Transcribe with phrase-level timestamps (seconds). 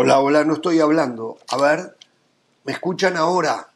[0.00, 1.38] Hola, hola, no estoy hablando.
[1.48, 1.96] A ver,
[2.62, 3.68] ¿me escuchan ahora?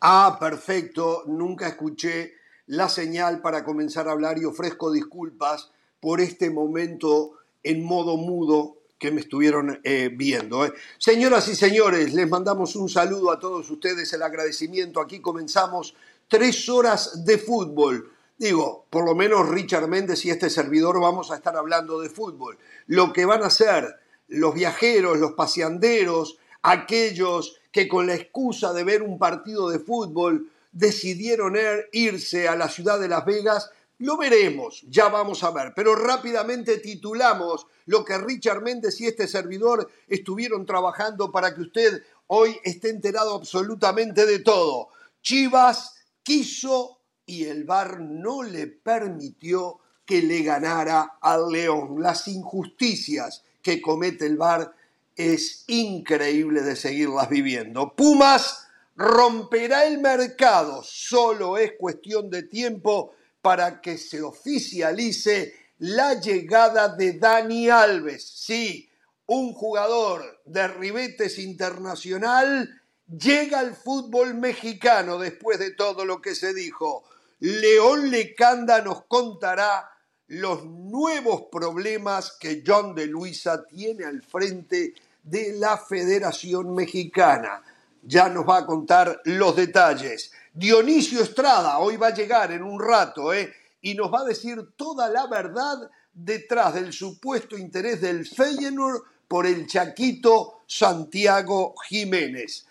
[0.00, 2.32] Ah, perfecto, nunca escuché
[2.68, 8.78] la señal para comenzar a hablar y ofrezco disculpas por este momento en modo mudo
[8.98, 10.64] que me estuvieron eh, viendo.
[10.64, 10.72] eh.
[10.96, 14.98] Señoras y señores, les mandamos un saludo a todos ustedes, el agradecimiento.
[14.98, 15.94] Aquí comenzamos
[16.26, 18.10] tres horas de fútbol.
[18.38, 22.56] Digo, por lo menos Richard Méndez y este servidor vamos a estar hablando de fútbol.
[22.86, 28.84] Lo que van a hacer los viajeros, los paseanderos, aquellos que con la excusa de
[28.84, 34.16] ver un partido de fútbol decidieron er- irse a la ciudad de Las Vegas, lo
[34.16, 35.72] veremos, ya vamos a ver.
[35.74, 42.02] Pero rápidamente titulamos lo que Richard Méndez y este servidor estuvieron trabajando para que usted
[42.28, 44.88] hoy esté enterado absolutamente de todo.
[45.22, 51.96] Chivas quiso y el VAR no le permitió que le ganara al León.
[52.00, 54.74] Las injusticias que comete el VAR
[55.14, 57.94] es increíble de seguirlas viviendo.
[57.94, 58.66] Pumas
[58.96, 67.18] romperá el mercado, solo es cuestión de tiempo para que se oficialice la llegada de
[67.18, 68.26] Dani Alves.
[68.26, 68.88] Sí,
[69.26, 76.54] un jugador de ribetes internacional llega al fútbol mexicano después de todo lo que se
[76.54, 77.04] dijo.
[77.40, 79.90] León Lecanda nos contará
[80.28, 87.62] los nuevos problemas que John de Luisa tiene al frente de la Federación Mexicana.
[88.02, 90.32] Ya nos va a contar los detalles.
[90.52, 93.52] Dionisio Estrada hoy va a llegar en un rato ¿eh?
[93.80, 99.46] y nos va a decir toda la verdad detrás del supuesto interés del Feyenoord por
[99.46, 102.67] el Chaquito Santiago Jiménez.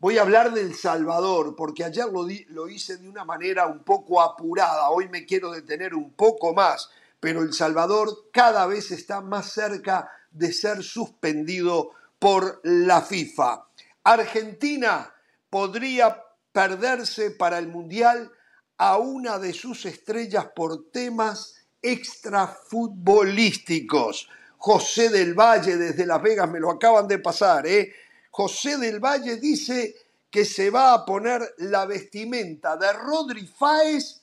[0.00, 3.84] Voy a hablar del Salvador, porque ayer lo, di- lo hice de una manera un
[3.84, 6.88] poco apurada, hoy me quiero detener un poco más,
[7.20, 13.66] pero El Salvador cada vez está más cerca de ser suspendido por la FIFA.
[14.04, 15.12] Argentina
[15.50, 18.32] podría perderse para el Mundial
[18.78, 24.30] a una de sus estrellas por temas extrafutbolísticos.
[24.56, 27.92] José del Valle desde Las Vegas me lo acaban de pasar, ¿eh?
[28.30, 29.94] José del Valle dice
[30.30, 34.22] que se va a poner la vestimenta de Rodri Fáez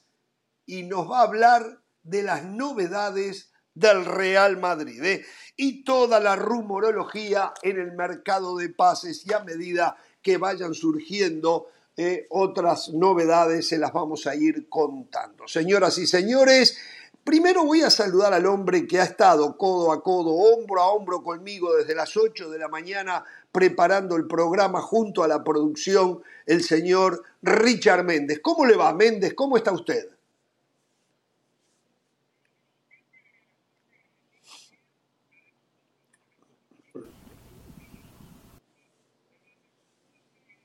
[0.66, 5.26] y nos va a hablar de las novedades del Real Madrid ¿eh?
[5.56, 11.68] y toda la rumorología en el mercado de pases y a medida que vayan surgiendo
[11.96, 15.48] eh, otras novedades se las vamos a ir contando.
[15.48, 16.78] Señoras y señores,
[17.24, 21.24] primero voy a saludar al hombre que ha estado codo a codo, hombro a hombro
[21.24, 23.26] conmigo desde las 8 de la mañana
[23.58, 28.40] preparando el programa junto a la producción, el señor Richard Méndez.
[28.40, 29.34] ¿Cómo le va, Méndez?
[29.34, 30.10] ¿Cómo está usted?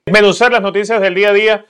[0.04, 1.66] desmenuzar las noticias del día a día.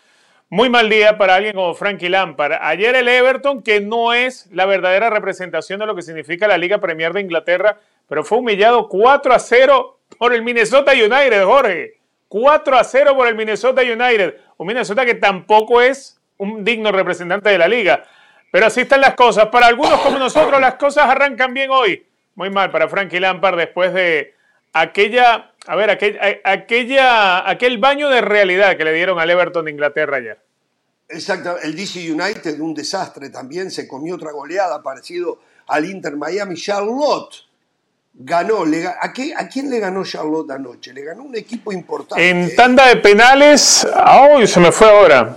[0.49, 2.55] Muy mal día para alguien como Frankie Lampard.
[2.63, 6.79] Ayer el Everton, que no es la verdadera representación de lo que significa la Liga
[6.79, 7.79] Premier de Inglaterra,
[8.09, 12.01] pero fue humillado 4 a 0 por el Minnesota United, Jorge.
[12.29, 14.37] 4 a 0 por el Minnesota United.
[14.57, 18.05] Un Minnesota que tampoco es un digno representante de la liga.
[18.51, 19.47] Pero así están las cosas.
[19.47, 22.07] Para algunos como nosotros, las cosas arrancan bien hoy.
[22.35, 24.35] Muy mal para Frankie Lampard después de
[24.73, 29.71] aquella, a ver, aquel, aquella, aquel baño de realidad que le dieron al Everton de
[29.71, 30.39] Inglaterra ayer.
[31.09, 36.57] Exacto, el DC United, un desastre también, se comió otra goleada parecido al Inter Miami.
[36.57, 37.52] Charlotte
[38.15, 40.93] ganó, le ¿a, qué- ¿a quién le ganó Charlotte anoche?
[40.93, 42.29] Le ganó un equipo importante.
[42.29, 42.51] En ¿eh?
[42.57, 44.47] tanda de penales, ¡ay!
[44.47, 45.37] se me fue ahora.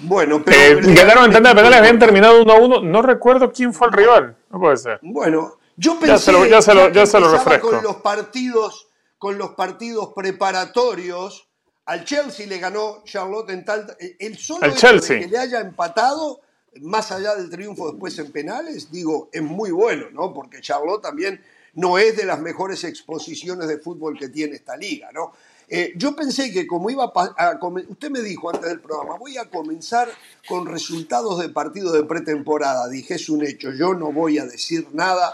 [0.00, 2.80] Bueno, pero Eh, ganaron en tanda de penales, habían terminado 1 a 1.
[2.82, 4.36] No recuerdo quién fue el rival.
[4.50, 4.98] No puede ser.
[5.02, 7.70] Bueno, yo Ya pensé se lo- ya se lo- que ya se lo empezaba refresco.
[7.70, 11.46] con los partidos, con los partidos preparatorios.
[11.86, 13.96] Al Chelsea le ganó Charlotte en tal.
[14.18, 15.20] El solo Al Chelsea.
[15.20, 16.40] que le haya empatado,
[16.82, 20.32] más allá del triunfo después en penales, digo, es muy bueno, ¿no?
[20.32, 21.42] Porque Charlotte también
[21.74, 25.32] no es de las mejores exposiciones de fútbol que tiene esta liga, ¿no?
[25.68, 27.58] Eh, yo pensé que como iba a, a
[27.88, 30.08] usted me dijo antes del programa, voy a comenzar
[30.48, 32.88] con resultados de partidos de pretemporada.
[32.88, 35.32] Dije, es un hecho, yo no voy a decir nada.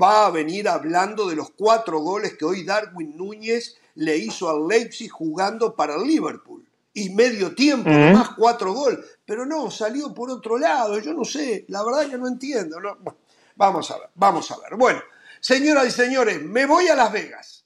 [0.00, 4.68] Va a venir hablando de los cuatro goles que hoy Darwin Núñez le hizo al
[4.68, 6.62] Leipzig jugando para el Liverpool.
[6.92, 8.98] Y medio tiempo, más cuatro goles.
[9.24, 12.80] Pero no, salió por otro lado, yo no sé, la verdad que no entiendo.
[12.80, 12.96] ¿no?
[12.96, 13.18] Bueno,
[13.60, 14.74] Vamos a ver, vamos a ver.
[14.74, 15.00] Bueno,
[15.40, 17.60] señoras y señores, me voy a Las Vegas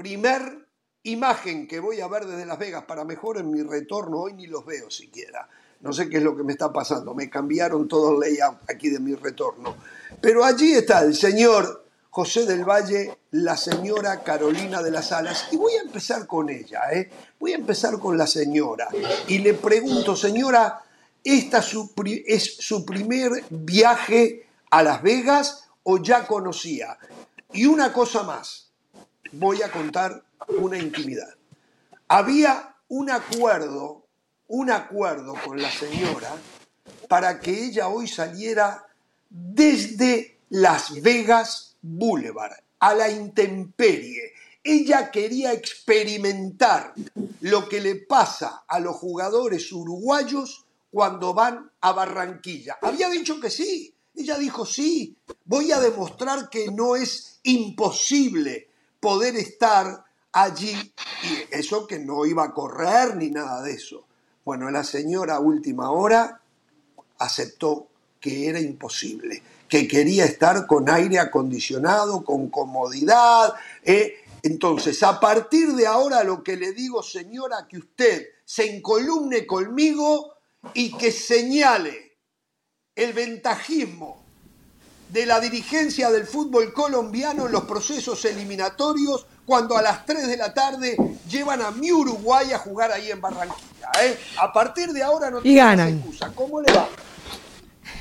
[0.00, 0.66] primer
[1.02, 4.46] imagen que voy a ver desde Las Vegas para mejor en mi retorno, hoy ni
[4.46, 5.46] los veo siquiera.
[5.80, 8.88] No sé qué es lo que me está pasando, me cambiaron todo el layout aquí
[8.88, 9.76] de mi retorno.
[10.22, 15.48] Pero allí está el señor José del Valle, la señora Carolina de las Alas.
[15.52, 17.10] Y voy a empezar con ella, ¿eh?
[17.38, 18.88] Voy a empezar con la señora.
[19.28, 20.82] Y le pregunto, señora,
[21.22, 26.98] ¿esta es su primer viaje a Las Vegas o ya conocía?
[27.52, 28.70] Y una cosa más,
[29.32, 31.34] voy a contar una intimidad.
[32.08, 34.06] Había un acuerdo,
[34.48, 36.32] un acuerdo con la señora
[37.08, 38.86] para que ella hoy saliera
[39.28, 44.32] desde Las Vegas Boulevard, a la intemperie.
[44.62, 46.92] Ella quería experimentar
[47.40, 52.78] lo que le pasa a los jugadores uruguayos cuando van a Barranquilla.
[52.82, 53.94] Había dicho que sí.
[54.20, 58.68] Ella dijo, sí, voy a demostrar que no es imposible
[59.00, 60.74] poder estar allí.
[61.22, 64.04] Y eso que no iba a correr ni nada de eso.
[64.44, 66.38] Bueno, la señora última hora
[67.18, 67.86] aceptó
[68.20, 73.54] que era imposible, que quería estar con aire acondicionado, con comodidad.
[73.82, 74.16] ¿eh?
[74.42, 80.34] Entonces, a partir de ahora lo que le digo, señora, que usted se encolumne conmigo
[80.74, 82.09] y que señale
[83.00, 84.18] el ventajismo
[85.08, 90.36] de la dirigencia del fútbol colombiano en los procesos eliminatorios cuando a las 3 de
[90.36, 90.96] la tarde
[91.28, 93.90] llevan a mi Uruguay a jugar ahí en Barranquilla.
[94.02, 94.18] ¿eh?
[94.38, 96.30] A partir de ahora no tiene excusa.
[96.34, 96.88] ¿Cómo le va?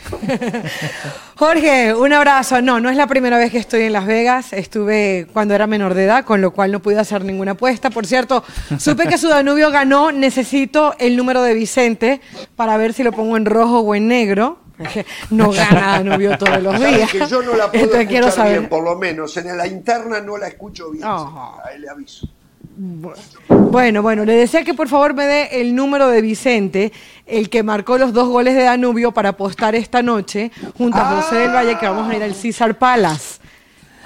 [1.38, 2.62] Jorge, un abrazo.
[2.62, 4.54] No, no es la primera vez que estoy en Las Vegas.
[4.54, 7.90] Estuve cuando era menor de edad, con lo cual no pude hacer ninguna apuesta.
[7.90, 8.44] Por cierto,
[8.78, 10.12] supe que su Danubio ganó.
[10.12, 12.22] Necesito el número de Vicente
[12.56, 14.60] para ver si lo pongo en rojo o en negro.
[15.30, 17.12] No gana Danubio todos los días.
[17.12, 18.60] Que yo no la puedo escuchar quiero saber.
[18.60, 19.36] bien, por lo menos.
[19.38, 21.04] En la interna no la escucho bien.
[21.06, 22.28] Ahí le aviso.
[23.48, 26.94] Bueno, bueno, le decía que por favor me dé el número de Vicente,
[27.26, 31.36] el que marcó los dos goles de Danubio para apostar esta noche junto a José
[31.36, 33.40] del Valle, que vamos a ir al César Palace.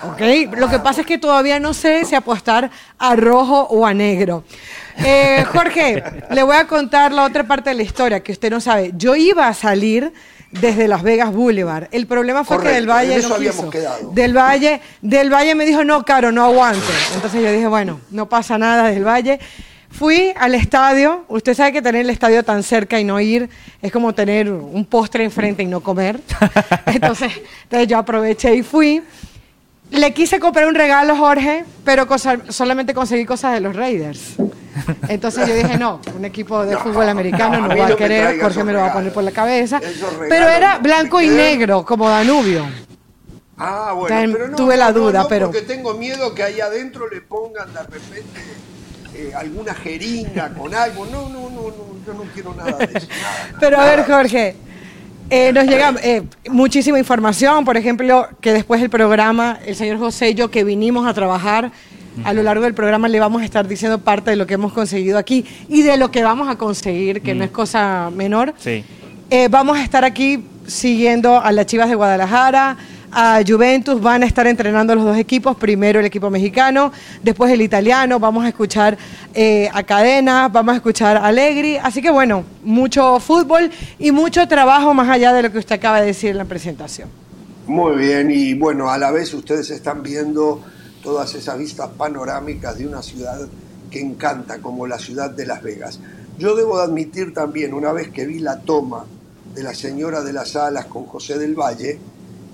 [0.04, 0.58] ¿Ok?
[0.58, 4.44] Lo que pasa es que todavía no sé si apostar a rojo o a negro.
[4.98, 8.60] Eh, Jorge, le voy a contar la otra parte de la historia que usted no
[8.60, 8.92] sabe.
[8.98, 10.12] Yo iba a salir
[10.60, 11.88] desde Las Vegas Boulevard.
[11.92, 13.72] El problema fue que Del Valle no quiso.
[14.14, 16.82] Del Valle, Del Valle me dijo, no, Caro, no aguante.
[17.16, 19.40] Entonces yo dije, bueno, no pasa nada Del Valle.
[19.90, 23.48] Fui al estadio, usted sabe que tener el estadio tan cerca y no ir
[23.80, 26.20] es como tener un postre enfrente y no comer.
[26.88, 27.32] Entonces,
[27.64, 29.04] entonces yo aproveché y fui.
[29.94, 32.08] Le quise comprar un regalo, Jorge, pero
[32.50, 34.36] solamente conseguí cosas de los Raiders.
[35.08, 38.74] Entonces yo dije, no, un equipo de fútbol americano no, va a querer, Jorge me
[38.74, 39.80] lo va a poner por la cabeza.
[40.28, 42.66] Pero era blanco y negro, como Danubio.
[43.56, 45.52] Ah, bueno, pero no, tuve la duda, pero...
[45.52, 48.42] Porque tengo miedo que ahí adentro le pongan de repente
[49.14, 51.06] eh, alguna jeringa con algo.
[51.06, 53.08] No, no, no, no, yo no quiero nada de eso.
[53.60, 54.56] pero a ver, Jorge,
[55.30, 60.32] eh, nos llega eh, muchísima información, por ejemplo, que después del programa, el señor José
[60.32, 61.72] y yo que vinimos a trabajar,
[62.24, 64.72] a lo largo del programa le vamos a estar diciendo parte de lo que hemos
[64.72, 68.54] conseguido aquí y de lo que vamos a conseguir, que no es cosa menor.
[68.60, 68.84] Sí.
[69.30, 72.78] Eh, vamos a estar aquí siguiendo a las Chivas de Guadalajara,
[73.14, 76.92] a Juventus, van a estar entrenando los dos equipos, primero el equipo mexicano,
[77.22, 78.98] después el italiano, vamos a escuchar
[79.34, 84.48] eh, a Cadena, vamos a escuchar a Allegri, así que bueno, mucho fútbol y mucho
[84.48, 87.10] trabajo más allá de lo que usted acaba de decir en la presentación.
[87.68, 90.62] Muy bien, y bueno, a la vez ustedes están viendo
[91.02, 93.40] todas esas vistas panorámicas de una ciudad
[93.90, 96.00] que encanta, como la ciudad de Las Vegas.
[96.40, 99.06] Yo debo admitir también, una vez que vi la toma
[99.54, 102.00] de la señora de las alas con José del Valle,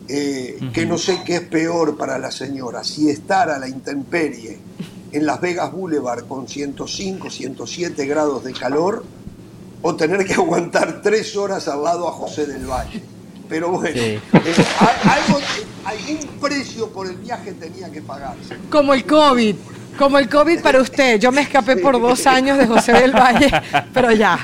[0.09, 4.57] eh, que no sé qué es peor para la señora, si estar a la intemperie
[5.11, 9.05] en Las Vegas Boulevard con 105, 107 grados de calor,
[9.81, 13.01] o tener que aguantar tres horas al lado a José del Valle.
[13.47, 14.19] Pero bueno, eh,
[15.85, 18.57] algún precio por el viaje tenía que pagarse.
[18.69, 19.55] Como el COVID.
[19.99, 21.19] Como el COVID para usted.
[21.19, 23.51] Yo me escapé por dos años de José del Valle,
[23.93, 24.39] pero ya.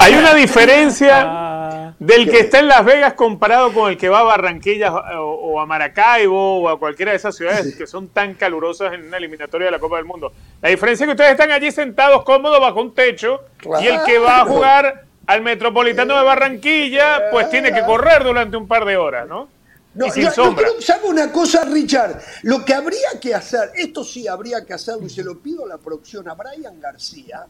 [0.00, 4.24] Hay una diferencia del que está en Las Vegas comparado con el que va a
[4.24, 9.06] Barranquilla o, a Maracaibo o a cualquiera de esas ciudades que son tan calurosas en
[9.06, 10.32] una eliminatoria de la Copa del Mundo.
[10.60, 13.42] La diferencia es que ustedes están allí sentados cómodos bajo un techo
[13.80, 18.56] y el que va a jugar al Metropolitano de Barranquilla, pues tiene que correr durante
[18.56, 19.48] un par de horas, ¿no?
[19.94, 22.20] No, ¿Sabe una cosa, Richard?
[22.42, 25.68] Lo que habría que hacer, esto sí habría que hacerlo y se lo pido a
[25.68, 27.46] la producción, a Brian García,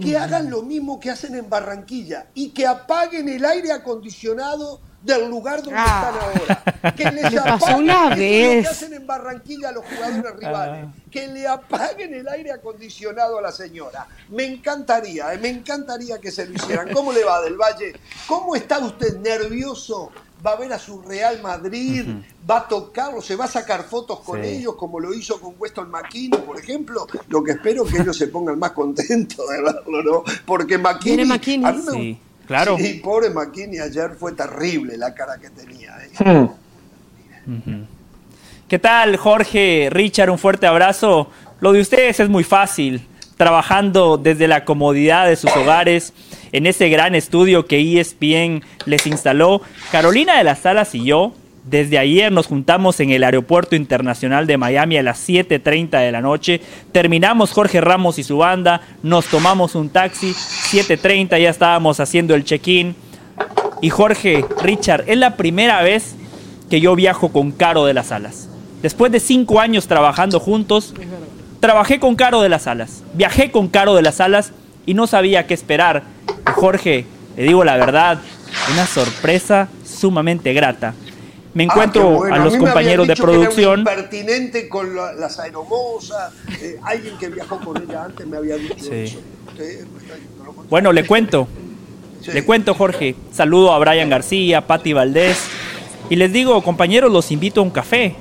[0.00, 5.28] que hagan lo mismo que hacen en Barranquilla y que apaguen el aire acondicionado del
[5.28, 6.10] lugar donde ah.
[6.10, 6.92] están ahora.
[6.96, 8.56] Que les apaguen una vez.
[8.56, 10.36] lo que hacen en Barranquilla a los jugadores ah.
[10.38, 10.86] rivales.
[11.10, 14.06] Que le apaguen el aire acondicionado a la señora.
[14.30, 16.90] Me encantaría, eh, me encantaría que se lo hicieran.
[16.92, 17.92] ¿Cómo le va del Valle?
[18.26, 20.10] ¿Cómo está usted nervioso
[20.44, 22.04] va a ver a su Real Madrid,
[22.48, 24.48] va a tocarlo, se va a sacar fotos con Sí.
[24.50, 27.06] ellos, como lo hizo con Weston McKinney, por ejemplo.
[27.28, 30.24] Lo que espero es que ellos se pongan más contentos de verlo, ¿no?
[30.44, 31.24] Porque McKinney.
[31.24, 31.66] McKinney.
[31.66, 32.76] a mí me Sí, claro.
[32.76, 35.96] Sí, pobre McKinney ayer fue terrible la cara que tenía.
[36.04, 36.48] ¿eh?
[38.68, 40.30] ¿Qué tal, Jorge, Richard?
[40.30, 41.28] Un fuerte abrazo.
[41.60, 43.06] Lo de ustedes es muy fácil,
[43.44, 46.14] trabajando desde la comodidad de sus hogares
[46.52, 49.60] en ese gran estudio que ESPN les instaló.
[49.92, 54.56] Carolina de las Salas y yo, desde ayer nos juntamos en el Aeropuerto Internacional de
[54.56, 56.62] Miami a las 7.30 de la noche.
[56.90, 62.44] Terminamos Jorge Ramos y su banda, nos tomamos un taxi, 7.30 ya estábamos haciendo el
[62.44, 62.96] check-in.
[63.82, 66.16] Y Jorge, Richard, es la primera vez
[66.70, 68.48] que yo viajo con Caro de las Alas.
[68.80, 70.94] Después de cinco años trabajando juntos,
[71.64, 74.52] trabajé con Caro de las Alas, viajé con Caro de las Alas
[74.84, 76.02] y no sabía qué esperar.
[76.54, 77.06] Jorge,
[77.38, 78.18] le digo la verdad,
[78.70, 80.92] una sorpresa sumamente grata.
[81.54, 82.34] Me encuentro Ah, bueno.
[82.34, 83.78] a los habían compañeros de dicho que era un producción.
[83.80, 86.32] impertinente con la- las aeromosas.
[86.60, 88.90] eh, alguien que viajó con ella antes me había dicho Sí.
[88.92, 89.18] eso.
[89.48, 89.86] Usted.
[90.68, 91.48] Bueno, le cuento,
[92.20, 92.30] Sí.
[92.32, 93.14] Le cuento, Jorge.
[93.32, 95.38] Saludo a Brian García, Patti Valdés.
[96.10, 98.16] Y les digo, compañeros, los invito a un café.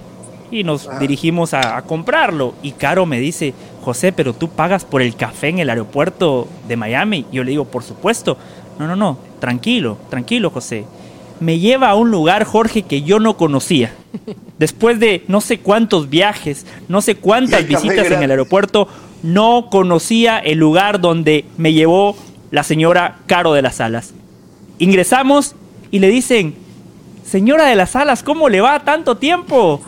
[0.52, 1.00] Y nos Ah.
[1.00, 2.54] dirigimos a, a comprarlo.
[2.62, 6.78] Y Caro me dice, José, pero tú pagas por el café en el aeropuerto de
[6.78, 7.26] Miami.
[7.32, 8.38] Y yo le digo, por supuesto.
[8.80, 9.18] No, no, no.
[9.40, 10.86] Tranquilo, tranquilo, José.
[11.40, 13.94] Me lleva a un lugar, Jorge, que yo no conocía.
[14.58, 18.88] Después de no sé cuántos viajes, no sé cuántas visitas en el aeropuerto,
[19.24, 22.16] no conocía el lugar donde me llevó
[22.52, 24.14] la señora Caro de las Alas.
[24.80, 25.56] Ingresamos
[25.92, 26.56] y le dicen,
[27.26, 29.82] señora de las Alas, ¿cómo le va tanto tiempo?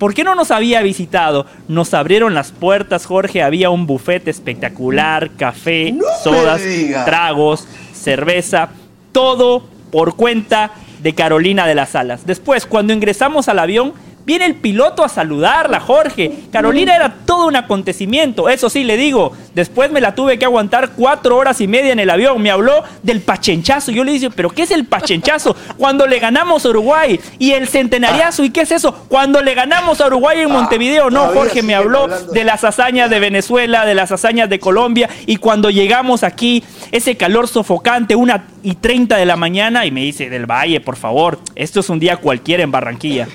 [0.00, 1.44] ¿Por qué no nos había visitado?
[1.68, 6.62] Nos abrieron las puertas, Jorge, había un buffet espectacular, café, No sodas,
[7.04, 8.70] tragos, cerveza,
[9.12, 10.70] todo por cuenta
[11.02, 12.24] de Carolina de las Alas.
[12.24, 13.92] Después, cuando ingresamos al avión,
[14.30, 16.30] viene el piloto a saludarla, Jorge.
[16.52, 18.48] Carolina era todo un acontecimiento.
[18.48, 21.98] Eso sí, le digo, después me la tuve que aguantar cuatro horas y media en
[21.98, 22.40] el avión.
[22.40, 23.90] Me habló del pachenchazo.
[23.90, 25.56] Yo le dije, ¿pero qué es el pachenchazo?
[25.76, 27.18] Cuando le ganamos a Uruguay.
[27.40, 28.92] Y el centenariazo, ¿y qué es eso?
[29.08, 31.10] Cuando le ganamos a Uruguay en Montevideo.
[31.10, 35.10] No, Jorge me habló de las hazañas de Venezuela, de las hazañas de Colombia.
[35.26, 40.02] Y cuando llegamos aquí, ese calor sofocante, una y 30 de la mañana, y me
[40.02, 43.26] dice, del Valle, por favor, esto es un día cualquiera en Barranquilla.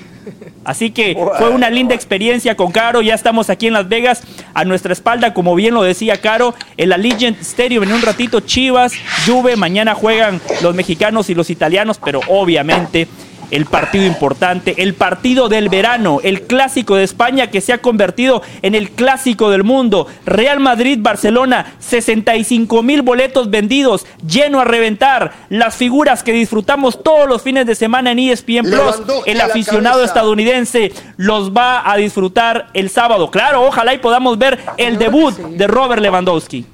[0.64, 3.02] Así que fue una linda experiencia con Caro.
[3.02, 4.22] Ya estamos aquí en Las Vegas.
[4.54, 8.94] A nuestra espalda, como bien lo decía Caro, el Allegiant Stadium en un ratito Chivas,
[9.26, 9.56] Juve.
[9.56, 13.06] Mañana juegan los mexicanos y los italianos, pero obviamente
[13.50, 18.42] el partido importante, el partido del verano, el clásico de España que se ha convertido
[18.62, 20.06] en el clásico del mundo.
[20.24, 25.32] Real Madrid-Barcelona, 65 mil boletos vendidos, lleno a reventar.
[25.48, 30.92] Las figuras que disfrutamos todos los fines de semana en ESPN Plus, el aficionado estadounidense
[31.16, 33.30] los va a disfrutar el sábado.
[33.30, 36.66] Claro, ojalá y podamos ver el debut de Robert Lewandowski.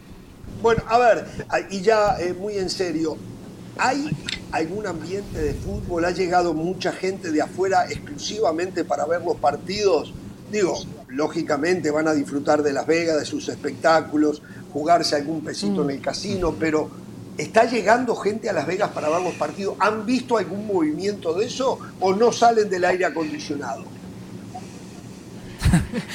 [0.60, 1.26] Bueno, a ver,
[1.70, 3.18] y ya eh, muy en serio,
[3.82, 4.08] ¿hay
[4.52, 6.04] algún ambiente de fútbol?
[6.04, 10.12] ¿Ha llegado mucha gente de afuera exclusivamente para ver los partidos?
[10.50, 15.90] Digo, lógicamente van a disfrutar de Las Vegas, de sus espectáculos, jugarse algún pesito en
[15.90, 16.90] el casino, pero
[17.38, 19.74] ¿está llegando gente a Las Vegas para ver los partidos?
[19.80, 23.84] ¿Han visto algún movimiento de eso o no salen del aire acondicionado?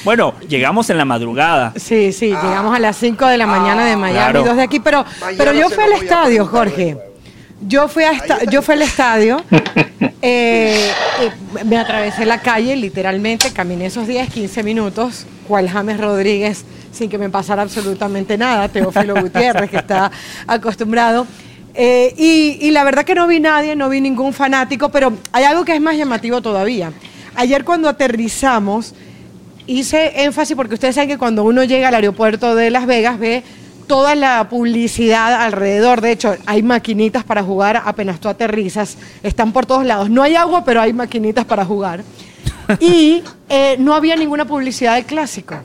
[0.04, 1.72] Bueno, llegamos en la madrugada.
[1.76, 4.44] Sí, sí, llegamos a las 5 de la mañana de Miami, Claro.
[4.44, 6.96] dos de aquí, pero, Mañana pero yo fui al estadio, Jorge.
[7.60, 9.42] Yo fui, a esta- yo fui al estadio,
[10.22, 16.64] eh, eh, me atravesé la calle, literalmente, caminé esos 10, 15 minutos, cual James Rodríguez,
[16.92, 20.10] sin que me pasara absolutamente nada, Teófilo Gutiérrez, que está
[20.46, 21.26] acostumbrado.
[21.74, 25.44] Eh, y, y la verdad que no vi nadie, no vi ningún fanático, pero hay
[25.44, 26.92] algo que es más llamativo todavía.
[27.34, 28.94] Ayer cuando aterrizamos,
[29.66, 33.42] hice énfasis porque ustedes saben que cuando uno llega al aeropuerto de Las Vegas ve
[33.88, 36.00] toda la publicidad alrededor.
[36.00, 38.96] De hecho, hay maquinitas para jugar apenas tú aterrizas.
[39.22, 40.08] Están por todos lados.
[40.08, 42.04] No hay agua, pero hay maquinitas para jugar.
[42.78, 45.56] Y eh, no había ninguna publicidad del clásico.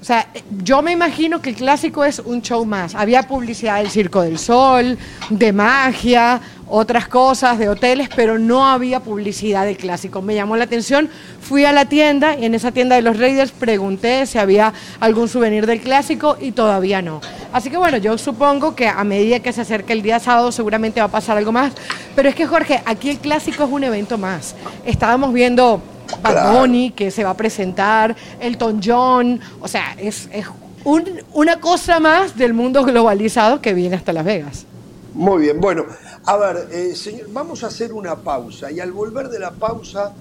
[0.00, 0.28] O sea,
[0.62, 2.94] yo me imagino que el clásico es un show más.
[2.94, 4.96] Había publicidad del Circo del Sol,
[5.28, 10.22] de magia, otras cosas, de hoteles, pero no había publicidad del clásico.
[10.22, 11.08] Me llamó la atención,
[11.40, 15.28] fui a la tienda y en esa tienda de los Raiders pregunté si había algún
[15.28, 17.20] souvenir del clásico y todavía no.
[17.52, 21.00] Así que bueno, yo supongo que a medida que se acerque el día sábado seguramente
[21.00, 21.72] va a pasar algo más.
[22.14, 24.54] Pero es que Jorge, aquí el clásico es un evento más.
[24.86, 25.82] Estábamos viendo
[26.22, 26.52] Bad.
[26.60, 30.46] Bunny que se va a presentar, Elton John, o sea, es, es
[30.84, 34.66] un- una cosa más del mundo globalizado que viene hasta Las Vegas.
[35.14, 35.84] Muy bien, bueno,
[36.26, 40.12] A ver, eh, señor, vamos a hacer una pausa y al volver de la pausa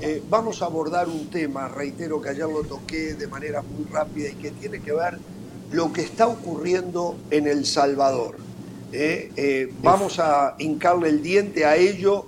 [0.00, 4.30] eh, vamos a abordar un tema, reitero que ayer lo toqué de manera muy rápida
[4.30, 5.18] y que tiene que ver
[5.70, 8.36] lo que está ocurriendo en El Salvador.
[8.92, 12.26] Eh, vamos a hincarle el diente a ello.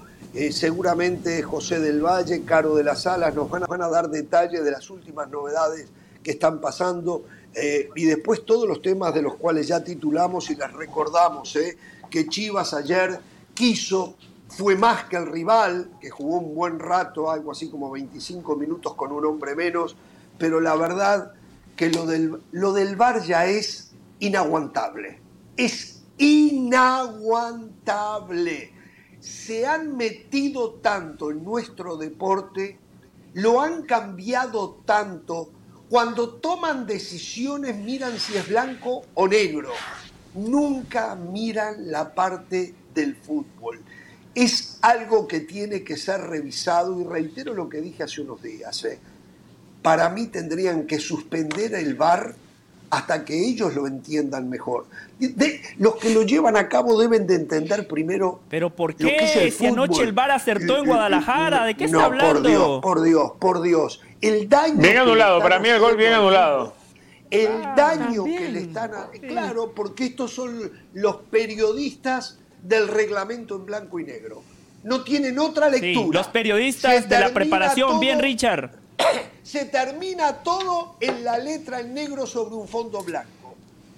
[0.51, 4.63] seguramente José del Valle, Caro de las Alas nos van a, van a dar detalles
[4.63, 5.89] de las últimas novedades
[6.23, 7.25] que están pasando
[7.95, 11.57] y después todos los temas de los cuales ya titulamos y las recordamos
[12.17, 13.21] que Chivas ayer
[13.53, 14.17] quiso,
[14.49, 18.95] fue más que el rival, que jugó un buen rato, algo así como 25 minutos
[18.95, 19.97] con un hombre menos,
[20.39, 21.35] pero la verdad
[21.77, 22.97] que lo del, lo del
[23.27, 25.21] ya es inaguantable.
[25.59, 28.73] Es inaguantable.
[29.21, 32.79] Se han metido tanto en nuestro deporte,
[33.35, 35.51] lo han cambiado tanto,
[35.91, 39.73] cuando toman decisiones miran si es blanco o negro
[40.37, 43.81] nunca miran la parte del fútbol.
[44.35, 48.85] Es algo que tiene que ser revisado y reitero lo que dije hace unos días.
[48.85, 48.99] ¿eh?
[49.83, 52.35] Para mí tendrían que suspender el VAR
[52.91, 54.87] hasta que ellos lo entiendan mejor.
[55.79, 58.41] los que lo llevan a cabo deben de entender primero.
[58.49, 59.51] Pero ¿por qué?
[59.51, 62.35] si anoche el VAR acertó en Guadalajara, ¿de qué está hablando?
[62.35, 64.01] Por Dios, por Dios, por Dios.
[64.21, 64.77] El daño.
[64.77, 66.76] Bien anulado, para mí el gol bien anulado
[67.31, 68.91] el ah, daño que le están...
[69.21, 74.43] Claro, porque estos son los periodistas del reglamento en blanco y negro.
[74.83, 76.21] No tienen otra lectura.
[76.21, 78.71] los periodistas de la preparación, bien Richard.
[79.43, 83.55] Se termina todo en la letra en negro sobre un fondo blanco.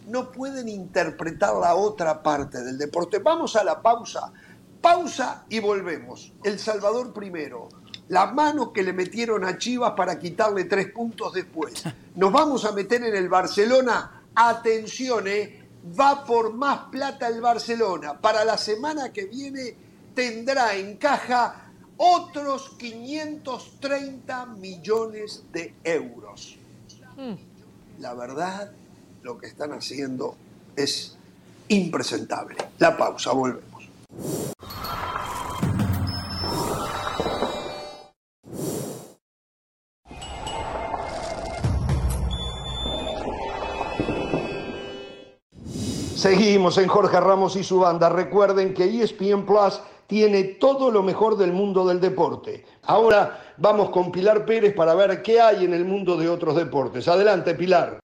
[0.06, 3.18] No pueden interpretar la otra parte del deporte.
[3.18, 4.32] Vamos a la pausa.
[4.80, 6.32] Pausa y volvemos.
[6.44, 7.68] El Salvador primero
[8.08, 11.84] la mano que le metieron a Chivas para quitarle tres puntos después.
[12.16, 14.22] Nos vamos a meter en el Barcelona.
[14.34, 15.64] Atención, eh,
[15.98, 18.18] va por más plata el Barcelona.
[18.20, 19.74] Para la semana que viene
[20.14, 26.56] tendrá en caja otros 530 millones de euros.
[27.16, 27.34] Hmm.
[27.98, 28.72] La verdad,
[29.22, 30.36] lo que están haciendo
[30.76, 31.16] es
[31.68, 32.56] impresentable.
[32.78, 33.88] La pausa, volvemos.
[46.18, 48.08] Seguimos en Jorge Ramos y su banda.
[48.08, 52.64] Recuerden que ESPN Plus tiene todo lo mejor del mundo del deporte.
[52.82, 57.06] Ahora vamos con Pilar Pérez para ver qué hay en el mundo de otros deportes.
[57.06, 58.00] Adelante, Pilar.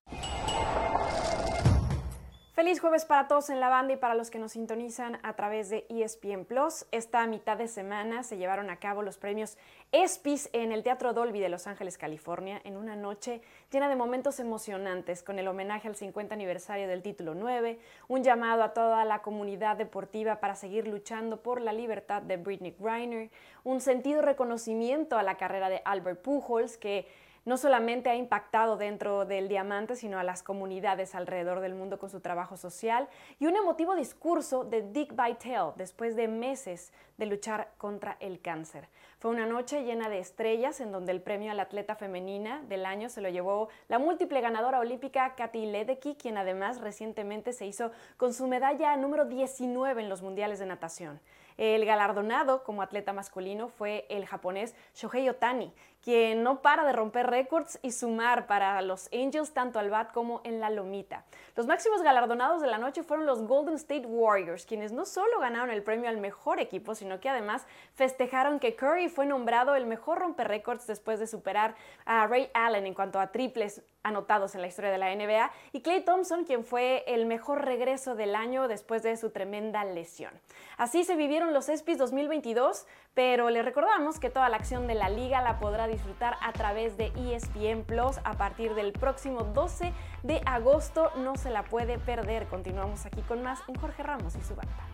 [2.64, 5.68] Feliz jueves para todos en la banda y para los que nos sintonizan a través
[5.68, 6.86] de ESPN Plus.
[6.92, 9.58] Esta mitad de semana se llevaron a cabo los premios
[9.92, 14.40] ESPYs en el Teatro Dolby de Los Ángeles, California, en una noche llena de momentos
[14.40, 19.20] emocionantes con el homenaje al 50 aniversario del título 9, un llamado a toda la
[19.20, 23.30] comunidad deportiva para seguir luchando por la libertad de Britney Griner,
[23.62, 27.06] un sentido reconocimiento a la carrera de Albert Pujols que
[27.44, 32.10] no solamente ha impactado dentro del diamante, sino a las comunidades alrededor del mundo con
[32.10, 37.72] su trabajo social, y un emotivo discurso de Dick Vitale después de meses de luchar
[37.78, 38.88] contra el cáncer.
[39.18, 42.84] Fue una noche llena de estrellas en donde el premio a la atleta femenina del
[42.84, 47.90] año se lo llevó la múltiple ganadora olímpica Katy Ledecky, quien además recientemente se hizo
[48.16, 51.20] con su medalla número 19 en los Mundiales de Natación.
[51.56, 55.72] El galardonado como atleta masculino fue el japonés Shohei Otani,
[56.04, 60.42] quien no para de romper récords y sumar para los Angels tanto al bat como
[60.44, 61.24] en la lomita.
[61.56, 65.70] Los máximos galardonados de la noche fueron los Golden State Warriors, quienes no solo ganaron
[65.70, 70.18] el premio al mejor equipo, sino que además festejaron que Curry fue nombrado el mejor
[70.18, 74.66] romper récords después de superar a Ray Allen en cuanto a triples anotados en la
[74.66, 79.02] historia de la NBA y Clay Thompson, quien fue el mejor regreso del año después
[79.02, 80.32] de su tremenda lesión.
[80.76, 85.08] Así se vivieron los ESPYs 2022, pero le recordamos que toda la acción de la
[85.08, 90.42] liga la podrá disfrutar a través de ESPN Plus a partir del próximo 12 de
[90.46, 91.10] agosto.
[91.16, 92.46] No se la puede perder.
[92.46, 94.93] Continuamos aquí con más en Jorge Ramos y su banda.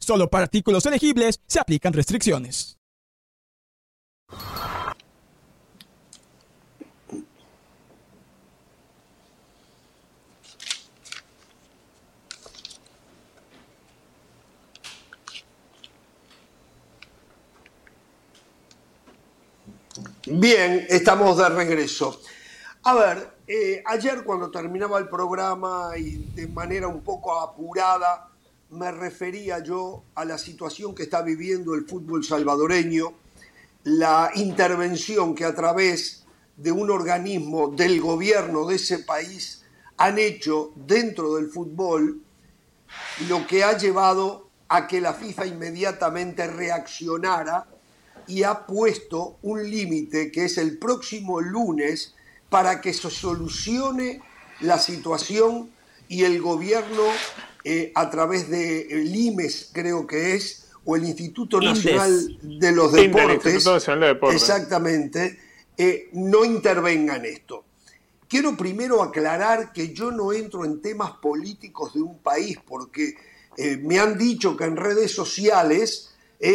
[0.00, 2.78] Solo para artículos elegibles se aplican restricciones.
[20.26, 22.20] Bien, estamos de regreso.
[22.84, 28.29] A ver, eh, ayer cuando terminaba el programa y de manera un poco apurada,
[28.70, 33.12] me refería yo a la situación que está viviendo el fútbol salvadoreño,
[33.84, 36.24] la intervención que a través
[36.56, 39.62] de un organismo del gobierno de ese país
[39.96, 42.20] han hecho dentro del fútbol,
[43.28, 47.66] lo que ha llevado a que la FIFA inmediatamente reaccionara
[48.26, 52.14] y ha puesto un límite que es el próximo lunes
[52.48, 54.22] para que se solucione
[54.60, 55.70] la situación
[56.08, 57.02] y el gobierno
[57.62, 62.92] eh, a través de el IMES, creo que es, o el Instituto Nacional de los
[62.92, 63.66] Deportes,
[64.32, 65.38] exactamente,
[65.76, 67.64] eh, no intervenga en esto.
[68.26, 73.14] Quiero primero aclarar que yo no entro en temas políticos de un país, porque
[73.58, 76.06] eh, me han dicho que en redes sociales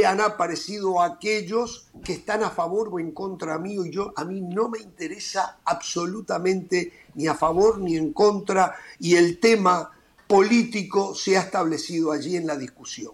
[0.07, 4.41] han aparecido aquellos que están a favor o en contra mío y yo a mí
[4.41, 9.94] no me interesa absolutamente ni a favor ni en contra y el tema
[10.35, 13.13] político se ha establecido allí en la discusión.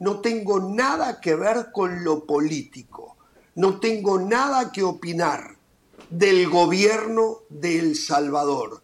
[0.00, 3.16] No tengo nada que ver con lo político,
[3.54, 5.54] no tengo nada que opinar
[6.10, 8.82] del gobierno de El Salvador.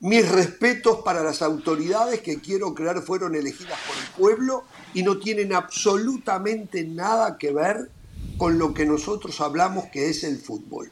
[0.00, 5.18] Mis respetos para las autoridades que quiero creer fueron elegidas por el pueblo y no
[5.18, 7.90] tienen absolutamente nada que ver
[8.38, 10.90] con lo que nosotros hablamos que es el fútbol.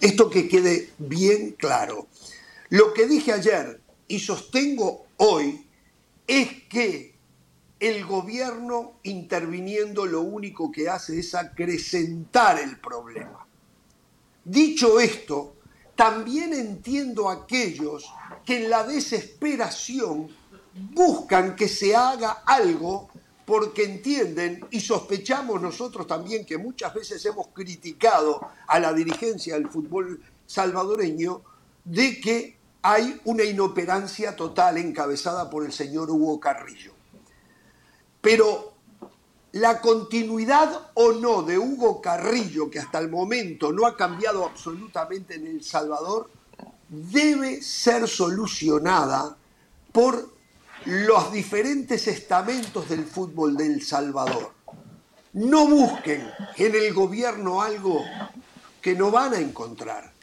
[0.00, 2.06] Esto que quede bien claro.
[2.70, 5.65] Lo que dije ayer y sostengo hoy
[6.26, 7.16] es que
[7.78, 13.46] el gobierno interviniendo lo único que hace es acrecentar el problema.
[14.44, 15.56] Dicho esto,
[15.94, 18.10] también entiendo a aquellos
[18.44, 20.28] que en la desesperación
[20.92, 23.08] buscan que se haga algo
[23.44, 29.68] porque entienden y sospechamos nosotros también que muchas veces hemos criticado a la dirigencia del
[29.68, 31.42] fútbol salvadoreño
[31.84, 32.55] de que
[32.88, 36.92] hay una inoperancia total encabezada por el señor Hugo Carrillo.
[38.20, 38.74] Pero
[39.50, 45.34] la continuidad o no de Hugo Carrillo, que hasta el momento no ha cambiado absolutamente
[45.34, 46.30] en El Salvador,
[46.88, 49.36] debe ser solucionada
[49.90, 50.36] por
[50.84, 54.52] los diferentes estamentos del fútbol de El Salvador.
[55.32, 58.04] No busquen en el gobierno algo
[58.80, 60.15] que no van a encontrar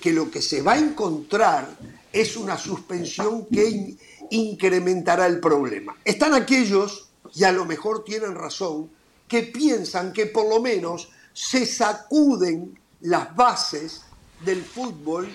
[0.00, 1.68] que lo que se va a encontrar
[2.12, 3.96] es una suspensión que
[4.30, 5.96] incrementará el problema.
[6.04, 8.90] Están aquellos, y a lo mejor tienen razón,
[9.26, 14.02] que piensan que por lo menos se sacuden las bases
[14.44, 15.28] del fútbol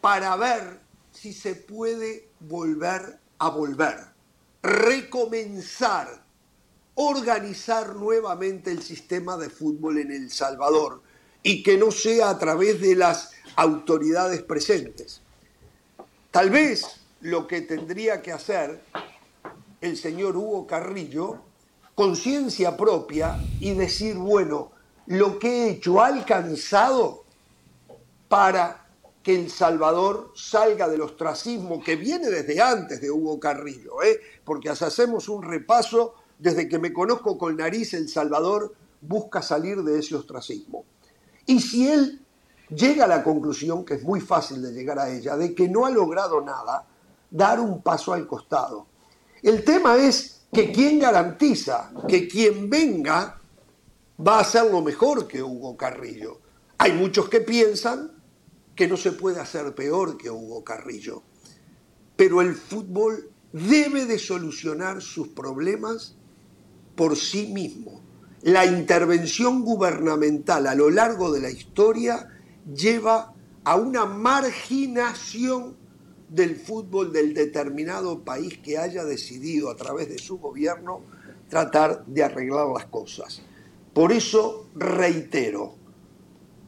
[0.00, 0.80] para ver
[1.12, 3.98] si se puede volver a volver,
[4.62, 6.24] recomenzar,
[6.94, 11.02] organizar nuevamente el sistema de fútbol en El Salvador
[11.42, 15.20] y que no sea a través de las autoridades presentes.
[16.30, 18.82] Tal vez lo que tendría que hacer
[19.80, 21.40] el señor Hugo Carrillo,
[21.94, 24.72] conciencia propia y decir, bueno,
[25.06, 27.24] lo que he hecho ha alcanzado
[28.28, 28.86] para
[29.22, 34.20] que El Salvador salga del ostracismo que viene desde antes de Hugo Carrillo, ¿eh?
[34.44, 39.98] porque hacemos un repaso, desde que me conozco con nariz, El Salvador busca salir de
[39.98, 40.84] ese ostracismo.
[41.46, 42.23] Y si él
[42.74, 45.86] llega a la conclusión, que es muy fácil de llegar a ella, de que no
[45.86, 46.86] ha logrado nada,
[47.30, 48.86] dar un paso al costado.
[49.42, 53.38] El tema es que quién garantiza que quien venga
[54.26, 56.40] va a lo mejor que Hugo Carrillo.
[56.78, 58.12] Hay muchos que piensan
[58.74, 61.22] que no se puede hacer peor que Hugo Carrillo,
[62.16, 66.14] pero el fútbol debe de solucionar sus problemas
[66.96, 68.02] por sí mismo.
[68.42, 72.28] La intervención gubernamental a lo largo de la historia
[72.72, 75.76] lleva a una marginación
[76.28, 81.02] del fútbol del determinado país que haya decidido a través de su gobierno
[81.48, 83.42] tratar de arreglar las cosas.
[83.92, 85.74] Por eso reitero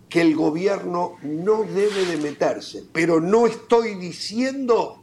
[0.09, 5.03] que el gobierno no debe de meterse, pero no estoy diciendo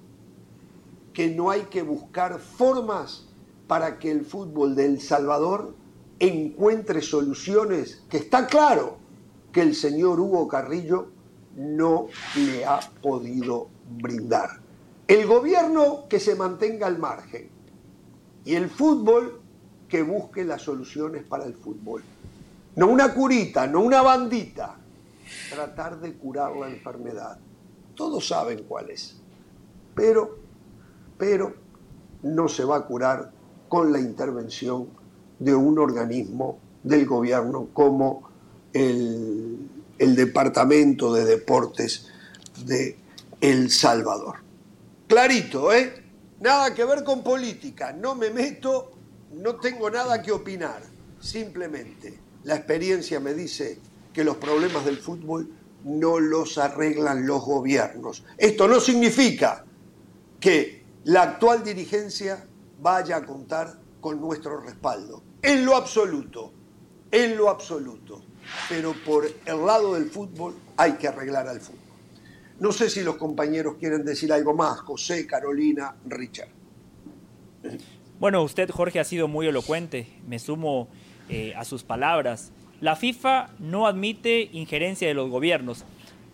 [1.11, 3.27] que no hay que buscar formas
[3.67, 5.75] para que el fútbol de El Salvador
[6.19, 9.02] encuentre soluciones que está claro
[9.53, 11.07] que el señor Hugo Carrillo
[11.55, 13.69] no le ha podido
[14.01, 14.59] brindar.
[15.07, 17.49] El gobierno que se mantenga al margen
[18.43, 19.39] y el fútbol
[19.87, 22.03] que busque las soluciones para el fútbol.
[22.75, 24.75] No una curita, no una bandita,
[25.51, 27.37] tratar de curar la enfermedad.
[27.93, 29.15] Todos saben cuál es,
[29.93, 30.39] pero,
[31.15, 31.53] pero
[32.23, 33.31] no se va a curar
[33.69, 34.87] con la intervención
[35.37, 38.32] de un organismo del gobierno como
[38.73, 42.07] el, Departamento de Deportes
[42.65, 42.97] de
[43.39, 44.37] El Salvador.
[45.07, 46.03] Clarito, ¿eh?
[46.41, 48.91] Nada que ver con política, no me meto,
[49.31, 50.81] no tengo nada que opinar,
[51.21, 53.79] simplemente la experiencia me dice
[54.11, 55.49] que los problemas del fútbol
[55.85, 58.23] no los arreglan los gobiernos.
[58.37, 59.65] Esto no significa
[60.39, 62.45] que la actual dirigencia
[62.81, 66.51] vaya a contar con nuestro respaldo, en lo absoluto,
[67.11, 68.21] en lo absoluto.
[68.69, 71.79] Pero por el lado del fútbol hay que arreglar al fútbol.
[72.59, 76.49] No sé si los compañeros quieren decir algo más, José, Carolina, Richard.
[78.19, 80.07] Bueno, usted, Jorge, ha sido muy elocuente.
[80.27, 80.87] Me sumo
[81.29, 82.51] eh, a sus palabras.
[82.79, 85.83] La FIFA no admite injerencia de los gobiernos.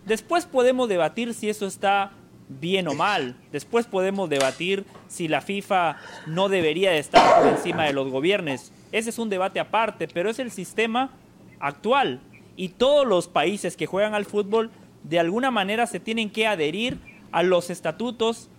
[0.05, 2.11] Después podemos debatir si eso está
[2.47, 3.35] bien o mal.
[3.51, 8.71] Después podemos debatir si la FIFA no debería de estar por encima de los gobiernos.
[8.91, 11.11] Ese es un debate aparte, pero es el sistema
[11.59, 12.21] actual.
[12.55, 14.71] Y todos los países que juegan al fútbol
[15.03, 16.99] de alguna manera se tienen que adherir
[17.31, 18.49] a los estatutos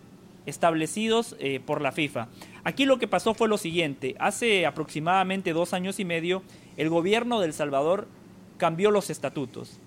[0.47, 2.29] establecidos eh, por la FIFA.
[2.65, 4.17] Aquí lo que pasó fue lo siguiente.
[4.19, 6.43] Hace aproximadamente dos años y medio,
[6.77, 8.09] el gobierno de El Salvador
[8.57, 9.81] cambió los estatutos.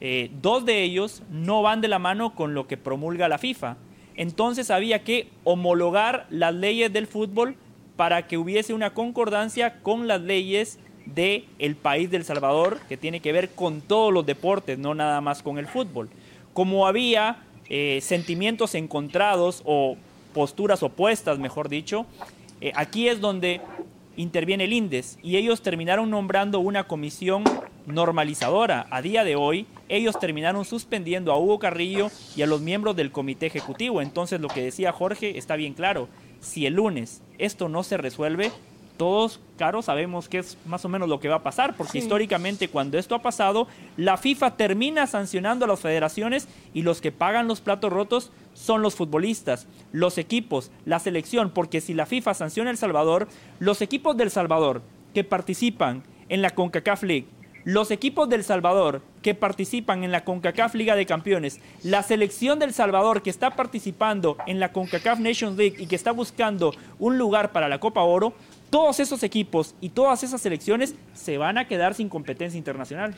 [0.00, 3.76] Eh, dos de ellos no van de la mano con lo que promulga la FIFA.
[4.14, 7.56] Entonces había que homologar las leyes del fútbol
[7.96, 10.78] para que hubiese una concordancia con las leyes
[11.14, 15.20] del el país del Salvador, que tiene que ver con todos los deportes, no nada
[15.20, 16.08] más con el fútbol.
[16.54, 19.96] Como había eh, sentimientos encontrados o
[20.34, 22.06] posturas opuestas, mejor dicho,
[22.60, 23.60] eh, aquí es donde
[24.16, 27.44] interviene el INDES y ellos terminaron nombrando una comisión
[27.86, 28.86] normalizadora.
[28.90, 33.12] A día de hoy, ellos terminaron suspendiendo a Hugo Carrillo y a los miembros del
[33.12, 34.02] comité ejecutivo.
[34.02, 36.08] Entonces, lo que decía Jorge está bien claro.
[36.40, 38.52] Si el lunes esto no se resuelve,
[38.98, 42.68] todos, claro, sabemos que es más o menos lo que va a pasar, porque históricamente
[42.68, 47.48] cuando esto ha pasado, la FIFA termina sancionando a las federaciones y los que pagan
[47.48, 52.70] los platos rotos son los futbolistas, los equipos, la selección, porque si la FIFA sanciona
[52.70, 53.28] El Salvador,
[53.60, 54.82] los equipos del Salvador
[55.14, 57.28] que participan en la CONCACAF League,
[57.64, 62.72] los equipos del Salvador que participan en la CONCACAF Liga de Campeones, la selección del
[62.72, 67.52] Salvador que está participando en la CONCACAF Nations League y que está buscando un lugar
[67.52, 68.32] para la Copa Oro,
[68.70, 73.14] todos esos equipos y todas esas selecciones se van a quedar sin competencia internacional.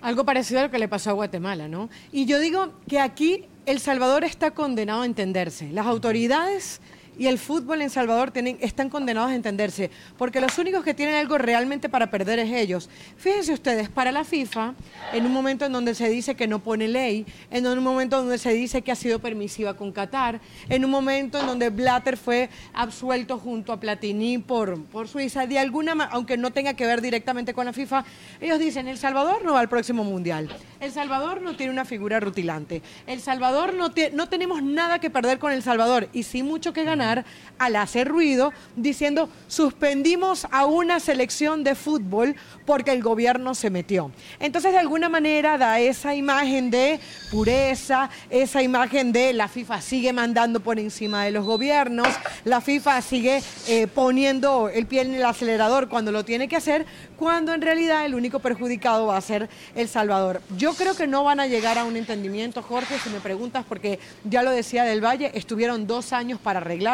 [0.00, 1.88] Algo parecido a lo que le pasó a Guatemala, ¿no?
[2.12, 5.70] Y yo digo que aquí El Salvador está condenado a entenderse.
[5.70, 6.80] Las autoridades
[7.18, 11.14] y el fútbol en Salvador tienen, están condenados a entenderse, porque los únicos que tienen
[11.14, 12.90] algo realmente para perder es ellos.
[13.16, 14.74] Fíjense ustedes, para la FIFA,
[15.12, 18.38] en un momento en donde se dice que no pone ley, en un momento donde
[18.38, 22.48] se dice que ha sido permisiva con Qatar, en un momento en donde Blatter fue
[22.72, 27.54] absuelto junto a Platini por, por Suiza, de alguna aunque no tenga que ver directamente
[27.54, 28.04] con la FIFA,
[28.40, 30.48] ellos dicen, El Salvador no va al próximo Mundial,
[30.80, 35.38] El Salvador no tiene una figura rutilante, El Salvador no, no tenemos nada que perder
[35.38, 37.03] con El Salvador y sí mucho que ganar
[37.58, 42.34] al hacer ruido diciendo suspendimos a una selección de fútbol
[42.66, 44.10] porque el gobierno se metió.
[44.40, 50.12] Entonces de alguna manera da esa imagen de pureza, esa imagen de la FIFA sigue
[50.12, 52.08] mandando por encima de los gobiernos,
[52.44, 56.86] la FIFA sigue eh, poniendo el pie en el acelerador cuando lo tiene que hacer,
[57.16, 60.40] cuando en realidad el único perjudicado va a ser El Salvador.
[60.56, 63.98] Yo creo que no van a llegar a un entendimiento, Jorge, si me preguntas, porque
[64.24, 66.93] ya lo decía Del Valle, estuvieron dos años para arreglar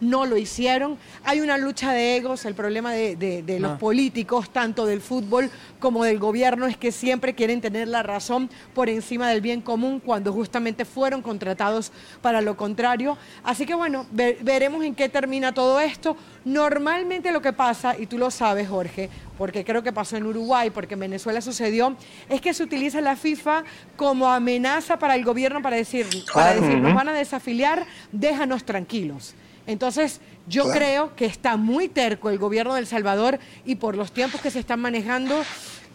[0.00, 0.98] no lo hicieron.
[1.24, 3.78] Hay una lucha de egos, el problema de, los ah.
[3.78, 8.88] políticos, tanto del fútbol como del gobierno, es que siempre quieren tener la razón por
[8.88, 13.16] encima del bien común cuando justamente fueron contratados para lo contrario.
[13.42, 16.16] Así que bueno, veremos en qué termina todo esto.
[16.44, 20.70] Normalmente lo que pasa, y tú lo sabes Jorge, porque creo que pasó en Uruguay,
[20.70, 21.96] porque en Venezuela sucedió,
[22.28, 23.64] es que se utiliza la FIFA
[23.96, 29.34] como amenaza para el gobierno para decir, para decir nos van a desafiliar, déjanos tranquilos.
[29.66, 30.78] Entonces, yo Claro.
[30.78, 34.50] creo que está muy terco el gobierno de El Salvador y por los tiempos que
[34.50, 35.42] se están manejando,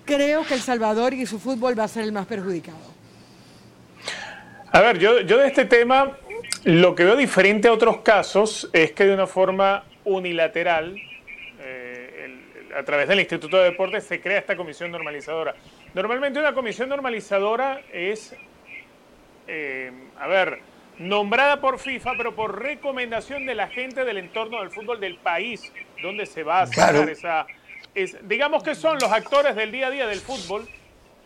[0.05, 2.77] creo que El Salvador y su fútbol va a ser el más perjudicado.
[4.73, 6.17] A ver, yo, yo de este tema
[6.63, 10.95] lo que veo diferente a otros casos es que de una forma unilateral,
[12.75, 15.55] a través del Instituto de Deportes, se crea esta comisión normalizadora.
[15.93, 18.35] Normalmente una comisión normalizadora es,
[19.47, 20.59] eh, a ver,
[20.97, 25.71] nombrada por FIFA, pero por recomendación de la gente del entorno del fútbol del país
[26.01, 27.11] donde se va a sacar Claro.
[27.11, 27.45] esa...
[27.95, 30.67] es- digamos que son los actores del día a día del fútbol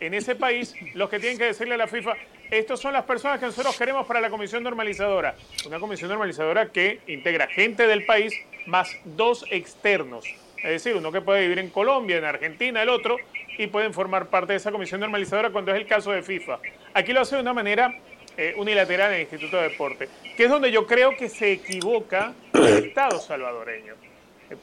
[0.00, 2.14] en ese país los que tienen que decirle a la FIFA,
[2.50, 5.34] estos son las personas que nosotros queremos para la comisión normalizadora.
[5.66, 8.32] Una comisión normalizadora que integra gente del país
[8.66, 10.24] más dos externos.
[10.58, 13.16] Es decir, uno que puede vivir en Colombia, en Argentina, el otro,
[13.58, 16.58] y pueden formar parte de esa comisión normalizadora cuando es el caso de FIFA.
[16.94, 17.98] Aquí lo hace de una manera
[18.36, 22.34] eh, unilateral en el Instituto de Deporte, que es donde yo creo que se equivoca
[22.52, 23.94] el Estado salvadoreño.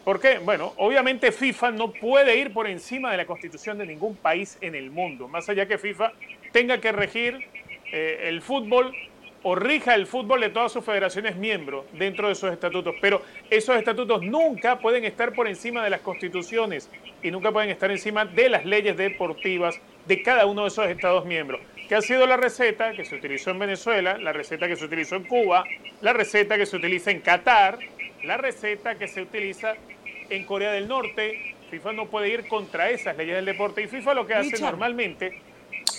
[0.03, 0.37] ¿Por qué?
[0.37, 4.75] Bueno, obviamente FIFA no puede ir por encima de la constitución de ningún país en
[4.75, 6.13] el mundo, más allá que FIFA
[6.53, 7.47] tenga que regir
[7.91, 8.95] eh, el fútbol
[9.43, 13.75] o rija el fútbol de todas sus federaciones miembros dentro de sus estatutos, pero esos
[13.75, 16.89] estatutos nunca pueden estar por encima de las constituciones
[17.21, 21.25] y nunca pueden estar encima de las leyes deportivas de cada uno de esos estados
[21.25, 24.85] miembros, que ha sido la receta que se utilizó en Venezuela, la receta que se
[24.85, 25.65] utilizó en Cuba,
[26.01, 27.79] la receta que se utiliza en Qatar,
[28.23, 29.75] la receta que se utiliza
[30.29, 31.55] en Corea del Norte.
[31.69, 34.71] FIFA no puede ir contra esas leyes del deporte y FIFA lo que hace Richard.
[34.71, 35.41] normalmente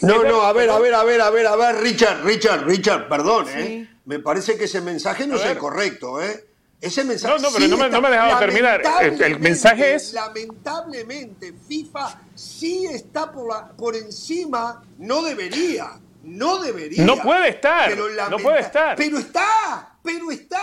[0.06, 2.64] No, Es no, a ver, a ver, a ver, a ver, a ver, Richard, Richard,
[2.66, 3.52] Richard, perdón, Sí.
[3.58, 3.88] ¿eh?
[4.04, 6.46] Me parece que ese mensaje no A es el correcto, ¿eh?
[6.80, 8.82] Ese mensaje No, no, pero sí no me- está- no me ha dejado terminar.
[9.00, 15.92] El- mensaje es- Lamentablemente, FIFA sí está por, la- por encima, no debería,
[16.24, 17.02] no debería.
[17.04, 18.96] No puede estar, pero no puede estar.
[18.96, 20.60] Pero está, pero está.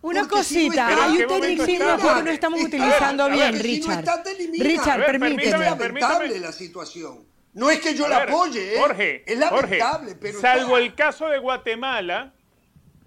[0.00, 2.14] Una Porque si no cosita, está, ¿en hay qué un tecnicismo está?
[2.16, 3.98] que no estamos Está, utilizando a ver, bien, porque si no Richard.
[3.98, 4.22] está.
[4.64, 5.36] Richard, ver, Es permíteme.
[5.36, 6.40] permítame, lamentable permítame.
[6.40, 7.33] la situación.
[7.54, 8.78] No es que yo la apoye, ¿eh?
[8.80, 10.84] Jorge, es Jorge, lamentable, pero salvo está.
[10.84, 12.32] el caso de Guatemala,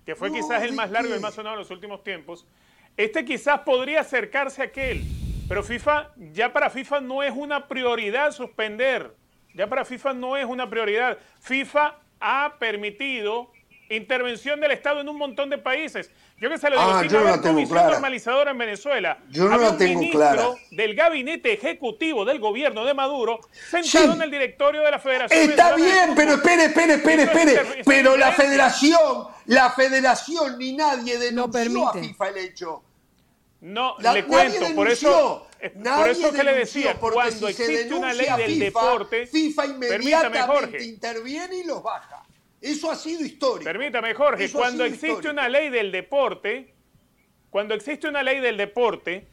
[0.06, 2.48] que fue No, quizás el más largo y el más sonado en los últimos tiempos,
[2.96, 5.04] este quizás podría acercarse a aquel,
[5.50, 9.14] pero FIFA, ya para FIFA no es una prioridad suspender,
[9.54, 11.18] ya para FIFA no es una prioridad.
[11.42, 13.52] FIFA ha permitido
[13.90, 16.12] intervención del Estado en un montón de países.
[16.40, 17.92] Yo que se lo digo, Ah, yo no la tengo comisión clara.
[17.94, 19.18] normalizadora en Venezuela.
[19.32, 20.50] Yo no había la un tengo ministro clara.
[20.70, 23.40] del gabinete ejecutivo del gobierno de Maduro
[23.72, 24.12] sentado Sí.
[24.14, 27.82] en el directorio de la Federación Está bien, pero espere, espere, espere, espere.
[27.84, 31.52] Pero la federación, la federación ni nadie denunció a
[31.92, 32.08] permite.
[32.10, 32.84] FIFA el hecho.
[33.62, 37.64] No, La- le cuento, por eso, eh, por Nadie eso que le decía, cuando si
[37.64, 42.22] existe una ley denuncia del FIFA, deporte, FIFA permítame inmediatamente Jorge, interviene y los baja.
[42.62, 43.64] Eso ha sido histórico.
[43.66, 45.32] permítame Jorge, Eso cuando existe histórico.
[45.32, 46.74] una ley del deporte,
[47.50, 49.28] cuando existe una ley del deporte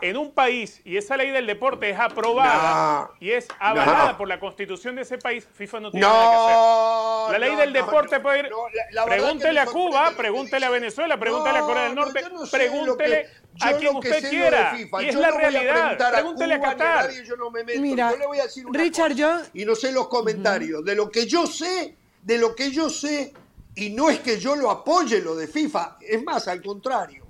[0.00, 3.14] en un país y esa ley del deporte es aprobada No.
[3.20, 4.18] y es avalada No.
[4.18, 6.54] por la constitución de ese país, FIFA no tiene nada que hacer.
[6.56, 8.50] No, La ley no, del no, deporte no, puede ir.
[8.50, 10.70] no, la- la verdad pregúntele a Cuba, pregúntele a.
[10.70, 13.90] Venezuela, pregúntele a Corea del No, Norte, no, no sé pregúntele que- a lo quien
[13.92, 14.74] que usted sé lo de quiera.
[14.76, 16.12] FIFA, Y es yo la no voy a realidad.
[16.12, 17.04] Pregúntele a Cuba Qatar.
[17.06, 17.80] nadie, yo no me meto.
[17.80, 20.84] Mira, yo le voy a decir una Richard, cosa, yo- y no sé los comentarios.
[20.84, 23.32] De lo que yo sé, de lo que yo sé,
[23.74, 27.24] y no es que yo lo apoye lo de FIFA, es más, al contrario.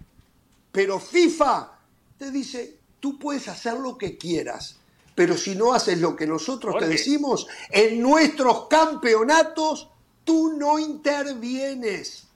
[0.71, 1.73] Pero FIFA
[2.19, 4.77] te dice, tú puedes hacer lo que quieras,
[5.15, 9.89] pero si no haces lo que nosotros te decimos, en nuestros campeonatos,
[10.25, 12.29] tú no intervienes.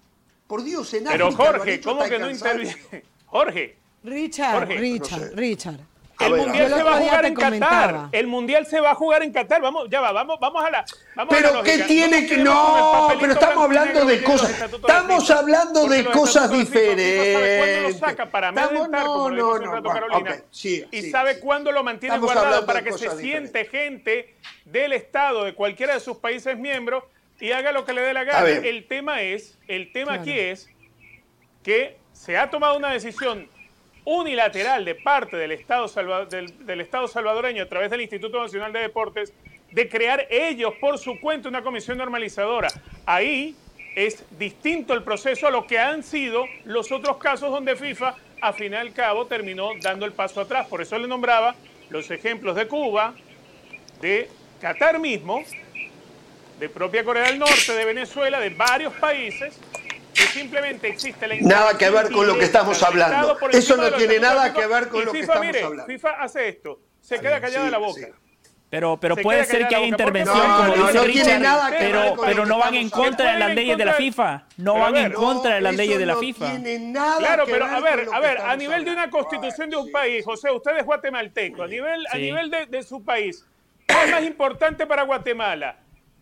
[0.47, 3.05] Por Dios, en Pero África lo han Jorge, hecho ¿cómo que no interviene?
[3.26, 5.35] Jorge, Richard, Jorge, Richard, no sé.
[5.35, 5.81] Richard.
[6.19, 8.09] El ver, mundial se va a jugar en Qatar.
[8.12, 9.61] El mundial se va a jugar en Qatar.
[9.61, 10.85] Vamos, ya va, vamos, vamos a la.
[11.14, 12.39] Vamos a la Pero ¿qué tiene que.?
[12.39, 14.62] No, pero estamos hablando de cosas.
[14.62, 18.01] Estamos hablando de cosas diferentes.
[19.83, 20.33] Carolina.
[20.35, 24.93] ok, sí, y sabe cuándo lo mantiene Estamos guardado para que se siente gente del
[24.93, 27.05] Estado, de cualquiera de sus países miembros,
[27.41, 28.49] y haga lo que le dé la gana.
[28.49, 30.69] El tema es, el tema aquí es
[31.62, 33.49] que se ha tomado una decisión
[34.07, 35.89] unilateral de parte del Estado,
[36.27, 39.35] del, Estado salvadoreño a través del Instituto Nacional de Deportes
[39.73, 42.69] de crear ellos por su cuenta una comisión normalizadora.
[43.05, 43.57] Ahí
[43.97, 48.53] es distinto el proceso a lo que han sido los otros casos donde FIFA, a
[48.53, 50.69] fin y al cabo, terminó dando el paso atrás.
[50.69, 51.57] Por eso le nombraba
[51.91, 53.15] los ejemplos de Cuba,
[54.01, 54.31] de
[54.61, 55.43] Qatar mismo,
[56.61, 59.59] de propia Corea del Norte, de Venezuela, de varios países,
[60.17, 63.37] que simplemente existe la Nada que ver con lo que estamos hablando.
[63.53, 65.87] Eso no tiene nada que ver con lo que FIFA, estamos mire, hablando.
[65.93, 66.81] FIFA hace esto.
[67.01, 68.01] se queda callada Sí, la boca.
[68.01, 68.07] sí.
[68.69, 71.41] Pero, pero Se puede ser que haya intervención, no, como no, dice no tiene Richard,
[71.41, 74.45] nada que ver pero, pero no van en contra de las leyes de la FIFA.
[74.57, 76.51] No van en contra de las leyes de la no FIFA.
[76.51, 79.77] tiene nada Claro, que pero a ver, a ver, a nivel de una constitución de
[79.77, 83.47] un país, José, usted es guatemalteco, a nivel, a nivel de, de su país,
[83.87, 85.77] ¿qué es más importante para Guatemala?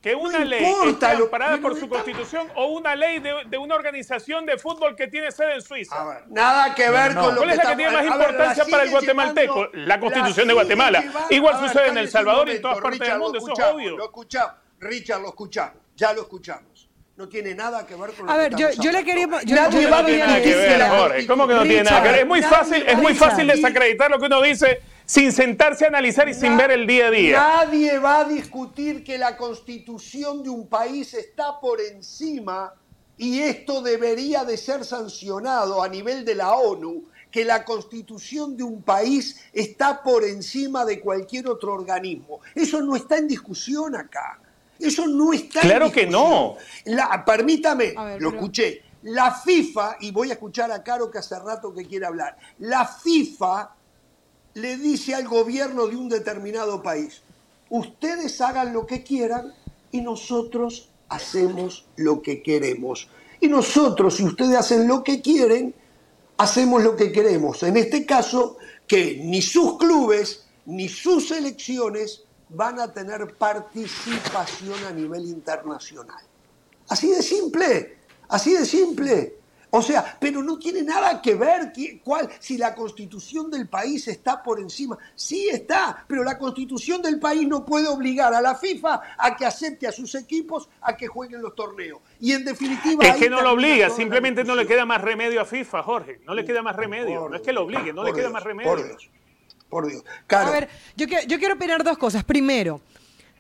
[0.05, 3.57] Que una No ley esté lo- amparada por su constitución o una ley de, de
[3.57, 5.98] una organización de fútbol que tiene sede en Suiza.
[5.98, 7.26] A ver, nada que ver No, no.
[7.28, 9.55] con lo ¿Cuál que es la que tiene más ver, importancia para el guatemalteco?
[9.70, 11.00] llevando- La Constitución de Guatemala.
[11.00, 13.59] llevando- Igual ver, sucede en El Salvador y en todas partes del mundo, eso es
[13.64, 13.96] obvio.
[13.96, 16.90] Lo escuchamos, Richard, lo escuchamos, ya lo escuchamos.
[17.16, 19.26] No tiene nada que ver con lo A que ver, yo, estamos yo le quería...
[19.26, 21.26] Yo, yo ¿Cómo va que no tiene nada que discutir ver, la Jorge?
[21.26, 22.18] ¿Cómo que no tiene nada que ver?
[22.20, 26.28] Es muy fácil, es muy fácil desacreditar lo que uno dice sin sentarse a analizar
[26.28, 27.38] y sin ver el día a día.
[27.38, 32.72] Nadie va a discutir que la constitución de un país está por encima
[33.16, 38.62] y esto debería de ser sancionado a nivel de la ONU, que la constitución de
[38.64, 42.40] un país está por encima de cualquier otro organismo.
[42.55, 44.40] Eso no está en discusión acá.
[44.78, 46.30] Eso no está Claro en que discusión.
[46.30, 46.57] no.
[46.86, 48.82] La- permítame, ver, lo pero- escuché.
[49.02, 52.86] La FIFA, y voy a escuchar a Caro que hace rato que quiere hablar, la
[52.86, 53.70] FIFA
[54.55, 57.22] le dice al gobierno de un determinado país,
[57.70, 59.52] ustedes hagan lo que quieran
[59.90, 63.09] y nosotros hacemos lo que queremos.
[63.40, 65.74] Y nosotros, si ustedes hacen lo que quieren,
[66.38, 67.62] hacemos lo que queremos.
[67.62, 74.92] En este caso, que ni sus clubes ni sus selecciones van a tener participación a
[74.92, 76.22] nivel internacional.
[76.88, 77.98] Así de simple,
[78.28, 79.36] así de simple.
[79.76, 81.72] O sea, pero no tiene nada que ver
[82.04, 84.96] cuál, si la constitución del país está por encima.
[85.16, 89.44] Sí está, pero la constitución del país no puede obligar a la FIFA a que
[89.44, 91.98] acepte a sus equipos a que jueguen los torneos.
[92.20, 93.04] Y en definitiva...
[93.04, 96.20] Es que no lo obliga, simplemente no le queda más remedio a FIFA, Jorge.
[96.24, 97.22] No le queda más remedio.
[97.22, 98.70] Por No es que lo obligue, no le queda Dios, más remedio.
[98.70, 99.10] Por Dios,
[99.68, 100.04] por Dios.
[100.28, 102.22] Claro, A ver, yo, que- yo quiero opinar dos cosas.
[102.22, 102.80] Primero,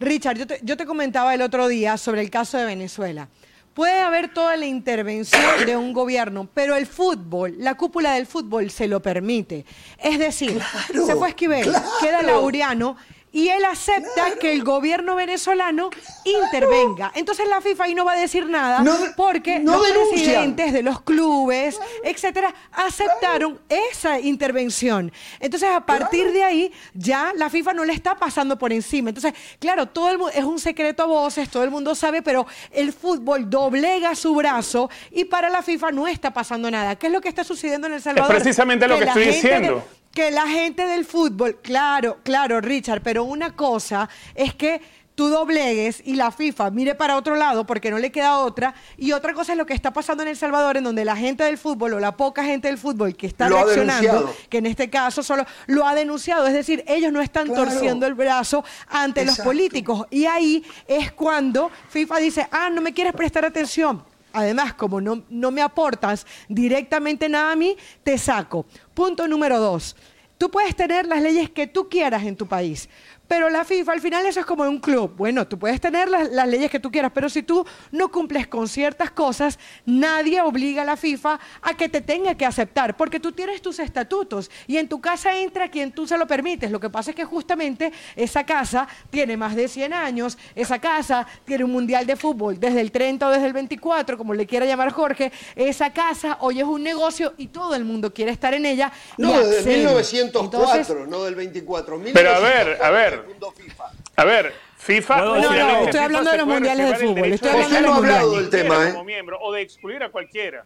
[0.00, 3.28] Richard, yo te, yo te comentaba el otro día sobre el caso de Venezuela.
[3.74, 8.70] Puede haber toda la intervención de un gobierno, pero el fútbol, la cúpula del fútbol
[8.70, 9.64] se lo permite.
[9.98, 11.84] Es decir, Claro, se fue Esquivel, claro.
[12.00, 12.96] queda Laureano
[13.34, 15.90] y él acepta que el gobierno venezolano
[16.24, 17.10] intervenga.
[17.14, 20.14] Entonces la FIFA ahí no va a decir nada No- porque no los denuncian.
[20.24, 25.12] presidentes de los clubes, etcétera, aceptaron esa intervención.
[25.40, 29.10] Entonces, a partir de ahí, ya la FIFA no le está pasando por encima.
[29.10, 32.46] Entonces, claro, todo el mundo es un secreto a voces, todo el mundo sabe, pero
[32.70, 36.96] el fútbol doblega su brazo y para la FIFA no está pasando nada.
[36.96, 38.32] ¿Qué es lo que está sucediendo en El Salvador?
[38.34, 39.82] precisamente lo que estoy diciendo.
[39.84, 44.80] que la gente del fútbol, claro, claro, Richard, pero una cosa es que
[45.14, 49.12] tú doblegues y la FIFA mire para otro lado porque no le queda otra, y
[49.12, 51.56] otra cosa es lo que está pasando en El Salvador, en donde la gente del
[51.58, 55.44] fútbol o la poca gente del fútbol que está reaccionando, que en este caso solo
[55.66, 57.64] lo ha denunciado, es decir, ellos no están Claro.
[57.70, 62.92] torciendo el brazo ante los políticos, y ahí es cuando FIFA dice, ah, no me
[62.92, 64.02] quieres prestar atención.
[64.36, 68.66] Además, como no, no me aportas directamente nada a mí, te saco.
[68.94, 69.96] Punto número dos.
[70.38, 72.88] Tú puedes tener las leyes que tú quieras en tu país,
[73.28, 75.14] pero la FIFA al final eso es como un club.
[75.16, 78.46] Bueno, tú puedes tener las, las leyes que tú quieras, pero si tú no cumples
[78.46, 83.20] con ciertas cosas, nadie obliga a la FIFA a que te tenga que aceptar, porque
[83.20, 86.70] tú tienes tus estatutos y en tu casa entra quien tú se lo permites.
[86.70, 91.26] Lo que pasa es que justamente esa casa tiene más de 100 años, esa casa
[91.44, 94.66] tiene un mundial de fútbol desde el 30 o desde el 24, como le quiera
[94.66, 98.66] llamar Jorge, esa casa hoy es un negocio y todo el mundo quiere estar en
[98.66, 98.92] ella.
[99.16, 99.76] no, desde accede.
[99.78, 102.00] 1904, Entonces, no del 24.
[102.12, 103.13] Pero a ver, a ver.
[103.22, 103.84] 1904 fundó FIFA.
[104.16, 105.16] A ver, FIFA.
[105.18, 108.26] No, no, no, estoy hablando de los mundiales de fútbol, estoy hablando de los cualquiera
[108.40, 108.92] del tema, ¿eh?
[108.92, 110.64] como miembro o de excluir a cualquiera.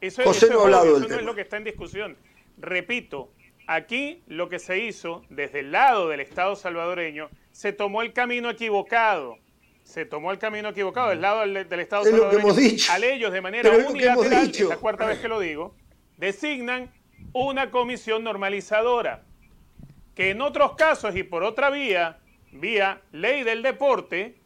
[0.00, 2.16] Eso, José eso no ha es hablado del eso es lo que está en discusión.
[2.58, 3.32] Repito,
[3.66, 8.50] aquí lo que se hizo desde el lado del Estado salvadoreño se tomó el camino
[8.50, 9.38] equivocado.
[9.82, 12.48] Se tomó el camino equivocado del lado del, del Estado Es lo que salvadoreño.
[12.48, 12.92] hemos dicho.
[12.92, 14.64] Al ellos de manera Pero es lo que hemos unilateral, dicho.
[14.64, 15.74] es la cuarta vez que lo digo,
[16.16, 16.90] designan
[17.32, 19.24] una comisión normalizadora
[20.14, 22.18] que en otros casos y por otra vía,
[22.52, 24.36] vía ley del deporte,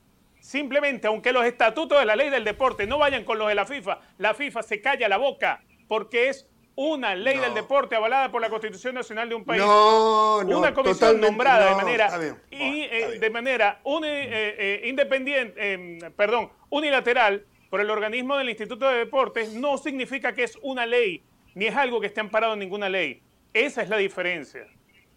[0.40, 3.66] simplemente aunque los estatutos de la ley del deporte no vayan con los de la
[3.66, 7.42] FIFA, la FIFA se calla la boca porque es una ley No.
[7.42, 9.60] del deporte avalada por la Constitución Nacional de un país.
[9.60, 14.54] No, no, una comisión nombrada de manera bien, y, eh, de manera eh,
[14.84, 20.56] eh, independiente, perdón, unilateral por el organismo del Instituto de Deportes no significa que es
[20.62, 23.20] una ley ni es algo que esté amparado en ninguna ley.
[23.52, 24.68] Esa es la diferencia.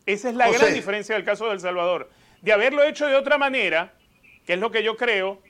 [0.05, 0.59] Esa es la José.
[0.59, 2.09] gran diferencia del caso de El Salvador.
[2.41, 3.93] De haberlo hecho de otra manera,
[4.45, 5.41] que es lo que yo creo,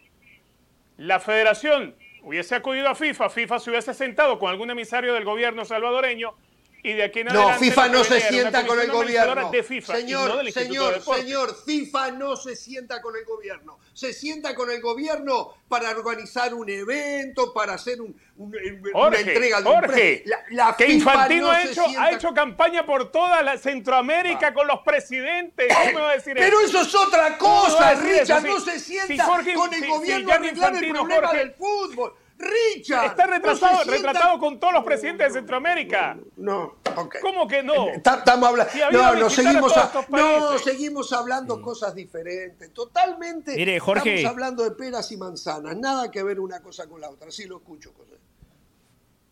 [0.98, 5.66] la federación hubiese acudido a FIFA, FIFA se hubiese sentado con algún emisario del gobierno
[5.66, 6.36] salvadoreño
[6.84, 9.50] y de aquí en No, FIFA no se sienta con el gobierno.
[9.52, 13.78] de FIFA y no señor, señor, señor, FIFA no se sienta con el gobierno.
[13.94, 18.56] Se sienta con el gobierno para organizar un evento, para hacer un- un-
[18.94, 22.12] una entrega de un Jorge, La, la que FIFA Infantino no ha, hecho, sienta- ha
[22.12, 25.68] hecho campaña por toda la Centroamérica con los presidentes.
[25.76, 26.80] ¿Cómo me va a decir Pero eso?
[26.80, 28.02] eso es otra ¿Cómo va cosa, eso?
[28.04, 28.42] Richard.
[28.42, 30.90] Si- no se si sienta Jorge- con el si- si gobierno Gianni a arreglar el
[30.90, 32.14] problema Jorge, del fútbol.
[32.42, 33.06] Richard.
[33.06, 36.18] Está no retratado, sienta- retratado con todos los presidentes de Centroamérica.
[36.38, 36.76] No.
[37.22, 37.88] ¿Cómo que no?
[38.04, 38.72] Ta- Estamos hablando.
[38.74, 42.74] Si No, no, a seguimos, a- no, hablando cosas diferentes.
[42.74, 43.56] Totalmente.
[43.56, 44.16] Mire, Jorge.
[44.16, 45.76] Estamos hablando de peras y manzanas.
[45.78, 47.32] Nada que ver una cosa con la otra.
[47.32, 48.16] Sí lo escucho, José.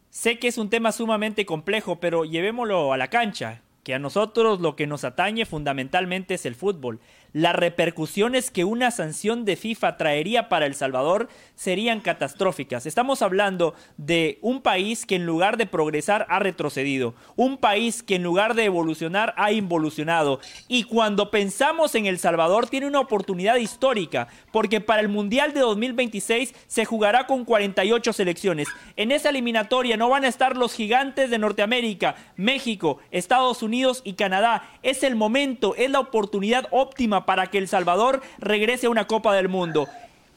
[0.10, 4.60] Sé que es un tema sumamente complejo, pero llevémoslo a la cancha, que a nosotros
[4.60, 7.00] lo que nos atañe fundamentalmente es el fútbol.
[7.32, 12.88] Las repercusiones que una sanción de FIFA traería para El Salvador serían catastróficas.
[12.88, 18.16] Estamos hablando de un país que en lugar de progresar ha retrocedido, un país que
[18.16, 20.40] en lugar de evolucionar ha involucionado.
[20.68, 25.60] Y cuando pensamos en El Salvador tiene una oportunidad histórica, porque para el Mundial de
[25.60, 28.68] 2026 se jugará con 48 selecciones.
[28.96, 34.14] En esa eliminatoria no van a estar los gigantes de Norteamérica, México, Estados Unidos y
[34.14, 34.68] Canadá.
[34.82, 39.34] Es el momento, es la oportunidad óptima para que El Salvador regrese a una Copa
[39.34, 39.88] del Mundo.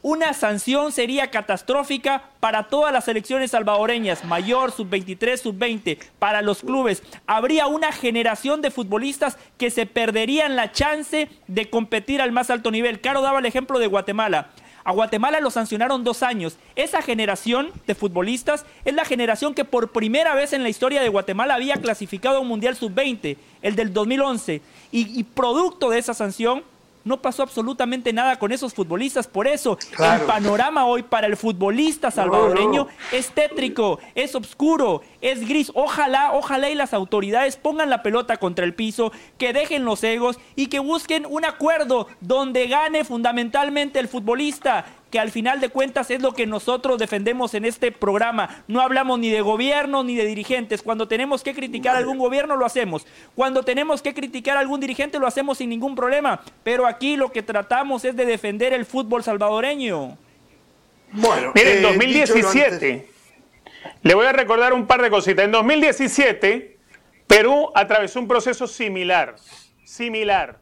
[0.03, 7.01] Una sanción sería catastrófica para todas las selecciones salvadoreñas, mayor, sub-23, sub-20, para los clubes.
[7.25, 12.69] Habría una generación de futbolistas que se perderían la chance de competir al más alto
[12.69, 12.99] nivel.
[12.99, 14.49] Caro daba el ejemplo de Guatemala.
[14.83, 16.57] A Guatemala lo sancionaron dos años.
[16.75, 21.07] Esa generación de futbolistas es la generación que por primera vez en la historia de
[21.07, 24.61] Guatemala había clasificado a un Mundial Sub-20, el del 2011.
[24.91, 26.65] Y, y producto de esa sanción,
[27.03, 29.27] no pasó absolutamente nada con esos futbolistas.
[29.27, 30.21] Por eso, Claro.
[30.21, 35.71] el panorama hoy para el futbolista salvadoreño es tétrico, es oscuro, es gris.
[35.73, 40.37] Ojalá, ojalá y las autoridades pongan la pelota contra el piso, que dejen los egos
[40.55, 46.09] y que busquen un acuerdo donde gane fundamentalmente el futbolista que al final de cuentas
[46.09, 48.63] es lo que nosotros defendemos en este programa.
[48.67, 50.81] No hablamos ni de gobierno ni de dirigentes.
[50.81, 53.05] Cuando tenemos que criticar a algún gobierno lo hacemos.
[53.35, 56.41] Cuando tenemos que criticar a algún dirigente lo hacemos sin ningún problema.
[56.63, 60.17] Pero aquí lo que tratamos es de defender el fútbol salvadoreño.
[61.11, 63.12] Bueno, Miren, eh, en 2017,
[64.01, 65.45] le voy a recordar un par de cositas.
[65.45, 66.77] En 2017,
[67.27, 69.35] Perú atravesó un proceso similar.
[69.83, 70.59] Similar.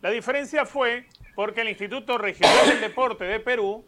[0.00, 3.84] La diferencia fue porque el Instituto Regional del Deporte de Perú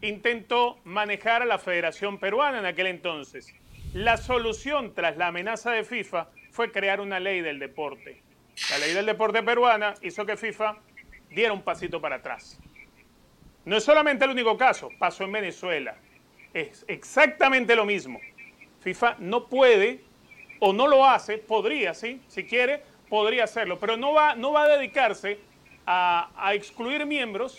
[0.00, 3.54] intentó manejar a la Federación Peruana en aquel entonces.
[3.94, 8.22] La solución tras la amenaza de FIFA fue crear una ley del deporte.
[8.70, 10.76] La ley del deporte peruana hizo que FIFA
[11.30, 12.58] diera un pasito para atrás.
[13.64, 15.96] No es solamente el único caso, pasó en Venezuela.
[16.54, 18.20] Es exactamente lo mismo.
[18.80, 20.00] FIFA no puede
[20.60, 24.64] o no lo hace, podría, sí, si quiere, podría hacerlo, pero no va, no va
[24.64, 25.38] a dedicarse
[25.86, 27.58] a, a excluir miembros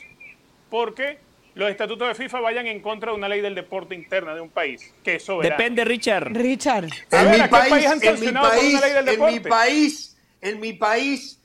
[0.69, 1.17] porque
[1.55, 4.49] los estatutos de FIFA vayan en contra de una ley del deporte interna de un
[4.49, 5.57] país, que es soberano.
[5.57, 6.31] Depende, Richard.
[6.31, 6.89] Richard.
[7.11, 8.81] A En ver, mi ¿a qué país, país han en mi sancionado por una país,
[8.81, 9.49] ley del en mi deporte?
[9.49, 11.38] país, en mi país,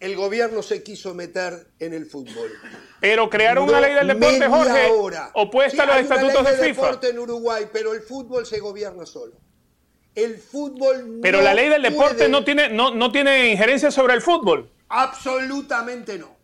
[0.00, 2.50] el gobierno se quiso meter en el fútbol.
[3.00, 5.30] Pero crearon una ley del deporte, Jorge, hora.
[5.34, 6.82] opuesta Sí, a los hay una estatutos ley de FIFA.
[6.86, 9.34] deporte en Uruguay, pero el fútbol se gobierna solo.
[10.14, 13.90] El fútbol Pero no la ley del deporte puede- no tiene, no, no tiene injerencia
[13.90, 14.70] sobre el fútbol.
[14.88, 16.36] Absolutamente no.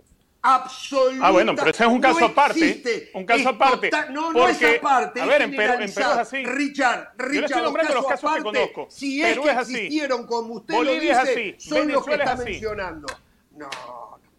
[0.42, 1.26] Absolutamente.
[1.26, 3.10] Ah, bueno, pero ese es un caso no aparte, existe.
[3.14, 5.20] un caso Es aparte, no, no es porque, aparte.
[5.20, 6.44] a es ver, en Perú- en Perú es así.
[6.44, 8.86] Richard, le Richard, estoy nombrando los casos que aparte, conozco.
[8.88, 9.74] Si es Perú que es así.
[9.74, 11.54] existieron como usted Bolivia lo es así.
[11.58, 12.50] son los que está es así.
[12.50, 13.06] mencionando.
[13.56, 13.68] No,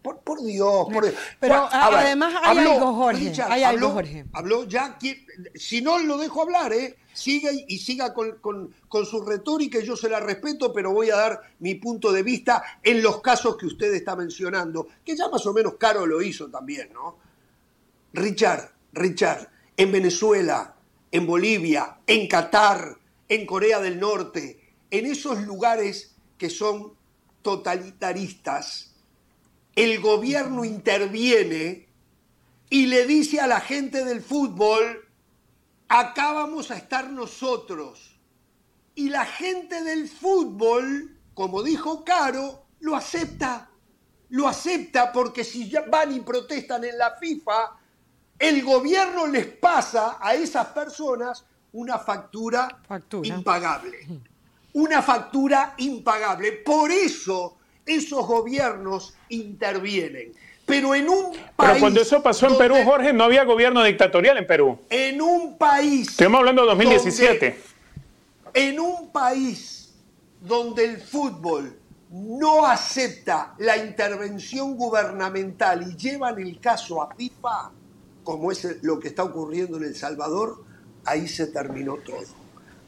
[0.02, 1.14] por, por Dios, por Dios.
[1.40, 4.24] Pero, Bueno, a- ver, además hay algo, Jorge, hay algo, habló- Jorge.
[4.32, 4.98] Habló ya,
[5.54, 6.96] si no lo dejo hablar, ¿eh?
[7.12, 11.16] Siga y, siga con, con- con su retórica yo se la respeto, pero voy a
[11.16, 15.44] dar mi punto de vista en los casos que usted está mencionando, que ya más
[15.46, 17.18] o menos Caro lo hizo también, ¿no?
[18.12, 20.76] Richard, Richard, en Venezuela,
[21.10, 22.96] en Bolivia, en Qatar,
[23.28, 26.94] en Corea del Norte, en esos lugares que son
[27.42, 28.94] totalitaristas,
[29.78, 31.88] el gobierno interviene
[32.68, 35.08] y le dice a la gente del fútbol,
[35.86, 38.18] acá vamos a estar nosotros.
[38.96, 43.70] Y la gente del fútbol, como dijo Caro, lo acepta.
[44.30, 47.76] Lo acepta porque si ya van y protestan en la FIFA,
[48.36, 53.28] el gobierno les pasa a esas personas una factura, Factura.
[53.28, 53.98] impagable.
[54.72, 56.50] Una factura impagable.
[56.66, 57.57] Por eso
[57.90, 60.32] esos gobiernos intervienen.
[60.66, 61.42] Pero en un país.
[61.56, 64.78] Pero cuando eso pasó en Perú, Jorge, no había gobierno dictatorial en Perú.
[64.90, 66.10] En un país.
[66.10, 67.56] Estamos hablando de 2017.
[68.44, 69.94] donde- en un país
[70.40, 71.74] donde el fútbol
[72.10, 77.70] no acepta la intervención gubernamental y llevan el caso a FIFA,
[78.24, 80.64] como es lo que está ocurriendo en El Salvador,
[81.04, 82.24] ahí se terminó todo.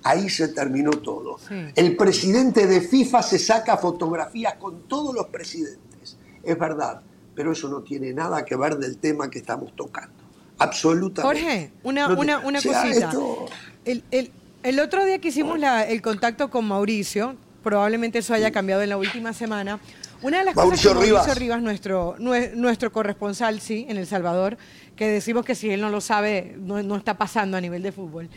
[0.03, 1.39] Ahí se terminó todo.
[1.75, 6.17] El presidente de FIFA se saca fotografías con todos los presidentes.
[6.43, 7.03] Es verdad,
[7.35, 10.15] pero eso no tiene nada que ver del tema que estamos tocando.
[10.59, 11.41] Absolutamente.
[11.41, 13.13] Jorge, una, una, una cosita.
[13.85, 14.31] El, el,
[14.63, 18.91] el, otro día que hicimos la, el contacto con Mauricio, probablemente eso haya cambiado en
[18.91, 19.81] la última semana.
[20.23, 24.59] Una de las Mauricio cosas que Mauricio Rivas, nuestro, nuestro corresponsal, sí, en El Salvador,
[24.97, 27.93] que decimos que si él no lo sabe, no, no está pasando a nivel de
[27.93, 28.29] fútbol.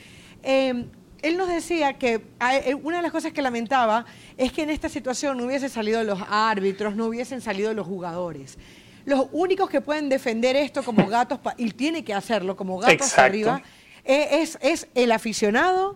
[0.44, 0.86] Eh,
[1.24, 2.22] él nos decía que
[2.66, 4.06] eh, una de las cosas que lamentaba
[4.38, 8.58] es que en esta situación no hubiesen salido los árbitros, no hubiesen salido los jugadores.
[9.06, 13.64] Los únicos que pueden defender esto como gatos, y tiene que hacerlo como gatos arriba,
[14.04, 15.96] eh, es, es el aficionado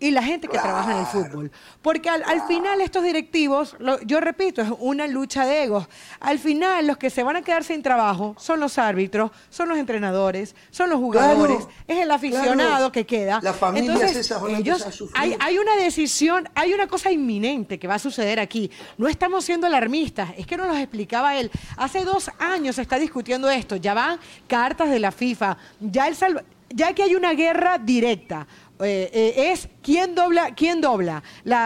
[0.00, 1.52] y la gente que trabaja en el fútbol.
[1.82, 3.76] Porque al, final estos directivos,
[4.06, 5.86] yo repito, es una lucha de egos.
[6.18, 9.78] Al final los que se van a quedar sin trabajo son los árbitros, son los
[9.78, 13.40] entrenadores, son los jugadores, es el aficionado que queda.
[13.42, 17.98] La familia Entonces, ellos, hay, hay una decisión, hay una cosa inminente que va a
[17.98, 18.70] suceder aquí.
[18.96, 21.50] No estamos siendo alarmistas, es que nos lo explicaba él.
[21.76, 26.16] Hace dos años se está discutiendo esto, ya van cartas de la FIFA, ya el
[26.72, 28.46] ya que hay una guerra directa.
[28.82, 31.22] Eh, eh, es quién dobla, quién dobla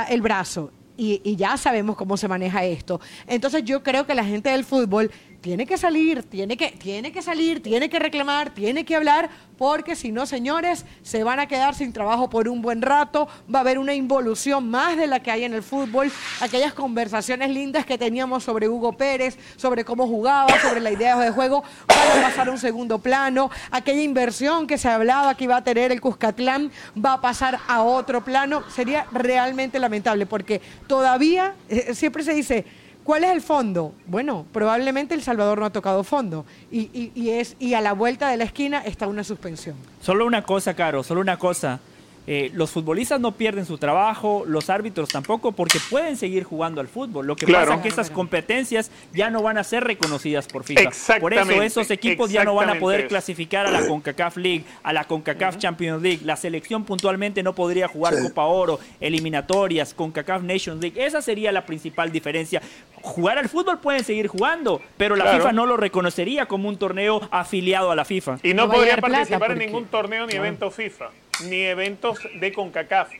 [0.08, 0.72] el brazo.
[0.96, 3.00] Y, y, ya sabemos cómo se maneja esto.
[3.26, 5.10] Entonces yo creo que la gente del fútbol
[5.44, 9.28] tiene que salir, tiene que, tiene que salir, tiene que reclamar, tiene que hablar,
[9.58, 13.58] porque si no, señores, se van a quedar sin trabajo por un buen rato, va
[13.58, 17.84] a haber una involución más de la que hay en el fútbol, aquellas conversaciones lindas
[17.84, 22.26] que teníamos sobre Hugo Pérez, sobre cómo jugaba, sobre la idea de juego, van a
[22.26, 26.00] pasar a un segundo plano, aquella inversión que se hablaba que iba a tener el
[26.00, 32.32] Cuscatlán va a pasar a otro plano, sería realmente lamentable, porque todavía eh, siempre se
[32.32, 32.64] dice,
[33.04, 33.92] ¿Cuál es el fondo?
[34.06, 38.28] Bueno, probablemente El Salvador no ha tocado fondo y, y, es, y a la vuelta
[38.30, 39.76] de la esquina está una suspensión.
[40.00, 41.80] Solo una cosa, Caro, solo una cosa.
[42.26, 46.88] Eh, los futbolistas no pierden su trabajo, los árbitros tampoco, porque pueden seguir jugando al
[46.88, 47.26] fútbol.
[47.26, 50.90] Lo que pasa es que esas competencias ya no van a ser reconocidas por FIFA.
[51.20, 54.92] Por eso esos equipos ya no van a poder clasificar a la CONCACAF League, a
[54.92, 56.20] la CONCACAF Champions League.
[56.24, 61.04] La selección puntualmente no podría jugar Copa Oro, eliminatorias, CONCACAF Nations League.
[61.04, 62.62] Esa sería la principal diferencia.
[63.02, 67.20] Jugar al fútbol pueden seguir jugando, pero la FIFA no lo reconocería como un torneo
[67.30, 68.38] afiliado a la FIFA.
[68.42, 71.10] Y no, podría participar en ningún torneo ni evento FIFA
[71.42, 73.10] ni eventos de CONCACAF.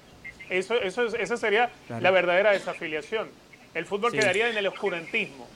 [0.51, 3.29] Eso, eso, esa sería la verdadera desafiliación.
[3.75, 5.49] El fútbol quedaría en el oscurantismo.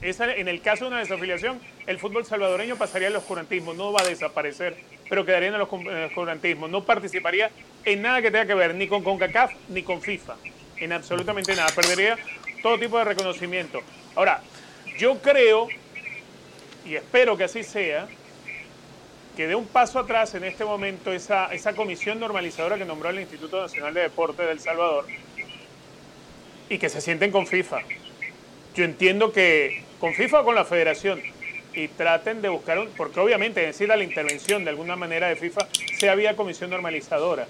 [0.00, 4.02] Esa, en el caso de una desafiliación, el fútbol salvadoreño pasaría al oscurantismo, no va
[4.02, 4.76] a desaparecer,
[5.08, 6.68] pero quedaría en el oscurantismo.
[6.68, 7.50] No participaría
[7.84, 10.36] en nada que tenga que ver ni con CONCACAF ni con FIFA,
[10.78, 11.68] en absolutamente nada.
[11.74, 12.16] Perdería
[12.62, 13.82] todo tipo de reconocimiento.
[14.14, 14.40] Ahora,
[14.98, 15.68] yo creo,
[16.84, 18.08] y espero que así sea,
[19.38, 23.20] que dé un paso atrás en este momento esa, esa comisión normalizadora que nombró el
[23.20, 25.06] Instituto Nacional de Deporte de Salvador
[26.68, 27.78] y que se sienten con FIFA.
[28.74, 31.22] Yo entiendo que con FIFA o con la federación
[31.72, 35.68] y traten de buscar, un, porque obviamente necesita la intervención de alguna manera de FIFA,
[35.96, 37.46] se había comisión normalizadora.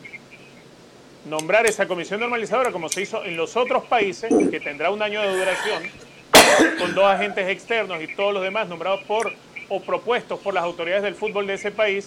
[1.25, 5.23] Nombrar esa comisión normalizadora como se hizo en los otros países, que tendrá un año
[5.23, 5.83] de duración,
[6.79, 9.33] con dos agentes externos y todos los demás nombrados por
[9.69, 12.07] o propuestos por las autoridades del fútbol de ese país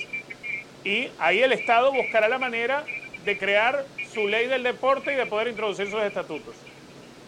[0.83, 2.83] y ahí el Estado buscará la manera
[3.23, 6.55] de crear su ley del deporte y de poder introducir sus estatutos.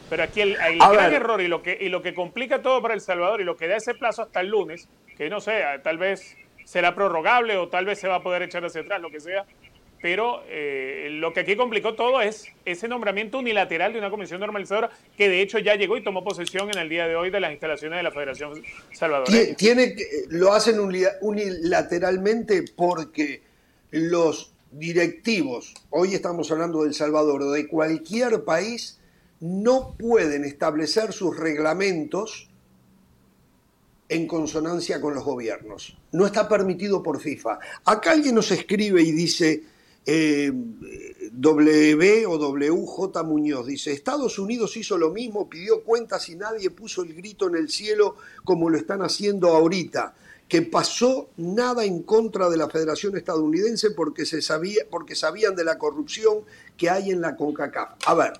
[0.10, 3.02] Pero aquí el, gran error y lo, que, y lo que complica todo para El
[3.02, 6.36] Salvador y lo que da ese plazo hasta el lunes, que no sé, tal vez
[6.66, 9.46] será prorrogable o tal vez se va a poder echar hacia atrás, lo que sea,
[10.04, 14.92] pero eh, lo que aquí complicó todo es ese nombramiento unilateral de una comisión normalizadora
[15.16, 17.54] que de hecho ya llegó y tomó posesión en el día de hoy de las
[17.54, 19.56] instalaciones de la Federación Salvadoreña.
[19.56, 19.96] Tiene,
[20.28, 20.78] lo hacen
[21.22, 23.44] unilateralmente porque
[23.92, 29.00] los directivos, hoy estamos hablando de El Salvador, de cualquier país,
[29.40, 32.50] no pueden establecer sus reglamentos
[34.10, 35.98] en consonancia con los gobiernos.
[36.12, 37.58] No está permitido por FIFA.
[37.86, 39.64] Acá alguien nos escribe y dice,
[40.06, 40.52] eh,
[41.32, 47.04] w o WJ Muñoz dice, Estados Unidos hizo lo mismo, pidió cuentas y nadie puso
[47.04, 50.16] el grito en el cielo como lo están haciendo ahorita,
[50.48, 55.64] que pasó nada en contra de la Federación Estadounidense porque, se sabía, porque sabían de
[55.64, 56.42] la corrupción
[56.78, 57.96] que hay en la CONCACAF.
[58.06, 58.34] A ver,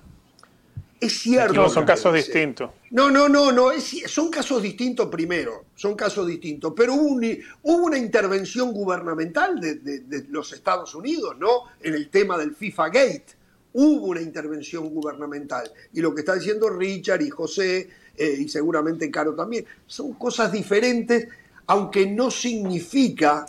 [1.06, 1.54] es cierto.
[1.54, 2.70] No, son casos distintos.
[2.90, 3.70] No, no, no, no,
[4.06, 7.18] son casos distintos primero, son casos distintos, pero hubo,
[7.62, 11.64] una intervención gubernamental de, los Estados Unidos, ¿no?
[11.80, 13.26] En el tema del FIFA Gate.
[13.72, 15.70] hubo una intervención gubernamental.
[15.92, 20.52] Y lo que está diciendo Richard y José, eh, y seguramente Caro también, son cosas
[20.52, 21.26] diferentes,
[21.66, 23.46] aunque no significa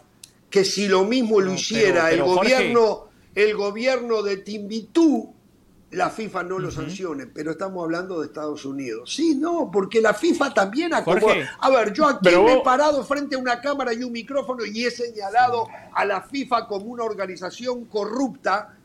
[0.49, 5.34] que si lo mismo lo hiciera el gobierno, el gobierno de Timbitú,
[5.95, 9.13] la FIFA no lo sancione, pero estamos hablando de Estados Unidos.
[9.13, 11.57] Sí, no, porque la FIFA también acomoda.
[11.59, 14.85] A ver, yo aquí me he parado frente a una cámara y un micrófono y
[14.85, 18.77] he señalado a la FIFA como una organización corrupta,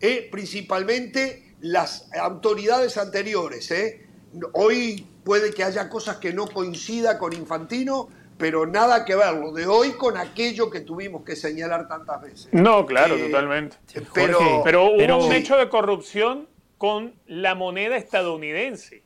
[0.00, 3.70] eh, principalmente las autoridades anteriores.
[3.70, 4.06] Eh.
[4.52, 9.52] Hoy puede que haya cosas que no coincida con Infantino, pero nada que ver lo
[9.52, 12.48] de hoy con aquello que tuvimos que señalar tantas veces.
[12.52, 13.76] No, claro, eh, totalmente.
[14.12, 16.46] Pero, pero hubo un hecho de corrupción
[16.78, 19.02] con la moneda estadounidense.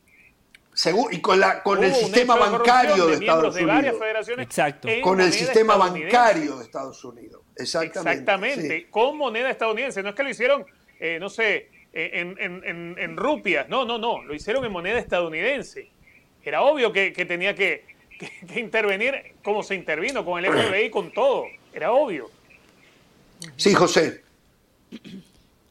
[1.11, 3.95] y con, la, con el sistema bancario de, Estados Unidos.
[4.37, 4.87] Exacto.
[5.01, 7.41] Con el sistema bancario de Estados Unidos.
[7.57, 8.11] Exactamente.
[8.11, 8.87] Exactamente.
[8.89, 10.01] Con moneda estadounidense.
[10.01, 10.65] No es que lo hicieron,
[10.99, 13.67] eh, no sé, en, en, en, rupias.
[13.69, 14.23] No, no, no.
[14.23, 15.89] Lo hicieron en moneda estadounidense.
[16.43, 17.85] Era obvio que, tenía que,
[18.19, 21.45] que, intervenir como se intervino, con el FBI, con todo.
[21.73, 22.29] Era obvio.
[23.57, 24.23] Sí, José.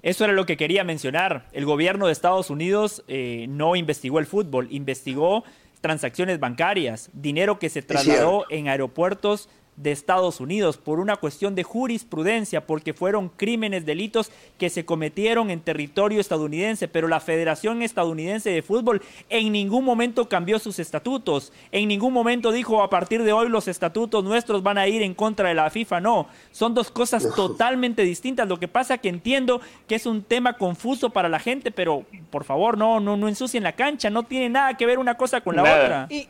[0.02, 1.46] Eso era lo que quería mencionar.
[1.52, 5.44] El gobierno de Estados Unidos eh, no investigó el fútbol, investigó
[5.80, 9.48] transacciones bancarias, dinero que se trasladó en aeropuertos
[9.82, 15.50] de Estados Unidos por una cuestión de jurisprudencia, porque fueron crímenes, delitos que se cometieron
[15.50, 21.52] en territorio estadounidense, pero la Federación Estadounidense de Fútbol en ningún momento cambió sus estatutos,
[21.72, 25.14] en ningún momento dijo a partir de hoy los estatutos nuestros van a ir en
[25.14, 29.60] contra de la FIFA, no, son dos cosas totalmente distintas, lo que pasa que entiendo
[29.88, 33.62] que es un tema confuso para la gente, pero por favor no, no, no ensucien
[33.62, 36.06] la cancha, no tiene nada que ver una cosa con la otra.
[36.10, 36.28] Y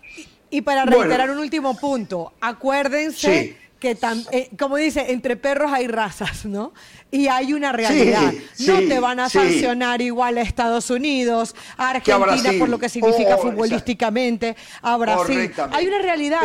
[0.61, 3.96] para reiterar un último punto, acuérdense que,
[4.30, 6.72] eh, como dice, entre perros hay razas, ¿no?
[7.12, 8.32] Y hay una realidad.
[8.66, 13.36] no te van a sancionar igual a Estados Unidos, a Argentina por lo que significa
[13.36, 15.52] oh, futbolísticamente, a Brasil.
[15.72, 16.40] Hay una realidad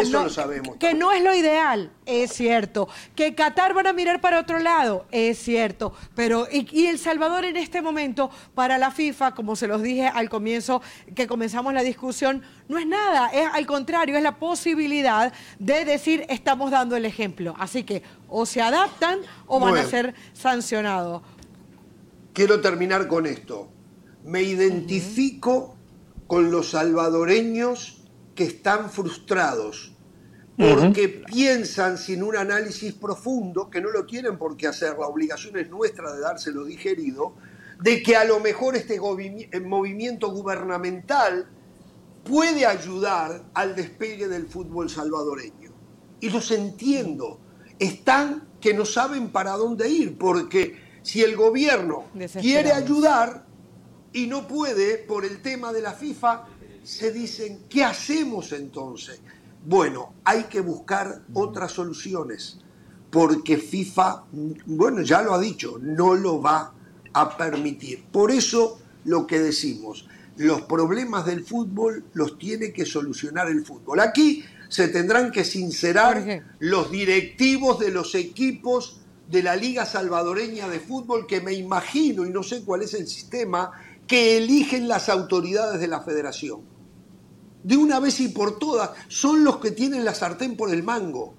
[0.78, 2.90] que no es lo ideal, es cierto.
[3.16, 5.94] Que Qatar van a mirar para otro lado, es cierto.
[6.16, 10.08] Pero, y, y El Salvador en este momento, para la FIFA, como se los dije
[10.08, 10.82] al comienzo,
[11.16, 16.26] que comenzamos la discusión, no es nada, es al contrario, es la posibilidad de decir
[16.28, 17.56] estamos dando el ejemplo.
[17.58, 21.22] Así que o se adaptan o van a ser sancionados.
[22.34, 23.70] Quiero terminar con esto.
[24.24, 25.76] Me identifico
[26.28, 28.04] con los salvadoreños
[28.36, 29.94] que están frustrados
[30.58, 35.56] porque piensan sin un análisis profundo, que no lo tienen por qué hacer, la obligación
[35.58, 37.36] es nuestra de dárselo digerido,
[37.80, 41.48] de que a lo mejor este movimiento gubernamental
[42.24, 45.72] puede ayudar al despegue del fútbol salvadoreño.
[46.20, 47.40] Y los entiendo.
[47.80, 52.06] Están que no saben para dónde ir, porque si el gobierno
[52.40, 53.46] quiere ayudar
[54.14, 56.46] y no puede por el tema de la FIFA,
[56.84, 59.22] se dicen, ¿qué hacemos entonces?
[59.66, 62.60] Bueno, hay que buscar otras soluciones,
[63.12, 64.24] porque FIFA,
[64.66, 66.74] bueno, ya lo ha dicho, no lo va
[67.14, 68.06] a permitir.
[68.06, 70.08] Por eso lo que decimos,
[70.38, 74.00] los problemas del fútbol los tiene que solucionar el fútbol.
[74.00, 80.80] Aquí se tendrán que sincerar los directivos de los equipos de la Liga Salvadoreña de
[80.80, 83.72] Fútbol, que me imagino, y no sé cuál es el sistema,
[84.08, 86.62] que eligen las autoridades de la federación.
[87.64, 91.34] De una vez y por todas, son los que tienen la sartén por el mango.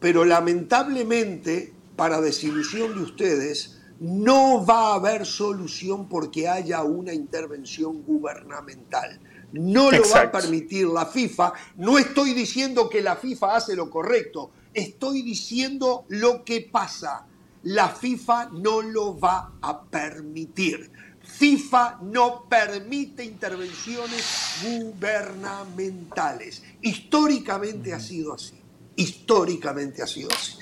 [0.00, 8.02] Pero lamentablemente, para desilusión de ustedes, no va a haber solución porque haya una intervención
[8.02, 9.20] gubernamental.
[9.54, 11.52] No lo va a permitir la FIFA.
[11.76, 17.26] No estoy diciendo que la FIFA hace lo correcto, estoy diciendo lo que pasa.
[17.62, 20.90] La FIFA no lo va a permitir.
[21.22, 26.62] FIFA no permite intervenciones gubernamentales.
[26.82, 28.60] Históricamente ha sido así.
[28.96, 30.58] Históricamente ha sido así.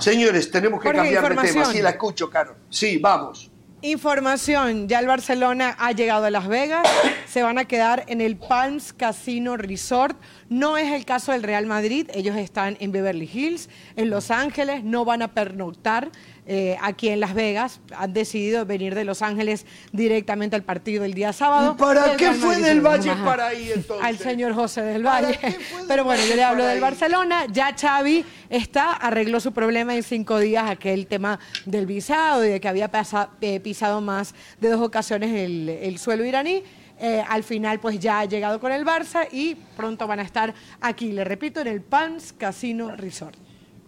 [0.00, 1.64] Señores, tenemos que cambiar de tema.
[1.66, 2.56] Sí, la escucho, Caro.
[2.68, 3.51] Sí, vamos.
[3.84, 6.86] Información, ya el Barcelona ha llegado a Las Vegas,
[7.26, 10.16] se van a quedar en el Palms Casino Resort.
[10.48, 14.84] No es el caso del Real Madrid, ellos están en Beverly Hills, en Los Ángeles,
[14.84, 16.12] no van a pernoctar
[16.44, 17.80] eh, aquí en Las Vegas.
[17.96, 21.76] Han decidido venir de Los Ángeles directamente al partido el día sábado.
[21.76, 24.04] ¿Para qué fue del Valle para ahí entonces?
[24.04, 25.38] Al señor José del Valle.
[25.86, 27.46] Pero bueno, yo le hablo del Barcelona.
[27.50, 32.60] Ya Xavi está, arregló su problema en cinco días, aquel tema del visado y de
[32.60, 32.90] que había
[33.40, 36.62] eh, pisado más de dos ocasiones el, suelo iraní.
[36.98, 40.54] Eh, al final pues ya ha llegado con el Barça y pronto van a estar
[40.80, 43.36] aquí, le repito, en el Palms Casino Resort.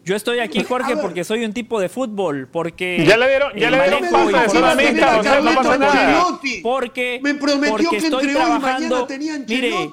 [0.05, 3.05] Yo estoy aquí, A Jorge, porque soy un tipo de fútbol, porque...
[3.07, 4.43] Ya le dieron, ya le dieron pausa
[4.75, 6.27] de de o sea, no pasa nada.
[6.63, 9.07] Porque, Me prometió porque que estoy entre hoy y mañana trabajando...
[9.07, 9.91] tenía Mire,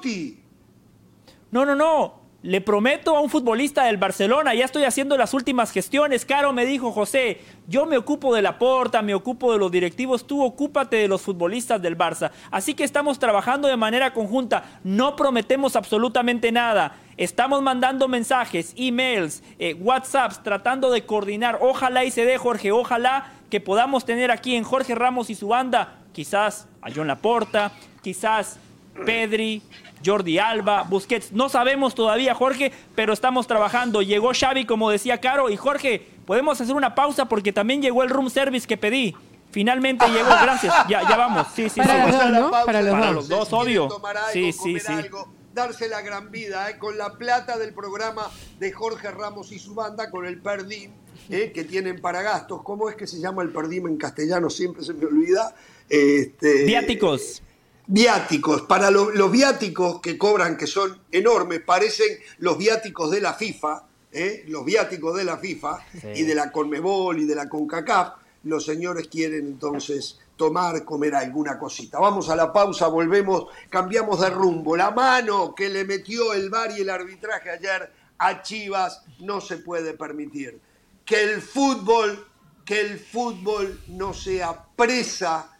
[1.50, 2.21] no, no, no.
[2.42, 6.24] Le prometo a un futbolista del Barcelona, ya estoy haciendo las últimas gestiones.
[6.24, 10.26] Caro me dijo, José, yo me ocupo de la porta, me ocupo de los directivos,
[10.26, 12.32] tú ocúpate de los futbolistas del Barça.
[12.50, 16.96] Así que estamos trabajando de manera conjunta, no prometemos absolutamente nada.
[17.16, 21.58] Estamos mandando mensajes, emails, eh, WhatsApps, tratando de coordinar.
[21.60, 25.46] Ojalá y se dé, Jorge, ojalá que podamos tener aquí en Jorge Ramos y su
[25.46, 27.70] banda, quizás a John Laporta,
[28.02, 28.58] quizás
[29.06, 29.62] Pedri,
[30.04, 31.32] Jordi Alba, Busquets.
[31.32, 34.02] No sabemos todavía, Jorge, pero estamos trabajando.
[34.02, 38.10] Llegó Xavi, como decía Caro, y Jorge, podemos hacer una pausa porque también llegó el
[38.10, 39.14] room service que pedí.
[39.50, 40.74] Finalmente llegó, gracias.
[40.88, 41.46] Ya, ya vamos.
[41.54, 42.10] Sí, sí, Para sí.
[42.32, 43.14] los Para los Para dos.
[43.14, 43.88] los dos, obvio.
[43.88, 44.92] tomar algo, Sí, sí, comer sí.
[44.92, 46.78] algo, darse la gran vida, ¿eh?
[46.78, 50.92] con la plata del programa de Jorge Ramos y su banda, con el Perdim,
[51.28, 51.52] ¿eh?
[51.54, 52.62] que tienen para gastos.
[52.62, 54.48] ¿Cómo es que se llama el Perdim en castellano?
[54.48, 55.54] Siempre se me olvida.
[55.90, 57.42] Este, Viáticos.
[57.86, 63.34] Viáticos, para lo- los viáticos que cobran, que son enormes, parecen los viáticos de la
[63.34, 64.44] FIFA, ¿eh?
[64.48, 65.78] los viáticos de la FIFA
[66.14, 68.14] y de la Conmebol y de la CONCACAF,
[68.44, 71.98] los señores quieren entonces tomar, comer alguna cosita.
[71.98, 74.76] Vamos a la pausa, volvemos, cambiamos de rumbo.
[74.76, 79.58] La mano que le metió el VAR y el arbitraje ayer a Chivas no se
[79.58, 80.60] puede permitir.
[81.04, 82.26] Que el fútbol,
[82.64, 85.56] que el fútbol no sea presa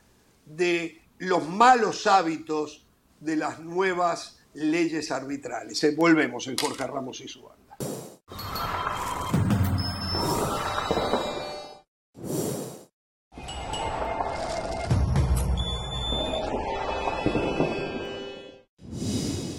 [0.47, 2.85] de los malos hábitos
[3.20, 5.83] de las nuevas leyes arbitrales.
[5.85, 7.77] Eh, Volvemos en Jorge Ramos y su banda.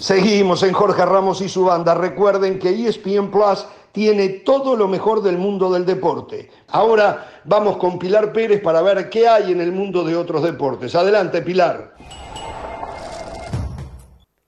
[0.04, 1.94] Seguimos en Jorge Ramos y su banda.
[1.94, 6.50] Recuerden que ESPN Plus tiene todo lo mejor del mundo del deporte.
[6.68, 10.94] Ahora vamos con Pilar Pérez para ver qué hay en el mundo de otros deportes.
[10.94, 11.93] Adelante, Pilar.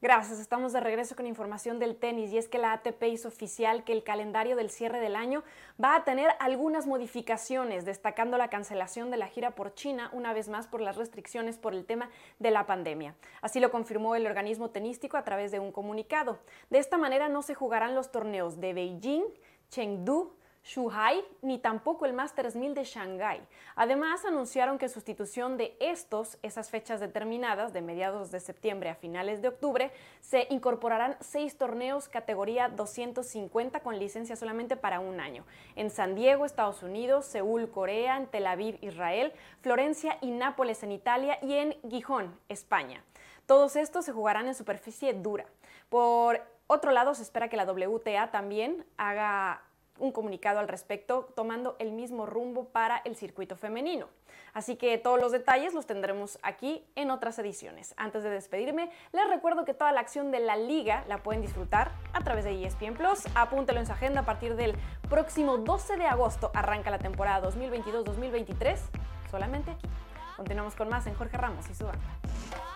[0.07, 3.83] Gracias, estamos de regreso con información del tenis y es que la ATP hizo oficial
[3.83, 5.43] que el calendario del cierre del año
[5.83, 10.49] va a tener algunas modificaciones, destacando la cancelación de la gira por China una vez
[10.49, 13.17] más por las restricciones por el tema de la pandemia.
[13.41, 16.39] Así lo confirmó el organismo tenístico a través de un comunicado.
[16.71, 19.25] De esta manera no se jugarán los torneos de Beijing,
[19.71, 20.36] Chengdu,
[20.67, 23.41] Shanghai ni tampoco el Masters 1000 de Shanghái.
[23.77, 29.43] Además, anunciaron que sustitución de estos, esas fechas determinadas de mediados de septiembre a finales
[29.43, 35.45] de octubre, se incorporarán seis torneos categoría 250 con licencia solamente para un año.
[35.77, 40.91] En San Diego, Estados Unidos, Seúl, Corea, en Tel Aviv, Israel, Florencia y Nápoles en
[40.91, 43.05] Italia y en Gijón, España.
[43.47, 45.47] Todos estos se jugarán en superficie dura.
[45.89, 49.63] Por otro lado, se espera que la WTA también haga
[49.99, 54.09] un comunicado al respecto, tomando el mismo rumbo para el circuito femenino.
[54.55, 57.93] Así que todos los detalles los tendremos aquí en otras ediciones.
[57.97, 61.91] Antes de despedirme, les recuerdo que toda la acción de la liga la pueden disfrutar
[62.13, 63.25] a través de ESPN Plus.
[63.35, 64.75] Apúntelo en su agenda a partir del
[65.11, 66.51] próximo 12 de agosto.
[66.55, 68.79] Arranca la temporada 2022-2023
[69.31, 69.89] solamente aquí.
[70.37, 72.76] Continuamos con más en Jorge Ramos y su banda.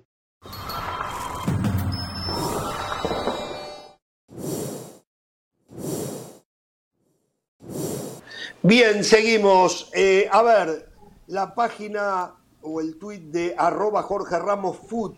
[8.63, 9.89] Bien, seguimos.
[9.91, 10.87] Eh, a ver,
[11.25, 15.15] la página o el tuit de arroba Jorge Ramos Food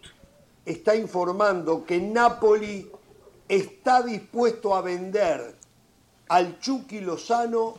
[0.66, 2.90] está informando que Napoli
[3.50, 5.56] está dispuesto a vender
[6.30, 7.74] al Chucky Lozano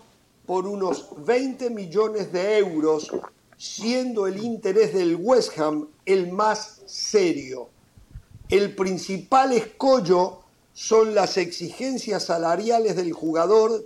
[0.44, 3.10] por unos 20 millones de euros,
[3.56, 7.70] siendo el interés del West Ham el más serio.
[8.50, 10.40] El principal escollo
[10.74, 13.82] son las exigencias salariales del jugador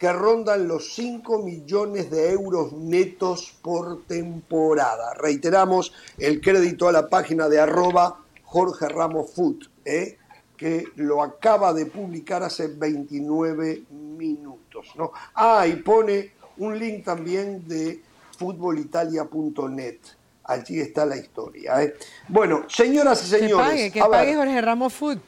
[0.00, 5.12] que rondan los 5 millones de euros netos por temporada.
[5.12, 10.16] Reiteramos el crédito a la página de arroba Jorge Ramos Food, ¿eh?
[10.56, 14.86] que lo acaba de publicar hace 29 minutos.
[14.96, 15.12] ¿no?
[15.34, 18.00] Ah, y pone un link también de
[18.38, 19.98] futbolitalia.net.
[20.44, 21.82] Allí está la historia.
[21.82, 21.94] ¿eh?
[22.26, 23.68] Bueno, señoras y Que señores.
[23.68, 25.18] pague, que a ver, pague Jorge Ramos Food.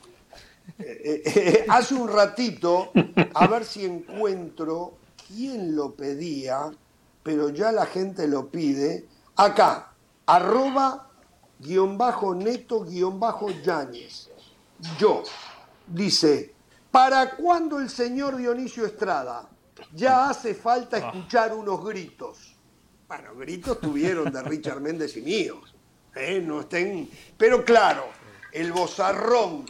[0.78, 2.92] Eh, eh, hace un ratito,
[3.34, 4.94] a ver si encuentro
[5.28, 6.70] quién lo pedía,
[7.22, 9.06] pero ya la gente lo pide.
[9.36, 9.92] Acá,
[10.26, 11.08] arroba
[11.58, 14.30] guion bajo neto guion bajo Yáñez.
[14.98, 15.22] Yo,
[15.86, 16.54] dice,
[16.90, 19.48] ¿para cuándo el señor Dionisio Estrada?
[19.94, 22.56] Ya hace falta escuchar unos gritos.
[23.08, 25.74] Bueno, gritos tuvieron de Richard Méndez y míos.
[26.14, 26.42] ¿eh?
[26.44, 27.08] No estén...
[27.36, 28.06] Pero claro,
[28.52, 29.64] el bozarrón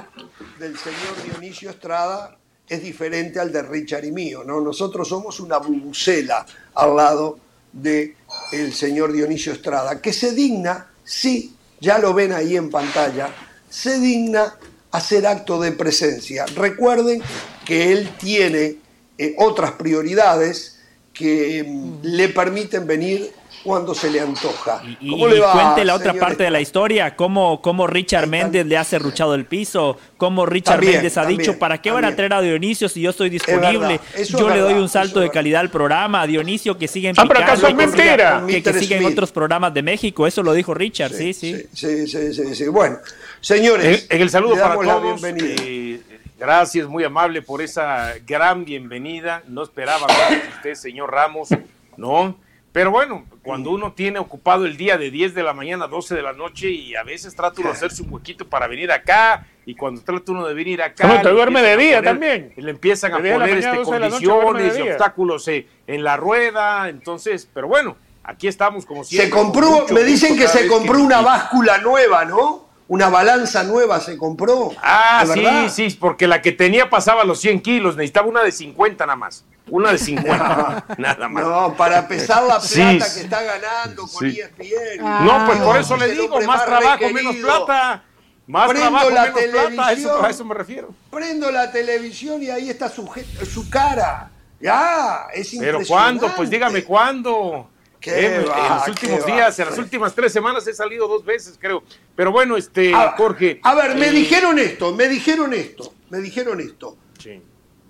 [0.58, 2.36] del señor Dionisio Estrada
[2.68, 4.60] es diferente al de Richard y mío, ¿no?
[4.60, 7.38] Nosotros somos una bubucela al lado
[7.72, 8.14] del
[8.52, 13.30] el señor Dionisio Estrada, que se digna, sí, ya lo ven ahí en pantalla,
[13.68, 14.58] se digna
[14.90, 16.44] hacer acto de presencia.
[16.54, 17.22] Recuerden
[17.64, 18.76] que él tiene
[19.18, 20.80] eh, otras prioridades
[21.12, 23.32] que mm, le permiten venir
[23.62, 24.82] cuando se le antoja.
[25.00, 28.26] Y, ¿Cómo y le va, cuente la otra parte de la historia, cómo, cómo Richard
[28.26, 31.90] Méndez le ha cerruchado el piso, cómo Richard También, Méndez ha también, dicho, ¿para qué
[31.90, 34.00] van a traer a Dionisio si yo estoy disponible?
[34.28, 37.14] yo es le doy un salto de calidad al programa, a Dionisio que sigue en
[37.18, 37.40] Ah, pero
[37.74, 38.44] mentira.
[38.48, 41.66] que, que siga en otros programas de México, eso lo dijo Richard, sí, sí.
[41.72, 42.68] Sí, sí, sí, sí.
[42.68, 42.98] Bueno,
[43.40, 44.06] señores.
[44.10, 45.22] En, en el saludo para todos.
[45.24, 46.00] eh,
[46.38, 49.42] gracias, muy amable por esa gran bienvenida.
[49.48, 51.48] No esperaba a usted, señor Ramos,
[51.96, 52.36] ¿no?
[52.72, 56.14] Pero bueno, cuando uno tiene ocupado el día de 10 de la mañana a 12
[56.14, 59.46] de la noche y a veces trata uno de hacerse un huequito para venir acá
[59.66, 61.06] y cuando trata uno de venir acá...
[61.06, 62.52] No, te le duerme empiezan de a día poner- también.
[62.56, 64.42] Le empiezan a De 10 de la poner mañana este, 12 de la noche, duerme
[64.44, 69.26] de condiciones y obstáculos eh, en la rueda, entonces, pero bueno, aquí estamos como siempre.
[69.28, 72.68] Se compró, mucho me dicen que se compró que- una báscula nueva, ¿no?
[72.88, 74.70] Una balanza nueva se compró.
[74.82, 75.68] Ah, ¿De sí, verdad?
[75.70, 79.44] sí, porque la que tenía pasaba los 100 kilos, necesitaba una de 50 nada más.
[79.68, 81.44] Una de 50, nada más.
[81.44, 83.14] No, para pesar la plata sí.
[83.14, 84.40] que está ganando con Sí.
[84.40, 85.00] ESPN.
[85.04, 85.20] Ah.
[85.24, 87.32] No, pues por Ah, eso le digo, más trabajo, requerido.
[87.32, 88.04] menos plata.
[88.46, 90.94] Más Prendo trabajo, la menos plata, a eso, a eso me refiero.
[91.10, 93.08] Prendo la televisión y ahí está su,
[93.50, 94.30] su cara.
[94.60, 95.80] Ya, es Pero.
[95.86, 96.28] ¿cuándo?
[96.36, 97.68] Pues dígame cuándo.
[98.04, 99.26] Eh, en los últimos va.
[99.26, 101.84] días, en las últimas tres semanas he salido dos veces, creo.
[102.16, 103.60] Pero bueno, este, A, Jorge.
[103.62, 106.96] a ver, me eh, dijeron esto, me dijeron esto, me dijeron esto.
[107.18, 107.40] sí.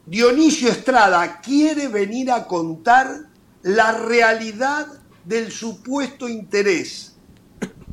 [0.06, 3.26] Dionisio Estrada quiere venir a contar
[3.62, 4.86] la realidad
[5.24, 7.14] del supuesto interés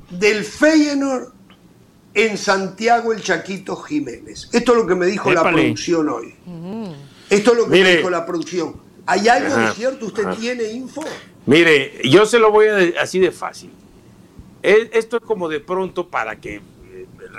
[0.10, 1.32] del Feyenoord
[2.16, 4.50] en Santiago el Chaquito Jiménez.
[4.52, 6.34] Esto es lo que me dijo la producción hoy.
[7.30, 8.82] Esto es lo que me dijo la producción.
[9.06, 10.08] ¿Hay algo de cierto?
[10.08, 10.36] ¿Usted ajá.
[10.36, 11.04] tiene info?
[11.46, 13.72] Mire, yo se lo voy a de- así de fácil.
[14.62, 16.62] Es- Esto es como de pronto para que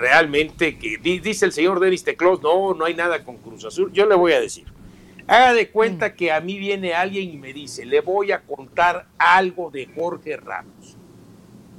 [0.01, 3.91] realmente, que di- dice el señor Denis Teclos, no, no hay nada con Cruz Azul.
[3.93, 4.65] Yo le voy a decir,
[5.27, 9.05] haga de cuenta que a mí viene alguien y me dice, le voy a contar
[9.17, 10.97] algo de Jorge Ramos.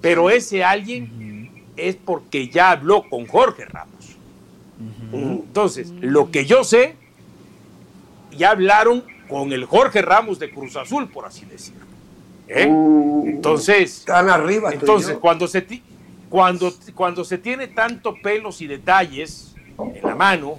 [0.00, 4.16] Pero ese alguien es porque ya habló con Jorge Ramos.
[5.12, 6.94] Entonces, lo que yo sé,
[8.36, 11.84] ya hablaron con el Jorge Ramos de Cruz Azul, por así decirlo.
[12.48, 12.66] ¿Eh?
[12.68, 14.72] Uh, Entonces, Están arriba.
[14.72, 15.62] entonces cuando se
[16.32, 19.54] cuando cuando se tiene tanto pelos y detalles
[19.94, 20.58] en la mano,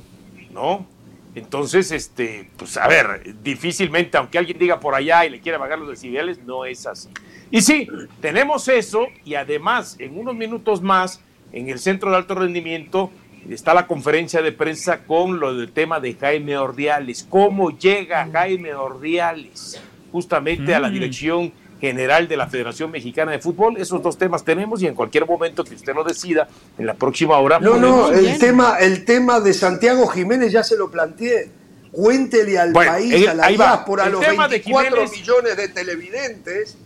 [0.51, 0.86] ¿no?
[1.34, 5.80] Entonces, este, pues a ver, difícilmente, aunque alguien diga por allá y le quiera bajar
[5.80, 7.09] los decibeles, no es así.
[7.49, 7.88] Y sí,
[8.21, 11.21] tenemos eso y además, en unos minutos más,
[11.51, 13.09] en el Centro de Alto Rendimiento,
[13.49, 17.26] está la conferencia de prensa con lo del tema de Jaime Ordiales.
[17.28, 20.93] ¿Cómo llega Jaime Ordiales justamente a la Mm.
[20.93, 21.51] dirección
[21.84, 23.76] general de la Federación Mexicana de Fútbol?
[23.78, 27.38] Esos dos temas tenemos y en cualquier momento que usted lo decida, en la próxima
[27.40, 27.60] hora.
[27.60, 31.50] No, no, el tema, el tema de Santiago Jiménez ya se lo planteé.
[31.92, 35.12] Cuéntele al Bueno, país, eh, a la diáspora, a El los tema de 24 Jiménez-
[35.12, 36.78] millones de televidentes.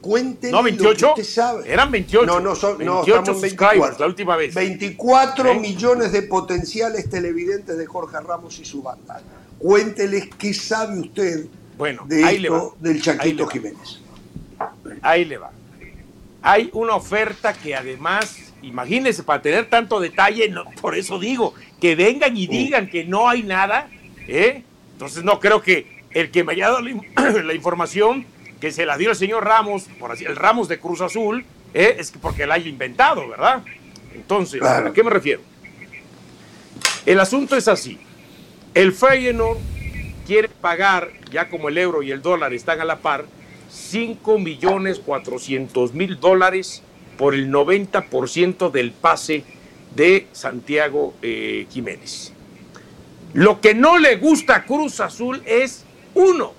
[0.00, 1.08] Cuéntele No, 28.
[1.08, 1.72] lo que usted sabe.
[1.72, 2.26] Eran 28.
[2.26, 3.98] No, no, son, no 28 estamos en subscribers 24.
[4.00, 4.54] la última vez.
[4.54, 5.60] 24 ¿Eh?
[5.60, 9.20] millones de potenciales televidentes de Jorge Ramos y su banda.
[9.58, 11.46] Cuénteles qué sabe usted
[11.78, 12.88] Bueno, de ahí le esto va.
[12.88, 13.46] del Chaquito.
[13.46, 14.00] Jiménez.
[15.02, 15.50] Ahí le va.
[16.42, 21.94] Hay una oferta que además, imagínense, para tener tanto detalle, no- por eso digo, que
[21.94, 23.88] vengan y digan que no hay nada,
[24.26, 24.62] ¿eh?
[24.92, 27.02] Entonces no creo que el que me haya dado la, in-
[27.46, 28.26] la información,
[28.60, 31.44] que se la dio el señor Ramos, por así, el Ramos de Cruz Azul,
[31.74, 31.96] ¿eh?
[31.98, 33.62] es que porque la haya inventado, ¿verdad?
[34.14, 34.88] Entonces, Claro.
[34.88, 35.40] ¿a qué me refiero?
[37.06, 37.98] El asunto es así.
[38.74, 39.58] El Feyenoord
[40.26, 43.24] quiere pagar, ya como el euro y el dólar están a la par,
[43.70, 46.82] 5 millones 400 mil dólares
[47.16, 49.44] por el 90% del pase
[49.94, 52.32] de Santiago eh, Jiménez.
[53.32, 56.52] Lo que no le gusta a Cruz Azul es, uno,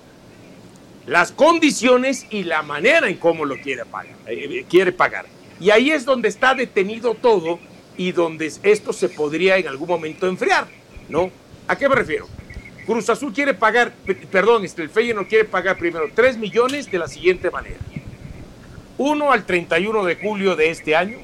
[1.06, 4.14] las condiciones y la manera en cómo lo quiere pagar.
[4.26, 5.26] eh, quiere pagar.
[5.60, 7.58] Y ahí es donde está detenido todo
[7.96, 10.66] y donde esto se podría en algún momento enfriar,
[11.08, 11.30] ¿no?
[11.68, 12.26] ¿A qué me refiero?
[12.86, 13.92] Cruz Azul quiere pagar,
[14.30, 17.76] perdón, este, el Feyenoord quiere pagar primero 3 millones de la siguiente manera.
[18.98, 21.18] Uno al 31 de julio de este año,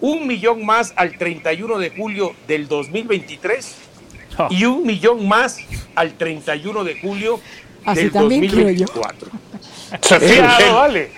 [0.00, 3.76] un millón más al 31 de julio del 2023
[4.50, 5.58] y un millón más
[5.94, 7.40] al 31 de julio
[7.84, 8.86] Así del también quiero yo.
[8.86, 9.30] 2024.
[10.00, 11.10] Claro, Eh, vale.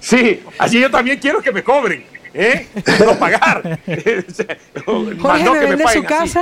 [0.00, 2.04] Sí, así yo también quiero que me cobren,
[2.34, 2.66] ¿eh?
[3.00, 3.78] No pagar.
[3.86, 6.38] Jorge Más no me que me vende su paguen así.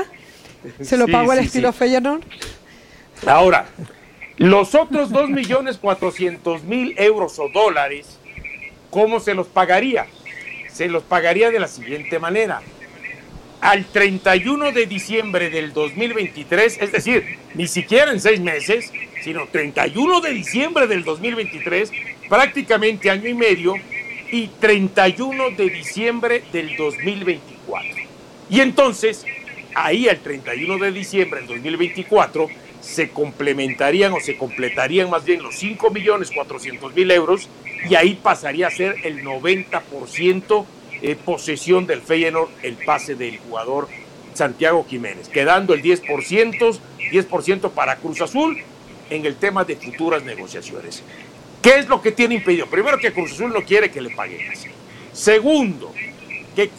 [0.82, 1.78] Se lo Sí, pago al sí, estilo sí.
[1.78, 2.22] Feyenoord.
[3.26, 3.66] Ahora,
[4.36, 8.18] los otros 2.400.000 euros o dólares,
[8.90, 10.06] ¿cómo se los pagaría?
[10.70, 12.62] Se los pagaría de la siguiente manera.
[13.60, 18.92] Al 31 de diciembre del 2023, es decir, ni siquiera en seis meses,
[19.24, 21.90] sino 31 de diciembre del 2023,
[22.28, 23.74] prácticamente año y medio,
[24.30, 27.90] y 31 de diciembre del 2024.
[28.50, 29.24] Y entonces,
[29.84, 32.48] ahí al 31 de diciembre del 2024
[32.80, 37.48] se complementarían o se completarían más bien los 5 millones 400 mil euros
[37.88, 40.64] y ahí pasaría a ser el 90%
[41.00, 43.88] eh, posesión del Feyenoord el pase del jugador
[44.34, 46.78] Santiago Jiménez, quedando el 10%,
[47.10, 48.56] 10% para Cruz Azul
[49.10, 51.02] en el tema de futuras negociaciones.
[51.60, 52.66] ¿Qué es lo que tiene impedido?
[52.66, 54.68] Primero que Cruz Azul no quiere que le paguen así.
[55.12, 55.92] Segundo,
[56.54, 56.70] que,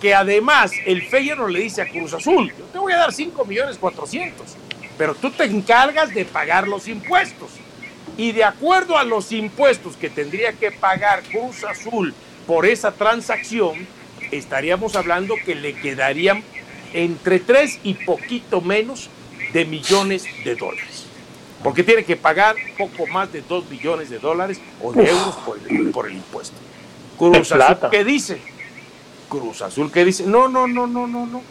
[0.00, 3.44] que además el Feyenoord le dice a Cruz Azul, yo te voy a dar 5
[3.44, 4.56] millones 400,
[4.96, 7.50] pero tú te encargas de pagar los impuestos.
[8.16, 12.14] Y de acuerdo a los impuestos que tendría que pagar Cruz Azul
[12.46, 13.86] por esa transacción,
[14.32, 16.42] estaríamos hablando que le quedarían
[16.92, 19.10] entre 3 y poquito menos
[19.52, 21.06] de millones de dólares.
[21.62, 25.58] Porque tiene que pagar poco más de 2 millones de dólares o de euros por
[25.68, 26.56] el, por el impuesto.
[27.16, 27.90] Cruz Azul.
[27.90, 28.40] ¿qué dice?
[29.28, 30.24] Cruz Azul, ¿qué dice?
[30.26, 31.42] No, no, no, no, no, no.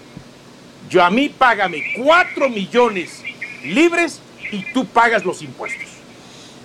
[0.90, 3.24] Yo a mí págame 4 millones
[3.64, 4.22] libres
[4.52, 5.88] y tú pagas los impuestos.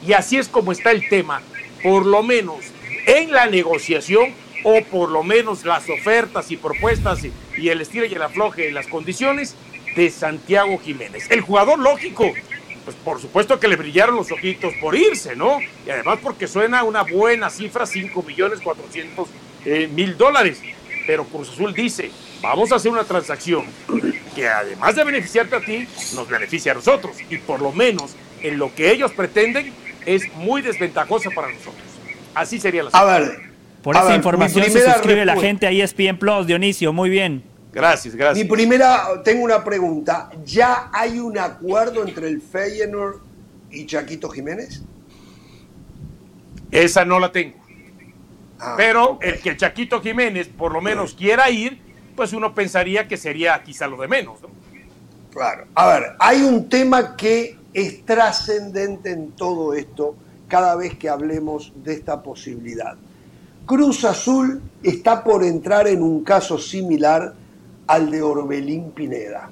[0.07, 1.43] Y así es como está el tema,
[1.83, 2.61] por lo menos
[3.07, 4.33] en la negociación
[4.65, 8.69] o por lo menos las ofertas y propuestas y, y el estilo y el afloje
[8.69, 9.57] y las condiciones
[9.97, 11.31] de Santiago Jiménez.
[11.31, 12.33] El jugador lógico,
[12.85, 15.59] pues por supuesto que le brillaron los ojitos por irse, ¿no?
[15.87, 19.29] Y además porque suena una buena cifra, 5 millones 400
[19.65, 20.61] eh, mil dólares.
[21.07, 23.65] Pero Cruz Azul dice, vamos a hacer una transacción
[24.35, 27.17] que además de beneficiarte a ti, nos beneficia a nosotros.
[27.29, 29.73] Y por lo menos en lo que ellos pretenden
[30.07, 31.83] es muy desventajosa para nosotros.
[32.35, 33.53] Así sería la A ver.
[33.83, 36.93] Por a esa ver, información se suscribe la gente a ESPN Plus, Dionisio.
[36.93, 37.43] Muy bien.
[37.73, 38.45] Gracias, gracias.
[38.45, 40.31] Mi primera, tengo una pregunta.
[40.45, 43.21] ¿Ya hay un acuerdo entre el Feyenoord
[43.71, 44.83] y Chaquito Jiménez?
[46.71, 47.62] Esa no la tengo.
[48.65, 51.81] Ah, Pero el que Chaquito Jiménez por lo menos quiera ir,
[52.15, 54.49] pues uno pensaría que sería quizá lo de menos, ¿no?
[55.33, 55.65] Claro.
[55.75, 60.15] A ver, hay un tema que es trascendente en todo esto
[60.47, 62.95] cada vez que hablemos de esta posibilidad.
[63.67, 67.35] Cruz Azul está por entrar en un caso similar
[67.89, 69.51] al de Orbelín Pineda.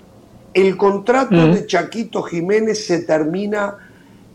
[0.54, 3.76] El contrato de Chaquito Jiménez se termina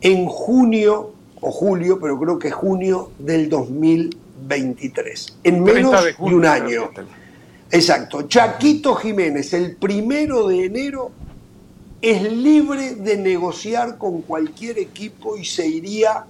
[0.02, 3.48] en junio o julio, pero creo que junio del
[4.36, 6.91] 2023, en 30 menos de de, un año.
[7.72, 8.24] Exacto.
[8.24, 11.12] Chaquito Jiménez, el primero de enero,
[12.02, 16.26] es libre de negociar con cualquier equipo y se iría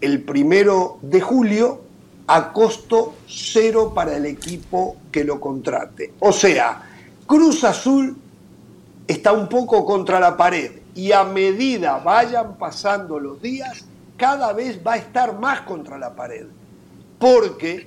[0.00, 1.82] el primero de julio
[2.26, 6.14] a costo cero para el equipo que lo contrate.
[6.20, 6.82] O sea,
[7.26, 8.16] Cruz Azul
[9.06, 13.84] está un poco contra la pared y a medida vayan pasando los días,
[14.16, 16.46] cada vez va a estar más contra la pared.
[17.18, 17.86] Porque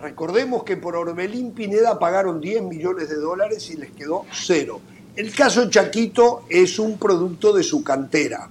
[0.00, 4.80] recordemos que por Orbelín Pineda pagaron 10 millones de dólares y les quedó cero.
[5.14, 8.48] El caso Chaquito es un producto de su cantera,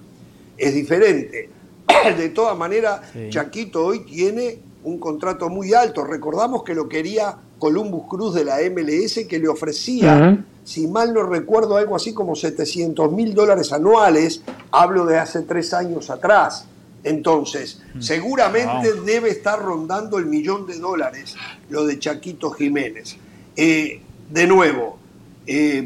[0.56, 1.50] es diferente.
[2.16, 3.28] De todas maneras, Sí.
[3.30, 6.04] Chaquito hoy tiene un contrato muy alto.
[6.04, 11.22] Recordamos que lo quería Columbus Cruz de la MLS, que le ofrecía, si mal no
[11.24, 14.42] recuerdo, algo así como 700 mil dólares anuales.
[14.70, 16.66] Hablo de hace tres años atrás.
[17.04, 19.04] Entonces, seguramente Wow.
[19.04, 21.34] debe estar rondando el millón de dólares
[21.68, 23.16] lo de Chaquito Jiménez.
[23.56, 24.00] Eh,
[24.30, 24.98] de nuevo,
[25.46, 25.84] eh,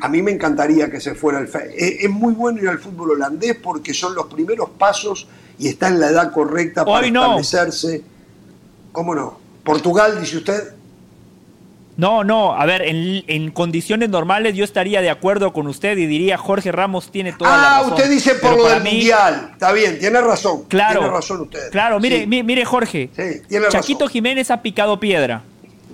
[0.00, 1.70] a mí me encantaría que se fuera al fe.
[1.76, 5.26] eh, es muy bueno ir al fútbol holandés porque son los primeros pasos
[5.58, 7.22] y está en la edad correcta para Hoy no.
[7.22, 8.02] establecerse.
[8.92, 9.38] ¿Cómo no?
[9.64, 10.74] Portugal, dice usted.
[11.96, 16.06] No, no, a ver, en, en condiciones normales yo estaría de acuerdo con usted y
[16.06, 17.92] diría Jorge Ramos tiene toda la Ah, razón.
[17.92, 19.50] usted dice por lo del mí, mundial.
[19.52, 20.64] Está bien, tiene razón.
[20.68, 21.70] Claro, Tiene razón usted.
[21.70, 22.26] Claro, mire, Sí.
[22.42, 23.10] mire Jorge.
[23.14, 24.12] Sí, tiene Chaquito razón.
[24.12, 25.42] Jiménez ha picado piedra.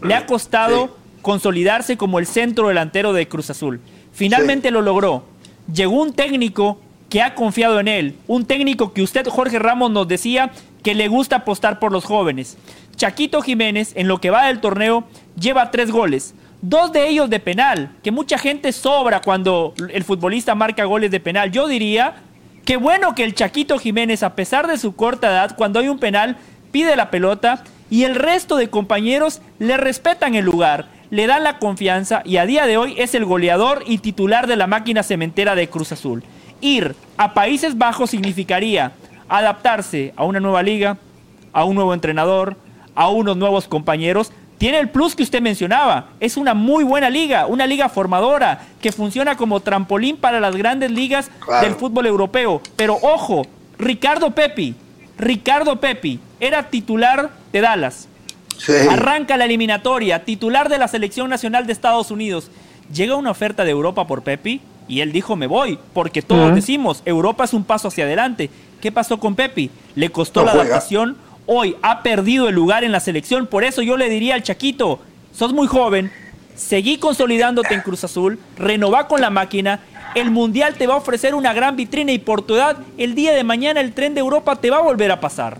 [0.02, 0.92] Le ha costado Sí.
[1.20, 3.80] consolidarse como el centro delantero de Cruz Azul.
[4.12, 5.24] Finalmente lo logró.
[5.72, 10.08] llegó un técnico que ha confiado en él, un técnico que usted, Jorge Ramos, nos
[10.08, 10.50] decía
[10.82, 12.56] que le gusta apostar por los jóvenes.
[13.00, 15.04] Chaquito Jiménez, en lo que va del torneo,
[15.34, 20.54] lleva tres goles, dos de ellos de penal, que mucha gente sobra cuando el futbolista
[20.54, 21.50] marca goles de penal.
[21.50, 22.16] Yo diría
[22.66, 25.98] que bueno que el Chaquito Jiménez, a pesar de su corta edad, cuando hay un
[25.98, 26.36] penal,
[26.72, 31.58] pide la pelota y el resto de compañeros le respetan el lugar, le dan la
[31.58, 35.54] confianza y a día de hoy es el goleador y titular de la máquina cementera
[35.54, 36.22] de Cruz Azul.
[36.60, 38.92] Ir a Países Bajos significaría
[39.26, 40.98] adaptarse a una nueva liga,
[41.54, 42.58] a un nuevo entrenador,
[42.94, 44.32] a unos nuevos compañeros.
[44.58, 46.08] Tiene el plus que usted mencionaba.
[46.20, 50.90] Es una muy buena liga, una liga formadora que funciona como trampolín para las grandes
[50.90, 51.66] ligas Claro.
[51.66, 52.60] del fútbol europeo.
[52.76, 53.46] Pero ojo,
[53.78, 54.74] Ricardo Pepi,
[55.18, 58.08] Ricardo Pepi era titular de Dallas.
[58.58, 58.72] Sí.
[58.90, 62.50] Arranca la eliminatoria, titular de la selección nacional de Estados Unidos.
[62.92, 67.02] Llega una oferta de Europa por Pepi y él dijo me voy, porque todos decimos,
[67.06, 68.50] Europa es un paso hacia adelante.
[68.82, 69.70] ¿Qué pasó con Pepi?
[69.94, 70.66] Le costó No la juega.
[70.70, 71.16] adaptación,
[71.52, 75.00] hoy ha perdido el lugar en la selección, por eso yo le diría al Chaquito,
[75.36, 76.12] sos muy joven,
[76.54, 79.80] seguí consolidándote en Cruz Azul, renová con la máquina,
[80.14, 83.32] el Mundial te va a ofrecer una gran vitrina y por tu edad, el día
[83.32, 85.58] de mañana el tren de Europa te va a volver a pasar.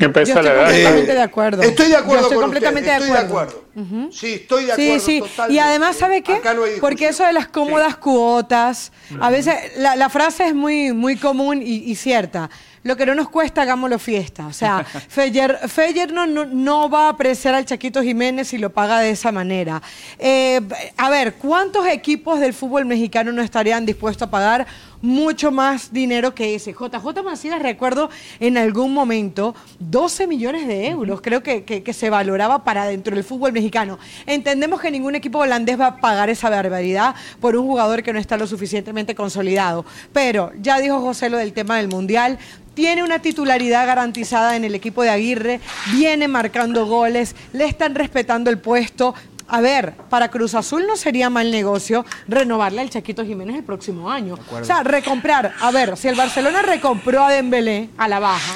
[0.00, 1.62] Yo estoy la completamente Eh, de acuerdo.
[1.62, 3.64] Estoy de acuerdo Yo estoy con completamente usted, de estoy acuerdo.
[3.74, 4.12] de acuerdo.
[4.12, 5.06] Sí, estoy de Sí, acuerdo.
[5.06, 5.20] sí.
[5.20, 5.54] totalmente.
[5.54, 6.34] Y además, ¿sabe qué?
[6.34, 10.54] Acá no hay Porque eso de las cómodas cuotas, a veces la, la frase es
[10.54, 12.48] muy, muy común y, y cierta.
[12.82, 14.46] Lo que no nos cuesta, hagámoslo fiesta.
[14.46, 18.70] O sea, Feyer, Feyer no, no, no va a apreciar al Chaquito Jiménez si lo
[18.70, 19.82] paga de esa manera.
[20.18, 20.60] Eh,
[20.96, 24.66] a ver, ¿cuántos equipos del fútbol mexicano no estarían dispuestos a pagar
[25.02, 26.72] mucho más dinero que ese?
[26.72, 28.10] JJ Macías, recuerdo
[28.40, 33.14] en algún momento, 12 millones de euros, creo que, que- que se valoraba para dentro
[33.14, 33.98] del fútbol mexicano.
[34.26, 38.18] Entendemos que ningún equipo holandés va a pagar esa barbaridad por un jugador que no
[38.18, 39.84] está lo suficientemente consolidado.
[40.12, 42.38] Pero ya dijo José lo del tema del Mundial.
[42.74, 45.60] Tiene una titularidad garantizada en el equipo de Aguirre,
[45.92, 49.14] viene marcando goles, le están respetando el puesto.
[49.48, 54.10] A ver, para Cruz Azul no sería mal negocio renovarle al Chaquito Jiménez el próximo
[54.10, 54.36] año.
[54.52, 55.54] O sea, recomprar.
[55.60, 58.54] A ver, si el Barcelona recompró a Dembélé a la baja,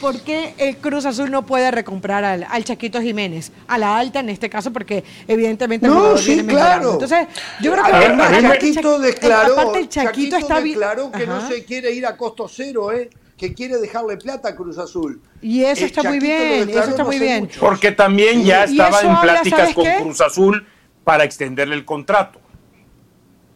[0.00, 3.52] ¿por qué el Cruz Azul no puede recomprar al, al Chaquito Jiménez?
[3.66, 6.92] A la alta en este caso, porque evidentemente el No, sí, claro.
[6.94, 7.26] Entonces,
[7.60, 11.26] yo creo que A ver, aparte a el ver, Cha- Chaquito declaró, Chaquito, declaró que
[11.26, 13.10] no se quiere ir a costo cero, ¿eh?
[13.38, 15.22] Que quiere dejarle plata a Cruz Azul.
[15.40, 17.44] Y eso El está muy lo bien, eso está muy bien.
[17.44, 17.60] mucho.
[17.60, 19.96] Porque también ya Y estaba en pláticas ¿sabes con qué?
[20.02, 20.66] Cruz Azul
[21.04, 22.40] para extenderle el contrato.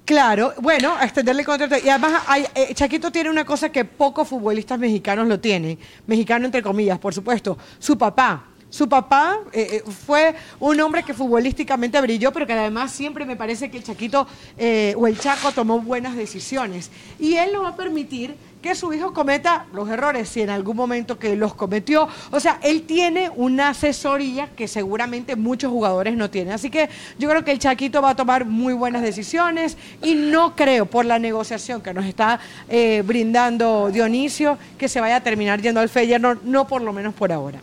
[0.04, 1.76] Claro, bueno, a extenderle el contrato.
[1.84, 5.78] Y además, hay, eh, Chaquito tiene una cosa que pocos futbolistas mexicanos lo tienen.
[6.06, 7.58] Mexicano, entre comillas, por supuesto.
[7.78, 8.46] Su papá.
[8.72, 13.36] Su papá eh, eh, fue un hombre que futbolísticamente brilló, pero que además siempre me
[13.36, 14.26] parece que el Chaquito
[14.56, 16.90] eh, o el Chaco tomó buenas decisiones.
[17.20, 20.76] Y él no va a permitir que su hijo cometa los errores, si en algún
[20.76, 22.08] momento que los cometió.
[22.30, 26.54] O sea, él tiene una asesoría que seguramente muchos jugadores no tienen.
[26.54, 30.54] Así que yo creo que el Chaquito va a tomar muy buenas decisiones y no
[30.54, 35.60] creo, por la negociación que nos está eh, brindando Dionisio, que se vaya a terminar
[35.60, 37.60] yendo al Feyenoord, no por lo menos por ahora.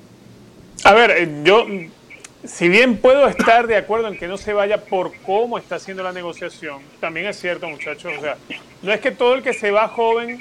[0.83, 1.65] A ver, eh, yo,
[2.43, 6.03] si bien puedo estar de acuerdo en que no se vaya por cómo está haciendo
[6.03, 8.37] la negociación, también es cierto, muchachos, o sea,
[8.81, 10.39] no es que todo el que se va joven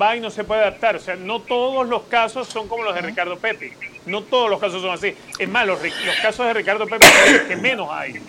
[0.00, 2.94] va y no se puede adaptar, o sea, no todos los casos son como los
[2.94, 3.72] de Ricardo Pepe,
[4.06, 5.14] no todos los casos son así.
[5.38, 8.20] Es más, los, los casos de Ricardo Pepe son los que menos hay.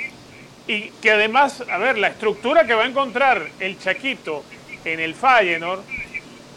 [0.67, 4.43] Y que además, a ver, la estructura que va a encontrar el Chaquito
[4.85, 5.81] en el Feyenoord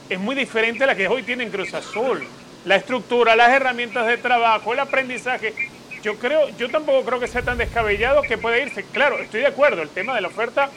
[0.08, 2.22] es muy diferente a la que hoy tiene en Cruz Azul.
[2.64, 5.54] La estructura, las herramientas de trabajo, el aprendizaje.
[6.02, 8.84] Yo creo, yo tampoco creo que sea tan descabellado que pueda irse.
[8.92, 10.70] Claro, estoy de acuerdo, el tema de la oferta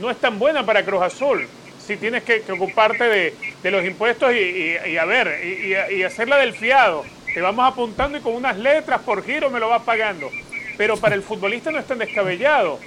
[0.00, 1.48] no es tan buena para Cruz Azul.
[1.86, 6.02] Si tienes que, que ocuparte de, de los impuestos y, y- y a ver, y,
[6.02, 7.04] hacerla del fiado.
[7.34, 10.30] Te vamos apuntando y con unas letras por giro me lo vas pagando.
[10.78, 12.78] Pero para el futbolista no es tan descabellado.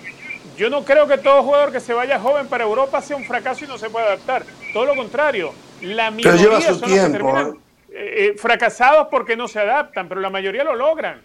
[0.57, 3.65] Yo no creo que todo jugador que se vaya joven para Europa sea un fracaso
[3.65, 4.43] y no se pueda adaptar.
[4.73, 5.53] Todo lo contrario.
[5.81, 7.57] La minoría lleva su son los que tiempo, terminan
[7.91, 11.21] eh, eh, fracasados porque no se adaptan, pero la mayoría lo logran.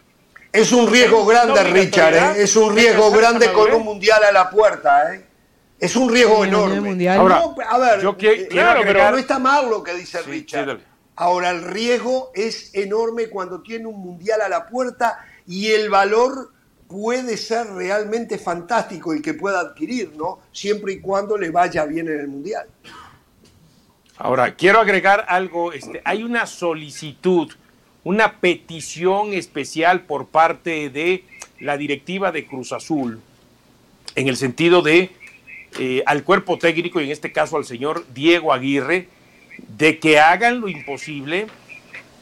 [0.52, 2.42] Es un riesgo Es grande, Richard, ¿eh?
[2.42, 5.14] es un riesgo grande con un mundial a la puerta.
[5.14, 5.22] ¿eh?
[5.82, 6.80] Es un riesgo Sí, enorme.
[6.80, 7.18] mundial.
[7.18, 9.94] Ahora, No, a ver, yo eh, quiero claro, pero agregar- no está mal lo que
[9.94, 10.78] dice Sí, Richard.
[10.78, 10.84] sí.
[11.16, 16.52] Ahora, el riesgo es enorme cuando tiene un mundial a la puerta y el valor
[16.86, 20.38] puede ser realmente fantástico el que pueda adquirir, ¿no?
[20.52, 22.68] Siempre y cuando le vaya bien en el mundial.
[24.18, 25.72] Ahora, quiero agregar algo.
[25.72, 27.50] Este, hay una solicitud,
[28.04, 31.24] una petición especial por parte de
[31.58, 33.20] la directiva de Cruz Azul,
[34.14, 35.10] en el sentido de
[35.78, 39.08] eh, al cuerpo técnico y en este caso al señor Diego Aguirre
[39.76, 41.46] de que hagan lo imposible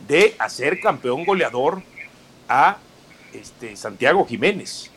[0.06, 1.82] de hacer campeón goleador
[2.48, 2.78] a
[3.32, 4.90] este, Santiago Jiménez.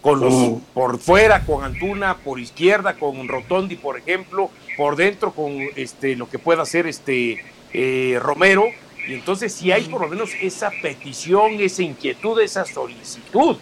[0.00, 0.60] Con los Oh.
[0.74, 6.28] por fuera, con Antuna, por izquierda, con Rotondi, por ejemplo, por dentro con este lo
[6.28, 8.66] que pueda hacer este eh, Romero.
[9.06, 13.56] Y entonces si hay por lo menos esa petición, esa inquietud, esa solicitud.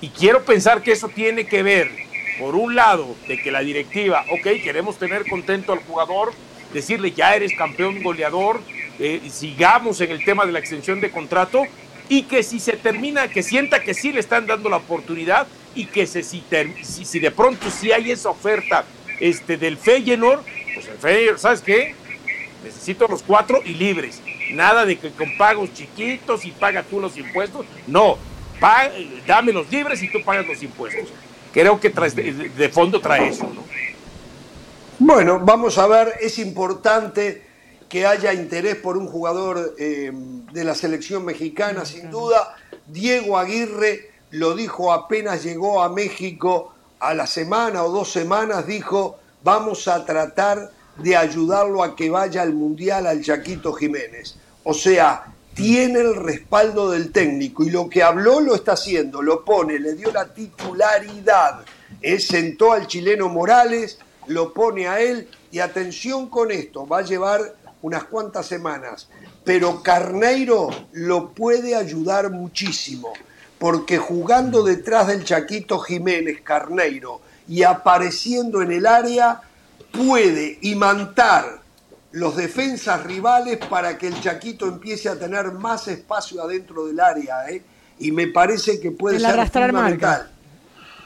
[0.00, 1.90] Y quiero pensar que eso tiene que ver,
[2.38, 6.32] por un lado, de que la directiva, ok, queremos tener contento al jugador,
[6.72, 8.60] decirle ya eres campeón goleador,
[8.98, 11.64] eh, sigamos en el tema de la extensión de contrato
[12.08, 15.86] y que si se termina, que sienta que sí le están dando la oportunidad y
[15.86, 16.42] que si,
[17.20, 18.84] de pronto sí hay esa oferta
[19.20, 20.42] este, del Feyenoord,
[20.74, 21.94] pues el Feyenoord, ¿sabes qué?
[22.62, 24.22] Necesito los cuatro y libres.
[24.50, 27.66] Nada de que con pagos chiquitos y paga tú los impuestos.
[27.86, 28.18] No,
[28.60, 28.90] pa-
[29.26, 31.08] dame los libres y tú pagas los impuestos.
[31.54, 33.62] Creo que de fondo trae eso, ¿no?
[34.98, 37.42] Bueno, vamos a ver, es importante
[37.88, 40.10] que haya interés por un jugador eh,
[40.52, 42.56] de la selección mexicana, sin duda.
[42.88, 49.20] Diego Aguirre lo dijo apenas llegó a México a la semana o dos semanas, dijo,
[49.44, 54.34] vamos a tratar de ayudarlo a que vaya al Mundial al Chaquito Jiménez.
[54.64, 59.44] O sea, tiene el respaldo del técnico y lo que habló lo está haciendo, lo
[59.44, 61.64] pone, le dio la titularidad,
[62.18, 67.54] sentó al chileno Morales, lo pone a él y atención con esto, va a llevar
[67.82, 69.08] unas cuantas semanas,
[69.44, 73.12] pero Carneiro lo puede ayudar muchísimo,
[73.58, 79.42] porque jugando detrás del Chaquito Jiménez Carneiro y apareciendo en el área,
[79.92, 81.63] puede imantar
[82.14, 87.50] los defensas rivales para que el Chaquito empiece a tener más espacio adentro del área,
[87.50, 87.60] ¿eh?
[87.98, 90.30] y me parece que puede El ser arrastrar fundamental.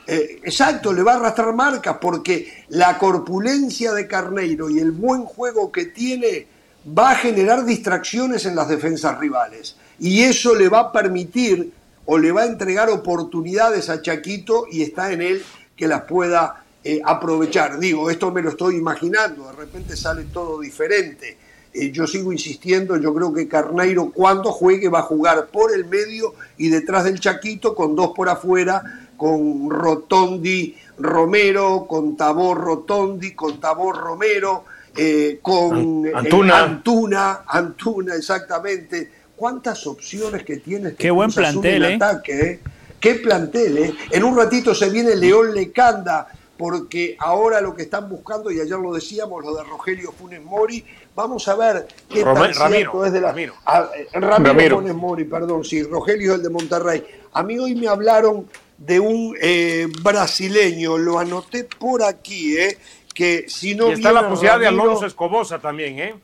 [0.07, 5.25] Eh, exacto, le va a arrastrar marcas porque la corpulencia de Carneiro y el buen
[5.25, 6.47] juego que tiene
[6.87, 9.77] va a generar distracciones en las defensas rivales.
[9.99, 11.73] Y eso le va a permitir
[12.05, 15.43] o le va a entregar oportunidades a Chaquito y está en él
[15.75, 17.79] que las pueda eh, aprovechar.
[17.79, 21.37] Digo, esto me lo estoy imaginando, de repente sale todo diferente.
[21.73, 25.85] Eh, yo sigo insistiendo, yo creo que Carneiro cuando juegue va a jugar por el
[25.85, 28.83] medio y detrás del Chaquito con dos por afuera,
[29.17, 34.65] con Rotondi Romero, con Tabor Rotondi, con Tabor Romero,
[34.97, 36.65] eh, con Antuna.
[36.65, 39.13] Antuna, Antuna, exactamente.
[39.37, 40.95] ¿Cuántas opciones que tienes?
[40.95, 41.95] Qué buen plantel, en ¿eh?
[41.95, 42.61] ataque, ¿eh?
[42.99, 43.95] Qué plantel, ¿eh?
[44.11, 46.27] En un ratito se viene León Lecanda,
[46.59, 50.85] porque ahora lo que están buscando, y ayer lo decíamos, lo de Rogelio Funes Mori,
[51.15, 53.29] vamos a ver qué Rome- tan Ramiro, cierto es de la...
[53.29, 53.55] Ramiro.
[53.65, 54.77] Ah, eh, Ramiro, Ramiro.
[54.79, 57.05] Funes Mori, perdón, sí, Rogelio es el de Monterrey.
[57.33, 62.77] A mí hoy me hablaron de un eh, brasileño, lo anoté por aquí, ¿eh?
[63.15, 66.15] Que si no y está la posibilidad de Alonso Escobosa también, ¿eh?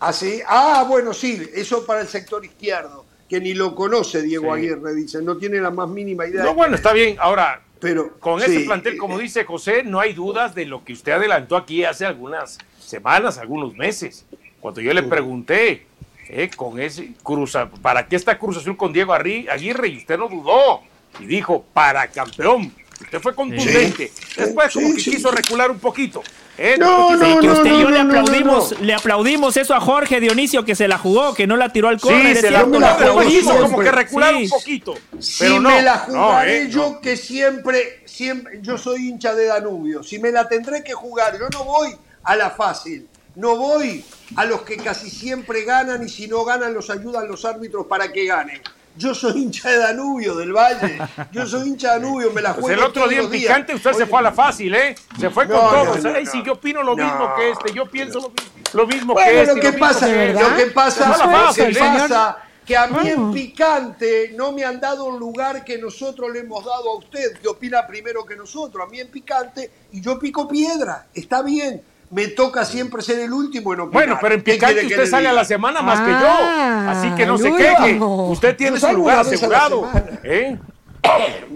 [0.00, 0.40] ¿Ah, sí?
[0.46, 4.60] Ah, bueno, sí, eso para el sector izquierdo, que ni lo conoce Diego Sí.
[4.60, 6.44] Aguirre, dice, no tiene la más mínima idea.
[6.44, 7.16] No, bueno, está bien.
[7.18, 10.92] Ahora, pero con sí, ese plantel, como dice José, no hay dudas de lo que
[10.92, 14.24] usted adelantó aquí hace algunas semanas, algunos meses.
[14.60, 15.86] Cuando yo le pregunté,
[16.28, 19.88] eh, con ese Cruz, A- ¿para qué está Cruz Azul con Diego Arri- Aguirre?
[19.88, 20.80] Y usted no dudó.
[21.20, 22.72] Y dijo, para campeón.
[23.00, 24.10] Usted fue contundente.
[24.36, 25.36] Después, como Sí, que sí, quiso sí.
[25.36, 26.22] recular un poquito.
[26.58, 26.76] ¿Eh?
[26.78, 28.84] No, no, que no, usted y yo no, le no, no, aplaudimos, no.
[28.84, 32.00] le aplaudimos eso a Jorge Dionisio que se la jugó, que no la tiró al
[32.00, 32.36] córner.
[32.36, 34.44] Sí, se la jugó, hizo como que recular Sí.
[34.44, 34.94] un poquito.
[35.18, 36.68] Si Pero no, me la no, jugaré ¿eh?
[36.68, 37.00] yo No.
[37.00, 41.48] que siempre, siempre, yo soy hincha de Danubio, si me la tendré que jugar, yo
[41.50, 43.06] no voy a la fácil,
[43.36, 44.04] no voy
[44.36, 48.10] a los que casi siempre ganan y si no ganan los ayudan los árbitros para
[48.12, 48.60] que ganen.
[48.96, 50.98] Yo soy hincha de Danubio, del Valle.
[51.32, 52.66] Yo soy hincha de Danubio, me la juego.
[52.68, 54.94] Pues el otro día en picante usted se fue a la fácil, ¿eh?
[55.20, 56.02] Se fue con No, todos.
[56.02, 58.32] no, sí, yo opino lo mismo que este, yo pienso lo,
[58.72, 59.54] lo mismo que este.
[59.54, 63.08] lo que mismo pasa, que lo que pasa, lo fácil, que pasa que a mí
[63.08, 63.32] en Bueno.
[63.32, 67.46] picante no me han dado un lugar que nosotros le hemos dado a usted, que
[67.46, 68.84] opina primero que nosotros.
[68.84, 71.80] A mí en picante y yo pico piedra, está bien.
[72.10, 73.92] Me toca siempre ser el último en opinar.
[73.92, 76.82] Bueno, pero en ¿Qué picante que usted le sale a la semana más que Ah,
[76.84, 76.90] yo.
[76.90, 77.98] Así que no se queje.
[78.00, 79.88] Usted tiene su lugar asegurado.
[80.22, 80.56] ¿eh?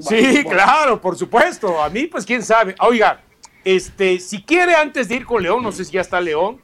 [0.01, 1.83] Sí, claro, por supuesto.
[1.83, 2.75] A mí, pues quién sabe.
[2.81, 3.21] Oiga,
[3.65, 6.61] este, si quiere antes de ir con León, no sé si ya está León,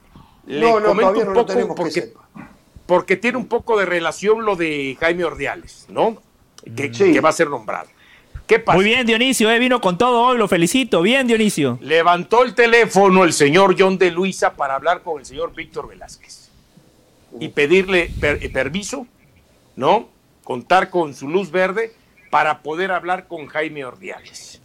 [0.47, 2.13] le No, no, comento un poco que
[2.87, 6.23] porque, tiene un poco de relación lo de Jaime Ordiales, ¿no?
[6.77, 7.13] Que, Sí.
[7.13, 7.89] que va a ser nombrado.
[8.47, 8.77] ¿Qué pasa?
[8.77, 11.03] Muy bien, Dionisio, eh, vino con todo hoy, lo felicito.
[11.03, 11.79] Bien, Dionisio.
[11.81, 16.49] Levantó el teléfono el señor John de Luisa para hablar con el señor Víctor Velázquez
[17.41, 19.07] y pedirle per- eh, permiso,
[19.75, 20.09] ¿no?
[20.45, 21.93] Contar con su luz verde
[22.31, 24.61] para poder hablar con Jaime Ordiales.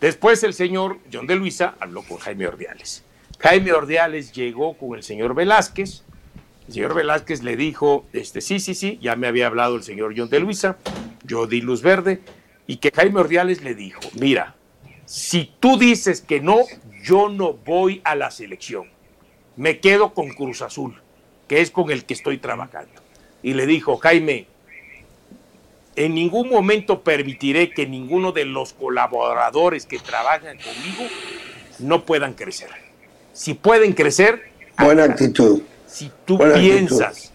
[0.00, 3.02] Después el señor John de Luisa habló con Jaime Ordiales.
[3.38, 6.02] Jaime Ordiales llegó con el señor Velázquez.
[6.68, 10.12] El señor Velázquez le dijo, este, sí, sí, sí, ya me había hablado el señor
[10.16, 10.76] John de Luisa,
[11.22, 12.20] yo di luz verde,
[12.66, 14.54] y que Jaime Ordiales le dijo, mira,
[15.04, 16.58] si tú dices que no,
[17.02, 18.88] yo no voy a la selección.
[19.56, 21.00] Me quedo con Cruz Azul,
[21.48, 22.92] que es con el que estoy trabajando.
[23.42, 24.46] Y le dijo, Jaime,
[25.94, 31.04] en ningún momento permitiré que ninguno de los colaboradores que trabajan conmigo
[31.78, 32.70] no puedan crecer.
[33.32, 35.62] Si pueden crecer, buena actitud.
[35.86, 37.32] Si tú piensas,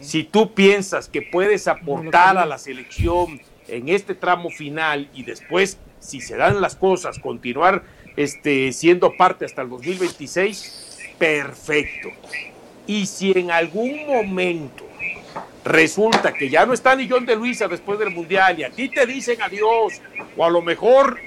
[0.00, 5.78] si tú piensas que puedes aportar a la selección en este tramo final y después,
[6.00, 7.82] si se dan las cosas, continuar
[8.16, 12.08] este, siendo parte hasta el 2026, perfecto.
[12.86, 14.86] Y si en algún momento
[15.64, 18.88] resulta que ya no está ni John de Luisa después del Mundial y a ti
[18.88, 20.00] te dicen adiós,
[20.36, 21.18] o a lo mejor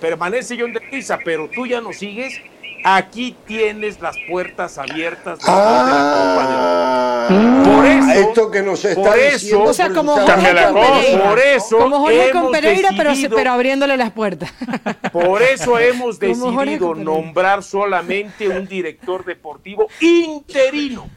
[0.00, 2.40] permanece John de Luisa, pero tú ya no sigues,
[2.84, 9.02] aquí tienes las puertas abiertas de la Copa del Por eso, esto que nos está
[9.02, 13.12] por eso, o sea, como Jorge, con Pereira, por eso como Jorge con Pereira, pero,
[13.34, 14.52] pero, abriéndole las puertas.
[15.12, 21.08] Por eso hemos decidido nombrar solamente un director deportivo interino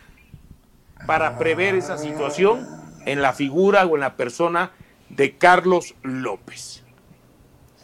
[1.06, 2.68] para prever esa situación
[3.06, 4.72] en la figura o en la persona
[5.10, 6.85] de Carlos López.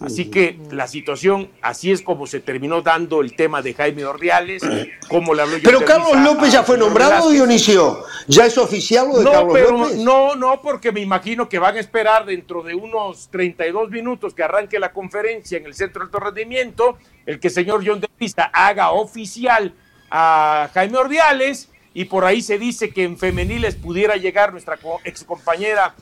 [0.01, 4.63] Así que la situación, así es como se terminó dando el tema de Jaime Ordiales,
[5.07, 8.03] como le habló yo Pero Carlos López ya fue nombrado, Dionisio.
[8.27, 9.97] ¿Ya es oficial lo de no, Carlos pero López?
[9.97, 14.41] No, no, porque me imagino que van a esperar dentro de unos 32 minutos que
[14.41, 16.97] arranque la conferencia en el Centro de Alto Rendimiento,
[17.27, 19.73] el que el señor John de Pista haga oficial
[20.09, 25.23] a Jaime Ordiales y por ahí se dice que en femeniles pudiera llegar nuestra ex
[25.23, 25.93] compañera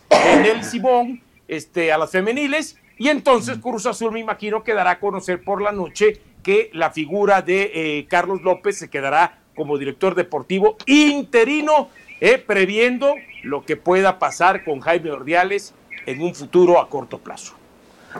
[0.41, 4.99] Nel Simón este, a las femeniles y entonces Cruz Azul me imagino que dará a
[4.99, 10.15] conocer por la noche que la figura de eh, Carlos López se quedará como director
[10.15, 11.89] deportivo interino,
[12.19, 15.73] eh, previendo lo que pueda pasar con Jaime Ordiales
[16.05, 17.53] en un futuro a corto plazo.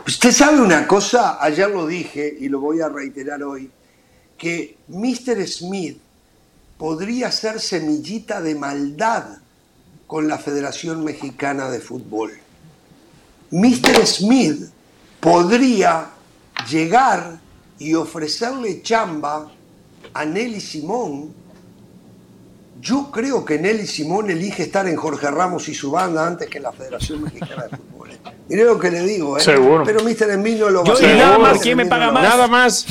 [0.06, 3.70] Usted sabe una cosa, ayer lo dije y lo voy a reiterar hoy,
[4.38, 5.46] que Mr.
[5.46, 5.98] Smith
[6.78, 9.38] podría ser semillita de maldad
[10.06, 12.32] con la Federación Mexicana de Fútbol.
[13.50, 14.06] Mr.
[14.06, 14.70] Smith
[15.20, 16.10] podría
[16.70, 17.38] llegar
[17.78, 19.50] y ofrecerle chamba
[20.12, 21.34] a Nelly Simón.
[22.80, 26.58] Yo creo que Nelly Simón elige estar en Jorge Ramos y su banda antes que
[26.58, 28.10] en la Federación Mexicana de Fútbol.
[28.48, 29.40] Mire lo que le digo, ¿eh?
[29.40, 29.84] Seguro.
[29.84, 30.34] Pero Mr.
[30.34, 31.16] Smith no lo va a hacer.
[31.16, 32.22] nada más, ¿quién me paga más?
[32.22, 32.86] Nada más.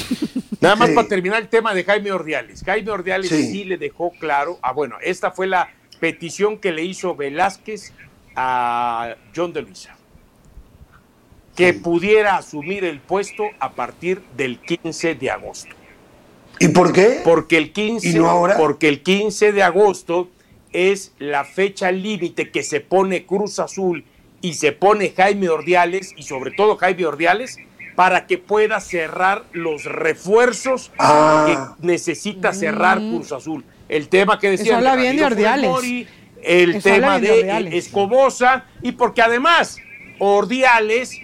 [0.61, 2.63] Nada más para terminar el tema de Jaime Ordiales.
[2.65, 3.63] Jaime Ordiales sí.
[3.63, 5.69] le dejó claro, ah, bueno, esta fue la
[5.99, 7.93] petición que le hizo Velázquez
[8.35, 9.95] a John de Luisa,
[11.59, 15.75] que pudiera asumir el puesto a partir del 15 de agosto.
[16.59, 17.21] ¿Y por qué?
[17.23, 18.57] Porque el 15, ¿Y no ahora?
[18.57, 20.29] porque el 15 de agosto
[20.73, 24.03] es la fecha límite que se pone Cruz Azul
[24.41, 27.57] y se pone Jaime Ordiales y sobre todo Jaime Ordiales
[27.95, 31.75] para que pueda cerrar los refuerzos Ah.
[31.79, 33.63] que necesita cerrar Cruz Azul.
[33.89, 36.07] El tema que decía Eso habla bien de Ordiales.
[36.43, 37.77] el Eso habla tema de.
[37.77, 39.77] Escobosa y porque además
[40.19, 41.19] Ordiales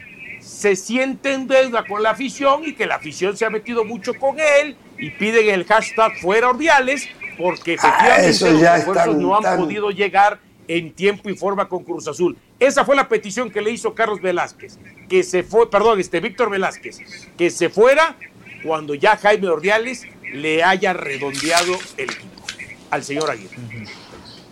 [0.56, 4.14] se siente en deuda con la afición y que la afición se ha metido mucho
[4.14, 7.08] con él y piden el hashtag fuera Ordiales
[7.38, 11.84] porque Ah, efectivamente los refuerzos no han tan- podido llegar en tiempo y forma con
[11.84, 12.38] Cruz Azul.
[12.60, 14.80] Esa fue la petición que le hizo Carlos Velázquez,
[15.10, 17.00] que se fue, perdón, este Víctor Velázquez,
[17.38, 18.16] que se fuera
[18.64, 20.04] cuando ya Jaime Ordiales
[20.34, 22.34] le haya redondeado el equipo
[22.92, 23.58] al señor Aguirre.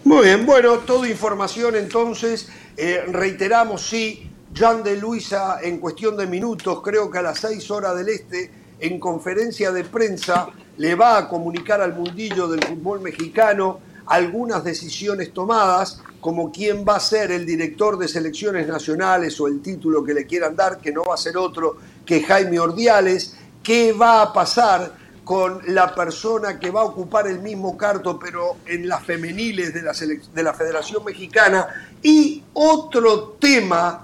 [0.04, 2.50] Muy bien, bueno, toda información entonces.
[2.76, 7.72] Eh, reiteramos, sí, Jan de Luisa en cuestión de minutos, creo que a las 6
[7.72, 10.48] horas del este, en conferencia de prensa,
[10.78, 16.98] le va a comunicar al mundillo del fútbol mexicano algunas decisiones tomadas, como quién va
[16.98, 20.92] a ser el director de selecciones nacionales o el título que le quieran dar, que
[20.92, 24.94] no va a ser otro que Jaime Ordiales, qué va a pasar
[25.24, 30.44] con la persona que va a ocupar el mismo carto, pero en las femeniles de
[30.44, 31.68] la Federación Mexicana.
[32.02, 34.03] Y otro tema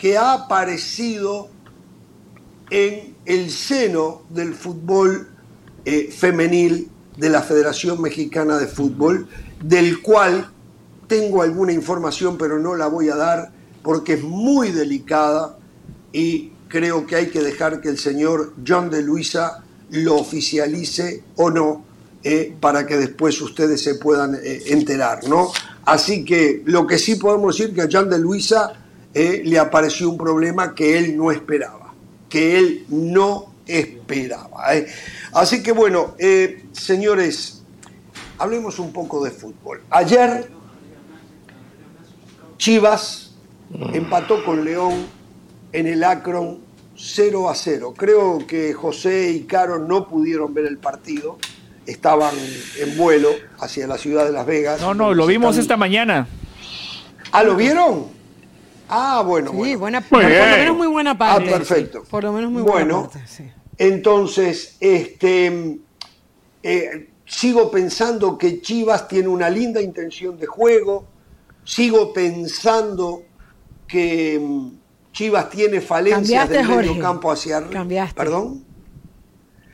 [0.00, 1.50] que ha aparecido
[2.70, 5.28] en el seno del fútbol
[5.84, 9.28] eh, femenil de la Federación Mexicana de Fútbol,
[9.62, 10.50] del cual
[11.06, 13.52] tengo alguna información, pero no la voy a dar
[13.82, 15.58] porque es muy delicada
[16.14, 21.50] y creo que hay que dejar que el señor John de Luisa lo oficialice o
[21.50, 21.84] no
[22.22, 25.50] eh, para que después ustedes se puedan eh, enterar, ¿no?
[25.84, 28.80] Así que lo que sí podemos decir que John de Luisa
[29.14, 31.94] eh, le apareció un problema que él no esperaba.
[32.28, 34.74] que él no esperaba.
[34.74, 34.86] ¿eh?
[35.32, 37.62] Así que bueno, eh, señores,
[38.38, 39.82] hablemos un poco de fútbol.
[39.90, 40.48] Ayer
[42.56, 43.32] Chivas
[43.92, 45.06] empató con León
[45.72, 46.60] en el Akron
[46.96, 47.94] 0 a 0.
[47.96, 51.38] Creo que José y Caro no pudieron ver el partido.
[51.86, 52.34] Estaban
[52.78, 54.80] en vuelo hacia la ciudad de Las Vegas.
[54.80, 56.28] No, no, lo vimos esta mañana.
[57.32, 58.19] ¿Ah, lo vieron?
[58.90, 59.50] Ah, bueno.
[59.52, 59.78] Sí, bueno.
[59.78, 60.50] buena, Muy por lo bien.
[60.58, 61.48] menos muy buena parte.
[61.48, 62.02] Ah, perfecto.
[62.10, 62.96] Por lo menos muy Bueno.
[63.02, 63.44] buena parte, sí.
[63.78, 65.78] Entonces, este,
[66.62, 71.06] eh, sigo pensando que Chivas tiene una linda intención de juego,
[71.64, 73.22] sigo pensando
[73.86, 74.68] que mm,
[75.12, 77.72] Chivas tiene falencias del medio campo hacia arriba.
[77.72, 78.14] Cambiaste.
[78.14, 78.64] ¿Perdón?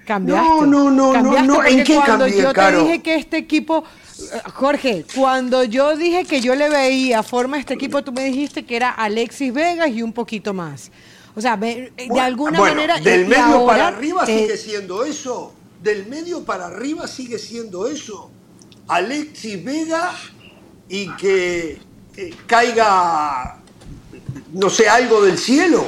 [0.06, 0.48] Cambiaste.
[0.48, 1.64] No, no, no, Cambiaste no, no.
[1.64, 2.78] ¿En qué cuando cambié, yo Caro?
[2.78, 3.84] te dije que este equipo,
[4.18, 8.24] eh, Jorge, cuando yo dije que yo le veía forma a este equipo, tú me
[8.24, 10.90] dijiste que era Alexis Vegas y un poquito más.
[11.34, 12.98] O sea, ve- de Bueno, alguna bueno, manera.
[12.98, 15.52] Del medio ahora, para arriba eh, sigue siendo eso.
[15.82, 18.30] Del medio para arriba sigue siendo eso.
[18.88, 20.12] Alexis Vega
[20.88, 21.78] y que
[22.16, 23.58] eh, caiga,
[24.52, 25.84] no sé, algo del cielo.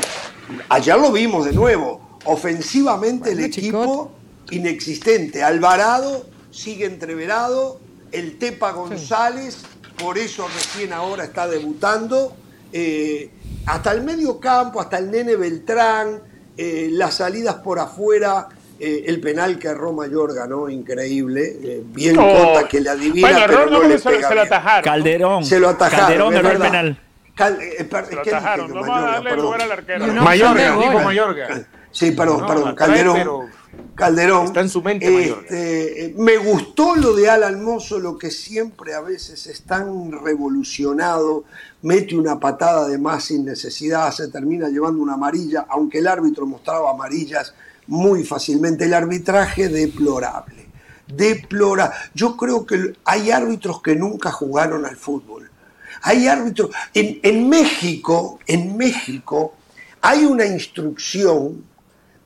[0.69, 2.01] Ayer lo vimos de nuevo.
[2.29, 4.13] Ofensivamente Bueno, el equipo
[4.47, 4.57] Chicote.
[4.57, 5.43] inexistente.
[5.43, 7.81] Alvarado sigue entreverado.
[8.13, 9.59] El Tepa González,
[9.99, 12.35] por eso recién ahora está debutando.
[12.73, 13.31] Eh,
[13.67, 16.21] hasta el medio campo, hasta el nene Beltrán,
[16.57, 18.49] eh, las salidas por afuera,
[18.81, 21.57] eh, el penal que Roma Mayor ganó, increíble.
[21.63, 22.53] eh, bien Oh.
[22.55, 24.85] Cota que le adivina, Bueno, pero error no, no le se, pega se lo atajaron.
[24.85, 25.45] Calderón.
[25.45, 26.07] Se lo atajaron.
[26.07, 27.01] Calderón erró el penal.
[27.35, 28.73] Cal- eh, per- Se lo ¿qué dije atajaron.
[28.73, 30.05] Vamos a Mayorga, darle lugar al arquero.
[30.05, 31.05] Una Mayorga, gol.
[31.05, 31.67] Mayorga.
[31.99, 33.17] Sí, perdón, No, perdón, trae, Calderón.
[33.17, 33.47] pero
[33.97, 34.47] Calderón.
[34.47, 35.31] está en su mente.
[35.31, 41.43] Este, me gustó lo de Alan Mozo, lo que siempre a veces es tan revolucionado,
[41.83, 46.47] mete una patada de más sin necesidad, se termina llevando una amarilla, aunque el árbitro
[46.47, 47.53] mostraba amarillas
[47.89, 48.85] muy fácilmente.
[48.85, 50.67] El arbitraje deplorable,
[51.09, 51.97] deplorable.
[52.15, 55.51] Yo creo que hay árbitros que nunca jugaron al fútbol.
[56.03, 56.71] Hay árbitros.
[56.95, 59.55] En, en México, en México,
[60.01, 61.65] hay una instrucción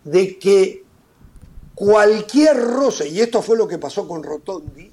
[0.05, 0.85] de que
[1.75, 4.91] cualquier roce, y esto fue lo que pasó con Rotondi,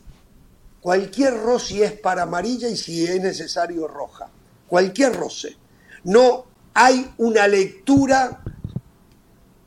[0.82, 4.30] cualquier roce es para amarilla y si es necesario roja.
[4.68, 5.58] Cualquier roce.
[6.04, 8.44] No hay una lectura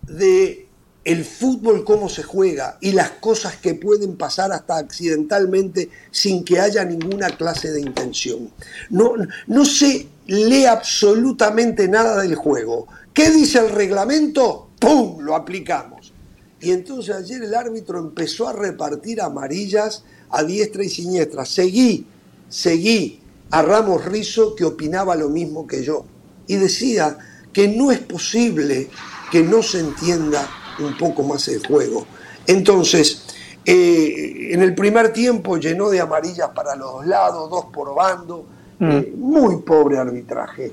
[0.03, 0.69] de
[1.05, 6.61] el fútbol cómo se juega y las cosas que pueden pasar hasta accidentalmente sin que
[6.61, 8.51] haya ninguna clase de intención.
[8.91, 9.15] No,
[9.47, 12.87] no se lee absolutamente nada del juego.
[13.13, 14.69] ¿Qué dice el reglamento?
[14.83, 15.21] ¡Pum!
[15.21, 16.13] Lo aplicamos.
[16.61, 21.45] Y entonces ayer el árbitro empezó a repartir amarillas a diestra y siniestra.
[21.45, 22.05] Seguí,
[22.49, 23.21] seguí
[23.53, 26.05] a Ramos Rizo que opinaba lo mismo que yo.
[26.49, 27.17] Y decía
[27.53, 28.89] que no es posible
[29.31, 30.49] que no se entienda
[30.81, 32.05] un poco más el juego.
[32.49, 33.23] Entonces,
[33.65, 38.47] eh, en el primer tiempo llenó de amarillas para los dos lados, dos por bando.
[38.81, 40.73] Eh, muy pobre arbitraje.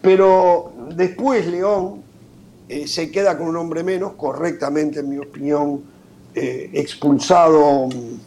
[0.00, 2.09] Pero después León
[2.70, 5.82] eh, se queda con un hombre menos, correctamente, en mi opinión,
[6.34, 7.86] eh, expulsado.
[7.88, 8.20] mm,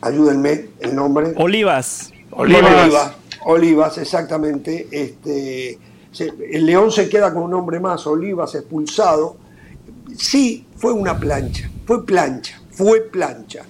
[0.00, 1.32] Ayúdenme el nombre.
[1.36, 2.10] Olivas.
[2.30, 2.62] Olivas.
[2.84, 3.12] Olivas,
[3.46, 4.86] Olivas, exactamente.
[4.90, 5.78] Este,
[6.12, 9.36] se- el León se queda con un hombre más, Olivas expulsado.
[10.16, 13.64] Sí, fue una plancha, fue plancha, fue plancha.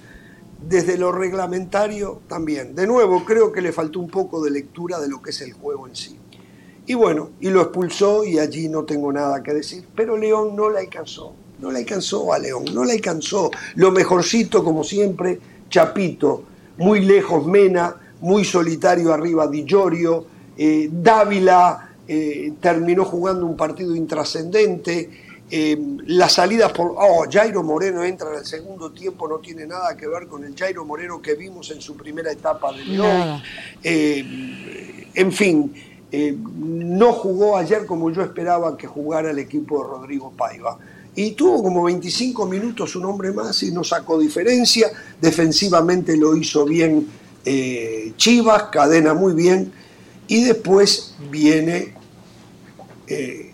[0.67, 2.75] Desde lo reglamentario también.
[2.75, 5.53] De nuevo, creo que le faltó un poco de lectura de lo que es el
[5.53, 6.17] juego en sí.
[6.87, 9.85] Y bueno, y lo expulsó y allí no tengo nada que decir.
[9.95, 13.49] Pero León no la alcanzó, no la alcanzó a León, no la alcanzó.
[13.75, 15.39] Lo mejorcito, como siempre,
[15.69, 16.43] Chapito,
[16.77, 20.25] muy lejos Mena, muy solitario arriba Di Llorio,
[20.57, 25.09] eh, Dávila eh, terminó jugando un partido intrascendente.
[25.49, 26.93] eh, las salidas por.
[26.97, 30.55] Oh, Jairo Moreno entra en el segundo tiempo, no tiene nada que ver con el
[30.55, 33.41] Jairo Moreno que vimos en su primera etapa de León.
[33.83, 35.73] En fin,
[36.17, 40.77] eh, no jugó ayer como yo esperaba que jugara el equipo de Rodrigo Paiva.
[41.13, 44.89] Y tuvo como 25 minutos un hombre más y no sacó diferencia.
[45.19, 47.05] Defensivamente lo hizo bien
[47.43, 49.73] eh, Chivas, cadena muy bien.
[50.29, 51.93] Y después viene
[53.07, 53.51] eh,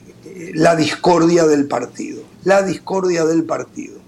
[0.53, 2.21] la discordia del partido.
[2.43, 3.99] La discordia del partido.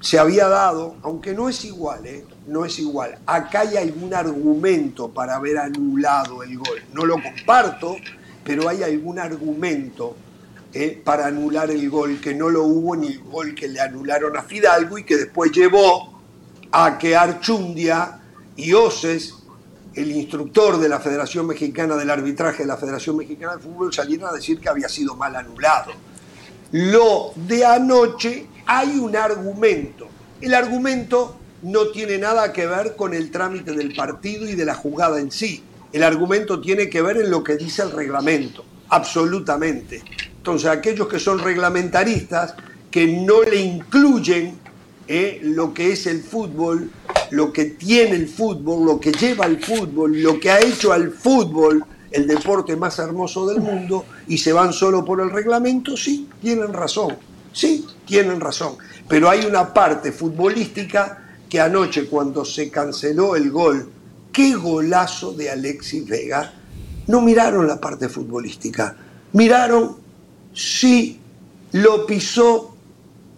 [0.00, 2.24] Se había dado, aunque no es igual, ¿eh?
[2.48, 3.18] No es igual.
[3.26, 6.82] Acá hay algún argumento para haber anulado el gol.
[6.92, 7.96] No lo comparto,
[8.42, 10.16] pero hay algún argumento
[10.72, 14.36] eh, para anular el gol, que no lo hubo ni el gol que le anularon
[14.36, 16.20] a Fidalgo y que después llevó
[16.72, 18.20] a que Archundia
[18.56, 19.34] y Oces,
[19.94, 24.30] el instructor de la Federación Mexicana del Arbitraje de la Federación Mexicana de Fútbol, salieran
[24.30, 25.92] a decir que había sido mal anulado.
[26.72, 30.06] lo de anoche hay un argumento.
[30.40, 34.74] El argumento no tiene nada que ver con el trámite del partido y de la
[34.74, 35.62] jugada en sí.
[35.92, 40.02] El argumento tiene que ver en lo que dice el reglamento, absolutamente.
[40.36, 42.54] Entonces, aquellos que son reglamentaristas,
[42.90, 44.58] que no le incluyen
[45.06, 46.90] eh, lo que es el fútbol,
[47.30, 51.10] lo que tiene el fútbol, lo que lleva el fútbol, lo que ha hecho al
[51.12, 56.28] fútbol el deporte más hermoso del mundo y se van solo por el reglamento, sí,
[56.40, 57.16] tienen razón,
[57.52, 58.76] sí, tienen razón.
[59.08, 63.90] Pero hay una parte futbolística que anoche cuando se canceló el gol,
[64.32, 66.52] qué golazo de Alexis Vega,
[67.06, 68.96] no miraron la parte futbolística,
[69.32, 69.96] miraron
[70.52, 71.20] si
[71.72, 72.74] lo pisó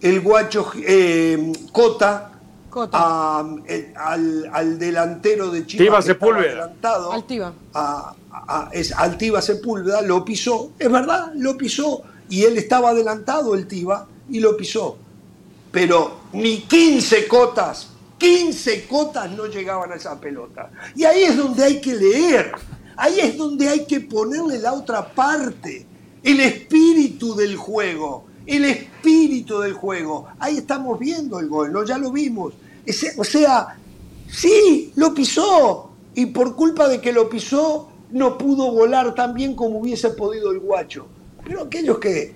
[0.01, 2.31] el guacho eh, Cota,
[3.95, 5.85] al, delantero de Chile.
[5.85, 6.73] Tiva Sepúlveda.
[7.11, 7.53] Altiva.
[8.71, 12.03] es Altiva Sepúlveda, lo pisó, es verdad, lo pisó.
[12.29, 14.97] Y él estaba adelantado, el Tiva, y lo pisó.
[15.71, 17.89] Pero ni 15 cotas,
[18.21, 20.71] 15 cotas no llegaban a esa pelota.
[20.95, 22.51] Y ahí es donde hay que leer,
[22.95, 25.85] ahí es donde hay que ponerle la otra parte,
[26.23, 30.27] el espíritu del juego el espíritu del juego.
[30.39, 31.85] Ahí estamos viendo el gol, ¿no?
[31.85, 32.53] Ya lo vimos.
[33.17, 33.77] o sea,
[34.29, 35.91] sí, lo pisó.
[36.13, 40.51] Y por culpa de que lo pisó, no pudo volar tan bien como hubiese podido
[40.51, 41.07] el guacho.
[41.45, 42.35] Pero aquellos que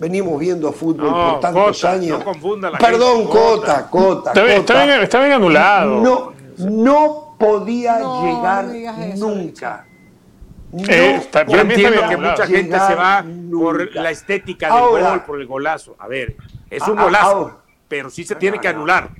[0.00, 2.24] venimos viendo fútbol por tantos años.
[2.24, 6.00] No Perdón, Cota, Cota, está, Bien, anulado.
[6.00, 8.66] No, no podía llegar
[9.16, 9.86] nunca.
[10.88, 15.46] Eh, yo entiendo que mucha gente se va por la estética del gol, por el
[15.46, 15.96] golazo.
[15.98, 16.36] A ver,
[16.70, 19.10] es un golazo, pero sí se tiene que anular.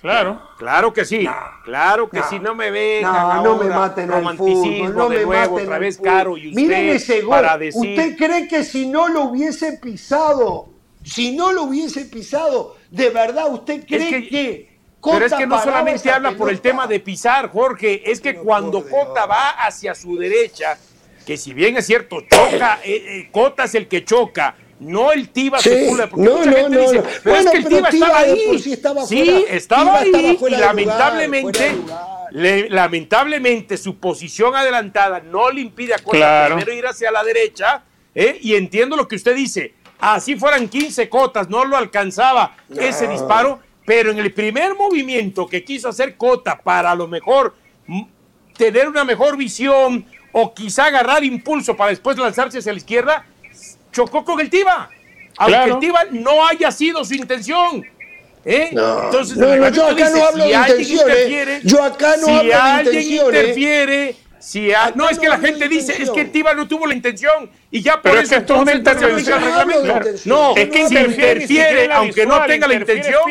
[0.00, 0.40] Claro.
[0.56, 1.28] Claro que sí.
[1.64, 2.38] claro que sí.
[2.38, 6.48] No me vengan no, me maten el fútbol, no me maten otra vez caro y
[6.48, 7.44] usted Miren ese gol.
[7.74, 10.70] ¿Usted cree que si no lo hubiese pisado,
[11.04, 14.70] si no lo hubiese pisado, de verdad usted cree que,
[15.02, 18.86] pero es que no solamente habla por el tema de pisar, Jorge, es que cuando
[18.88, 20.78] Cota va hacia su derecha,
[21.26, 25.28] que si bien es cierto, choca, eh, eh, Cota es el que choca, no el
[25.28, 28.58] Tiba se porque no, mucha gente dice, pero es que el Tiba, estaba ahí.
[28.58, 31.76] sí, estaba, sí, estaba ahí y lamentablemente,
[32.32, 37.84] lamentablemente su posición adelantada no le impide a Cota primero ir hacia la derecha,
[38.14, 38.38] ¿eh?
[38.40, 43.60] y entiendo lo que usted dice, así fueran 15 cotas, no lo alcanzaba ese disparo,
[43.84, 47.54] pero en el primer movimiento que quiso hacer Cota para a lo mejor
[48.56, 53.26] tener una mejor visión, o quizá agarrar impulso para después lanzarse hacia la izquierda,
[53.92, 54.90] chocó con el Tiba.
[55.36, 57.84] Aunque el Tiba no haya sido su intención.
[58.44, 58.70] ¿Eh?
[58.72, 61.62] No, Entonces, yo acá no hablo de intenciones.
[61.64, 66.22] Yo acá no si alguien interfiere, si no es que la gente dice, es que
[66.22, 69.40] el Tiba no tuvo la intención y ya por eso esto es una intervención.
[70.24, 73.22] No, es que interfiere, aunque no tenga la intención,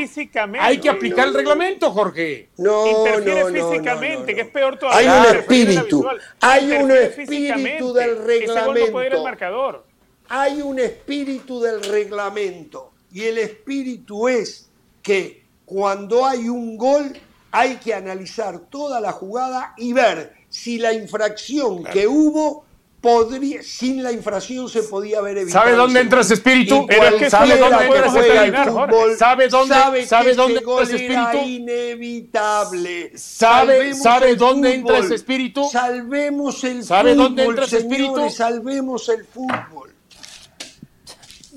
[0.60, 2.50] hay que aplicar el reglamento, Jorge.
[2.58, 5.24] No, interfiere físicamente, que es peor todavía.
[5.24, 6.08] Hay un espíritu,
[6.40, 9.89] hay un espíritu del reglamento.
[10.30, 14.70] Hay un espíritu del reglamento y el espíritu es
[15.02, 17.18] que cuando hay un gol
[17.52, 22.64] hay que analizar toda la jugada y ver si la infracción que hubo
[23.02, 25.64] podría, sin la infracción se podía haber evitado.
[25.64, 26.86] ¿Sabe dónde entra ese espíritu?
[27.30, 29.18] ¿Sabe dónde entra ese espíritu?
[29.18, 31.38] ¿Sabe dónde, sabe dónde entra ese espíritu?
[31.48, 33.18] inevitable.
[33.18, 35.68] ¿Sabe, ¿sabe dónde entra ese espíritu?
[35.72, 38.30] Salvemos el ¿Sabe fútbol, dónde entra ese espíritu?
[38.30, 39.94] salvemos el fútbol.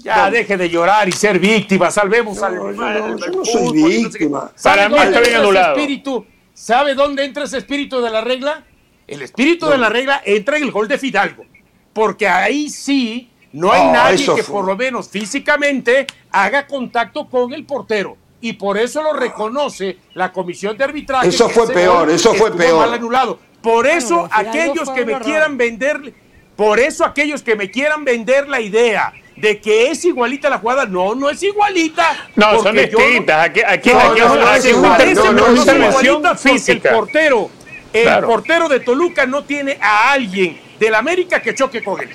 [0.02, 4.50] Ya deje de llorar y ser víctima, salvemos al yo no, yo no soy víctima.
[4.62, 5.76] Para mí está bien anulado.
[5.76, 6.26] Espíritu?
[6.52, 8.64] ¿Sabe dónde entra ese espíritu de la regla?
[9.06, 11.44] El espíritu de la regla entra en el gol de Fidalgo,
[11.92, 17.64] porque ahí sí no hay nadie que por lo menos físicamente haga contacto con el
[17.64, 18.16] portero.
[18.40, 21.28] Y por eso lo reconoce la comisión de arbitraje.
[21.28, 22.80] Eso fue peor, eso fue peor.
[22.80, 23.38] Mal anulado.
[23.62, 26.12] Por eso aquellos que me quieran vender,
[26.56, 30.86] por eso aquellos que me quieran vender la idea de que es igualita la jugada.
[30.86, 32.30] No, no es igualita.
[32.36, 33.48] No, son distintas.
[33.48, 36.90] aquí, aquí, no, aquí no, no, es igualita física.
[36.90, 37.50] El portero
[37.92, 42.10] el portero de Toluca no tiene a alguien del América que choque con él.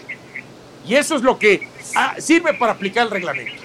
[0.85, 3.61] Y eso es lo que ah, sirve para aplicar el reglamento.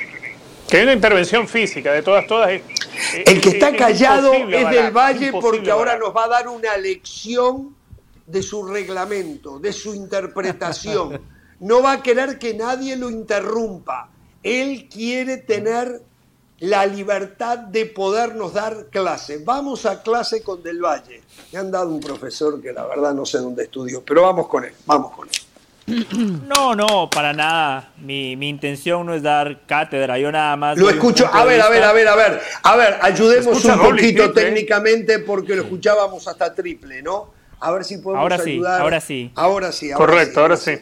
[0.68, 2.50] Que hay una intervención física de todas, todas.
[2.50, 7.74] el que está callado es del Valle porque ahora nos va a dar una lección
[8.26, 11.20] de su reglamento, de su interpretación.
[11.62, 14.08] No va a querer que nadie lo interrumpa.
[14.42, 16.02] Él quiere tener
[16.58, 19.38] la libertad de podernos dar clase.
[19.44, 21.22] Vamos a clase con Del Valle.
[21.52, 24.64] Me han dado un profesor que la verdad no sé dónde estudió, pero vamos con
[24.64, 26.06] él, vamos con él.
[26.56, 27.92] No, no, para nada.
[27.98, 30.78] Mi, mi intención no es dar cátedra, yo nada más.
[30.78, 31.28] Lo escucho.
[31.32, 32.40] A ver, a ver, a ver, a ver.
[32.62, 34.28] A ver, ayudemos un poquito triple, ¿eh?
[34.30, 37.32] técnicamente porque lo escuchábamos hasta triple, ¿no?
[37.60, 38.80] A ver si podemos Ahora sí, ayudar.
[38.80, 39.32] ahora sí.
[39.36, 39.92] Ahora sí.
[39.92, 40.72] ahora Correcto, sí, ahora sí.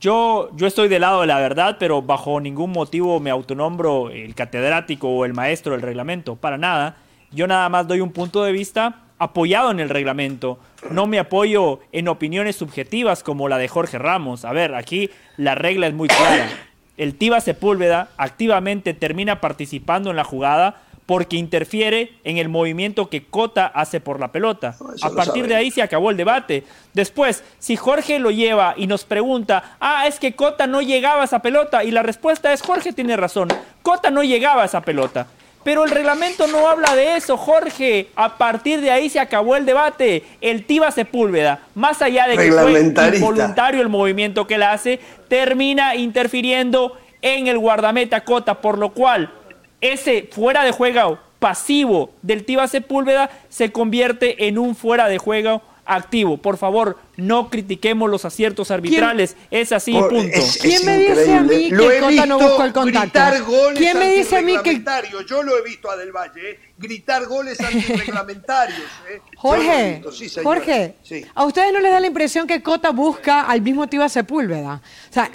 [0.00, 4.34] Yo, yo estoy del lado de la verdad, pero bajo ningún motivo me autonombro el
[4.34, 6.36] catedrático o el maestro del reglamento.
[6.36, 6.96] Para nada.
[7.32, 10.60] Yo nada más doy un punto de vista apoyado en el reglamento.
[10.90, 14.44] No me apoyo en opiniones subjetivas como la de Jorge Ramos.
[14.44, 16.48] A ver, aquí la regla es muy clara.
[16.96, 23.24] El Tiva Sepúlveda activamente termina participando en la jugada porque interfiere en el movimiento que
[23.24, 24.76] Cota hace por la pelota.
[24.94, 26.64] Eso A partir de ahí se acabó el debate.
[26.92, 31.24] Después, si Jorge lo lleva y nos pregunta, ah, es que Cota no llegaba a
[31.24, 33.48] esa pelota, y la respuesta es, Jorge tiene razón,
[33.80, 35.28] Cota no llegaba a esa pelota.
[35.64, 38.10] Pero el reglamento no habla de eso, Jorge.
[38.14, 40.24] A partir de ahí se acabó el debate.
[40.42, 45.94] El Tiva Sepúlveda, más allá de que fue involuntario el movimiento que él hace, termina
[45.96, 49.32] interfiriendo en el guardameta Cota, por lo cual
[49.80, 55.62] ese fuera de juego pasivo del Tiva Sepúlveda se convierte en un fuera de juego
[55.84, 56.36] activo.
[56.36, 59.36] Por favor, no critiquemos los aciertos arbitrales.
[59.50, 60.36] Es así, Por- punto.
[60.38, 63.00] es- ¿Quién me dice a mí que Lo Cota no buscó el contacto?
[63.00, 64.82] gritar goles ¿Quién me dice a mí que-.
[65.28, 66.60] Yo lo he visto a Del Valle, ¿eh?
[66.78, 68.78] gritar goles antirreglamentarios.
[69.10, 69.20] ¿eh?
[69.36, 70.44] Jorge, visto, sí, señor.
[70.54, 71.26] Jorge, Sí.
[71.34, 74.80] ¿a ustedes no les da la impresión que Cota busca al mismo Tiva Sepúlveda?
[75.10, 75.28] O sea,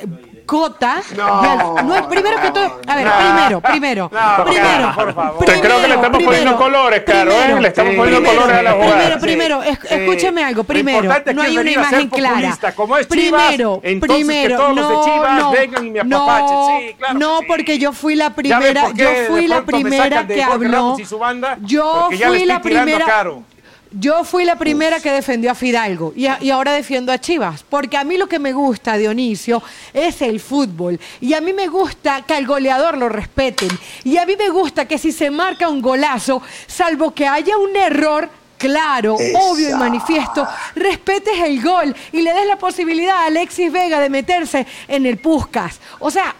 [0.46, 4.92] Cota, No, vean, no es primero que todo, a ver, no, primero, primero, no, primero,
[4.96, 5.46] por favor.
[5.46, 7.62] Te creo que le estamos poniendo colores, Caro, ¿eh?
[7.62, 9.20] Le estamos poniendo primero, colores a la jugada.
[9.20, 12.74] Primero, primero, escúcheme algo, primero, no hay una venir a ser imagen clara.
[12.76, 16.04] Como es Chivas, primero, que primero, todos los de no, Chivas no, vengan y me
[16.04, 16.90] no, apapachen.
[16.90, 17.45] Sí, claro no, sí.
[17.48, 20.98] porque yo fui la primera, yo fui la primera que habló.
[21.62, 23.06] Yo fui la primera.
[23.06, 23.44] caro.
[23.95, 27.64] Yo fui la primera que defendió a Fidalgo y, a- y ahora defiendo a Chivas,
[27.70, 29.62] porque a mí lo que me gusta, Dionisio,
[29.94, 31.00] es el fútbol.
[31.22, 33.70] Y a mí me gusta que al goleador lo respeten.
[34.04, 37.76] Y a mí me gusta que si se marca un golazo, salvo que haya un
[37.76, 38.30] error
[38.68, 43.99] claro, obvio y manifiesto, respetes el gol y le des la posibilidad a Alexis Vega
[43.99, 45.80] de meterse en el Puscas.
[45.99, 46.34] O sea,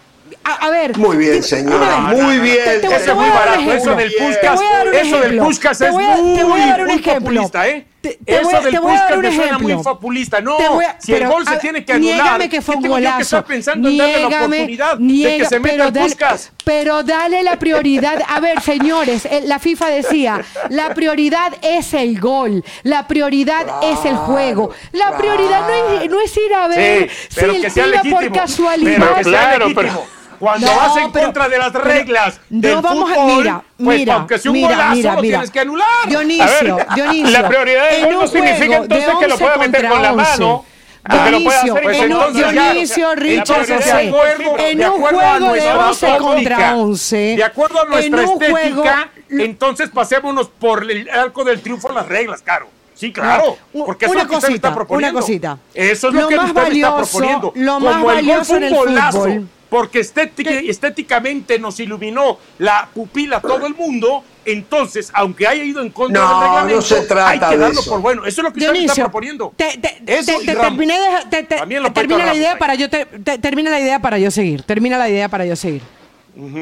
[0.44, 0.98] a, a ver.
[0.98, 2.58] Muy bien, señora, muy bien.
[2.66, 3.72] te- te es voy muy a dar un barato.
[3.72, 3.96] Eso ejemplo.
[3.98, 4.60] del Puskas,
[5.02, 5.38] eso del.
[5.40, 6.04] Puskas es muy,
[6.44, 7.20] voy a dar un muy ejemplo.
[7.20, 7.86] populista, ¿eh?
[8.04, 9.94] Te- te Eso voy a- del te voy a dar un suena muy ejemplo.
[9.94, 10.42] populista.
[10.42, 12.78] No, a- si el pero, gol se a- tiene que anular, niégame que fue ¿qué
[12.80, 13.22] un que golazo.
[13.22, 16.40] estar pensando en darle la Niégame, oportunidad de niega- que se meta pero el dale-?
[16.66, 18.22] Pero dale la prioridad.
[18.28, 24.04] A ver, señores, eh, la FIFA decía, la prioridad es el gol, la prioridad es
[24.04, 24.72] el juego.
[24.92, 28.20] La prioridad no es, no es ir a ver Sí, si el que legítimo.
[28.20, 28.98] por casualidad.
[29.00, 30.06] Pero que Claro, pero-
[30.44, 33.64] Cuando No, vas en pero- contra de las pero reglas no del a- fútbol, mira,
[33.78, 35.38] pues mira, aunque sea un mira, golazo, mira, lo mira.
[35.38, 35.88] tienes que anular.
[36.06, 37.30] Dionisio, A ver, Dionisio.
[37.42, 40.12] la prioridad del en gol no significa entonces que lo 11 pueda meter con la
[40.14, 40.56] mano.
[40.56, 40.68] 11.
[41.06, 45.20] Aunque lo pueda Dionisio, Pues en un, Richard José, de acuerdo- en de un acuerdo
[45.22, 50.50] a juego de nuestra 11 óptica, contra 11, De acuerdo a nuestra estética, entonces pasémonos
[50.50, 52.68] por el arco del triunfo las reglas, Caro.
[52.96, 53.58] Sí, claro.
[53.86, 55.18] Porque eso una es lo que usted me está cosita, proponiendo.
[55.18, 55.58] una cosita.
[55.74, 57.52] Eso es lo, Lo que más usted me está valioso, proponiendo.
[57.56, 59.48] lo Como más el gol valioso fue en el golazo, fútbol.
[59.74, 65.82] Porque estética- estéticamente nos iluminó la pupila a todo el mundo, entonces, aunque haya ido
[65.82, 67.90] en contra No, del no reglamento, se trata hay que de darlo eso.
[67.90, 68.22] por bueno.
[68.24, 69.54] Eso es lo que usted me está Dionisio, proponiendo.
[69.58, 72.60] te, te- Eso te- y terminé de- te- te- También lo te- termina la idea
[72.60, 74.62] para yo te- te- termina la idea para yo seguir.
[74.62, 75.82] Termina la idea para yo seguir.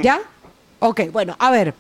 [0.01, 0.21] ¿Ya?
[0.79, 1.73] Ok, bueno, a ver.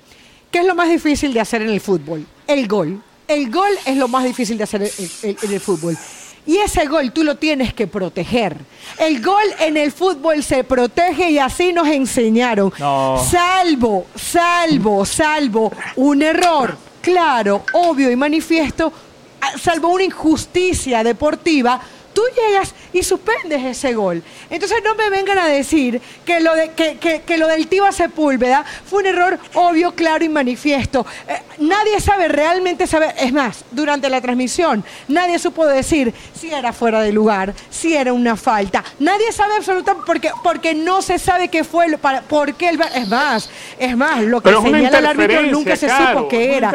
[0.51, 2.25] ¿Qué es lo más difícil de hacer en el fútbol?
[2.45, 3.01] El gol.
[3.29, 4.89] El gol es lo más difícil de hacer en,
[5.23, 5.97] en- en el fútbol.
[6.45, 8.57] Y ese gol tú lo tienes que proteger.
[8.97, 12.73] El gol en el fútbol se protege y así nos enseñaron.
[12.79, 13.23] No.
[13.29, 18.91] Salvo, salvo, salvo un error claro, obvio y manifiesto,
[19.39, 21.79] a- salvo una injusticia deportiva,
[22.13, 24.21] tú llegas y suspendes ese gol.
[24.49, 27.91] Entonces no me vengan a decir que lo, de, que, que- que lo del Tiva
[27.91, 31.05] Sepúlveda fue un error obvio, claro y manifiesto.
[31.27, 36.73] Eh, nadie sabe realmente saber, es más, durante la transmisión, nadie supo decir si era
[36.73, 38.83] fuera de lugar, si era una falta.
[38.99, 42.79] Nadie sabe absolutamente porque, porque no se sabe qué fue, lo- para, por qué el
[42.95, 46.71] Es más, es más, lo que Pero señala el árbitro nunca se supo una era.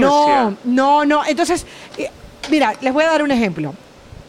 [0.00, 1.24] No, no, no.
[1.26, 1.64] Entonces,
[1.98, 2.10] eh,
[2.50, 3.74] mira, les voy a dar un ejemplo.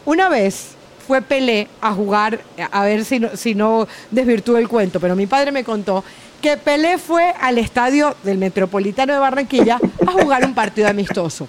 [0.05, 0.71] Una vez
[1.07, 2.41] fue Pelé a jugar,
[2.71, 6.03] a ver si no, si no desvirtúo el cuento, pero mi padre me contó
[6.41, 11.47] que Pelé fue al estadio del Metropolitano de Barranquilla a jugar un partido amistoso.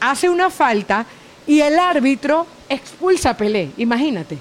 [0.00, 1.06] Hace una falta
[1.46, 4.38] y el árbitro expulsa a Pelé, imagínate.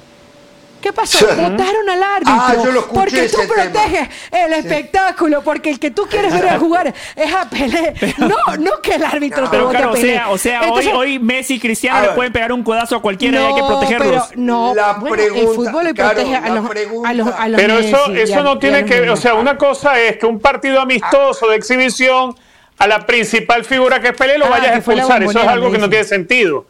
[0.83, 1.25] ¿Qué pasó?
[1.25, 2.33] Votaron al árbitro.
[2.37, 3.53] Ah, yo lo escuché porque tú ese tema.
[3.71, 7.93] proteges el espectáculo, porque el que tú quieres ver a jugar es a Pelé.
[8.17, 10.91] No, no que el árbitro te Pero vote claro, a o sea, o sea Entonces,
[10.93, 13.61] hoy, hoy Messi y Cristiano le pueden pegar un codazo a cualquiera y hay que
[13.61, 14.25] no, protegerlos.
[14.27, 16.65] Pero, no, La bueno, el fútbol le claro, protege a, los,
[17.05, 19.35] a los, a los Pero eso, Messi eso a- no tiene que ver, o sea,
[19.35, 22.35] una cosa es que un partido amistoso de exhibición
[22.77, 25.23] a la principal figura que es Pelé lo Ah, vayas a expulsar.
[25.23, 26.65] Eso es algo que no tiene sentido.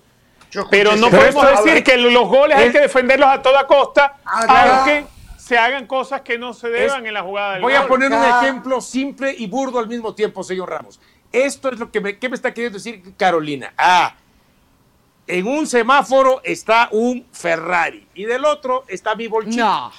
[0.70, 5.06] Pero no podemos decir que los goles hay que defenderlos a toda costa, Acá- aunque
[5.38, 8.24] se hagan cosas que no se deban en la jugada del Voy a poner un
[8.24, 11.00] ejemplo simple y burdo al mismo tiempo, señor Ramos.
[11.32, 13.74] Esto es lo que me, ¿qué me está queriendo decir Carolina.
[13.78, 14.16] Ah,
[15.26, 19.64] en un semáforo está un Ferrari y del otro está mi bolchito.
[19.64, 19.92] No.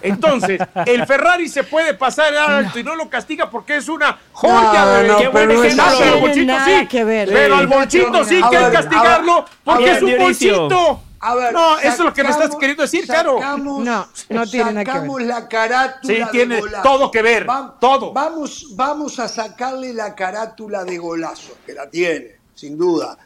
[0.00, 4.18] Entonces, el Ferrari se puede pasar al alto y no lo castiga porque es una
[4.32, 6.46] joya No, de no, qué buen pero no al bolchito sí.
[6.46, 7.28] nada que ver.
[7.32, 10.60] Pero al bolchito sí que hay que castigarlo ver, porque es un Dionisio.
[10.60, 11.02] bolchito.
[11.20, 13.38] A ver, no, eso es lo que me estás sacamos- queriendo decir, Caro.
[13.40, 15.26] sacamos- No, no tiene nada que sacamos ver.
[15.26, 16.82] la carátula Sí, de tiene golazo.
[16.88, 17.46] todo que ver,
[17.80, 18.12] todo.
[18.12, 23.18] Vamos, vamos a sacarle la carátula de golazo, que la tiene, sin duda.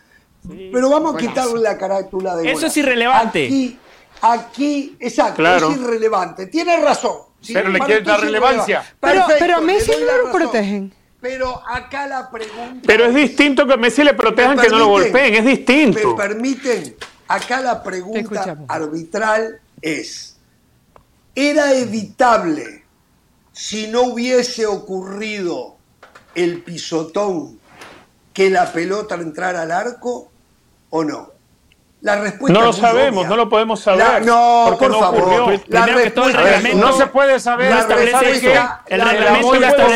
[0.73, 2.66] Pero vamos a quitarle la carátula de Eso golazo.
[2.69, 3.44] es irrelevante.
[3.44, 3.78] Aquí,
[4.23, 5.70] aquí, exacto, Claro.
[5.70, 6.47] es irrelevante.
[6.47, 7.16] Tiene razón.
[7.53, 8.85] Pero le quieren dar relevancia.
[9.01, 10.32] Pero- pero a Messi no lo razón.
[10.32, 10.94] protegen.
[11.20, 12.81] Pero acá la pregunta.
[12.86, 16.09] Pero es distinto que a Messi le protejan ¿Me que no lo golpeen, es distinto.
[16.11, 16.97] ¿Me permiten?
[17.28, 20.36] Acá la pregunta arbitral es,
[21.35, 22.85] ¿era evitable
[23.53, 25.77] si no hubiese ocurrido
[26.35, 27.59] el pisotón
[28.32, 30.31] que la pelota entrara al arco
[30.90, 31.31] o no?
[32.03, 33.29] La respuesta No lo sabemos, obvia.
[33.29, 35.20] no lo podemos saber, La- no, porque por no favor.
[35.20, 35.62] ocurrió.
[35.69, 37.70] La Primero que todo, el reglamento No se puede saber.
[37.70, 38.81] La establece respuesta- eso.
[38.89, 39.95] El la- reglamento establece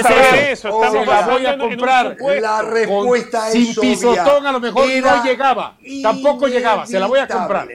[0.52, 0.68] eso.
[0.68, 2.16] eso, estamos Se la voy a comprar.
[2.40, 3.80] La respuesta Con- es sin obvia.
[3.80, 5.76] pisotón a lo mejor Era no llegaba.
[6.02, 6.86] Tampoco llegaba.
[6.86, 7.66] Se la voy a comprar.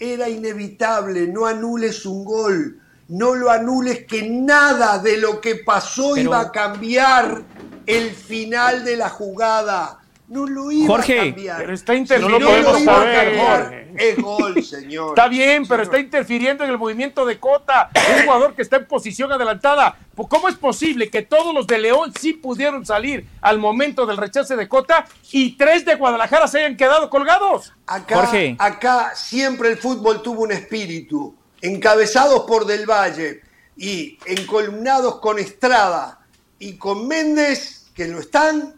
[0.00, 1.28] Era inevitable.
[1.28, 2.76] No anules un gol.
[3.06, 7.42] No lo anules que nada de lo que pasó Pero- iba a cambiar
[7.86, 9.99] el final de la jugada.
[10.30, 11.56] No lo iba Jorge, a cambiar.
[11.58, 12.38] pero está Si interfiriendo.
[12.38, 13.92] no lo podemos iba a saber, cambiar, Jorge.
[13.98, 15.08] es gol, señor.
[15.10, 15.82] Está bien, pero Señor.
[15.82, 19.98] está interfiriendo en el movimiento de Cota, un jugador que está en posición adelantada.
[20.28, 24.54] ¿Cómo es posible que todos los de León sí pudieron salir al momento del rechace
[24.56, 27.72] de Cota y tres de Guadalajara se hayan quedado colgados?
[27.86, 28.54] Acá, Jorge.
[28.58, 33.40] acá siempre el fútbol tuvo un espíritu, encabezados por Del Valle
[33.76, 36.20] y encolumnados con Estrada
[36.58, 38.74] y con Méndez, que lo están,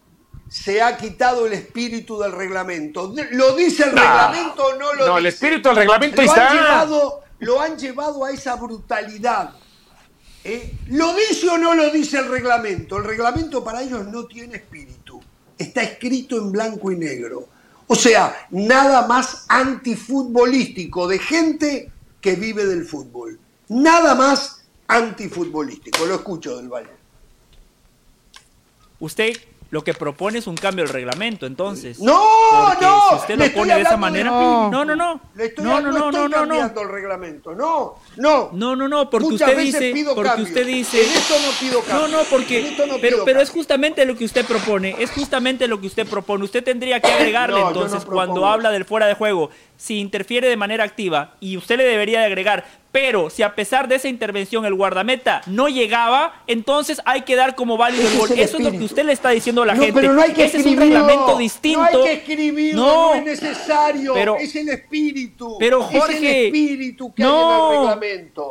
[0.52, 3.10] se ha quitado el espíritu del reglamento.
[3.30, 4.02] ¿Lo dice el No.
[4.02, 5.34] reglamento o no lo No, el dice?
[5.36, 6.50] espíritu del reglamento lo está.
[6.50, 9.54] Han llevado, lo han llevado a esa brutalidad.
[10.44, 10.74] ¿eh?
[10.88, 12.98] ¿Lo dice o no lo dice el reglamento?
[12.98, 15.22] El reglamento para ellos no tiene espíritu.
[15.56, 17.48] Está escrito en blanco y negro.
[17.86, 23.40] O sea, nada más antifutbolístico de gente que vive del fútbol.
[23.68, 26.04] Nada más antifutbolístico.
[26.04, 26.90] Lo escucho del Valle.
[29.00, 29.32] Usted
[29.72, 31.98] lo que propone es un cambio del reglamento, entonces.
[31.98, 33.00] No, no.
[33.08, 34.28] Si usted lo pone de esa manera.
[34.28, 34.70] espíritu.
[34.70, 35.20] No, no, no.
[35.34, 36.80] Le estoy, No, no, no, no, estoy no, no, cambiando no.
[36.82, 37.54] el reglamento.
[37.54, 38.50] No, no.
[38.52, 41.80] No, no, no, porque Muchas usted dice, pido porque usted dice, En esto no pido
[41.80, 42.08] no, cambio.
[42.08, 45.66] no, En porque, esto no pero, pero es justamente lo que usted propone, es justamente
[45.66, 46.44] lo que usted propone.
[46.44, 50.50] Usted tendría que agregarle No, no entonces cuando habla del fuera de juego, si interfiere
[50.50, 54.06] de manera activa y usted le debería de agregar, pero si a pesar de esa
[54.09, 58.31] intervención el guardameta no llegaba, entonces hay que dar como válido el es gol.
[58.32, 59.98] el Eso es lo que usted le está diciendo a la No, gente.
[59.98, 61.06] pero no hay que Ese es un escribirlo.
[61.06, 61.81] reglamento distinto.
[61.81, 63.14] No hay que escribirlo, no, No.
[63.14, 64.12] es necesario.
[64.12, 65.56] Pero- es el espíritu.
[65.59, 67.31] Pero, es el Jorge, espíritu que no.
[67.32, 68.51] hay en el reglamento.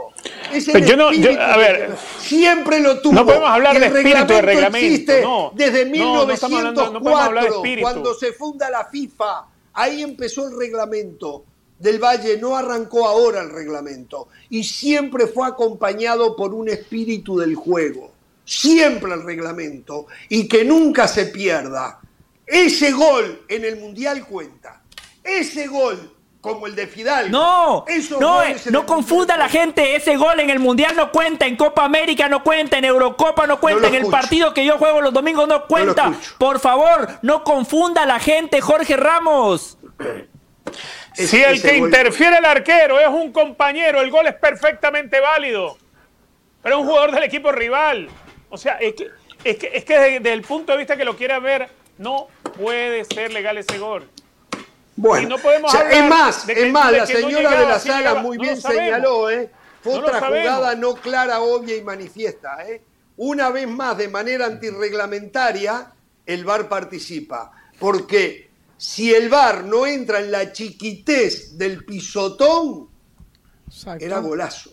[0.52, 3.14] Es el Pero yo no- yo- a ver, siempre lo tuvo.
[3.14, 5.52] no podemos hablar El de espíritu de reglamento, existe no.
[5.54, 7.82] desde No, no estamos hablando- no podemos hablar de 1904, espíritu.
[7.82, 9.46] cuando se funda la FIFA.
[9.74, 11.46] Ahí empezó el reglamento.
[11.82, 17.56] Del Valle no arrancó ahora el reglamento y siempre fue acompañado por un espíritu del
[17.56, 18.12] juego.
[18.46, 22.00] Siempre el reglamento y que nunca se pierda.
[22.46, 24.84] Ese gol en el Mundial cuenta.
[25.24, 27.30] Ese gol como el de Fidalgo.
[27.30, 28.42] No, Esos no,
[28.72, 29.96] no confunda a la gente.
[29.96, 33.60] Ese gol en el Mundial no cuenta, en Copa América no cuenta, en Eurocopa no
[33.60, 34.18] cuenta, en el escucho.
[34.18, 36.14] partido que yo juego los domingos no cuenta.
[36.38, 39.78] Por favor, no confunda a la gente, Jorge Ramos.
[41.24, 45.20] Es- Si el que gol- interfiere el arquero es un compañero, el gol es perfectamente
[45.20, 45.78] válido.
[46.64, 48.08] Pero es un jugador del equipo rival.
[48.50, 49.08] O sea, es que,
[49.44, 51.68] es que, es que desde, desde el punto de vista que lo quiera ver,
[51.98, 52.28] no
[52.58, 54.08] puede ser legal ese gol.
[54.96, 57.66] Bueno, Y no podemos o sea, es más, que- es más, la no señora de
[57.66, 58.22] la sala llegaba.
[58.22, 59.50] muy No bien señaló, ¿eh?
[59.82, 62.84] Fue No otra jugada no clara, obvia y manifiesta, ¿eh?
[63.18, 65.92] Una vez más, de manera antirreglamentaria,
[66.26, 67.52] el VAR participa.
[67.80, 68.51] Porque
[68.82, 72.90] si el VAR no entra en la chiquitez del pisotón,
[73.68, 74.04] Exacto.
[74.04, 74.72] era golazo.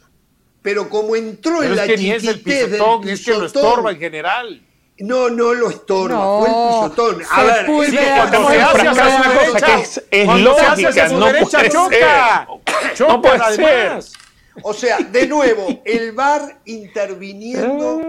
[0.62, 3.30] Pero como entró Pero en la que ni es el chiquitez del pisotón, es que
[3.32, 4.66] lo pisotón, estorba en general.
[5.00, 6.54] No, no lo estorba, No, fue el
[6.88, 7.22] pisotón.
[7.30, 10.54] A se ver, cuando se el hace hacia su de derecha, que es- es cuando
[10.54, 12.48] se hace lógica, hacia su no derecha, puede choca.
[12.94, 14.12] Choca, No puede además.
[14.62, 18.00] O sea, de nuevo, el VAR interviniendo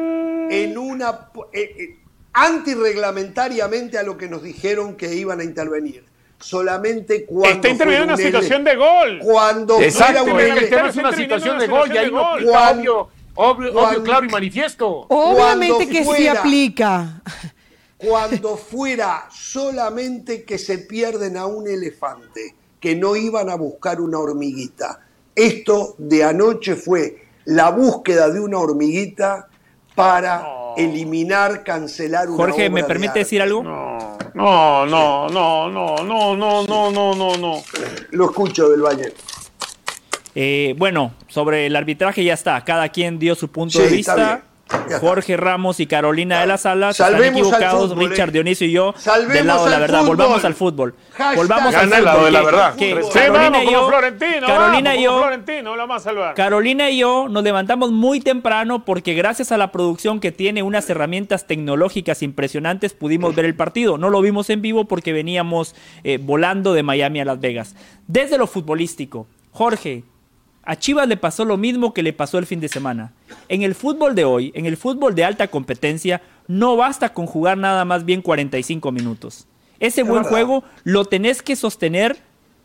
[0.50, 1.99] en una eh, eh,
[2.34, 6.04] antirreglamentariamente a lo que nos dijeron que iban a intervenir.
[6.40, 9.20] Solamente cuando Está interviniendo en una situación de gol.
[9.22, 9.94] Cuando que el
[10.70, 12.52] tema es una Está situación de interviniendo en gol y una ahí no situación de
[12.52, 12.80] aplica gol.
[12.80, 14.88] obvio, obvio, Cuando- obvio, claro y manifiesto.
[15.10, 17.22] Obviamente Cuando que sí fuera- aplica.
[17.98, 24.20] cuando fuera solamente que se pierden a un elefante, que no iban a buscar una
[24.20, 25.02] hormiguita.
[25.36, 29.49] Esto de anoche fue la búsqueda de una hormiguita
[29.96, 30.44] para
[30.78, 33.64] eliminar, cancelar una Jorge, obra ¿me permite decir algo?
[33.64, 37.64] No, no, no, no, no, no, no, no, no, no, no.
[38.12, 39.14] Lo escucho del Valle.
[40.36, 42.64] Eh, bueno, sobre el arbitraje ya está.
[42.64, 44.44] Cada quien dio su punto Sí, de está vista.
[45.00, 47.90] Jorge Ramos y Carolina de las Salas están Salvemos al equivocados.
[47.92, 48.32] fútbol, Richard eh.
[48.34, 50.00] Dionisio y yo Salvemos del lado de la verdad.
[50.02, 50.16] fútbol.
[50.18, 50.96] Volvamos al fútbol.
[51.14, 52.06] Hashtag Volvamos al Gana fútbol.
[52.06, 52.76] lado de la verdad.
[52.76, 56.34] que Sí, Sí, Carolina vamos y yo, Florentino, Carolina vamos y yo.
[56.36, 60.90] Carolina y yo nos levantamos muy temprano porque gracias a la producción que tiene unas
[60.90, 63.98] herramientas tecnológicas impresionantes pudimos ver el partido.
[63.98, 67.76] No lo vimos en vivo porque veníamos eh, volando de Miami a Las Vegas.
[68.08, 70.04] Desde lo futbolístico, Jorge,
[70.70, 73.12] a Chivas le pasó lo mismo que le pasó el fin de semana.
[73.48, 77.58] En el fútbol de hoy, en el fútbol de alta competencia, no basta con jugar
[77.58, 79.48] nada más bien 45 minutos.
[79.80, 82.20] Ese buen juego lo tenés que sostener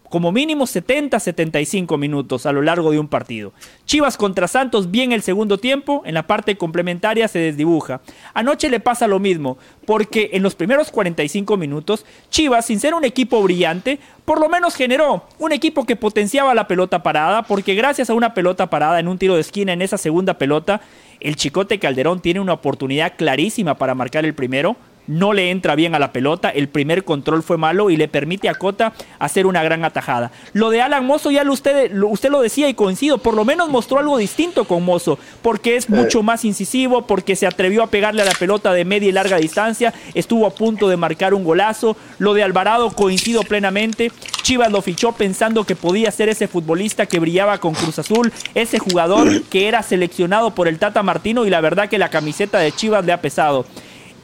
[0.09, 3.52] como mínimo 70, 75 minutos a lo largo de un partido.
[3.85, 8.01] Chivas contra Santos bien el segundo tiempo, en la parte complementaria se desdibuja.
[8.32, 13.05] Anoche le pasa lo mismo, porque en los primeros 45 minutos, Chivas, sin ser un
[13.05, 18.10] equipo brillante, por lo menos generó un equipo que potenciaba la pelota parada, porque gracias
[18.10, 20.81] a una pelota parada en un tiro de esquina en esa segunda pelota,
[21.20, 24.76] el Chicote Calderón tiene una oportunidad clarísima para marcar el primero,
[25.06, 28.48] no le entra bien a la pelota, el primer control fue malo y le permite
[28.48, 30.31] a Cota hacer una gran atajada.
[30.52, 33.44] Lo de Alan Mozo ya lo usted, lo- usted lo decía y coincido, por lo
[33.44, 37.89] menos mostró algo distinto con Mozo, porque es mucho más incisivo, porque se atrevió a
[37.89, 41.44] pegarle a la pelota de media y larga distancia, estuvo a punto de marcar un
[41.44, 41.97] golazo.
[42.18, 44.10] Lo de Alvarado coincido plenamente,
[44.43, 48.78] Chivas lo fichó pensando que podía ser ese futbolista que brillaba con Cruz Azul, ese
[48.78, 52.72] jugador que era seleccionado por el Tata Martino y la verdad que la camiseta de
[52.72, 53.66] Chivas le ha pesado.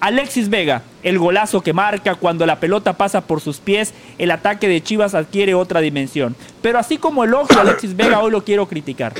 [0.00, 4.66] Alexis Vega, el golazo que marca cuando la pelota pasa por sus pies, el ataque
[4.66, 6.34] de Chivas adquiere otra dimensión.
[6.62, 9.12] Pero así como elogio a Alexis Vega, hoy lo quiero criticar.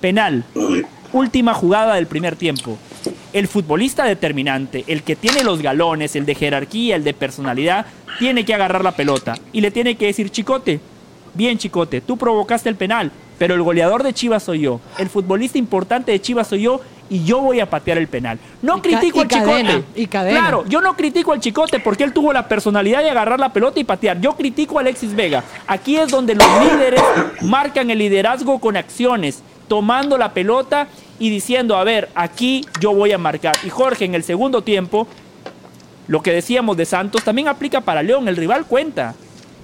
[0.00, 0.44] Penal,
[1.12, 2.76] última jugada del primer tiempo.
[3.32, 7.86] El futbolista determinante, el que tiene los galones, el de jerarquía, el de personalidad,
[8.18, 10.80] tiene que agarrar la pelota y le tiene que decir, Chicote,
[11.38, 15.56] bien Chicote, tú provocaste el penal, pero el goleador de Chivas soy yo, el futbolista
[15.56, 18.38] importante de Chivas soy yo y yo voy a patear el penal.
[18.60, 19.50] No Y critico y al Chicote.
[19.50, 20.40] cadena, y cadena.
[20.40, 23.78] Claro, yo no critico al Chicote porque él tuvo la personalidad de agarrar la pelota
[23.78, 24.20] y patear.
[24.20, 25.44] Yo critico a Alexis Vega.
[25.68, 27.00] Aquí es donde los líderes
[27.40, 30.88] marcan el liderazgo con acciones, tomando la pelota
[31.20, 33.54] y diciendo, a ver, aquí yo voy a marcar.
[33.64, 35.06] Y Jorge en el segundo tiempo,
[36.08, 39.14] lo que decíamos de Santos también aplica para León, el rival cuenta.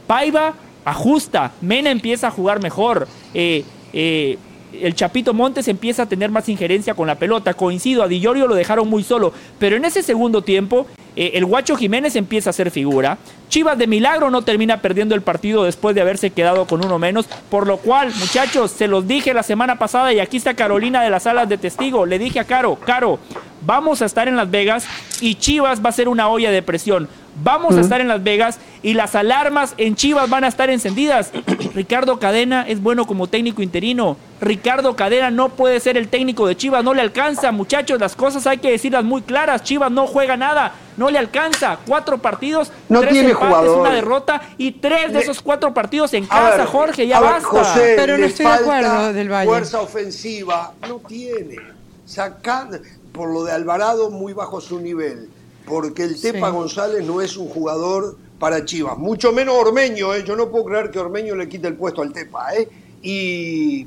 [0.06, 0.55] Paiva
[0.85, 3.09] ajusta, Mena empieza a jugar mejor.
[3.32, 4.39] eh, eh,
[4.81, 7.55] el Chapito Montes empieza a tener más injerencia con la pelota.
[7.55, 9.32] Coincido, a Di Llorio lo dejaron muy solo.
[9.59, 10.86] Pero en ese segundo tiempo,
[11.16, 13.19] eh, el Guacho Jiménez empieza a ser figura.
[13.48, 17.27] Chivas de milagro no termina perdiendo el partido después de haberse quedado con uno menos.
[17.51, 21.11] Por lo cual, muchachos, se los dije la semana pasada y aquí está Carolina de
[21.11, 22.06] las Alas de Testigo.
[22.06, 23.19] Le dije a Caro, Caro,
[23.65, 24.86] vamos a estar en Las Vegas
[25.20, 27.09] y Chivas va a ser una olla de presión.
[27.43, 31.32] Vamos a estar en Las Vegas y las alarmas en Chivas van a estar encendidas.
[31.74, 34.16] Ricardo Cadena es bueno como técnico interino.
[34.40, 38.47] Ricardo Cadena no puede ser el técnico de Chivas, no le alcanza, muchachos, las cosas
[38.47, 39.62] hay que decirlas muy claras.
[39.65, 41.78] Chivas no juega nada, no le alcanza.
[41.86, 46.15] Cuatro partidos, No tres tiene empates, una derrota y tres de Le- esos cuatro partidos
[46.15, 47.48] en A casa, ver, Jorge, ya a ver, basta.
[47.48, 49.48] José, Pero no estoy de acuerdo, Del Valle.
[49.48, 51.56] Fuerza ofensiva no tiene.
[52.06, 52.69] Saca,
[53.12, 55.31] por lo de Alvarado, muy bajo su nivel.
[55.66, 56.52] Porque el Tepa Sí.
[56.56, 58.98] González no es un jugador para Chivas.
[58.98, 60.24] Mucho menos Ormeño, ¿eh?
[60.26, 62.68] Yo no puedo creer que Ormeño le quite el puesto al Tepa, ¿eh?
[63.02, 63.86] Y,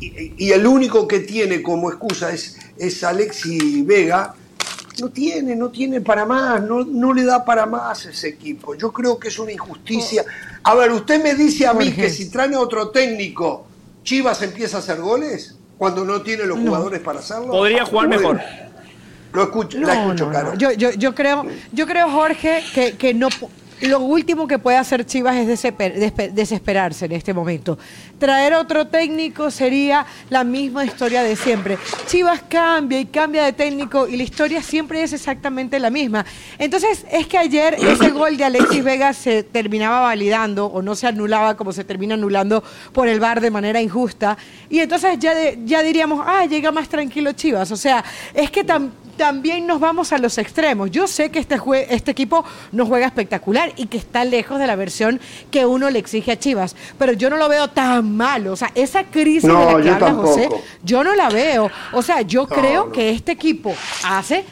[0.00, 4.34] y, y el único que tiene como excusa es, es Alexi Vega.
[5.00, 8.74] No tiene, no tiene para más, no, no le da para más ese equipo.
[8.74, 10.24] Yo creo que es una injusticia.
[10.64, 12.02] A ver, usted me dice a mí Jorge.
[12.02, 13.66] que si trae otro técnico,
[14.04, 17.48] Chivas empieza a hacer goles cuando no tiene los jugadores para hacerlo.
[17.48, 18.40] Podría jugar mejor.
[19.32, 20.54] Lo escucho, No, la escucho, no, Caro.
[20.54, 23.28] Yo, yo, yo creo, yo creo, Jorge, que, que no
[23.82, 25.48] lo último que puede hacer Chivas es
[26.34, 27.76] desesperarse en este momento.
[28.16, 31.78] Traer otro técnico sería la misma historia de siempre.
[32.06, 36.24] Chivas cambia y cambia de técnico y la historia siempre es exactamente la misma.
[36.58, 41.08] Entonces, es que ayer ese gol de Alexis Vega se terminaba validando o no se
[41.08, 44.38] anulaba como se termina anulando por el VAR de manera injusta.
[44.70, 47.72] Y entonces ya, de- ya diríamos, ah, llega más tranquilo Chivas.
[47.72, 48.90] O sea, es que tam-
[49.22, 50.90] también nos vamos a los extremos.
[50.90, 54.66] Yo sé que este, jue- este equipo no juega espectacular y que está lejos de
[54.66, 55.20] la versión
[55.52, 58.52] que uno le exige a Chivas, pero yo no lo veo tan malo.
[58.52, 60.48] O sea, esa crisis No, de la que habla José,
[60.82, 61.70] yo no la veo.
[61.92, 62.92] O sea, yo creo no.
[62.92, 63.72] que este equipo
[64.04, 64.44] hace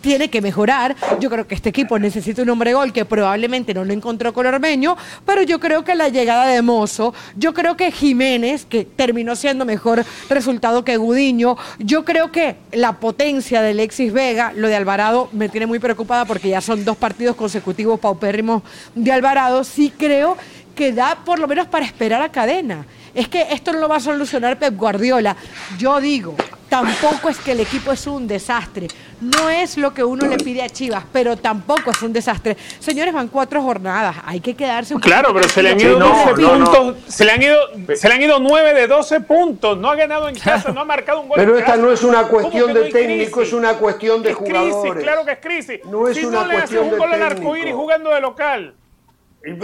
[0.00, 0.96] tiene que mejorar.
[1.20, 4.46] Yo creo que este equipo necesita un hombre gol que probablemente no lo encontró con
[4.46, 9.36] Ormeño, pero yo creo que la llegada de Mozo, yo creo que Jiménez, que terminó
[9.36, 14.76] siendo mejor resultado que Gudiño, yo creo que la potencia de Alexis Vega, lo de
[14.76, 18.62] Alvarado me tiene muy preocupada porque ya son dos partidos consecutivos paupérrimos
[18.94, 20.36] de Alvarado, sí creo
[20.74, 22.86] que da por lo menos para esperar a cadena.
[23.14, 25.36] Es que esto no lo va a solucionar Pep Guardiola.
[25.78, 26.36] Yo digo,
[26.68, 28.88] tampoco es que el equipo es un desastre.
[29.20, 32.56] No es lo que uno le pide a Chivas, pero tampoco es un desastre.
[32.78, 34.16] Señores, van cuatro jornadas.
[34.26, 36.64] Hay que quedarse un Claro, pero se le han ido no, 12 no, no.
[36.72, 36.96] puntos.
[37.14, 37.58] Se le han ido,
[37.94, 39.78] se le han ido 9 de 12 puntos.
[39.78, 41.36] No ha ganado en casa, no ha marcado un gol.
[41.38, 41.82] Pero en esta casa.
[41.82, 43.48] no es una ¿Cómo cuestión de técnico, crisis?
[43.48, 44.74] es una cuestión de Es jugadores.
[44.82, 45.80] crisis, claro que es crisis.
[45.86, 48.20] No es si una no le haces cuestión un de gol al arcoíris jugando de
[48.20, 48.74] local.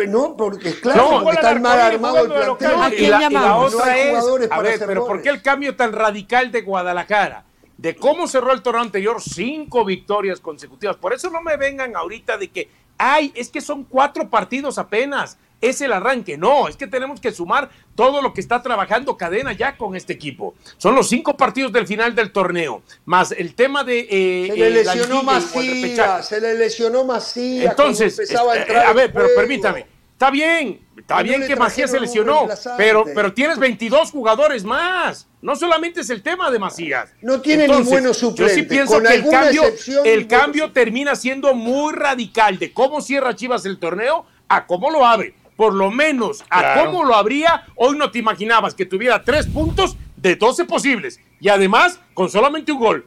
[0.09, 2.73] No, porque es No, claro, porque al está mal armado el jugando de local.
[2.75, 2.83] plantel.
[2.83, 3.35] ¿A y quién la, y?
[3.35, 7.45] No es, a ver, pero ¿por qué el cambio tan radical de Guadalajara?
[7.77, 10.97] De cómo cerró el torneo anterior, cinco victorias consecutivas.
[10.97, 15.37] Por eso no me vengan ahorita de que, ay, es que son cuatro partidos apenas.
[15.63, 16.37] Es el arranque.
[16.37, 20.13] No, es que tenemos que sumar todo lo que está trabajando Cadena ya con este
[20.13, 20.55] equipo.
[20.77, 24.01] Son los cinco partidos del final del torneo, más el tema de...
[24.11, 27.71] eh, Se le eh, lesionó Macías, se le lesionó Macías.
[27.71, 29.41] Entonces, empezaba a, eh, entrar a ver, pero juego.
[29.41, 29.87] permítame.
[30.13, 35.27] Está bien, está bien que Macías se lesionó, pero, pero tienes 22 jugadores más.
[35.41, 37.11] No solamente es el tema de Macías.
[37.23, 39.63] No tiene ni buenos Yo sí suplentes, pienso con que el cambio,
[40.05, 40.73] el cambio suplentes.
[40.75, 45.35] termina siendo muy radical de cómo cierra Chivas el torneo a cómo lo abre.
[45.63, 46.87] Por lo menos a Claro.
[46.87, 51.21] cómo lo abría, hoy no te imaginabas que tuviera tres puntos de 12 posibles.
[51.39, 53.07] Y además, con solamente un gol.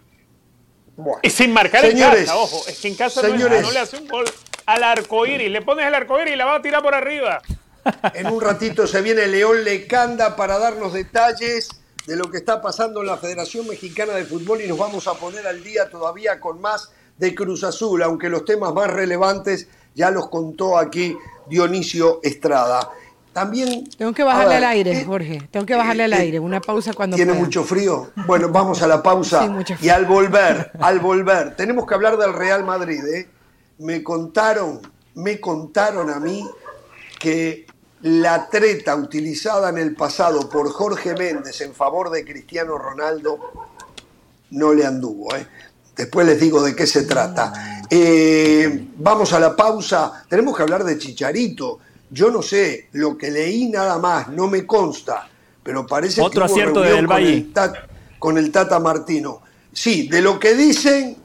[0.95, 1.19] Bueno.
[1.22, 2.64] Y sin marcar Señores, en casa, ojo.
[2.65, 3.61] Es que en casa señores.
[3.61, 4.23] no le hace un gol
[4.68, 5.52] al arcoíris.
[5.52, 7.41] Le pones el arcoíris y la va a tirar por arriba.
[8.14, 11.68] En un ratito se viene León Lecanda para darnos detalles
[12.07, 15.15] de lo que está pasando en la Federación Mexicana de Fútbol y nos vamos a
[15.15, 20.10] poner al día todavía con más de Cruz Azul, aunque los temas más relevantes ya
[20.10, 21.18] los contó aquí
[21.48, 22.90] Dionisio Estrada.
[23.34, 25.48] También Tengo que bajarle ver, al aire, ¿qué- Jorge.
[25.52, 26.40] Tengo que bajarle al eh, aire.
[26.40, 27.44] Una pausa cuando ¿Tiene pueda.
[27.46, 28.12] mucho frío?
[28.26, 29.42] Bueno, vamos a la pausa.
[29.44, 33.04] Sí, mucho y al volver, al volver, tenemos que hablar del Real Madrid.
[33.14, 33.28] ¿eh?
[33.80, 34.80] Me contaron,
[35.16, 36.50] me contaron a mí
[37.20, 37.66] que
[38.04, 43.38] la treta utilizada en el pasado por Jorge Méndez en favor de Cristiano Ronaldo
[44.52, 45.36] no le anduvo.
[45.36, 45.46] ¿eh?
[45.96, 47.84] Después les digo de qué se trata.
[47.90, 50.26] Eh, vamos a la pausa.
[50.30, 51.80] Tenemos que hablar de Chicharito.
[52.10, 55.28] Yo no sé, lo que leí nada más, no me consta,
[55.64, 57.52] pero parece Otro que hubo acierto del el,
[58.20, 59.42] con el Tata Martino.
[59.74, 61.18] Sí, de lo que dicen,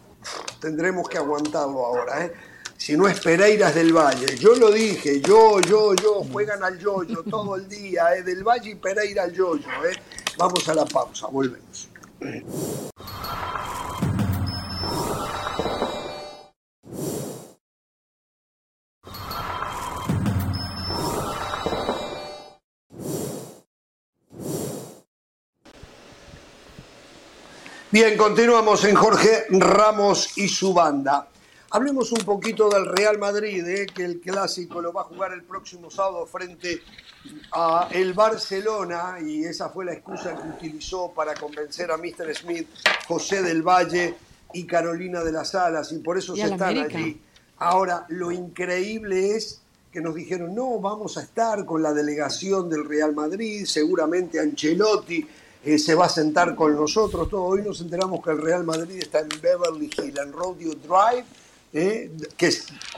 [0.60, 2.24] tendremos que aguantarlo ahora.
[2.24, 2.32] ¿eh?
[2.76, 4.36] Si no es Pereiras del Valle.
[4.38, 8.22] Yo lo dije, yo, yo, yo, juegan al yoyo todo el día, ¿eh?
[8.22, 9.68] del Valle y Pereira al yoyo.
[9.84, 9.96] ¿eh?
[10.38, 11.88] Vamos a la pausa, volvemos.
[27.92, 31.26] Bien, continuamos en Jorge Ramos y su banda.
[31.70, 35.42] Hablemos un poquito del Real Madrid, eh, que el clásico lo va a jugar el
[35.42, 36.82] próximo sábado frente
[37.52, 42.32] a el Barcelona y esa fue la excusa que utilizó para convencer a Mr.
[42.32, 42.68] Smith,
[43.08, 44.14] José del Valle
[44.52, 46.96] y Carolina de las Alas y por eso Y se están América.
[46.96, 47.20] allí.
[47.58, 49.62] Ahora, lo increíble es
[49.92, 55.26] que nos dijeron, no, vamos a estar con la delegación del Real Madrid, seguramente Ancelotti
[55.64, 57.44] eh, se va a sentar con nosotros, todo.
[57.44, 61.24] Hoy nos enteramos que el Real Madrid está en Beverly Hills, en Rodeo Drive,
[61.72, 62.52] eh, que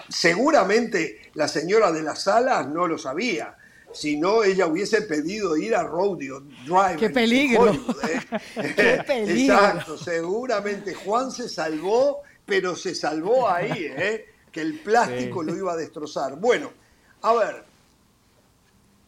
[0.09, 3.57] seguramente la señora de las salas no lo sabía.
[3.93, 6.97] Si no, ella hubiese pedido ir a Rodeo Drive.
[6.99, 7.63] ¡Qué peligro!
[7.63, 8.21] Hollywood, ¿eh?
[8.77, 9.55] ¡Qué peligro!
[9.55, 14.27] Exacto, seguramente Juan se salvó, pero se salvó ahí, ¿eh?
[14.53, 16.37] que el plástico lo iba a destrozar.
[16.37, 16.71] Bueno,
[17.23, 17.65] a ver,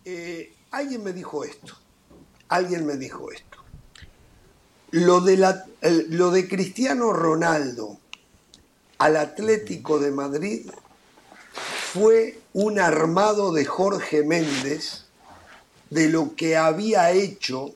[0.04, 1.76] eh, alguien me dijo esto,
[2.48, 3.58] alguien me dijo esto.
[4.90, 5.64] Lo de, la-
[6.08, 7.98] lo de Cristiano Ronaldo
[8.98, 10.70] al Atlético de Madrid
[11.92, 15.04] fue un armado de Jorge Méndez
[15.90, 17.74] de lo que había hecho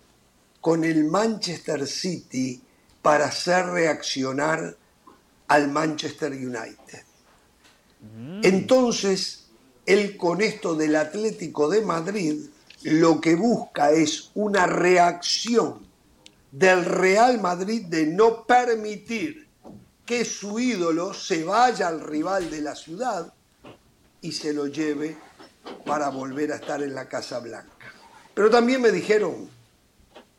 [0.60, 2.60] con el Manchester City
[3.02, 4.76] para hacer reaccionar
[5.48, 7.04] al Manchester United.
[8.42, 9.44] Entonces,
[9.86, 12.40] él con esto del Atlético de Madrid
[12.82, 15.86] lo que busca es una reacción
[16.50, 19.48] del Real Madrid de no permitir
[20.06, 23.32] que su ídolo se vaya al rival de la ciudad
[24.22, 25.16] y se lo lleve
[25.84, 27.92] para volver a estar en la Casa Blanca.
[28.34, 29.50] Pero también me dijeron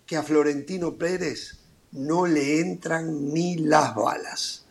[0.06, 1.58] que a Florentino Pérez
[1.92, 4.66] no le entran ni las balas.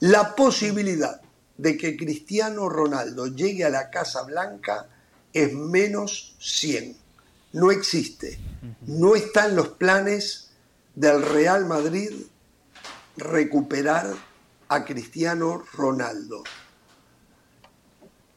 [0.00, 1.20] La posibilidad
[1.56, 4.88] de que Cristiano Ronaldo llegue a la Casa Blanca
[5.32, 7.07] es menos 100.
[7.52, 8.38] No existe.
[8.86, 10.50] No está en los planes
[10.94, 12.10] del Real Madrid
[13.16, 14.14] recuperar
[14.68, 16.42] a Cristiano Ronaldo.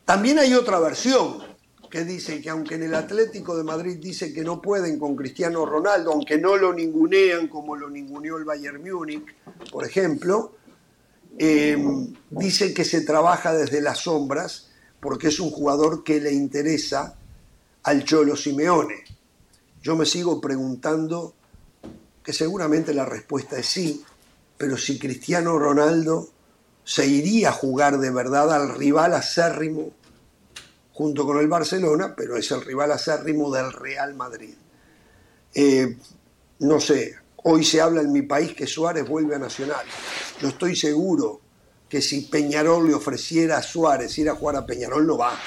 [0.05, 1.51] También hay otra versión
[1.89, 5.65] que dice que aunque en el Atlético de Madrid dice que no pueden con Cristiano
[5.65, 9.25] Ronaldo, aunque no lo ningunean como lo ninguneó el Bayern Múnich,
[9.71, 10.55] por ejemplo,
[11.38, 11.77] eh,
[12.29, 14.69] dice que se trabaja desde las sombras
[15.01, 17.17] porque es un jugador que le interesa
[17.83, 19.03] al Cholo Simeone.
[19.81, 21.33] Yo me sigo preguntando
[22.23, 24.03] que seguramente la respuesta es sí,
[24.57, 26.29] pero si Cristiano Ronaldo
[26.83, 29.91] se iría a jugar de verdad al rival acérrimo
[30.93, 34.53] junto con el Barcelona, pero es el rival acérrimo del Real Madrid.
[35.53, 35.97] Eh,
[36.59, 39.85] no sé, hoy se habla en mi país que Suárez vuelve a Nacional.
[40.39, 41.41] Yo estoy seguro
[41.89, 45.37] que si Peñarol le ofreciera a Suárez ir a jugar a Peñarol, no va.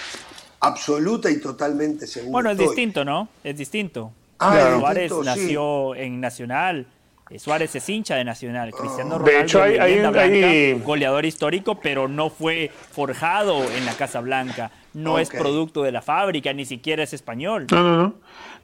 [0.66, 2.32] Absoluta y totalmente seguro.
[2.32, 2.68] Bueno, es estoy.
[2.68, 3.28] distinto, ¿no?
[3.42, 4.12] Es distinto.
[4.38, 5.40] Ah, Suárez distinto, sí.
[5.40, 6.86] nació en Nacional.
[7.30, 8.70] eh, Suárez es hincha de Nacional.
[8.72, 13.86] Cristiano De Ronaldo, hecho, hay- hay- blanca, hay- goleador histórico, pero no fue forjado en
[13.86, 14.70] la Casa Blanca.
[14.92, 17.66] No es producto de la fábrica, ni siquiera es español.
[17.70, 18.14] No, no, no.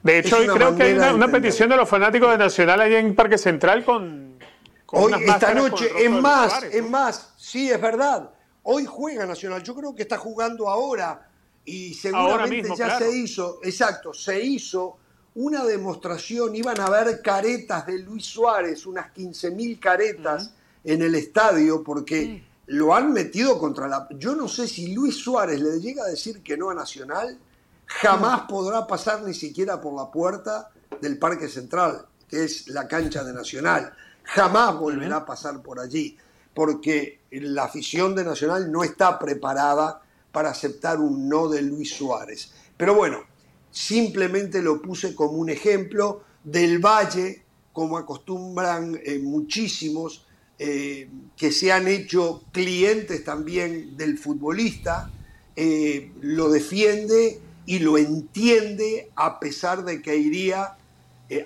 [0.03, 2.99] De hecho, hoy creo que hay una, de petición de los fanáticos de Nacional allá
[2.99, 4.39] en Parque Central con.
[4.87, 6.89] con Hoy, esta noche, es de más, Suárez, es ¿no?
[6.91, 8.31] más, sí, es verdad.
[8.63, 11.29] Hoy juega Nacional, yo creo que está jugando ahora
[11.65, 13.07] y seguramente mismo, ya claro.
[13.07, 14.97] se hizo, exacto, se hizo
[15.35, 21.85] una demostración, iban a ver caretas de Luis Suárez, unas 15.000 caretas en el estadio,
[21.85, 24.09] porque lo han metido contra la...
[24.11, 27.39] Yo no sé si Luis Suárez le llega a decir que no a Nacional,
[27.87, 30.71] jamás podrá pasar ni siquiera por la puerta
[31.01, 33.93] del Parque Central, que es la cancha de Nacional.
[34.23, 36.17] Jamás volverá a pasar por allí,
[36.55, 42.53] porque la afición de Nacional no está preparada para aceptar un no de Luis Suárez.
[42.77, 43.21] Pero bueno,
[43.71, 47.43] simplemente lo puse como un ejemplo del Valle,
[47.73, 50.27] como acostumbran eh, muchísimos,
[50.59, 55.11] eh, que se han hecho clientes también del futbolista,
[55.57, 60.77] eh, lo defiende y lo entiende a pesar de que iría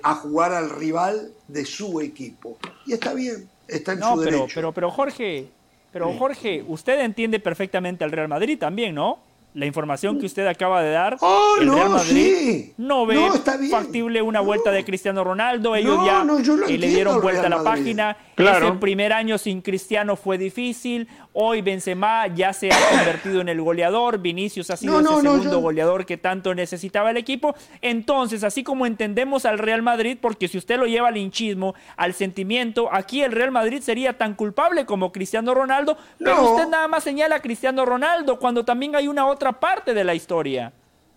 [0.02, 2.56] a jugar al rival de su equipo.
[2.86, 4.55] Y está bien, está en No, su pero, derecho.
[4.55, 5.48] pero, pero Jorge,
[5.94, 9.20] pero Jorge, usted entiende perfectamente al Real Madrid también, ¿no?
[9.55, 12.74] La información que usted acaba de dar, Oh, el no, Real Madrid sí.
[12.76, 13.70] no ve No, está bien.
[13.70, 15.76] factible una vuelta de Cristiano Ronaldo.
[15.76, 17.70] Ellos No, ya no, yo lo eh, le dieron vuelta a la Madrid.
[17.85, 18.16] página.
[18.35, 18.66] Claro.
[18.70, 21.06] Ese primer año sin Cristiano fue difícil.
[21.32, 24.18] Hoy Benzema ya se ha convertido en el goleador.
[24.18, 27.55] Vinicius ha sido No, no, ese no, segundo yo- goleador que tanto necesitaba el equipo.
[27.81, 32.12] Entonces, así como entendemos al Real Madrid, porque si usted lo lleva al hinchismo, al
[32.14, 37.05] sentimiento, aquí el Real Madrid sería tan culpable como Cristiano Ronaldo, pero usted nada más
[37.05, 40.72] señala a Cristiano Ronaldo cuando también hay una otra parte de la historia.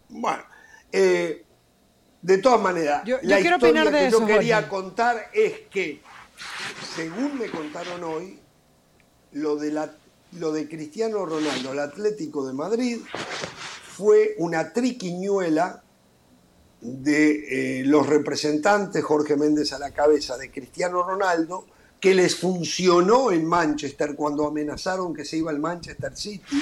[0.09, 0.43] Bueno,
[0.91, 1.43] eh,
[2.21, 4.69] de todas maneras, Yo- yo la quiero historia opinar de que eso, yo quería Jorge.
[4.69, 6.01] contar es que,
[6.95, 8.39] según me contaron hoy,
[9.33, 9.91] lo de, la,
[10.33, 12.97] lo de Cristiano Ronaldo, el Atlético de Madrid,
[13.95, 15.83] fue una triquiñuela
[16.81, 21.65] de eh, los representantes, Jorge Méndez a la cabeza, de Cristiano Ronaldo,
[21.99, 26.61] que les funcionó en Manchester cuando amenazaron que se iba al Manchester City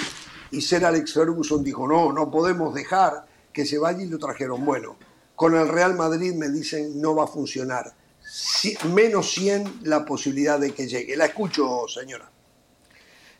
[0.52, 4.64] y Sir Alex Ferguson dijo, no, no podemos dejar que se vaya y lo trajeron.
[4.66, 4.98] Bueno,
[5.36, 7.94] con el Real Madrid me dicen no va a funcionar.
[8.22, 11.16] Si- menos 100 la posibilidad de que llegue.
[11.16, 12.30] La escucho, señora.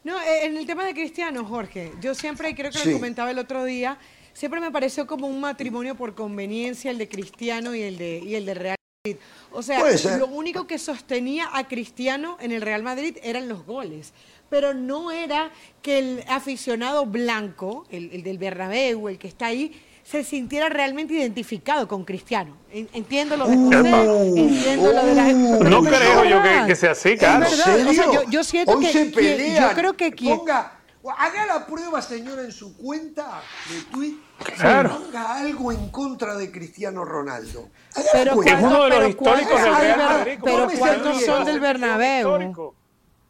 [0.04, 2.90] No, eh, en el tema de Cristiano, Jorge, yo siempre, creo que Sí.
[2.92, 3.98] lo comentaba el otro día,
[4.34, 8.36] siempre me pareció como un matrimonio por conveniencia el de Cristiano y el de, y
[8.36, 9.18] el de Real Madrid.
[9.52, 10.20] O sea, ser.
[10.20, 14.14] lo único que sostenía a Cristiano en el Real Madrid eran los goles.
[14.50, 15.52] Pero no era
[15.82, 21.16] que el aficionado blanco, el, el del Bernabéu, el que está ahí, se sintiera realmente
[21.16, 22.56] identificado con Cristiano.
[22.72, 26.64] En- Entiendo lo de José, Uh, entiendo lo de la uh, No creo yo que-
[26.68, 27.46] que sea así, claro.
[27.48, 30.72] o sea, yo, yo siento Hoy que se quien- yo creo que quien, Ponga
[31.20, 33.40] Haga la prueba, señora, en su cuenta
[33.70, 34.14] de tweet.
[34.58, 34.98] Claro.
[34.98, 37.70] Ponga algo en contra de Cristiano Ronaldo.
[37.96, 38.58] Haga Pero cuenta.
[38.58, 39.98] Es uno de los pero históricos ¿cuántos del Real?
[40.00, 40.40] Madrid.
[40.44, 41.26] Pero ¿Cómo me ¿cuántos ríes?
[41.28, 42.74] son del Bernabéu?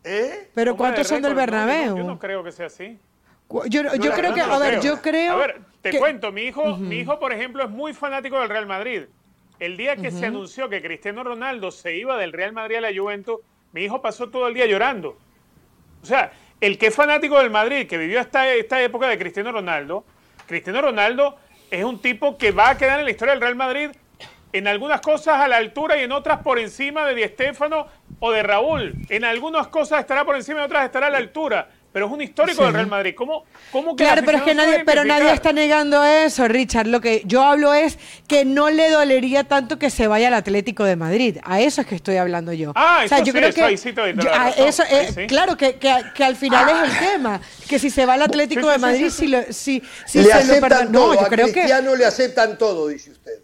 [0.06, 0.50] ¿Eh?
[0.54, 1.98] Pero ¿Cómo ¿cuántos son del Bernabéu?
[1.98, 3.00] Yo no creo que sea así.
[3.68, 3.82] Yo,
[4.14, 4.82] creo que, a ver, creo.
[4.82, 5.34] yo creo.
[5.34, 8.50] A ver, te que- cuento, mi hijo, mi hijo, por ejemplo, es muy fanático del
[8.50, 9.04] Real Madrid.
[9.60, 12.90] El día que se anunció que Cristiano Ronaldo se iba del Real Madrid a la
[12.96, 13.40] Juventus,
[13.72, 15.18] mi hijo pasó todo el día llorando.
[16.02, 19.52] O sea, el que es fanático del Madrid, que vivió esta, esta época de Cristiano
[19.52, 20.04] Ronaldo,
[20.46, 21.38] Cristiano Ronaldo
[21.72, 23.90] es un tipo que va a quedar en la historia del Real Madrid
[24.54, 27.88] en algunas cosas a la altura y en otras por encima de Di Stéfano
[28.20, 28.94] o de Raúl.
[29.10, 31.70] En algunas cosas estará por encima y en otras estará a la altura.
[31.92, 33.14] Pero es un histórico del Real Madrid.
[33.16, 36.88] ¿Cómo, cómo que la Claro, pero es que nadie, pero nadie está negando eso, Richard.
[36.88, 37.98] Lo que yo hablo es
[38.28, 41.38] que no le dolería tanto que se vaya al Atlético de Madrid.
[41.46, 42.74] A eso es que estoy hablando yo.
[42.76, 44.68] Ah, eso sí, eso ahí sí yo- a- razón.
[44.68, 45.28] eso, eh, sí.
[45.28, 47.40] Claro, que, que, que al final es el tema.
[47.70, 49.18] Que si se va al Atlético Sí, sí, de Madrid, sí, sí.
[49.18, 51.14] si, lo, si, si le se lo aceptan perdona- todo.
[51.14, 51.54] No, yo a creo que.
[51.54, 53.40] Cristiano le aceptan todo, dice usted.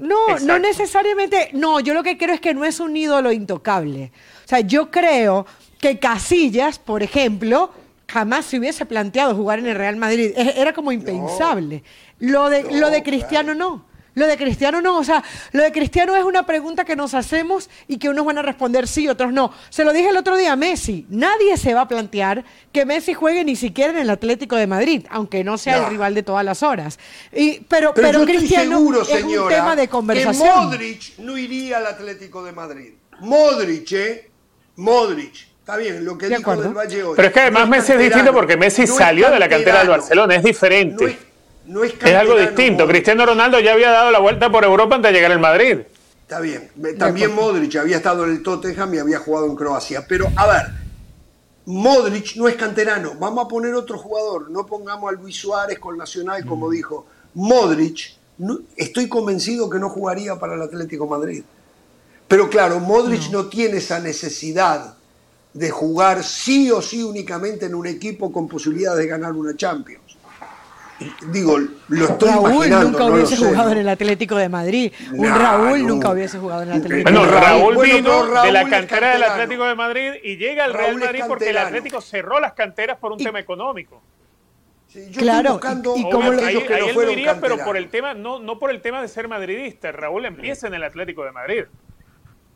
[0.00, 1.50] No, no necesariamente.
[1.52, 4.12] No, yo lo que creo es que no es un ídolo intocable.
[4.44, 5.46] O sea, yo creo
[5.80, 7.72] que Casillas, por ejemplo,
[8.08, 10.32] jamás se hubiese planteado jugar en el Real Madrid.
[10.36, 11.82] E- Era como impensable.
[12.20, 13.84] lo de, lo de Cristiano no.
[14.14, 14.98] Lo de Cristiano no.
[14.98, 15.22] O sea,
[15.52, 18.88] lo de Cristiano es una pregunta que nos hacemos y que unos van a responder
[18.88, 19.52] sí, otros no.
[19.70, 21.06] Se lo dije el otro día a Messi.
[21.08, 25.06] Nadie se va a plantear que Messi juegue ni siquiera en el Atlético de Madrid,
[25.10, 25.84] aunque no sea No.
[25.84, 26.98] el rival de todas las horas.
[27.32, 30.64] Y, pero, Cristiano seguro, es un tema de que conversación.
[30.66, 32.92] Modric no iría al Atlético de Madrid.
[33.20, 34.30] Modric, ¿eh?
[34.76, 35.34] Modric.
[35.60, 36.62] Está bien, lo que De dijo acuerdo.
[36.62, 37.12] del Valle hoy.
[37.14, 39.80] Pero es que además No Messi es distinto porque Messi no salió de la cantera
[39.80, 39.88] del.
[39.88, 41.18] Barcelona, es diferente.
[41.68, 42.84] No es, no algo distinto.
[42.84, 42.88] Modric.
[42.96, 45.80] Cristiano Ronaldo ya había dado la vuelta por Europa antes de llegar al Madrid.
[46.22, 46.70] Está bien.
[46.98, 50.04] También Modric había estado en el Tottenham y había jugado en Croacia.
[50.08, 50.62] Pero, a ver,
[51.66, 53.12] Modric no es canterano.
[53.18, 54.50] Vamos a poner otro jugador.
[54.50, 57.06] No pongamos a Luis Suárez con Nacional, como dijo.
[57.34, 61.42] Modric, no- estoy convencido que no jugaría para el Atlético Madrid.
[62.26, 63.46] Pero claro, Modric no.
[63.46, 64.94] tiene esa necesidad
[65.52, 70.07] de jugar sí o sí únicamente en un equipo con posibilidades de ganar una Champions.
[71.30, 71.58] Digo,
[71.88, 72.88] lo estoy Raúl imaginando.
[72.90, 74.92] nunca no hubiese jugado en el Atlético de Madrid.
[75.12, 75.88] Un Nah, Raúl no.
[75.94, 77.46] nunca hubiese jugado en el Atlético Bueno, de Raúl- Madrid.
[77.60, 79.22] Raúl bueno, vino Raúl de la cantera del.
[79.22, 81.58] Atlético de Madrid y llega al Raúl Real Madrid porque el.
[81.58, 84.02] Atlético cerró las canteras por un tema económico.
[84.88, 87.12] Sí, yo Claro, estoy buscando y- como lo- ahí, que ahí no él no fueron
[87.12, 89.92] iría, pero por el tema, no, no por el tema de ser madridista.
[89.92, 91.64] Raúl empieza en el Atlético de Madrid.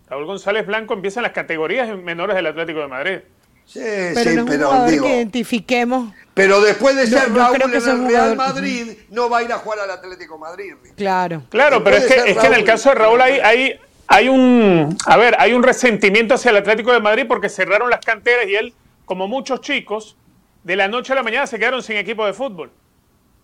[0.08, 3.18] Raúl González Blanco empieza en las categorías menores del Atlético de Madrid.
[3.64, 6.12] Sí, Pero sí, no es un pero jugador digo, que identifiquemos.
[6.34, 9.58] Pero después de ser Raúl en el Real jugador- Madrid, no va a ir a
[9.58, 10.74] jugar al Atlético Madrid.
[10.96, 11.42] Claro.
[11.50, 14.96] Claro, pero es que, es que en el caso de Raúl hay, hay, hay un,
[15.06, 18.54] a ver, hay un resentimiento hacia el Atlético de Madrid porque cerraron las canteras y
[18.54, 18.72] él,
[19.04, 20.16] como muchos chicos,
[20.64, 22.70] de la noche a la mañana se quedaron sin equipo de fútbol,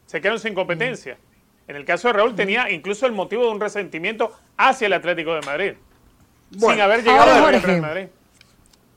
[0.07, 1.19] se quedaron sin competencia.
[1.67, 5.35] En el caso de Raúl tenía incluso el motivo de un resentimiento hacia el Atlético
[5.35, 5.73] de Madrid,
[6.53, 7.81] sin Bueno, haber llegado ahora, al Real.
[7.83, 8.05] Madrid.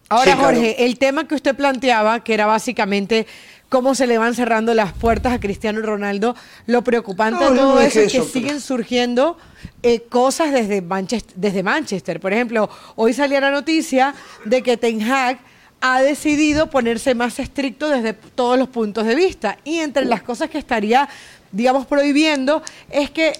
[0.07, 0.55] Ahora, Sí, claro.
[0.55, 3.27] Jorge, el tema que usted planteaba, que era básicamente
[3.72, 6.35] cómo se le van cerrando las puertas a Cristiano Ronaldo,
[6.68, 9.38] lo preocupante No, de todo no eso es que eso, pero- siguen surgiendo
[9.81, 12.19] eh, cosas desde Manchester, desde Manchester.
[12.19, 15.39] Por ejemplo, hoy salía la noticia de que Ten Hag
[15.80, 19.57] ha decidido ponerse más estricto desde todos los puntos de vista.
[19.64, 21.07] Y entre las cosas que estaría,
[21.53, 23.31] digamos, prohibiendo es que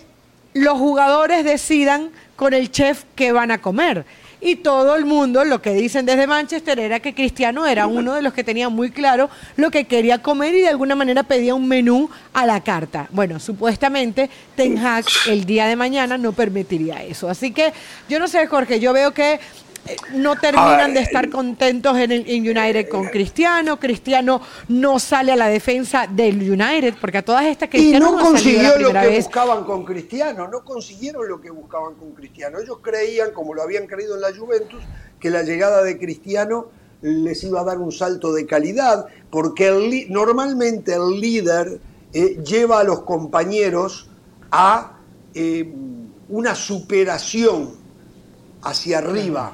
[0.53, 4.06] los jugadores decidan con el chef qué van a comer.
[4.43, 8.23] Y todo el mundo, lo que dicen desde Manchester, era que Cristiano era uno de
[8.23, 11.68] los que tenía muy claro lo que quería comer y de alguna manera pedía un
[11.68, 13.07] menú a la carta.
[13.11, 17.30] Bueno, supuestamente Ten Hag el día de mañana no permitiría eso.
[17.30, 17.72] Así que
[18.09, 19.39] yo no sé, Jorge, yo veo que
[20.14, 23.80] no terminan de estar contentos en, el, en United con Cristiano.
[23.80, 28.20] Cristiano no sale a la defensa del United, porque a todas estas Y Cristiano no
[28.20, 29.26] ha salido la consiguió lo que vez.
[29.26, 32.60] buscaban con Cristiano, no consiguieron lo que buscaban con Cristiano.
[32.60, 34.82] Ellos creían, como lo habían creído en la Juventus,
[35.20, 36.68] que la llegada de Cristiano
[37.02, 41.80] les iba a dar un salto de calidad, porque el normalmente el líder
[42.14, 44.10] eh, lleva a los compañeros
[44.52, 44.98] a
[45.34, 45.74] eh,
[46.30, 47.72] una superación
[48.62, 49.53] hacia arriba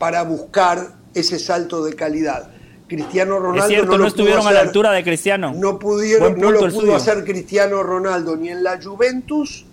[0.00, 2.50] para buscar ese salto de calidad.
[2.88, 5.52] Cristiano Ronaldo Es cierto, no, estuvieron a la altura de Cristiano.
[5.54, 6.96] No pudieron, no lo pudo suyo.
[6.96, 9.66] hacer Cristiano Ronaldo ni en la Juventus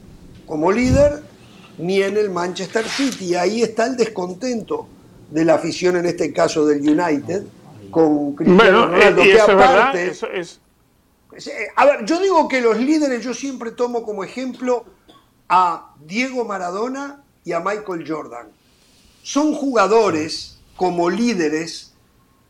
[0.45, 1.23] como líder,
[1.77, 3.35] ni en el Manchester City.
[3.35, 4.89] Ahí está el descontento
[5.31, 7.43] de la afición, en este caso del United,
[7.89, 9.21] con Cristiano Bueno, Ronaldo.
[9.21, 10.59] y que eso es verdad, aparte, eso es,
[11.47, 14.83] eh, A ver, yo digo que los líderes, yo siempre tomo como ejemplo
[15.47, 18.56] a Diego Maradona y a Michael Jordan.
[19.27, 21.91] Son jugadores como líderes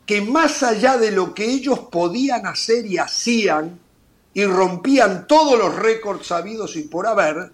[0.05, 3.79] que más allá de lo que ellos podían hacer y hacían,
[4.35, 7.51] y rompían todos los récords sabidos y por haber,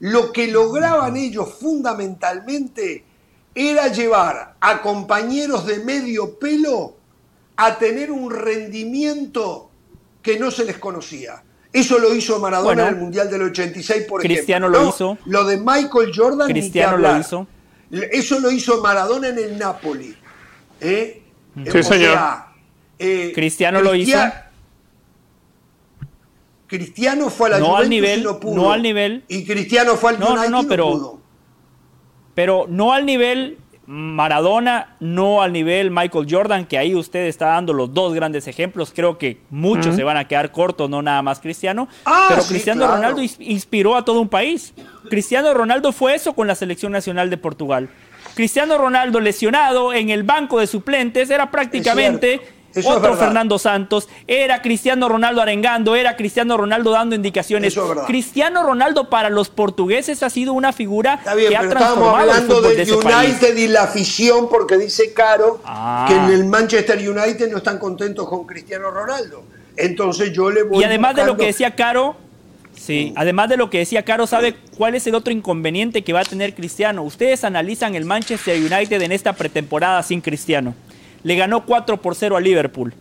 [0.00, 3.04] lo que lograban ellos fundamentalmente
[3.54, 6.96] era llevar a compañeros de medio pelo
[7.56, 9.68] a tener un rendimiento
[10.22, 11.42] que no se les conocía.
[11.70, 14.82] Eso lo hizo Maradona en el Mundial del 86, por Cristiano ejemplo.
[14.82, 15.18] lo hizo.
[15.26, 16.48] Lo de Michael Jordan.
[16.48, 17.46] Cristiano lo hizo.
[17.90, 20.16] Eso lo hizo Maradona en el Napoli.
[20.80, 21.22] ¿eh?
[21.70, 22.18] Sí, señor.
[22.98, 24.18] Eh, Cristiano lo hizo.
[26.66, 28.54] Cristiano fue a la no Juventus al nivel, y no pudo.
[28.54, 29.24] No al nivel.
[29.28, 31.20] Y Cristiano fue al no, United no, no, y no pudo.
[32.34, 37.72] Pero no al nivel Maradona, no al nivel Michael Jordan, que ahí usted está dando
[37.72, 38.92] los dos grandes ejemplos.
[38.94, 41.88] Creo que muchos se van a quedar cortos, no nada más Cristiano.
[42.04, 42.96] Ah, pero sí, Cristiano claro.
[42.96, 44.74] Ronaldo ins- inspiró a todo un país.
[45.10, 47.88] Cristiano Ronaldo fue eso con la selección nacional de Portugal.
[48.34, 52.40] Cristiano Ronaldo lesionado en el banco de suplentes era prácticamente.
[52.76, 53.16] Eso otro.
[53.16, 57.72] Fernando Santos, era Cristiano Ronaldo arengando, era Cristiano Ronaldo dando indicaciones.
[57.72, 58.06] Eso es verdad.
[58.06, 61.94] Cristiano Ronaldo para los portugueses ha sido una figura Está bien, que ha pero estábamos
[61.98, 63.30] transformado el hablando fútbol de país.
[63.30, 66.06] United y la afición, porque dice Caro Ah.
[66.08, 69.44] que en el Manchester United no están contentos con Cristiano Ronaldo.
[69.76, 72.16] Entonces yo le voy Y además de lo que decía Caro,
[72.74, 76.20] sí, además de lo que decía Caro, ¿sabe cuál es el otro inconveniente que va
[76.20, 77.02] a tener Cristiano?
[77.02, 80.74] Ustedes analizan el Manchester United en esta pretemporada sin Cristiano.
[81.26, 82.94] Le ganó 4 por 0 a Liverpool.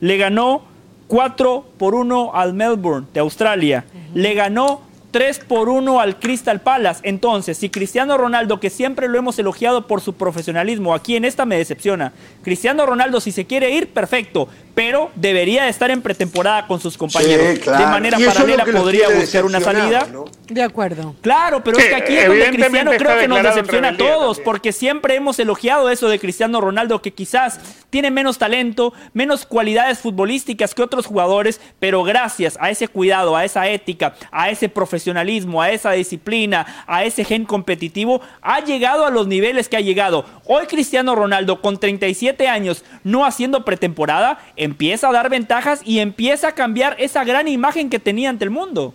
[0.00, 0.60] Le ganó
[1.06, 3.86] 4 por 1 al Melbourne de Australia.
[4.12, 7.00] Le ganó 3 por 1 al Crystal Palace.
[7.02, 11.46] Entonces, si Cristiano Ronaldo, que siempre lo hemos elogiado por su profesionalismo, aquí en esta
[11.46, 12.12] me decepciona.
[12.42, 16.96] Cristiano Ronaldo, si se quiere ir, perfecto, pero debería de estar en pretemporada con sus
[16.96, 17.46] compañeros.
[17.54, 17.84] Sí, claro.
[17.84, 20.06] De manera paralela podría buscar una salida.
[20.10, 20.24] ¿no?
[20.48, 21.14] De acuerdo.
[21.20, 24.36] Claro, pero Sí, es que aquí es donde Cristiano creo que nos decepciona a todos,
[24.36, 24.44] también.
[24.44, 27.60] porque siempre hemos elogiado eso de Cristiano Ronaldo, que quizás
[27.90, 33.44] tiene menos talento, menos cualidades futbolísticas que otros jugadores, pero gracias a ese cuidado, a
[33.44, 39.10] esa ética, a ese profesionalismo, a esa disciplina, a ese gen competitivo, ha llegado a
[39.10, 40.24] los niveles que ha llegado.
[40.46, 46.48] Hoy Cristiano Ronaldo, con 37 años, no haciendo pretemporada, empieza a dar ventajas y empieza
[46.48, 48.94] a cambiar esa gran imagen que tenía ante el mundo.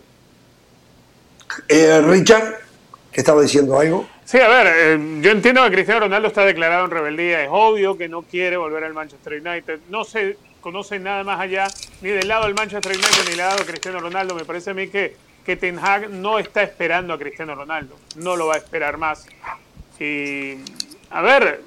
[1.69, 2.55] Eh, Richard,
[3.11, 4.07] que estaba diciendo algo.
[4.25, 7.43] Sí, a ver, eh, yo entiendo que Cristiano Ronaldo está declarado en rebeldía.
[7.43, 9.79] Es obvio que no quiere volver al Manchester United.
[9.89, 11.67] No se conoce nada más allá,
[12.01, 14.35] ni del lado del Manchester United, ni del lado de Cristiano Ronaldo.
[14.35, 15.15] Me parece a mí que,
[15.45, 17.95] que Ten Hag no está esperando a Cristiano Ronaldo.
[18.17, 19.25] No lo va a esperar más.
[19.97, 20.55] Y,
[21.09, 21.61] a ver,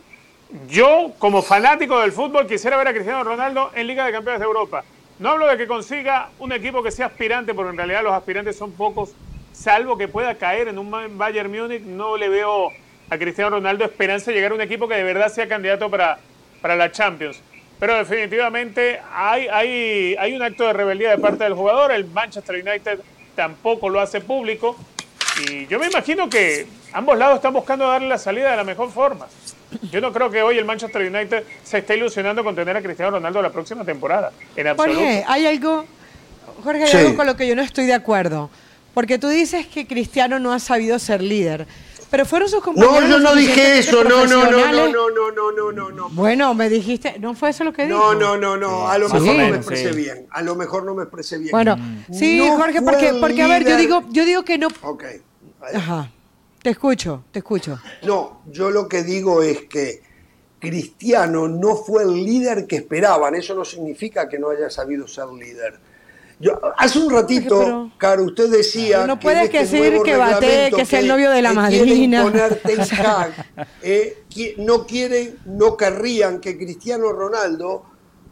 [0.69, 4.47] yo como fanático del fútbol quisiera ver a Cristiano Ronaldo en Liga de Campeones de
[4.47, 4.85] Europa.
[5.19, 8.57] No hablo de que consiga un equipo que sea aspirante, porque en realidad los aspirantes
[8.57, 9.13] son pocos,
[9.53, 12.73] salvo que pueda caer en un Bayern Múnich, no le veo
[13.11, 16.19] a Cristiano Ronaldo esperanza de llegar a un equipo que de verdad sea candidato para,
[16.63, 17.43] para la Champions.
[17.79, 22.57] Pero definitivamente hay, hay, hay un acto de rebeldía de parte del jugador, el Manchester
[22.57, 23.01] United
[23.35, 24.77] tampoco lo hace público,
[25.49, 28.91] y yo me imagino que ambos lados están buscando darle la salida de la mejor
[28.91, 29.27] forma.
[29.91, 33.13] Yo no creo que hoy el Manchester United se esté ilusionando con tener a Cristiano
[33.13, 34.33] Ronaldo la próxima temporada.
[34.57, 34.99] En absoluto.
[35.01, 35.85] Jorge, hay algo,
[36.65, 36.97] Jorge, hay Sí.
[36.97, 38.51] algo con lo que yo no estoy de acuerdo.
[38.95, 41.67] Porque tú dices que Cristiano no ha sabido ser líder.
[42.11, 43.03] Pero fueron sus compañeros.
[43.05, 44.03] No, yo no dije eso.
[44.03, 46.09] No, no, no, no, no, no, no, no, no, no.
[46.11, 48.15] Bueno, me dijiste, ¿no fue eso lo que No, dijo?
[48.17, 48.89] no, no, no.
[48.89, 49.15] A lo Sí.
[49.15, 49.55] mejor no me Sí.
[49.59, 50.27] expresé bien.
[50.33, 51.53] A lo mejor no me expresé bien.
[51.53, 51.77] Bueno,
[52.13, 54.67] sí, No Jorge, porque, porque a ver, yo digo, yo digo que no.
[54.83, 55.05] Ok.
[55.75, 56.11] Ajá.
[56.63, 57.79] Te escucho, te escucho.
[58.03, 60.03] No, yo lo que digo es que
[60.59, 63.35] Cristiano no fue el líder que esperaban.
[63.35, 65.81] Eso no significa que no haya sabido ser líder.
[66.39, 70.17] Yo, hace un ratito, Pero- Caro, usted decía No que puedes este decir nuevo que
[70.17, 72.23] Bate, que es el novio de la que madrina.
[73.83, 74.23] eh,
[74.57, 77.85] no quieren, no querrían que Cristiano Ronaldo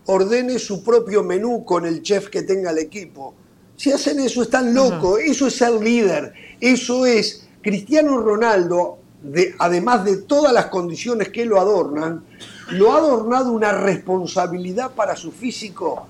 [0.06, 3.34] ordene su propio menú con el chef que tenga el equipo.
[3.76, 10.04] Si hacen eso están locos, eso es ser líder, eso es Cristiano Ronaldo, de, además
[10.04, 12.24] de todas las condiciones que lo adornan,
[12.70, 16.06] lo ha adornado una responsabilidad para su físico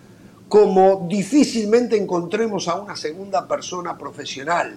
[0.49, 4.77] como difícilmente encontremos a una segunda persona profesional.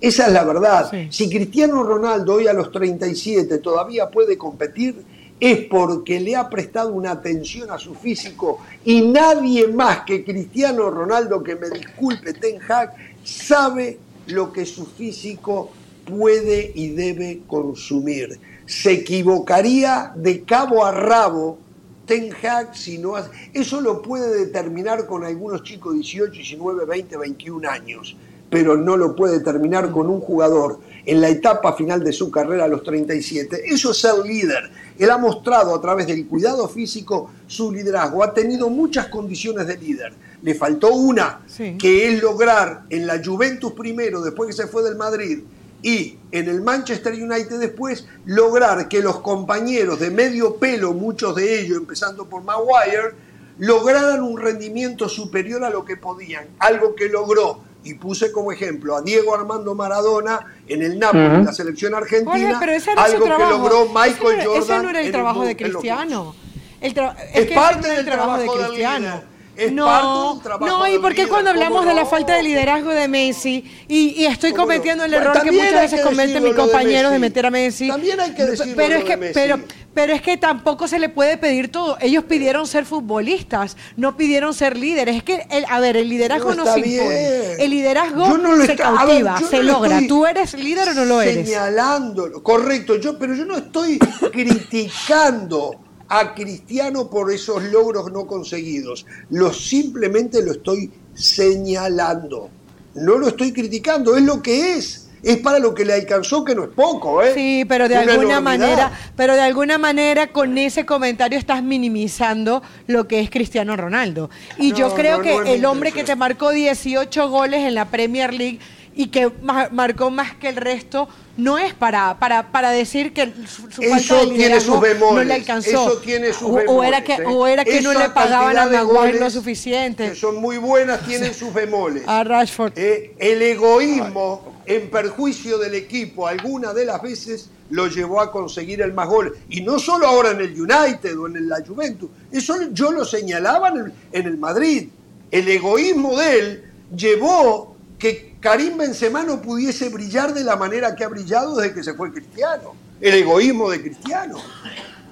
[0.00, 0.88] Esa es la verdad.
[0.90, 1.08] Sí.
[1.10, 5.04] Si Cristiano Ronaldo hoy a los 37 todavía puede competir,
[5.38, 10.90] es porque le ha prestado una atención a su físico y nadie más que Cristiano
[10.90, 12.94] Ronaldo, que me disculpe Ten Hag,
[13.24, 15.70] sabe lo que su físico
[16.04, 18.38] puede y debe consumir.
[18.66, 21.58] Se equivocaría de cabo a rabo
[22.06, 23.30] Ten Hag si no hace...
[23.52, 28.16] Eso lo puede determinar con algunos chicos 18, 19, 20, 21 años.
[28.50, 32.64] pero no lo puede terminar con un jugador en la etapa final de su carrera
[32.64, 33.62] a los 37.
[33.66, 34.70] Eso es ser líder.
[34.98, 38.22] Él ha mostrado a través del cuidado físico su liderazgo.
[38.22, 40.12] Ha tenido muchas condiciones de líder.
[40.42, 41.76] Le faltó una, Sí.
[41.78, 45.40] que es lograr en la Juventus primero, después que se fue del Madrid,
[45.82, 51.60] y en el Manchester United después, lograr que los compañeros de medio pelo, muchos de
[51.60, 53.14] ellos, empezando por Maguire,
[53.58, 56.46] lograran un rendimiento superior a lo que podían.
[56.58, 57.62] Algo que logró.
[57.82, 60.38] Y puse como ejemplo a Diego Armando Maradona
[60.68, 63.50] en el Napoli, en la selección argentina, ese era su algo que trabajo.
[63.58, 64.62] logró Ese Michael no era- Jordan.
[64.62, 65.56] Ese no era el en trabajo de.
[65.56, 66.34] Cristiano.
[66.80, 69.22] El tra- Es que parte ese no del trabajo del Cristiano.
[69.56, 71.94] Es no, parte del trabajo no, y del por qué líder, cuando ¿cómo hablamos de
[71.94, 72.06] la no?
[72.08, 74.68] falta de liderazgo de Messi y, y estoy ¿Cómo no?
[74.68, 77.88] cometiendo el error que muchas veces cometen mis de compañeros de meter a Messi.
[77.88, 79.34] También hay que decirlo pero lo es de que, Messi.
[79.34, 79.58] pero,
[79.92, 81.98] pero es que tampoco se le puede pedir todo.
[82.00, 85.16] Ellos pidieron ser futbolistas, no pidieron ser líderes.
[85.16, 86.88] Es que, el- a ver, el liderazgo No no, se impone.
[86.98, 87.42] bien.
[87.58, 90.00] El liderazgo no se ver, cautiva, se no logra.
[90.06, 91.46] ¿Tú eres líder o no lo eres?
[91.48, 93.98] Señalándolo, correcto, yo, pero yo no estoy
[94.32, 95.72] criticando
[96.08, 99.06] a Cristiano por esos logros no conseguidos.
[99.30, 102.48] Lo simplemente lo estoy señalando.
[102.94, 105.06] No lo estoy criticando, es lo que es.
[105.22, 107.32] Es para lo que le alcanzó, que no es poco, ¿eh?
[107.34, 108.42] Sí, pero de Una alguna enormidad.
[108.42, 114.30] manera, pero de alguna manera con ese comentario estás minimizando lo que es Cristiano Ronaldo.
[114.58, 117.74] Y No, yo creo no, que no el hombre que te marcó 18 goles en
[117.74, 118.58] la Premier League
[118.94, 123.32] y que ma- marcó más que el resto no es para para, para decir que
[123.46, 125.70] su, su Eso falta de liderazgo bemoles, no le alcanzó.
[125.70, 127.38] eso tiene sus o, o era que bemoles, ¿eh?
[127.38, 130.08] o era que no le pagaban a Maguire lo suficiente.
[130.10, 132.02] Que son muy buenas, tienen sus bemoles.
[132.06, 132.72] A Rashford.
[132.76, 138.82] Eh, el egoísmo en perjuicio del equipo algunas de las veces lo llevó a conseguir
[138.82, 139.36] el más gol.
[139.48, 143.68] Y no solo ahora en el United o en la Juventus, eso yo lo señalaba
[143.68, 144.88] en el, en el Madrid.
[145.30, 146.64] El egoísmo de él
[146.94, 151.82] llevó que Karim Benzema no pudiese brillar de la manera que ha brillado desde que
[151.82, 152.74] se fue Cristiano.
[153.00, 154.38] El egoísmo de Cristiano.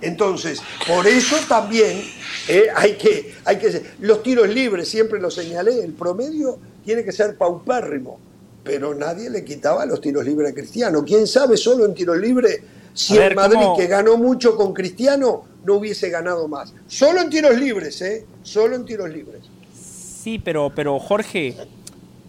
[0.00, 2.02] Entonces, por eso también
[2.48, 3.82] eh, hay, que, hay que...
[4.00, 8.18] Los tiros libres, siempre lo señalé, el promedio tiene que ser paupérrimo,
[8.64, 11.04] pero nadie le quitaba los tiros libres a Cristiano.
[11.04, 12.60] ¿Quién sabe solo en tiros libres
[12.94, 13.76] si ver, el Madrid, ¿cómo?
[13.76, 16.72] que ganó mucho con Cristiano, no hubiese ganado más?
[16.86, 18.24] Solo en tiros libres, ¿eh?
[18.42, 19.42] Solo en tiros libres.
[19.74, 21.56] Sí, pero, pero Jorge,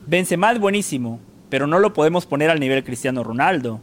[0.10, 1.20] Benzema es buenísimo,
[1.50, 3.80] pero no lo podemos poner al nivel Cristiano Ronaldo.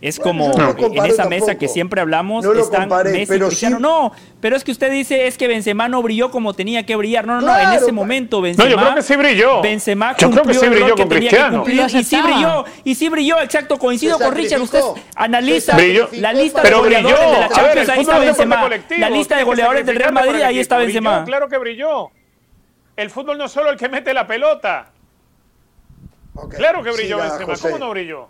[0.00, 1.58] Es Bueno, como no en esa mesa tampoco.
[1.58, 3.76] que siempre hablamos, No lo están comparé, Messi pero Cristiano.
[3.78, 6.94] sí- No, pero es que usted dice es que Benzema no brilló como tenía que
[6.94, 7.26] brillar.
[7.26, 9.60] No, no, no, en ese momento No, Benzema yo creo que sí brilló.
[9.62, 11.56] Benzema Yo creo que sí brilló con Cristiano.
[11.64, 14.80] cumplir y sí brilló, y sí brilló, exacto, coincido con Richard, usted
[15.16, 15.76] analiza
[16.12, 17.32] la lista Pero de goleadores brilló.
[17.32, 18.68] de la ver, Champions, ahí está Benzema.
[18.98, 20.78] La lista de goleadores del Real Madrid, ahí está.
[20.78, 21.10] Benzema.
[21.10, 22.10] Brilló, claro que brilló.
[22.96, 24.92] El fútbol no es solo el que mete la pelota.
[26.46, 27.46] Claro que brilló Siga, Benzema.
[27.46, 27.70] José.
[27.70, 28.28] ¿Cómo no brilló?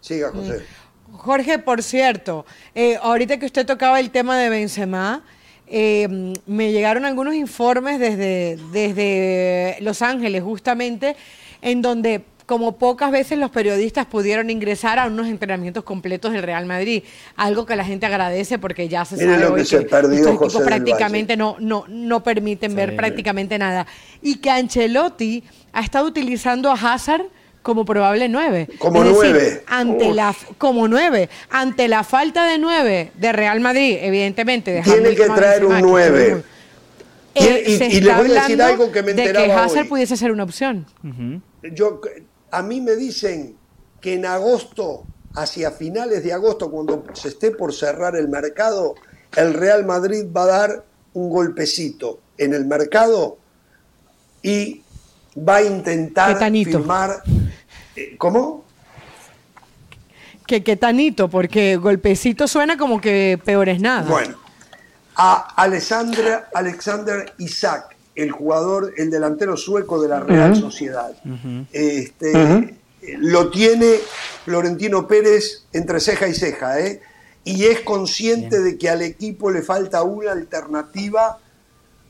[0.00, 0.64] Siga, José.
[1.12, 5.22] Jorge, por cierto, eh, ahorita que usted tocaba el tema de Benzema,
[5.66, 11.16] eh, me llegaron algunos informes desde, desde Los Ángeles, justamente,
[11.60, 16.66] en donde como pocas veces los periodistas pudieron ingresar a unos entrenamientos completos del Real
[16.66, 17.02] Madrid,
[17.34, 20.62] algo que la gente agradece porque ya se sabe lo que perdió estos José equipos
[20.66, 23.86] prácticamente no, no, no permiten ver prácticamente nada.
[24.20, 25.42] Y que Ancelotti
[25.72, 27.22] ha estado utilizando a Hazard
[27.62, 28.68] como probable nueve.
[28.76, 29.62] Como Es decir, nueve.
[29.66, 30.14] ante Uf.
[30.14, 35.64] la como nueve, ante la falta de nueve de Real Madrid, evidentemente Tiene que traer
[35.64, 36.42] un que nueve.
[37.34, 39.84] Eh, y- y está les voy a decir algo que me de que enteraba Hazard
[39.84, 39.88] hoy.
[39.88, 40.84] pudiese ser una opción.
[41.72, 42.00] Yo,
[42.52, 43.56] a mí me dicen
[44.00, 45.04] que en agosto,
[45.34, 48.94] hacia finales de agosto, cuando se esté por cerrar el mercado,
[49.34, 50.84] el Real Madrid va a dar
[51.14, 53.38] un golpecito en el mercado
[54.42, 54.82] y
[55.36, 57.22] va a intentar firmar.
[57.96, 58.64] eh, ¿Cómo?
[60.46, 64.10] Que qué tanito, porque golpecito suena como que peor es nada.
[64.10, 64.36] Bueno,
[65.16, 71.12] a Alexandra, Alexander Isaac, el jugador, el delantero sueco de la Real Sociedad.
[71.72, 72.76] este,
[73.18, 73.96] Lo tiene
[74.44, 77.00] Florentino Pérez entre ceja y ceja, ¿eh?
[77.44, 81.38] Y es consciente de que al equipo le falta una alternativa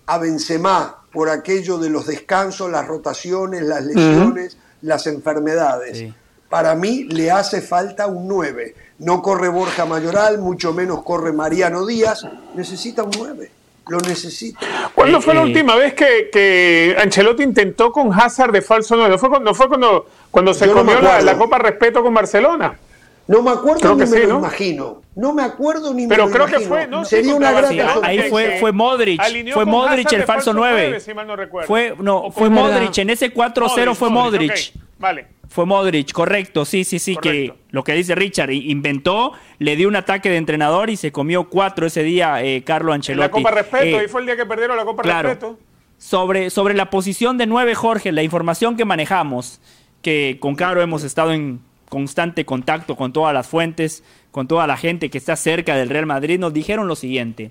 [0.05, 5.99] a Benzema por aquello de los descansos, las rotaciones, las lesiones, las enfermedades.
[5.99, 6.15] Sí.
[6.51, 8.75] Para mí le hace falta un 9.
[8.99, 12.27] No corre Borja Mayoral, mucho menos corre Mariano Díaz.
[12.55, 13.51] Necesita un 9.
[13.89, 14.61] Lo necesita.
[14.95, 15.45] ¿Cuándo Eh, fue la eh.
[15.45, 19.11] última vez que, que Ancelotti intentó con Hazard de falso 9?
[19.11, 21.59] ¿No fue, cuando, no fue cuando, cuando se Yo no me comió la, la Copa
[21.59, 22.79] Respeto con Barcelona?
[23.29, 24.39] No me acuerdo Creo ni me sí, lo ¿no?
[24.41, 25.03] imagino.
[25.15, 26.75] No me acuerdo ni Pero me lo creo que imagino.
[26.75, 27.05] fue, ¿no?
[27.05, 27.93] Sería Sí, una Barcelona.
[28.03, 29.21] ahí fue, fue Modric,
[29.53, 31.01] fue Modric Hazard el falso 9.
[31.01, 31.67] si mal no recuerdo.
[31.69, 34.73] Fue, no, fue Modric, en ese 4-0 fue Modric.
[34.99, 35.27] Vale.
[35.49, 37.55] Fue Modric, correcto, sí, sí, sí, Correcto.
[37.55, 41.45] que lo que dice Richard, inventó, le dio un ataque de entrenador y se comió
[41.51, 43.21] cuatro ese día eh, Carlo En Ancelotti.
[43.27, 45.29] la Copa Respeto, Eh, ahí fue el día que perdieron la Copa claro.
[45.29, 45.59] Respeto.
[45.99, 49.61] sobre, sobre la posición de 9, Jorge, la información que manejamos,
[50.01, 51.61] que con Caro hemos estado en
[51.93, 56.07] constante contacto con todas las fuentes, con toda la gente que está cerca del Real
[56.07, 57.51] Madrid, nos dijeron lo siguiente.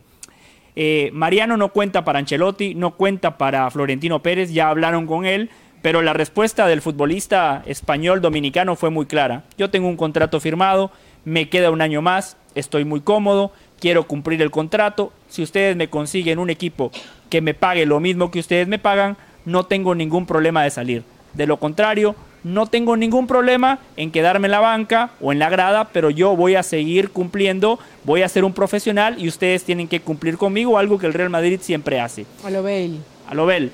[0.75, 5.51] Eh, Mariano no cuenta para Ancelotti, no cuenta para Florentino Pérez, ya hablaron con él,
[5.83, 9.43] pero la respuesta del futbolista español dominicano fue muy clara.
[9.59, 10.89] Yo tengo un contrato firmado,
[11.23, 15.13] me queda un año más, estoy muy cómodo, quiero cumplir el contrato.
[15.29, 16.89] Si ustedes me consiguen un equipo
[17.29, 21.03] que me pague lo mismo que ustedes me pagan, no tengo ningún problema de salir.
[21.35, 25.49] De lo contrario, no tengo ningún problema en quedarme en la banca o en la
[25.49, 29.87] grada, pero yo voy a seguir cumpliendo, voy a ser un profesional y ustedes tienen
[29.87, 32.25] que cumplir conmigo, algo que el Real Madrid siempre hace.
[32.43, 32.97] A lo Bale.
[33.29, 33.71] A lo Bel.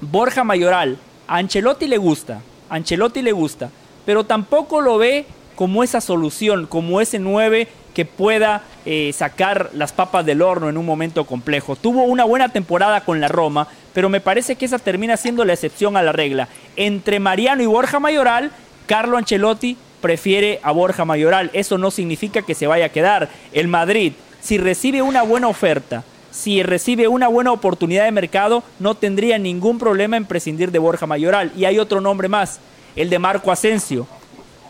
[0.00, 0.98] Borja Mayoral.
[1.28, 2.42] A Ancelotti le gusta.
[2.68, 3.70] A Ancelotti le gusta.
[4.04, 9.92] Pero tampoco lo ve como esa solución, como ese 9 que pueda eh, sacar las
[9.92, 11.76] papas del horno en un momento complejo.
[11.76, 15.52] Tuvo una buena temporada con la Roma, pero me parece que esa termina siendo la
[15.52, 16.48] excepción a la regla.
[16.76, 18.50] Entre Mariano y Borja Mayoral,
[18.86, 21.50] Carlo Ancelotti prefiere a Borja Mayoral.
[21.52, 23.28] Eso no significa que se vaya a quedar.
[23.52, 28.94] El Madrid, si recibe una buena oferta, si recibe una buena oportunidad de mercado, no
[28.94, 31.52] tendría ningún problema en prescindir de Borja Mayoral.
[31.56, 32.58] Y hay otro nombre más,
[32.96, 34.06] el de Marco Asensio.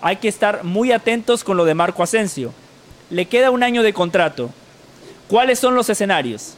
[0.02, 2.52] Hay que estar muy atentos con lo de Marco Asensio.
[3.10, 4.50] Le queda un año de contrato.
[5.28, 6.56] ¿Cuáles son los escenarios?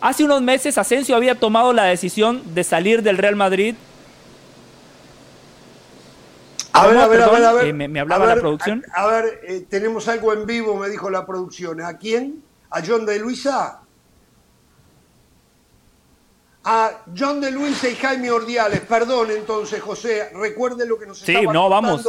[0.00, 3.74] Hace unos meses Asensio había tomado la decisión de salir del Real Madrid.
[6.72, 7.66] A ver, a ver, a ver, a ver.
[7.66, 8.84] eh, me- me hablaba A la producción.
[8.94, 11.80] A, a ver, eh, tenemos algo en vivo, me dijo la producción.
[11.82, 12.42] ¿A quién?
[12.70, 13.80] ¿A John de Luisa?
[16.64, 18.80] A John de Luisa y Jaime Ordiales.
[18.82, 22.06] Perdón, entonces, José, recuerde lo que nos Sí, estaba no, vamos.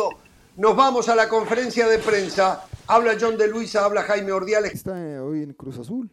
[0.58, 2.64] Nos vamos a la conferencia de prensa.
[2.88, 4.74] Habla John de Luisa, habla Jaime Ordiales.
[4.74, 6.10] está eh, hoy en Cruz Azul.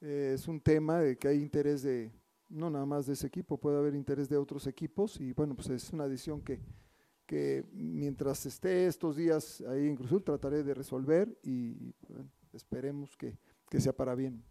[0.00, 2.10] Eh, es un tema de que hay interés de,
[2.48, 5.68] no nada más de ese equipo, puede haber interés de otros equipos y bueno, pues
[5.68, 6.60] es una decisión que,
[7.26, 11.94] que mientras esté estos días ahí en Cruz Azul trataré de resolver y
[12.52, 13.38] esperemos que,
[13.68, 14.42] que sea para bien.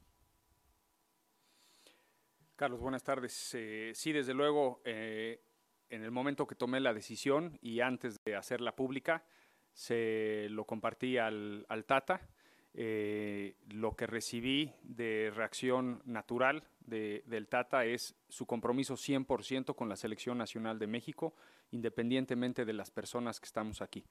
[2.56, 3.52] Carlos, buenas tardes.
[3.54, 5.42] Eh, sí, desde luego, eh,
[5.90, 9.26] en el momento que tomé la decisión y antes de hacerla pública,
[9.72, 12.30] se lo compartí al, al Tata.
[12.74, 19.90] Eh, lo que recibí de reacción natural de- del Tata es su compromiso 100% con
[19.90, 21.34] la Selección Nacional de México,
[21.72, 24.06] independientemente de las personas que estamos aquí.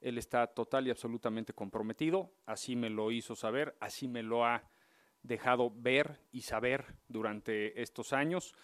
[0.00, 4.62] Él está total y absolutamente comprometido, así me lo hizo saber, así me lo ha
[5.22, 8.54] dejado ver y saber durante estos años.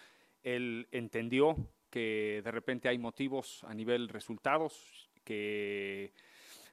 [0.43, 1.55] Él entendió
[1.89, 6.13] que de repente hay motivos a nivel resultados que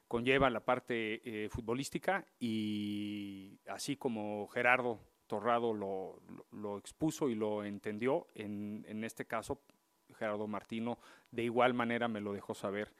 [0.07, 8.27] conllevan la parte eh, futbolística y así como Gerardo Torrado lo, expuso y lo entendió,
[8.33, 9.61] en, en este caso
[10.15, 10.99] Gerardo Martino
[11.31, 12.93] de igual manera me lo dejó saber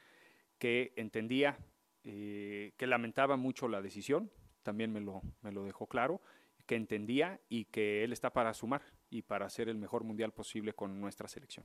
[0.58, 1.58] que entendía,
[2.04, 4.30] eh, que lamentaba mucho la decisión,
[4.62, 6.20] también me lo, me lo dejó claro,
[6.66, 10.74] que entendía y que él está para sumar y para hacer el mejor mundial posible
[10.74, 11.64] con nuestra selección.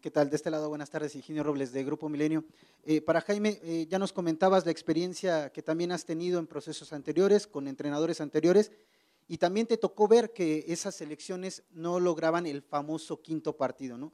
[0.00, 0.30] ¿Qué tal?
[0.30, 2.44] De este lado, buenas tardes, Higinio Robles de Grupo Milenio.
[2.84, 6.92] Eh, para Jaime, eh, ya nos comentabas la experiencia que también has tenido en procesos
[6.92, 8.72] anteriores, con entrenadores anteriores,
[9.28, 14.12] y también te tocó ver que esas selecciones no lograban el famoso quinto partido, ¿no?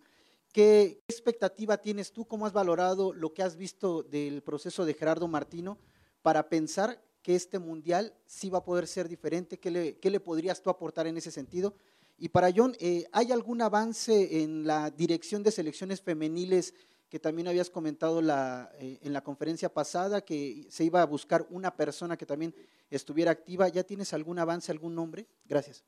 [0.53, 2.27] ¿Qué expectativa tienes tú?
[2.27, 5.79] ¿Cómo has valorado lo que has visto del proceso de Gerardo Martino
[6.23, 9.59] para pensar que este mundial sí va a poder ser diferente?
[9.59, 11.75] ¿Qué le, qué le podrías tú aportar en ese sentido?
[12.23, 16.75] Y para John, eh, ¿hay algún avance en la dirección de selecciones femeniles
[17.09, 21.75] que también habías comentado eh, en la conferencia pasada, que se iba a buscar una
[21.75, 22.55] persona que también
[22.91, 23.69] estuviera activa?
[23.69, 25.27] ¿Ya tienes algún avance, algún nombre?
[25.47, 25.83] Gracias.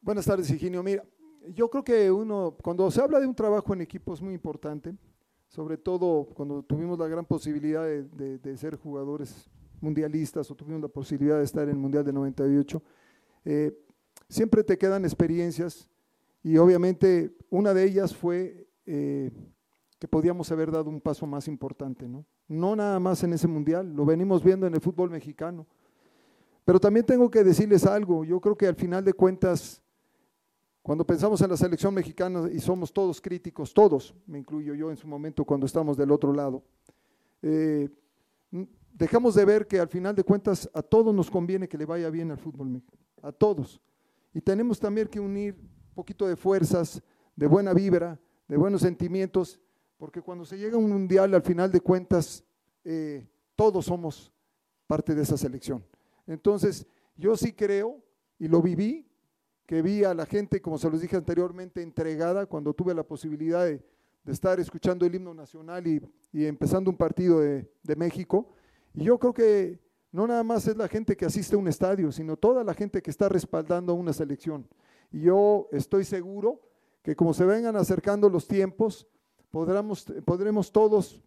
[0.00, 0.84] Buenas tardes, Higinio.
[0.84, 1.04] Mira,
[1.48, 4.94] yo creo que uno, cuando se habla de un trabajo en equipo es muy importante,
[5.48, 11.38] sobre todo cuando tuvimos la gran posibilidad de ser jugadores mundialistas o tuvimos la posibilidad
[11.38, 12.80] de estar en el Mundial de 98.
[13.44, 13.76] eh,
[14.28, 15.88] siempre te quedan experiencias
[16.42, 19.30] y obviamente una de ellas fue eh,
[19.98, 22.26] que podíamos haber dado un paso más importante, ¿no?
[22.46, 25.66] No nada más en ese mundial, lo venimos viendo en el fútbol mexicano.
[26.64, 29.82] Pero también tengo que decirles algo, yo creo que al final de cuentas
[30.84, 34.98] Cuando pensamos en la selección mexicana y somos todos críticos, todos, me incluyo yo en
[34.98, 36.62] su momento cuando estamos del otro lado,
[37.40, 37.88] eh,
[38.92, 42.10] dejamos de ver que al final de cuentas a todos nos conviene que le vaya
[42.10, 43.80] bien al fútbol mexicano, a todos.
[44.34, 47.00] Y tenemos también que unir un poquito de fuerzas,
[47.36, 49.60] de buena vibra, de buenos sentimientos,
[49.96, 52.44] porque cuando se llega a un mundial, al final de cuentas,
[52.84, 54.32] eh, todos somos
[54.88, 55.84] parte de esa selección.
[56.26, 56.84] Entonces,
[57.16, 58.02] yo sí creo,
[58.38, 59.08] y lo viví,
[59.66, 63.64] que vi a la gente, como se los dije anteriormente, entregada cuando tuve la posibilidad
[63.64, 63.82] de,
[64.26, 66.00] estar escuchando el himno nacional y,
[66.32, 68.48] empezando un partido de, de, México.
[68.94, 69.83] Y yo creo que
[70.14, 73.02] no nada más es la gente que asiste a un estadio, sino toda la gente
[73.02, 74.64] que está respaldando a una selección.
[75.10, 76.60] Y yo estoy seguro
[77.02, 79.08] que como se vengan acercando los tiempos,
[79.50, 81.20] podremos, todos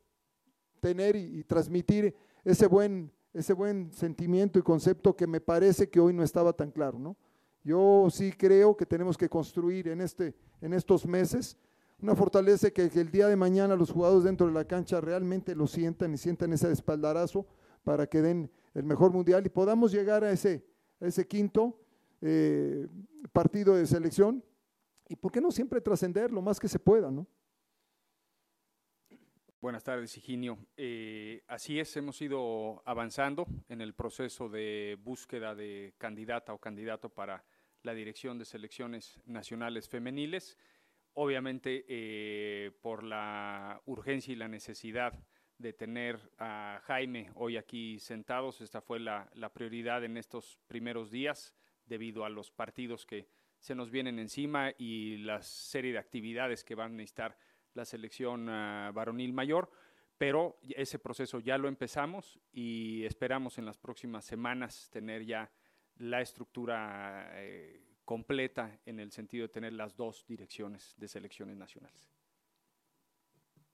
[0.80, 6.14] tener y, transmitir ese buen, ese buen sentimiento y concepto que me parece que hoy
[6.14, 7.18] no estaba tan claro, ¿no?
[7.66, 11.58] Yo sí creo que tenemos que construir en, este, en estos meses
[12.02, 15.68] una fortaleza que, el día de mañana los jugadores dentro de la cancha realmente lo
[15.68, 17.46] sientan y sientan ese espaldarazo
[17.88, 20.62] para que den el mejor mundial y podamos llegar a ese,
[21.00, 21.80] ese quinto
[22.20, 22.86] eh,
[23.32, 24.44] partido de selección
[25.08, 27.26] y por qué no siempre trascender lo más que se pueda, ¿no?
[29.62, 30.58] Buenas tardes, Higinio.
[30.76, 37.08] Eh, así es, hemos ido avanzando en el proceso de búsqueda de candidata o candidato
[37.08, 37.46] para
[37.84, 40.58] la dirección de selecciones nacionales femeniles.
[41.14, 45.14] Obviamente, eh, por la urgencia y la necesidad
[45.58, 51.56] de tener a Jaime hoy aquí sentados, esta fue la, prioridad en estos primeros días
[51.86, 53.28] debido a los partidos que
[53.60, 57.38] se nos vienen encima y la serie de actividades que van a necesitar
[57.74, 59.72] la selección ah, varonil mayor,
[60.18, 65.52] pero ese proceso ya lo empezamos y esperamos en las próximas semanas tener ya
[65.98, 72.17] la estructura eh, completa en el sentido de tener las dos direcciones de selecciones nacionales.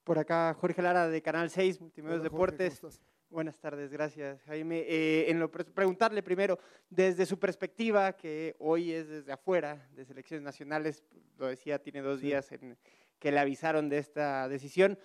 [0.03, 2.81] Por acá Jorge Lara de Canal 6, Multimedios Deportes.
[3.29, 4.79] Buenas tardes, gracias Jaime.
[4.79, 6.59] Eh, en lo, preguntarle primero,
[6.89, 11.05] desde su perspectiva, que hoy es desde afuera de selecciones nacionales,
[11.37, 12.77] lo decía, tiene dos días en,
[13.17, 14.99] que le avisaron de esta decisión.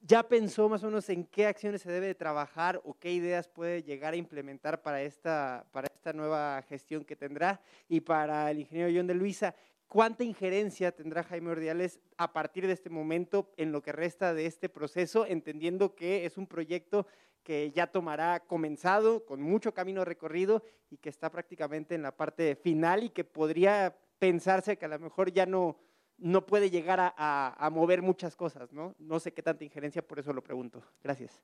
[0.00, 3.46] ¿Ya pensó más o menos en qué acciones se debe de trabajar o qué ideas
[3.46, 7.60] puede llegar a implementar para esta, para esta nueva gestión que tendrá?
[7.88, 9.54] Y para el ingeniero John de Luisa,
[9.88, 14.46] ¿cuánta injerencia tendrá Jaime Ordiales a partir de este momento en lo que resta de
[14.46, 17.06] este proceso, entendiendo que es un proyecto
[17.42, 22.56] que ya tomará comenzado, con mucho camino recorrido y que está prácticamente en la parte
[22.56, 25.76] final y que podría pensarse que a lo mejor ya no
[26.18, 28.94] no puede llegar a, mover muchas cosas, ¿no?
[28.98, 30.82] No sé qué tanta injerencia, por eso lo pregunto.
[31.02, 31.42] Gracias.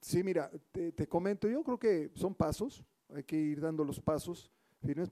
[0.00, 2.84] Sí, mira, te, comento, yo creo que son pasos,
[3.14, 4.50] hay que ir dando los pasos.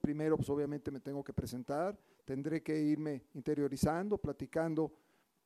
[0.01, 4.93] Primero, pues obviamente me tengo que presentar, tendré que irme interiorizando, platicando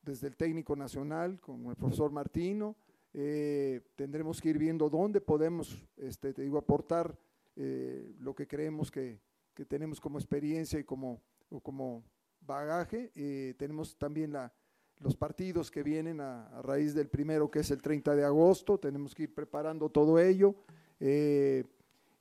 [0.01, 2.75] desde el técnico nacional con el profesor Martino,
[3.13, 7.15] eh, tendremos que ir viendo dónde podemos, este, te digo, aportar
[7.55, 9.19] eh, lo que creemos que,
[9.53, 11.21] que, tenemos como experiencia y como,
[11.61, 12.03] como
[12.41, 13.11] bagaje.
[13.15, 14.51] Eh, tenemos también la,
[14.99, 18.79] los partidos que vienen a, raíz del primero, que es el 30 de agosto.
[18.79, 20.55] Tenemos que ir preparando todo ello.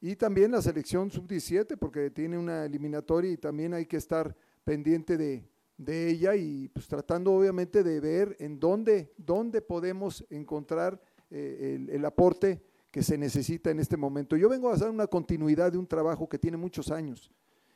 [0.04, 5.16] Y también la selección sub-17, porque tiene una eliminatoria y también hay que estar pendiente
[5.16, 5.48] de,
[5.86, 11.00] ella y pues tratando obviamente de ver en dónde, dónde podemos encontrar
[11.30, 14.36] eh, el, el aporte que se necesita en este momento.
[14.36, 17.30] Yo vengo a hacer una continuidad de un trabajo que tiene muchos años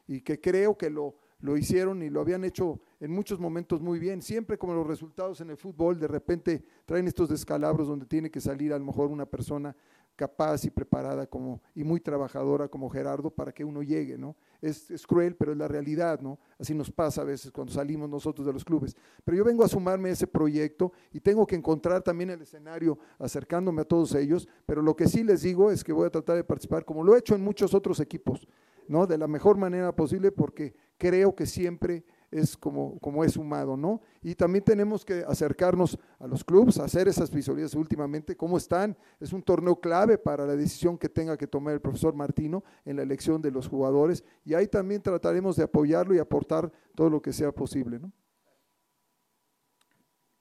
[0.08, 3.98] y que creo que lo, lo hicieron y lo habían hecho en muchos momentos muy
[3.98, 4.22] bien.
[4.22, 8.40] Siempre como los resultados en el fútbol de repente traen estos descalabros donde tiene que
[8.40, 9.76] salir a lo mejor una persona
[10.16, 14.34] capaz y preparada como, y muy trabajadora como Gerardo para que uno llegue, ¿no?
[14.62, 16.38] Es, es, cruel, pero es la realidad, ¿no?
[16.58, 18.96] Así nos pasa a veces cuando salimos nosotros de los clubes.
[19.22, 22.98] Pero yo vengo a sumarme a ese proyecto y tengo que encontrar también el escenario
[23.18, 26.36] acercándome a todos ellos, pero lo que sí les digo es que voy a tratar
[26.36, 28.48] de participar como lo he hecho en muchos otros equipos,
[28.88, 29.06] ¿no?
[29.06, 34.00] De la mejor manera posible porque creo que siempre es como, como es sumado, ¿no?
[34.22, 38.96] Y también tenemos que acercarnos a los clubes, hacer esas visorías últimamente, cómo están.
[39.20, 42.96] Es un torneo clave para la decisión que tenga que tomar el profesor Martino en
[42.96, 47.20] la elección de los jugadores y ahí también trataremos de apoyarlo y aportar todo lo
[47.22, 48.12] que sea posible, ¿no?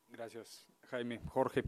[0.07, 1.19] Gracias, Jaime.
[1.27, 1.64] Jorge,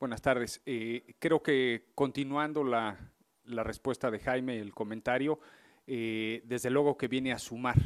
[0.00, 0.60] buenas tardes.
[0.66, 3.12] Eh, creo que continuando la,
[3.44, 5.38] la respuesta de Jaime, el comentario,
[5.86, 7.76] eh, desde luego que viene a sumar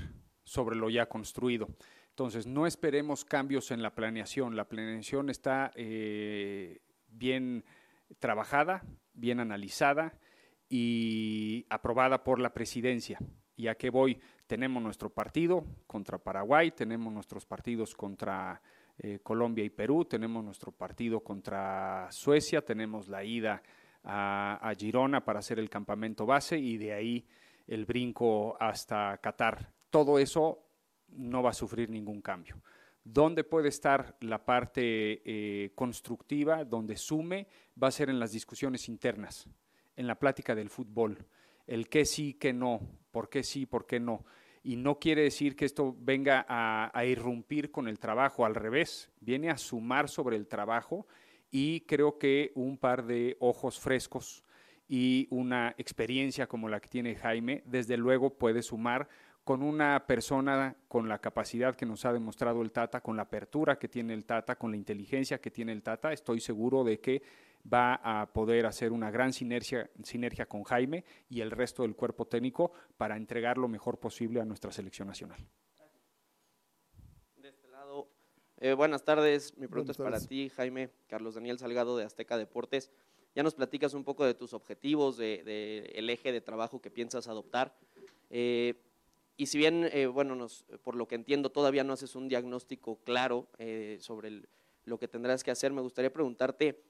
[0.48, 1.68] sobre lo ya construido.
[2.10, 4.56] Entonces, no esperemos cambios en la planeación.
[4.56, 7.64] La planeación está eh, bien
[8.18, 10.18] trabajada, bien analizada
[10.68, 13.18] y aprobada por la presidencia.
[13.56, 14.20] ¿Y a voy?
[14.48, 18.60] tenemos nuestro partido contra Paraguay, tenemos nuestros partidos contra
[18.96, 23.62] eh, Colombia y Perú, tenemos nuestro partido contra Suecia, tenemos la ida
[24.02, 27.26] a, a, Girona para hacer el campamento base y de ahí
[27.66, 29.70] el brinco hasta Qatar.
[29.90, 30.64] Todo eso
[31.08, 32.60] no va a sufrir ningún cambio.
[33.04, 37.46] ¿Dónde puede estar la parte eh, constructiva, donde sume,
[37.82, 39.48] va a ser en las discusiones internas,
[39.96, 41.26] en la plática del fútbol,
[41.66, 44.24] el qué sí, qué no, por qué sí, por qué no.
[44.62, 49.10] Y no quiere decir que esto venga a, a irrumpir con el trabajo, al revés,
[49.20, 51.06] viene a sumar sobre el trabajo
[51.50, 54.44] y creo que un par de ojos frescos
[54.88, 59.08] y una experiencia como la que tiene Jaime, desde luego puede sumar
[59.48, 63.78] con una persona con la capacidad que nos ha demostrado el Tata, con la apertura
[63.78, 67.22] que tiene el Tata, con la inteligencia que tiene el Tata, estoy seguro de que
[67.72, 72.26] va a poder hacer una gran sinergia, sinergia con Jaime y el resto del cuerpo
[72.26, 75.40] técnico para entregar lo mejor posible a nuestra selección nacional.
[77.38, 78.06] De este lado,
[78.58, 82.90] eh, buenas tardes, mi pregunta es para ti, Jaime, Carlos Daniel Salgado de Azteca Deportes.
[83.34, 86.90] Ya nos platicas un poco de tus objetivos, del de, el eje de trabajo que
[86.90, 87.74] piensas adoptar.
[88.28, 88.74] Eh,
[89.40, 92.98] y si bien, eh, bueno, nos, por lo que entiendo, todavía no haces un diagnóstico
[93.04, 94.42] claro eh, sobre
[94.84, 96.82] lo que tendrás que hacer, me gustaría preguntarte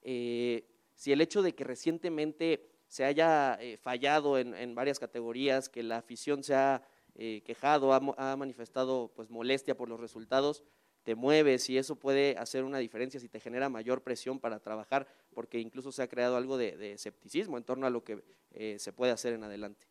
[0.00, 0.64] eh,
[0.94, 6.42] si el hecho de que recientemente se haya fallado en, varias categorías, que la afición
[6.42, 6.82] se ha
[7.14, 10.64] quejado, ha, ha, manifestado pues molestia por los resultados,
[11.02, 15.06] te mueves y eso puede hacer una diferencia si te genera mayor presión para trabajar,
[15.34, 18.24] porque incluso se ha creado algo de, escepticismo en torno a lo que
[18.78, 19.89] se puede hacer en adelante.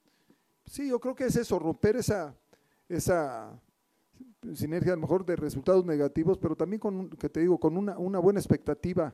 [0.70, 2.36] Sí, yo creo que es eso, romper esa,
[2.88, 3.60] esa
[4.54, 7.98] sinergia a lo mejor de resultados negativos, pero también con, que te digo, con una,
[7.98, 9.12] una buena expectativa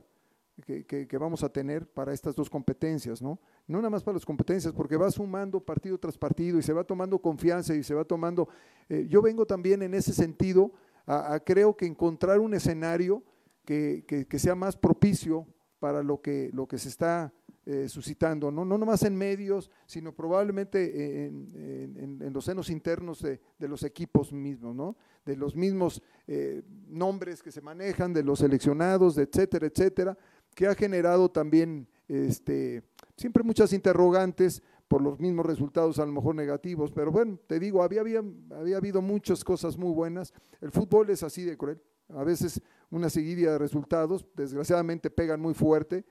[0.65, 3.39] que, que, vamos a tener para estas dos competencias, ¿no?
[3.67, 6.83] No nada más para las competencias, porque va sumando partido tras partido y se va
[6.83, 8.49] tomando confianza y se va tomando...
[8.89, 10.73] Eh, yo vengo también en ese sentido
[11.05, 13.23] a, a creo que encontrar un escenario
[13.63, 15.47] que, que, sea más propicio
[15.79, 17.33] para lo que, lo que se está
[17.67, 18.63] eh, suscitando, ¿no?
[18.63, 24.31] no nomás en medios, sino probablemente en, en, los senos internos de, de, los equipos
[24.31, 24.95] mismos, ¿no?
[25.25, 30.17] de los mismos eh, nombres que se manejan, de los seleccionados, etcétera, etcétera,
[30.53, 32.83] que ha generado también este,
[33.17, 37.81] siempre muchas interrogantes por los mismos resultados a lo mejor negativos, pero bueno, te digo,
[37.81, 42.23] había, había, había habido muchas cosas muy buenas, el fútbol es así de cruel, a
[42.23, 42.61] veces
[42.91, 46.05] una seguidilla de resultados, desgraciadamente pegan muy fuerte,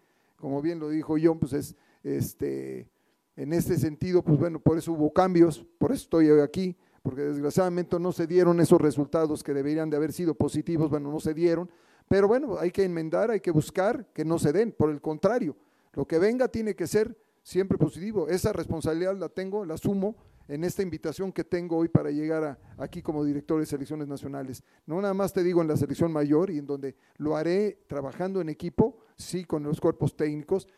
[0.45, 2.87] como bien lo dijo John, pues es, este,
[3.35, 7.99] en este sentido, pues bueno, por eso hubo cambios, por eso estoy aquí, porque desgraciadamente
[7.99, 11.71] no se dieron esos resultados que deberían de haber sido positivos, bueno, no se dieron,
[12.09, 15.57] pero bueno, hay que enmendar, hay que buscar que no se den, por el contrario,
[15.95, 20.15] lo que venga tiene que ser siempre positivo, esa responsabilidad la tengo, la asumo
[20.49, 24.63] en esta invitación que tengo hoy para llegar a, aquí como director de selecciones nacionales.
[24.87, 28.41] No nada más te digo en la selección mayor y en donde lo haré trabajando
[28.41, 30.69] en equipo, sí, con los cuerpos técnicos.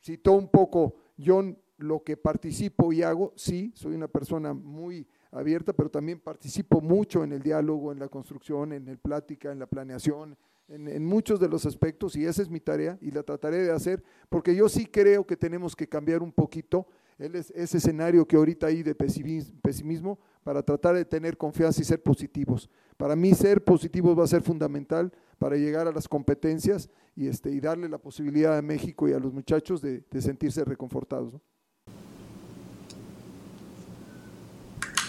[0.00, 5.72] Citó un poco John lo que participo y hago, sí, soy una persona muy abierta,
[5.72, 9.66] pero también participo mucho en el diálogo, en la construcción, en el plática, en la
[9.66, 13.58] planeación, en, en, muchos de los aspectos y esa es mi tarea y la trataré
[13.58, 18.36] de hacer porque yo sí creo que tenemos que cambiar un poquito ese escenario que
[18.36, 22.68] ahorita hay de pesimismo para tratar de tener confianza y ser positivos.
[22.96, 27.50] Para mí ser positivos va a ser fundamental para llegar a las competencias y, este,
[27.50, 31.34] y darle la posibilidad a México y a los muchachos de, sentirse reconfortados.
[31.34, 31.40] ¿no?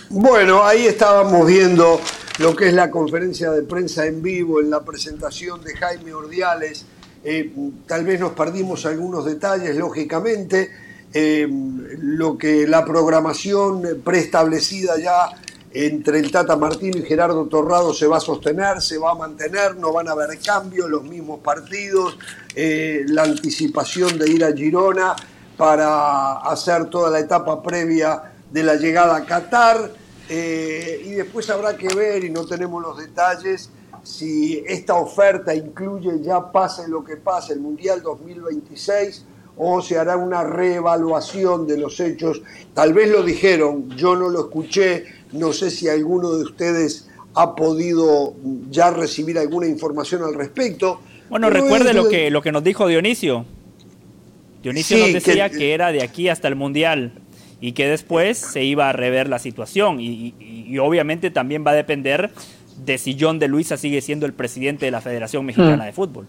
[0.10, 2.00] Bueno, ahí estábamos viendo
[2.40, 6.86] lo que es la conferencia de prensa en vivo, en la presentación de Jaime Ordiales.
[7.24, 7.54] Eh,
[7.86, 10.87] tal vez nos perdimos algunos detalles, lógicamente.
[11.14, 15.30] Eh, lo que la programación preestablecida ya
[15.72, 19.76] entre el Tata Martino y Gerardo Torrado se va a sostener, se va a mantener,
[19.76, 22.18] no van a haber cambios, los mismos partidos,
[22.56, 25.16] eh, la anticipación de ir a Girona
[25.56, 29.92] para hacer toda la etapa previa de la llegada a Qatar
[30.30, 33.70] eh, y después habrá que ver, y no tenemos los detalles,
[34.04, 39.26] si esta oferta incluye ya pase lo que pase el Mundial 2026
[39.58, 42.42] o se hará una reevaluación de los hechos.
[42.74, 47.56] Tal vez lo dijeron, yo no lo escuché, no sé si alguno de ustedes ha
[47.56, 48.34] podido
[48.70, 51.00] ya recibir alguna información al respecto.
[51.30, 53.46] Bueno, recuerde lo que, lo que nos dijo Dionisio.
[54.64, 57.14] Dionisio sí, nos decía que, que era de aquí hasta el Mundial
[57.60, 61.72] y que después se iba a rever la situación y, y, y, obviamente también va
[61.72, 62.32] a depender
[62.86, 65.86] de si John de Luisa sigue siendo el presidente de la Federación Mexicana mm.
[65.88, 66.28] de Fútbol.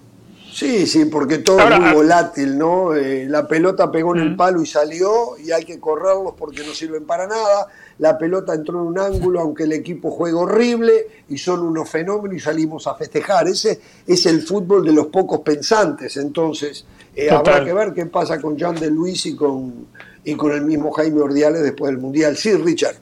[0.52, 2.94] Sí, sí, porque todo es muy volátil, ¿no?
[2.94, 6.72] Eh, la pelota pegó en el palo y salió y hay que correrlos porque no
[6.72, 7.68] sirven para nada.
[7.98, 12.36] La pelota entró en un ángulo aunque el equipo juega horrible y son unos fenómenos
[12.36, 13.46] y salimos a festejar.
[13.46, 16.16] Ese es el fútbol de los pocos pensantes.
[16.16, 19.88] Entonces, eh, habrá que ver qué pasa con Jean de Luis y con,
[20.24, 22.36] y con el mismo Jaime Ordiales después del Mundial.
[22.36, 22.96] Sí, Richard.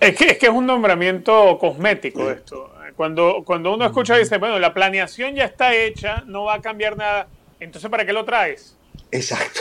[0.00, 2.70] Es que es, que es un nombramiento cosmético esto.
[2.98, 6.60] Cuando, cuando uno escucha y dice, bueno, la planeación ya está hecha, no va a
[6.60, 7.28] cambiar nada,
[7.60, 8.74] entonces ¿para qué lo traes?
[9.12, 9.60] Exacto.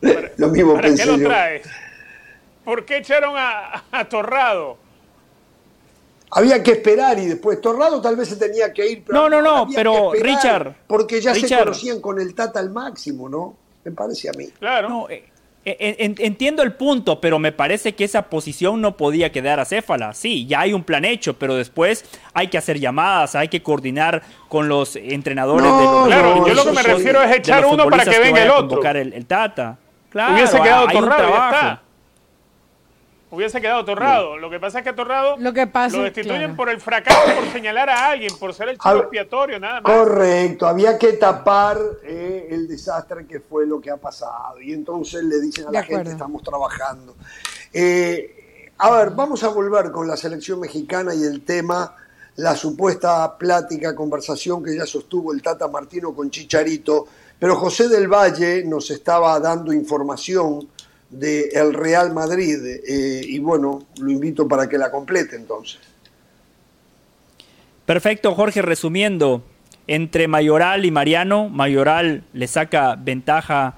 [0.36, 1.62] lo mismo ¿Para qué lo traes?
[2.64, 4.78] ¿Por qué echaron a, Torrado?
[6.32, 9.04] Había que esperar y después Torrado tal vez se tenía que ir.
[9.04, 10.74] Pero no, no, no, pero Richard.
[10.88, 13.56] Porque ya se conocían con el Tata al máximo, ¿no?
[13.84, 14.48] Me parece a mí.
[14.58, 14.88] Claro.
[14.88, 15.22] No, eh,
[15.64, 20.12] Entiendo el punto, pero me parece que esa posición no podía quedar a Céfala.
[20.12, 24.22] Sí, ya hay un plan hecho, pero después hay que hacer llamadas, hay que coordinar
[24.48, 28.04] con los entrenadores de los Claro, yo lo que me refiero es echar uno para
[28.04, 28.82] que venga el otro.
[28.82, 29.78] El, el, Tata.
[30.10, 31.80] Claro, Hubiese quedado hay trabajo
[33.32, 34.36] hubiese quedado Torrado.
[34.36, 37.50] Lo que pasa es que Torrado lo, que pasa, lo destituyen por el fracaso, por
[37.50, 39.90] señalar a alguien, por ser el chivo expiatorio, nada más.
[39.90, 44.60] Correcto, había que tapar eh, el desastre que fue lo que ha pasado.
[44.60, 47.16] Y entonces le dicen a la gente, estamos trabajando.
[47.72, 51.96] Eh, a ver, vamos a volver con la selección mexicana y el tema,
[52.36, 57.06] la supuesta plática, conversación que ya sostuvo el Tata Martino con Chicharito.
[57.38, 60.68] Pero José del Valle nos estaba dando información
[61.12, 62.58] del Real Madrid.
[62.64, 65.80] Eh, y bueno, lo invito para que la complete entonces.
[67.86, 69.42] Perfecto, Jorge, resumiendo,
[69.86, 73.74] entre Mayoral y Mariano, Mayoral le saca ventaja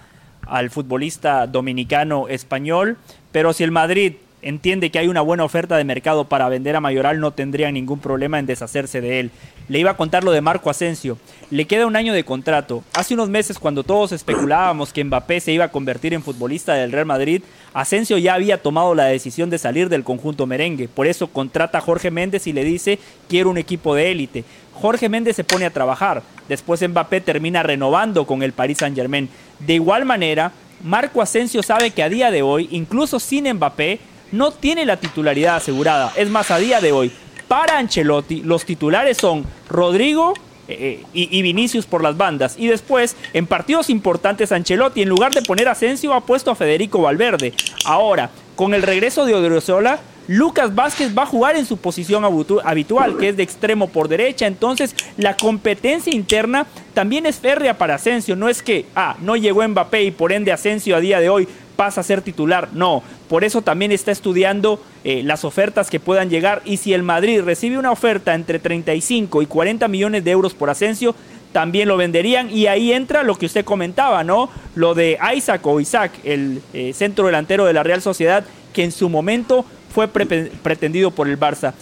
[0.46, 2.98] al futbolista dominicano español,
[3.32, 6.80] pero si el Madrid entiende que hay una buena oferta de mercado para vender a
[6.80, 9.30] Mayoral, no tendría ningún problema en deshacerse de él.
[9.68, 11.16] Le iba a contar lo de Marco Asensio.
[11.50, 12.84] Le queda un año de contrato.
[12.92, 16.92] Hace unos meses, cuando todos especulábamos que Mbappé se iba a convertir en futbolista del
[16.92, 17.42] Real Madrid,
[17.72, 20.88] Asensio ya había tomado la decisión de salir del conjunto merengue.
[20.88, 22.98] Por eso contrata a Jorge Méndez y le dice,
[23.30, 24.44] quiero un equipo de élite.
[24.74, 26.22] Jorge Méndez se pone a trabajar.
[26.50, 29.30] Después Mbappé termina renovando con el Paris Saint Germain.
[29.60, 34.00] De igual manera, Marco Asensio sabe que a día de hoy, incluso sin Mbappé,
[34.34, 36.12] no tiene la titularidad asegurada.
[36.16, 37.12] Es más, a día de hoy,
[37.48, 40.34] para Ancelotti, los titulares son Rodrigo
[40.66, 42.56] eh, eh, y, Vinicius por las bandas.
[42.58, 46.56] Y después, en partidos importantes, Ancelotti, en lugar de poner a Asensio, ha puesto a
[46.56, 47.52] Federico Valverde.
[47.84, 52.24] Ahora, con el regreso de Odriozola, Lucas Vázquez va a jugar en su posición
[52.64, 54.46] habitual, que es de extremo por derecha.
[54.46, 58.34] Entonces, la competencia interna también es férrea para Asensio.
[58.34, 61.46] No es que, ah, no llegó Mbappé y por ende Asensio a día de hoy
[61.76, 62.68] pasa a ser titular.
[62.72, 66.62] No, por eso también está estudiando eh, las ofertas que puedan llegar.
[66.64, 70.70] Y si el Madrid recibe una oferta entre 35 y 40 millones de euros por
[70.70, 71.14] Asensio,
[71.52, 72.50] también lo venderían.
[72.50, 74.50] Y ahí entra lo que usted comentaba, ¿no?
[74.74, 78.92] Lo de Isaac o Isaac, el eh, centro delantero de la Real Sociedad, que en
[78.92, 81.72] su momento fue pretendido por el Barça.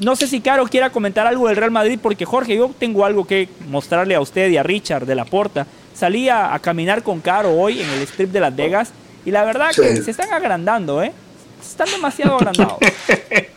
[0.00, 3.26] No sé si Caro quiera comentar algo del Real Madrid, porque Jorge, yo tengo algo
[3.26, 5.66] que mostrarle a usted y a Richard de la Porta.
[5.94, 8.92] Salía a caminar con Caro hoy en el strip de Las Vegas
[9.24, 11.12] y la verdad que se están agrandando, ¿eh?
[11.62, 12.78] Están demasiado agrandados.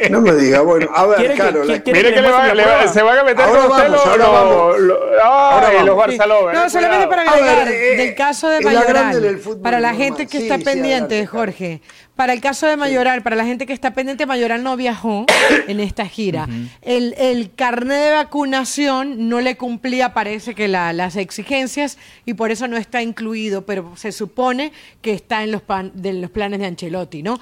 [0.09, 1.63] No me diga, bueno, a ver, claro.
[1.63, 4.75] Mire que, le va, se van a meter ahora con vamos, usted ahora vamos.
[5.23, 10.27] ahora los Barça No, solamente para agregar, eh, del caso de Mayoral, para la gente
[10.27, 11.81] que está pendiente, Jorge,
[12.15, 15.25] para el caso de Mayoral, para la gente que está pendiente, Mayoral no viajó
[15.67, 16.47] en esta gira.
[16.81, 22.67] el, el carnet de vacunación no le cumplía, parece que las exigencias, y por eso
[22.67, 25.61] no está incluido, pero se supone que está en los,
[25.93, 27.39] de los planes de Ancelotti, ¿no?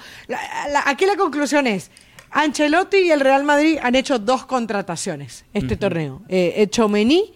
[0.84, 1.90] Aquí la conclusión es,
[2.30, 6.22] Ancelotti y el Real Madrid han hecho dos contrataciones este torneo.
[6.28, 7.32] Eh, Chomení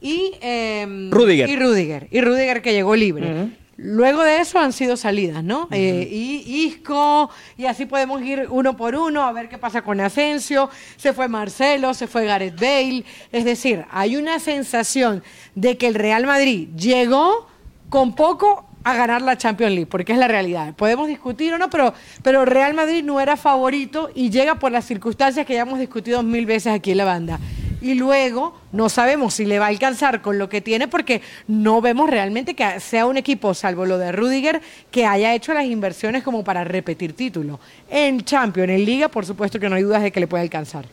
[0.00, 1.48] y, eh, Rudiger.
[1.48, 2.08] y Rudiger.
[2.10, 3.50] Y Rudiger que llegó libre.
[3.80, 5.68] Luego de eso han sido salidas, ¿no?
[5.70, 10.00] Eh, y Isco, y así podemos ir uno por uno a ver qué pasa con
[10.00, 10.68] Asensio.
[10.96, 13.04] Se fue Marcelo, se fue Gareth Bale.
[13.30, 15.22] Es decir, hay una sensación
[15.54, 17.46] de que el Real Madrid llegó
[17.88, 20.74] con poco a ganar la Champions League, porque es la realidad.
[20.74, 24.84] Podemos discutir o no, pero, pero Real Madrid no era favorito y llega por las
[24.84, 27.38] circunstancias que ya hemos discutido mil veces aquí en la banda
[27.80, 31.80] y luego no sabemos si le va a alcanzar con lo que tiene porque no
[31.80, 36.22] vemos realmente que sea un equipo, salvo lo de Rudiger, que haya hecho las inversiones
[36.22, 37.60] como para repetir título.
[37.88, 40.86] En Champions, en Liga, por supuesto que no hay dudas de que le puede alcanzar.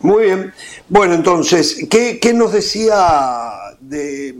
[0.00, 0.52] Muy bien.
[0.88, 2.96] Bueno, entonces, ¿qué, nos decía
[3.80, 4.34] de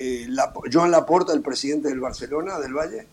[0.00, 3.06] eh, la, Joan Laporta, el presidente del Barcelona, del Valle?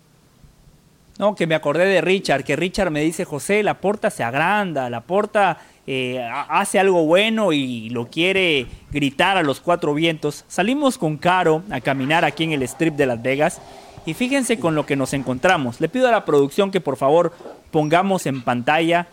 [1.19, 4.89] No, que me acordé de Richard, que Richard me dice, José, la porta se agranda,
[4.89, 10.45] la porta eh, hace algo bueno y lo quiere gritar a los cuatro vientos.
[10.47, 13.59] Salimos con Caro a caminar aquí en el strip de Las Vegas
[14.05, 15.81] y fíjense con lo que nos encontramos.
[15.81, 17.33] Le pido a la producción que por favor
[17.71, 19.07] pongamos en pantalla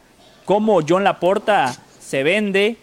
[0.45, 2.77] cómo John Laporta se vende,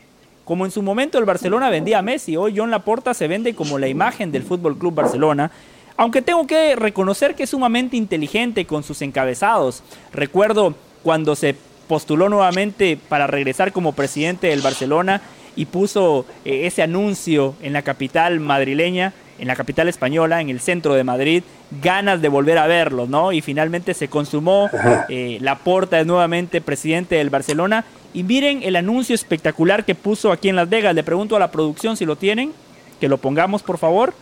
[0.52, 3.80] como en su momento el Barcelona vendía a Messi, hoy John Laporta se vende como
[3.80, 5.50] la imagen del Fútbol Club Barcelona.
[5.96, 9.82] Aunque tengo que reconocer que es sumamente inteligente con sus encabezados.
[10.12, 11.56] Recuerdo cuando se
[11.88, 15.22] postuló nuevamente para regresar como presidente del Barcelona
[15.56, 20.60] y puso eh, ese anuncio en la capital madrileña, en la capital española, en el
[20.60, 21.44] centro de Madrid,
[21.82, 23.32] ganas de volver a verlo, ¿no?
[23.32, 24.70] Y finalmente se consumó,
[25.10, 27.84] eh, la porta es nuevamente presidente del Barcelona.
[28.14, 30.94] Y miren el anuncio espectacular que puso aquí en Las Vegas.
[30.94, 32.54] Le pregunto a la producción si lo tienen,
[33.00, 34.14] que lo pongamos por favor.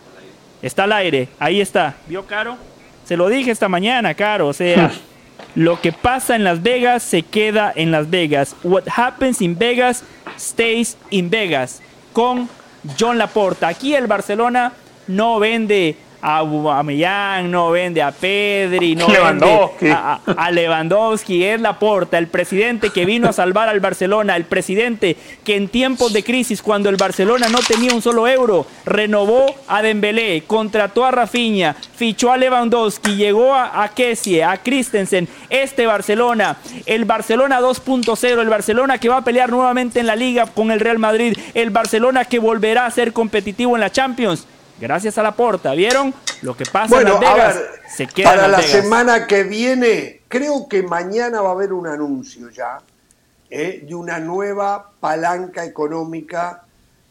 [0.62, 1.96] Está al aire, ahí está.
[2.06, 2.56] ¿Vio, Caro?
[3.04, 4.90] Se lo dije esta mañana, Caro, o sea...
[5.56, 8.54] Lo que pasa en Las Vegas se queda en Las Vegas.
[8.62, 10.04] What happens in Vegas
[10.38, 11.80] stays in Vegas.
[12.12, 12.48] Con
[12.96, 13.66] John Laporta.
[13.66, 14.72] Aquí el Barcelona
[15.10, 19.86] no vende a Aubameyang, no vende a Pedri, no Lewandowski.
[19.86, 24.44] vende a, a, Lewandowski, es Laporta, el presidente que vino a salvar al Barcelona, el
[24.44, 29.54] presidente que en tiempos de crisis, cuando el Barcelona no tenía un solo euro, renovó
[29.68, 35.86] a Dembélé, contrató a Rafinha, fichó a Lewandowski, llegó a, a Kessie, a Christensen, este
[35.86, 40.70] Barcelona, el Barcelona 2.0, el Barcelona que va a pelear nuevamente en la liga con
[40.70, 44.46] el Real Madrid, el Barcelona que volverá a ser competitivo en la Champions
[44.80, 45.72] gracias a la porta.
[45.74, 46.14] ¿Vieron?
[46.42, 48.72] Lo que pasa bueno, en Las Vegas a ver, se queda para en la Vegas.
[48.72, 52.78] semana que viene, creo que mañana va a haber un anuncio ya
[53.50, 56.64] eh, de una nueva palanca económica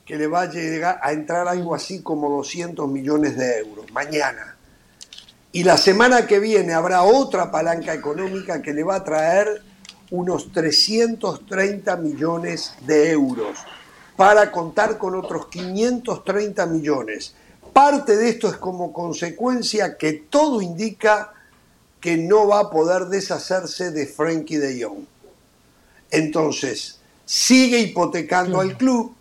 [0.05, 3.91] que le va a llegar a entrar algo así como 200 millones de euros.
[3.91, 4.55] Mañana.
[5.51, 9.61] Y la semana que viene habrá otra palanca económica que le va a traer
[10.11, 13.57] unos 330 millones de euros
[14.15, 17.35] para contar con otros 530 millones.
[17.73, 21.33] Parte de esto es como consecuencia que todo indica
[21.99, 25.05] que no va a poder deshacerse de Frankie de Jong.
[26.11, 29.13] Entonces, sigue hipotecando al club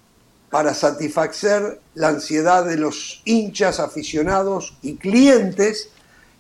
[0.51, 5.91] para satisfacer la ansiedad de los hinchas, aficionados y clientes,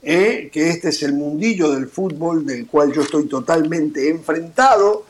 [0.02, 5.04] eh, que este es el mundillo del fútbol del cual yo estoy totalmente enfrentado,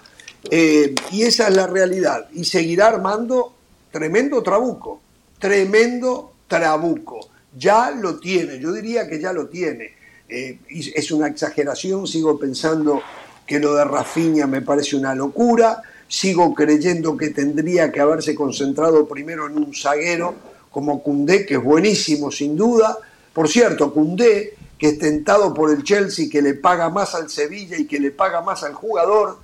[0.51, 2.29] eh, y esa es la realidad.
[2.33, 3.53] Y seguirá armando
[3.93, 5.01] tremendo trabuco,
[5.39, 7.21] tremendo trabuco.
[7.57, 9.93] Ya lo tiene, yo diría que ya lo tiene.
[10.29, 13.01] Eh, es una exageración, sigo pensando
[13.47, 19.09] que lo de Rafinha me parece una locura, sigo creyendo que tendría que haberse concentrado
[19.09, 20.35] primero en un zaguero
[20.71, 22.99] como Cundé, que es buenísimo sin duda.
[23.33, 27.79] Por cierto, Cundé, que es tentado por el Chelsea, que le paga más al Sevilla
[27.79, 29.39] y que le paga más al jugador,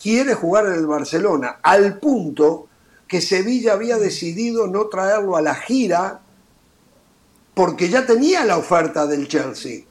[0.00, 2.68] quiere jugar en el Barcelona, al punto
[3.08, 6.20] que Sevilla había decidido no traerlo a la gira
[7.54, 9.82] porque ya tenía la oferta del Chelsea.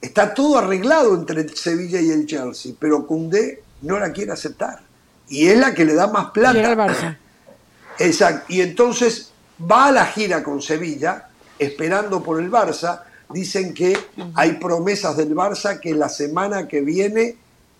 [0.00, 4.80] Está todo arreglado entre el Sevilla y el Chelsea, pero Cundé no la quiere aceptar.
[5.28, 6.54] Y es la que le da más plata.
[6.54, 7.18] Llega al Barça.
[7.98, 8.46] Exacto.
[8.48, 9.30] Y entonces
[9.70, 11.28] va a la gira con Sevilla,
[11.58, 13.02] esperando por el Barça.
[13.28, 13.96] Dicen que
[14.34, 17.36] hay promesas del Barça que la semana que viene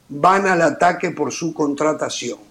[0.08, 2.49] van al ataque por su contratación.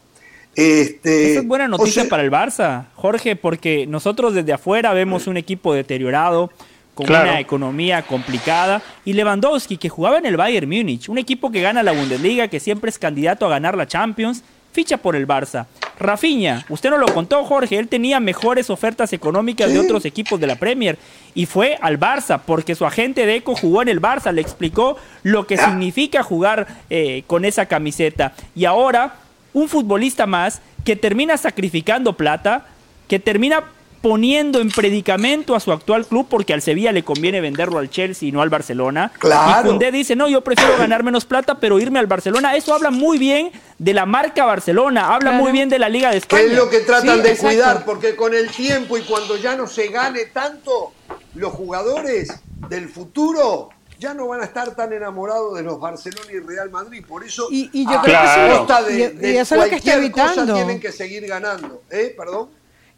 [0.59, 4.93] Este, Esa es buena noticia o sea, para el Barça, Jorge, porque nosotros desde afuera
[4.93, 6.51] vemos un equipo deteriorado,
[6.93, 7.29] con Claro.
[7.29, 11.81] una economía complicada, y Lewandowski, que jugaba en el Bayern Múnich, un equipo que gana
[11.81, 15.65] la Bundesliga, que siempre es candidato a ganar la Champions, ficha por el Barça.
[15.97, 20.47] Rafinha, usted nos lo contó, Jorge, él tenía mejores ofertas económicas de otros equipos de
[20.47, 20.97] la Premier
[21.35, 25.47] y fue al Barça porque su agente Deco jugó en el Barça, le explicó lo
[25.47, 28.33] que significa jugar eh, con esa camiseta.
[28.55, 29.15] Y ahora,
[29.53, 32.65] un futbolista más que termina sacrificando plata,
[33.07, 33.63] que termina
[34.01, 38.29] poniendo en predicamento a su actual club porque al Sevilla le conviene venderlo al Chelsea
[38.29, 39.11] y no al Barcelona.
[39.19, 39.61] Claro.
[39.61, 42.55] Y Koundé dice, no, yo prefiero ganar menos plata, pero irme al Barcelona.
[42.55, 46.17] Eso habla muy bien de la marca Barcelona, habla muy bien de la Liga de
[46.17, 46.43] España.
[46.43, 47.47] que es lo que tratan Sí, de exacto.
[47.47, 50.93] cuidar, porque con el tiempo y cuando ya no se gane tanto,
[51.35, 53.69] los jugadores del futuro
[53.99, 57.03] ya no van a estar tan enamorados de los Barcelona y Real Madrid.
[57.07, 59.69] Por eso, Y- y yo a creo que sí de, y- y eso es lo
[59.69, 60.53] que está cualquier cosa evitando.
[60.55, 61.81] tienen que seguir ganando.
[61.89, 62.13] ¿Eh?
[62.17, 62.49] ¿Perdón?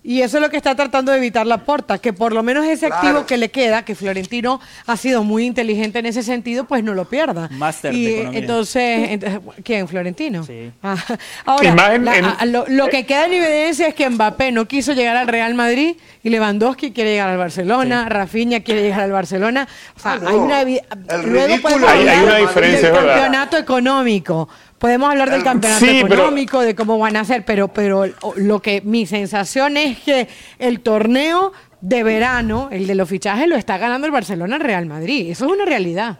[0.03, 2.65] Y eso es lo que está tratando de evitar la porta, que por lo menos
[2.65, 2.95] ese Claro.
[3.07, 6.95] activo que le queda, que Florentino ha sido muy inteligente en ese sentido, pues no
[6.95, 7.49] lo pierda.
[7.51, 9.88] Máster y entonces, ent- ¿quién?
[9.88, 10.43] Florentino.
[10.43, 10.71] Sí.
[10.81, 10.95] Ah,
[11.45, 14.93] ahora, la- en- a- lo, lo que queda en evidencia es que Mbappé no quiso
[14.93, 19.67] llegar al Real Madrid y Lewandowski quiere llegar al Barcelona, Rafinha quiere llegar al Barcelona.
[19.95, 20.30] O sea, Ah, no.
[20.30, 23.07] hay una luego Hay- hay una diferencia, del es verdad.
[23.13, 24.49] campeonato económico.
[24.81, 29.05] Podemos hablar del campeonato económico, de cómo van a ser, pero, pero lo que mi
[29.05, 30.27] sensación es que
[30.57, 34.87] el torneo de verano, el de los fichajes, lo está ganando el Barcelona al Real
[34.87, 35.29] Madrid.
[35.29, 36.17] Eso es una realidad.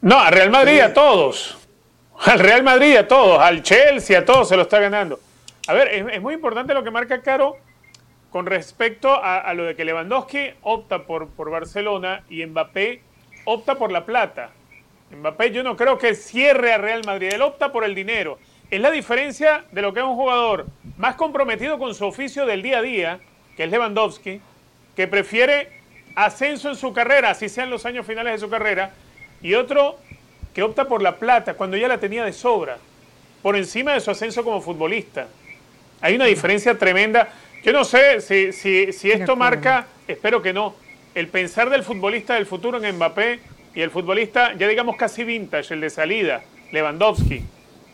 [0.00, 1.56] No, al Real Madrid a todos.
[2.24, 5.20] Al Real Madrid a todos, al Chelsea a todos se lo está ganando.
[5.68, 7.58] A ver, es, muy importante lo que marca Caro
[8.30, 13.02] con respecto a, lo de que Lewandowski opta por, por Barcelona y Mbappé
[13.44, 14.50] opta por la plata.
[15.14, 18.38] Mbappé yo no creo que cierre a Real Madrid, él opta por el dinero.
[18.70, 22.62] Es la diferencia de lo que es un jugador más comprometido con su oficio del
[22.62, 23.20] día a día,
[23.56, 24.40] que es Lewandowski,
[24.96, 25.68] que prefiere
[26.14, 28.92] ascenso en su carrera, así sean los años finales de su carrera,
[29.42, 29.98] y otro
[30.54, 32.78] que opta por la plata cuando ya la tenía de sobra,
[33.42, 35.26] por encima de su ascenso como futbolista.
[36.00, 37.28] Hay una diferencia tremenda.
[37.62, 40.74] Yo no sé si, si, si esto marca, espero que no,
[41.14, 43.40] el pensar del futbolista del futuro en Mbappé
[43.74, 47.42] y el futbolista, ya digamos casi vintage, el de salida, Lewandowski,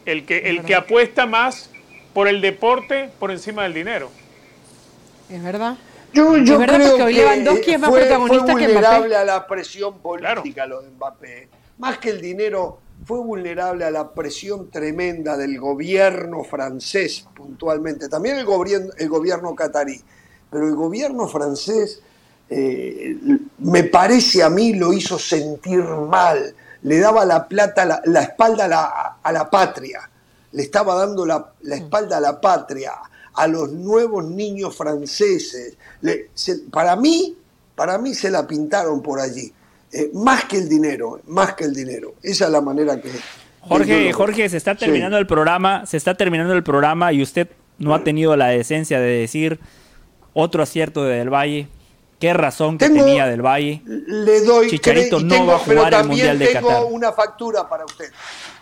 [0.05, 1.71] el que, el que apuesta más
[2.13, 4.11] por el deporte por encima del dinero.
[5.31, 5.77] Es verdad.
[6.13, 10.67] Yo, yo creo que, Lewandowski es más fue, protagonista fue vulnerable a la presión política
[10.67, 11.49] lo de Mbappé.
[11.79, 18.37] Más que el dinero, fue vulnerable a la presión tremenda del gobierno francés puntualmente, también
[18.37, 20.01] el gobierno, el gobierno catarí,
[20.51, 22.03] pero el gobierno francés
[22.53, 23.17] eh,
[23.59, 29.33] me parece a mí lo hizo sentir mal, le daba la plata, la, espalda a
[29.33, 30.11] la, patria,
[30.51, 32.93] le estaba dando la, espalda a la patria,
[33.35, 35.77] a los nuevos niños franceses.
[36.73, 37.37] para mí,
[37.77, 39.53] para mí se la pintaron por allí.
[39.93, 42.15] Eh, más que el dinero, más que el dinero.
[42.23, 43.11] Esa es la manera que...
[43.61, 47.49] Jorge, Jorge, se está terminando el programa, se está terminando el programa y usted
[47.79, 49.61] no ha tenido la decencia de decir
[50.33, 51.69] otro acierto de Del Valle.
[52.21, 53.81] Qué razón que tenía Del Valle.
[53.87, 56.63] Le doy Chicharito no va a jugar el Mundial de Qatar.
[56.63, 58.13] tengo una factura para usted.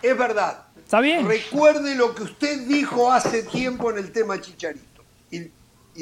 [0.01, 0.63] Es verdad.
[0.77, 1.27] Está bien.
[1.27, 5.03] Recuerde lo que usted dijo hace tiempo en el tema Chicharito.
[5.29, 5.51] Y,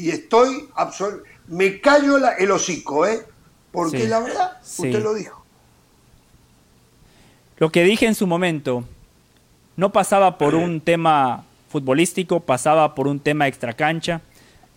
[0.10, 1.38] estoy absolutamente...
[1.48, 3.26] Me callo el hocico, ¿eh?
[3.72, 5.44] Porque la verdad, usted lo dijo.
[7.58, 8.84] Lo que dije en su momento
[9.76, 14.22] no pasaba por un tema futbolístico, pasaba por un tema extracancha.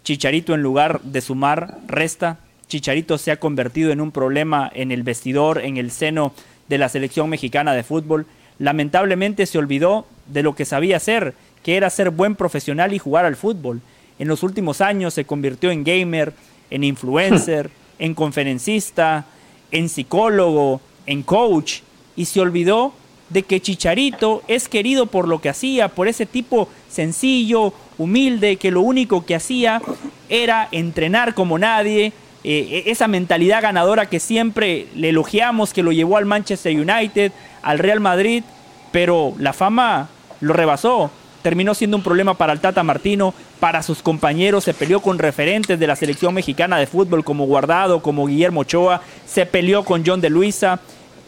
[0.03, 2.39] Chicharito en lugar de sumar, resta.
[2.71, 6.33] Chicharito se ha convertido en un problema en el vestidor, en el seno
[6.69, 8.27] de la selección mexicana de fútbol.
[8.59, 11.35] Lamentablemente se olvidó de lo que sabía hacer,
[11.65, 13.83] que era ser buen profesional y jugar al fútbol.
[14.19, 16.33] En los últimos años se convirtió en gamer,
[16.71, 19.27] en influencer, en conferencista,
[19.73, 21.81] en psicólogo, en coach,
[22.15, 22.95] y se olvidó
[23.31, 28.71] de que Chicharito es querido por lo que hacía, por ese tipo sencillo, humilde, que
[28.71, 29.83] lo único que hacía
[30.29, 32.13] era entrenar como nadie,
[32.43, 37.79] eh, esa mentalidad ganadora que siempre le elogiamos, que lo llevó al Manchester United, al
[37.79, 38.45] Real Madrid,
[38.93, 40.09] pero la fama
[40.41, 41.11] lo rebasó.
[41.43, 45.79] Terminó siendo un problema para el Tata Martino, para sus compañeros, se peleó con referentes
[45.79, 50.21] de la selección mexicana de fútbol como Guardado, como Guillermo Ochoa, se peleó con John
[50.21, 50.81] de Luisa.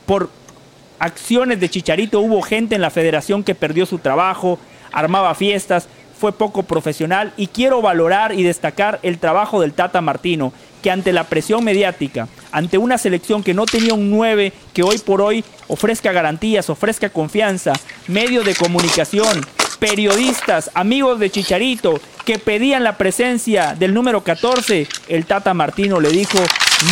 [0.07, 0.31] Por
[0.99, 4.59] acciones de Chicharito hubo gente en la federación que perdió su trabajo,
[4.93, 10.53] armaba fiestas, fue poco profesional y quiero valorar y destacar el trabajo del Tata Martino,
[10.83, 14.99] que ante la presión mediática, ante una selección que no tenía un 9 que hoy
[14.99, 17.73] por hoy ofrezca garantías, ofrezca confianza,
[18.09, 19.47] medios de comunicación,
[19.79, 26.11] periodistas, amigos de Chicharito, que pedían la presencia del número 14, el Tata Martino le
[26.11, 26.39] dijo,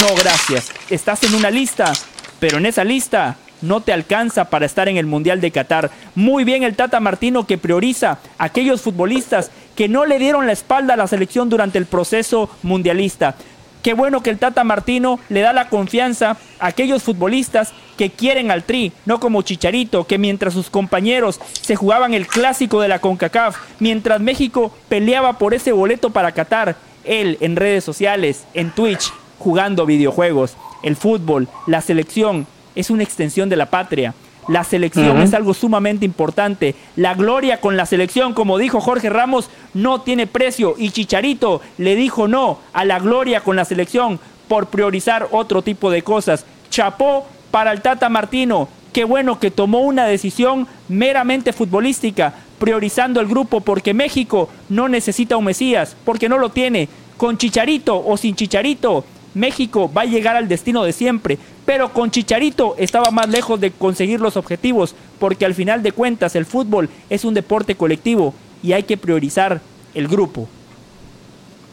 [0.00, 1.92] no gracias, estás en una lista,
[2.38, 5.90] pero en esa lista no te alcanza para estar en el Mundial de Qatar.
[6.14, 10.52] Muy bien el Tata Martino que prioriza a aquellos futbolistas que no le dieron la
[10.52, 13.34] espalda a la selección durante el proceso mundialista.
[13.83, 18.50] Qué bueno que el Tata Martino le da la confianza a aquellos futbolistas que quieren
[18.50, 22.99] al Tri, no como Chicharito, que mientras sus compañeros se jugaban el clásico de la
[22.99, 29.12] CONCACAF, mientras México peleaba por ese boleto para Qatar, él en redes sociales, en Twitch,
[29.39, 30.57] jugando videojuegos.
[30.83, 34.15] El fútbol, la selección, es una extensión de la patria.
[34.50, 36.74] La selección es algo sumamente importante.
[36.96, 40.74] La gloria con la selección, como dijo Jorge Ramos, no tiene precio.
[40.76, 45.88] Y Chicharito le dijo no a la gloria con la selección por priorizar otro tipo
[45.88, 46.44] de cosas.
[46.68, 48.68] Chapó para el Tata Martino.
[48.92, 55.36] Qué bueno que tomó una decisión meramente futbolística, priorizando el grupo, porque México no necesita
[55.36, 56.88] un Mesías, porque no lo tiene.
[57.16, 59.04] Con Chicharito o sin Chicharito,
[59.34, 63.70] México va a llegar al destino de siempre, pero con Chicharito estaba más lejos de
[63.70, 68.73] conseguir los objetivos, porque al final de cuentas el fútbol es un deporte colectivo y
[68.73, 69.60] hay que priorizar
[69.94, 70.49] el grupo.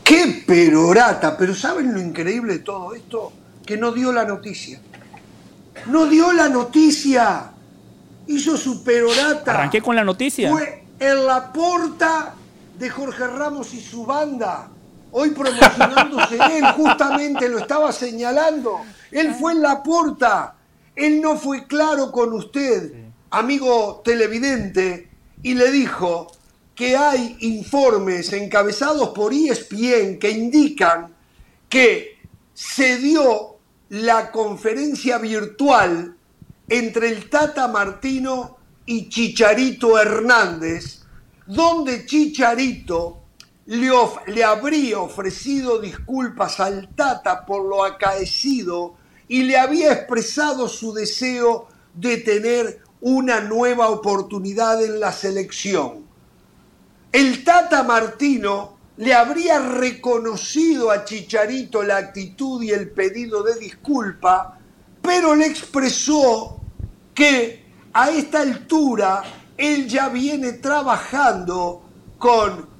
[0.04, 1.38] ¡Qué perorata!
[1.38, 3.34] Pero ¿saben lo increíble de todo esto?
[3.66, 4.80] Que no dio la noticia.
[5.88, 7.52] No dio la noticia.
[8.28, 9.52] hizo su perorata.
[9.52, 10.50] Arranqué con la noticia.
[10.50, 12.36] Fue en la porta
[12.80, 14.70] de Jorge Ramos y su banda.
[15.12, 18.82] Hoy promocionándose él, justamente lo estaba señalando.
[19.12, 20.56] Él fue en la porta.
[20.96, 22.92] Él no fue claro con usted,
[23.30, 25.10] amigo televidente,
[25.44, 26.32] y le dijo
[26.74, 31.14] que hay informes encabezados por ESPN que indican
[31.70, 32.20] que
[32.54, 33.58] se dio
[33.90, 36.16] la conferencia virtual
[36.70, 41.02] entre el Tata Martino y Chicharito Hernández,
[41.46, 43.24] donde Chicharito
[43.68, 48.96] le, habría ofrecido disculpas al Tata por lo acaecido
[49.28, 56.06] y le había expresado su deseo de tener una nueva oportunidad en la selección.
[57.12, 64.58] El Tata Martino le habría reconocido a Chicharito la actitud y el pedido de disculpa,
[65.02, 66.62] pero le expresó
[67.14, 69.24] que a esta altura
[69.58, 71.82] él ya viene trabajando
[72.18, 72.77] con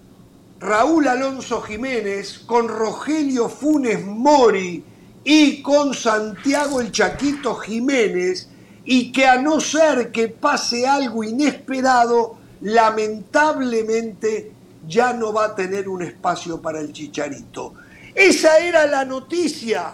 [0.60, 4.84] Raúl Alonso Jiménez, con Rogelio Funes Mori
[5.24, 8.50] y con Santiago el Chaquito Jiménez,
[8.84, 14.52] y que a no ser que pase algo inesperado, lamentablemente
[14.88, 17.74] ya no va a tener un espacio para el chicharito.
[18.16, 19.94] Esa era la noticia.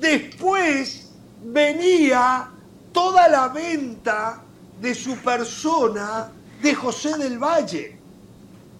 [0.00, 1.10] Después
[1.44, 2.48] venía
[2.92, 4.42] toda la venta
[4.80, 7.97] de su persona de José del Valle,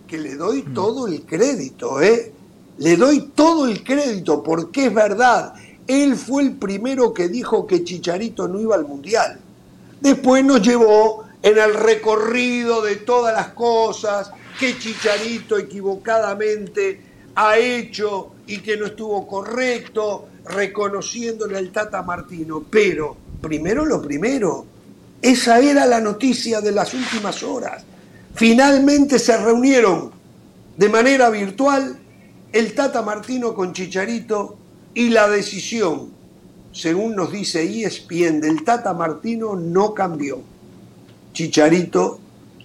[0.09, 2.33] que le doy todo el crédito, ¿eh?
[2.79, 5.55] Le doy todo el crédito porque es verdad,
[5.87, 9.39] él fue el primero que dijo que Chicharito no iba al Mundial.
[10.01, 17.01] Después nos llevó en el recorrido de todas las cosas que Chicharito equivocadamente
[17.35, 22.65] ha hecho y que no estuvo correcto, reconociéndole al Tata Martino.
[22.71, 24.65] Pero, primero lo primero,
[25.21, 27.85] esa era la noticia de las últimas horas.
[28.39, 30.13] Finalmente se reunieron
[30.77, 31.99] de manera virtual
[32.53, 34.57] el Tata Martino con Chicharito
[34.95, 36.13] y la decisión,
[36.71, 40.41] según nos dice ESPN, del Tata Martino no cambió.
[41.33, 42.21] Chicharito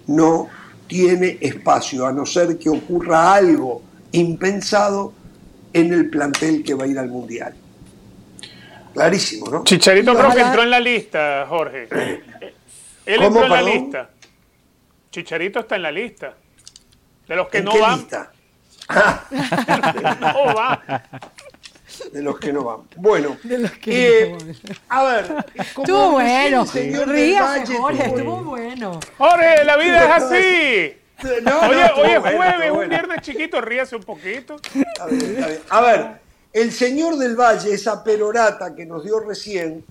[0.06, 0.48] no
[0.86, 5.12] tiene espacio, a no ser que ocurra algo impensado
[5.72, 7.52] en el plantel que va a ir al Mundial.
[8.92, 9.64] Clarísimo, ¿no?
[9.64, 11.88] Chicharito creo que entró en la lista, Jorge.
[13.06, 14.10] Él entró en la lista.
[15.14, 16.34] Chicharito está en la lista.
[17.28, 17.98] De los que no van.
[18.00, 18.32] Lista?
[20.20, 20.82] no va.
[22.12, 22.80] De los que no van.
[22.96, 24.38] Bueno, de los que eh,
[24.88, 26.64] a ver, estuvo bueno.
[27.06, 28.98] Ríase, Jorge, estuvo bueno.
[29.16, 30.96] Jorge, la vida es así.
[31.44, 34.56] No, oye, no, oye, jueves, un viernes chiquito, ríase un poquito.
[35.00, 36.20] A ver, a ver,
[36.52, 39.84] el señor del Valle, esa perorata que nos dio recién,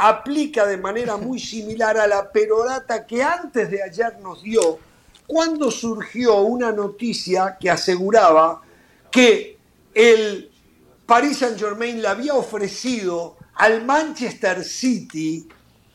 [0.00, 4.78] aplica de manera muy similar a la perorata que antes de ayer nos dio
[5.26, 8.62] cuando surgió una noticia que aseguraba
[9.10, 9.58] que
[9.94, 10.50] el
[11.06, 15.46] Paris Saint-Germain le había ofrecido al Manchester City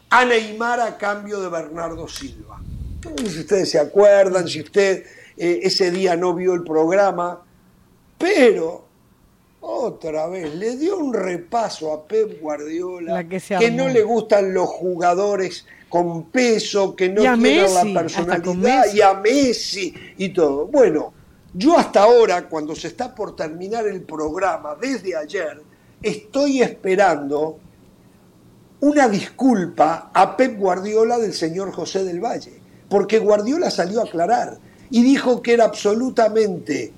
[0.09, 2.61] a Neymar a cambio de Bernardo Silva.
[3.03, 7.42] No sé si ustedes se acuerdan, si usted eh, ese día no vio el programa,
[8.17, 8.84] pero
[9.68, 15.66] otra vez le dio un repaso a Pep Guardiola que, no le gustan los jugadores
[15.90, 20.68] con peso, que no tienen la personalidad y a Messi y todo.
[20.68, 21.14] Bueno,
[21.53, 25.61] yo hasta ahora, cuando se está por terminar el programa, desde ayer,
[26.02, 27.58] estoy esperando
[28.82, 32.53] una disculpa a Pep Guardiola del señor José del Valle,
[32.88, 34.60] porque Guardiola salió a aclarar
[34.92, 36.94] y dijo que era absolutamente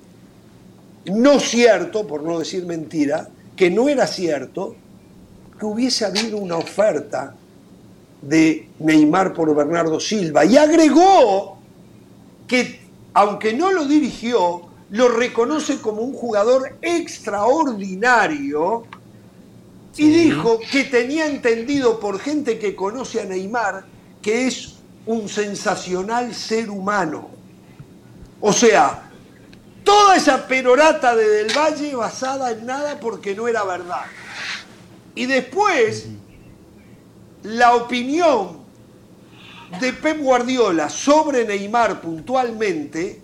[1.10, 4.76] no cierto, por no decir mentira, que no era cierto
[5.58, 7.34] que hubiese habido una oferta
[8.22, 10.44] de Neymar por Bernardo Silva.
[10.44, 11.58] Y agregó
[12.46, 12.80] que,
[13.14, 18.86] aunque no lo dirigió, lo reconoce como un jugador extraordinario
[19.96, 23.84] y dijo que tenía entendido por gente que conoce a Neymar
[24.22, 27.28] que es un sensacional ser humano.
[28.40, 29.07] O sea,
[29.88, 34.04] toda esa perorata de Del Valle basada en nada porque no era verdad.
[35.14, 36.08] Y después,
[37.42, 38.58] la opinión
[39.80, 43.22] de Pep Guardiola sobre Neymar puntualmente,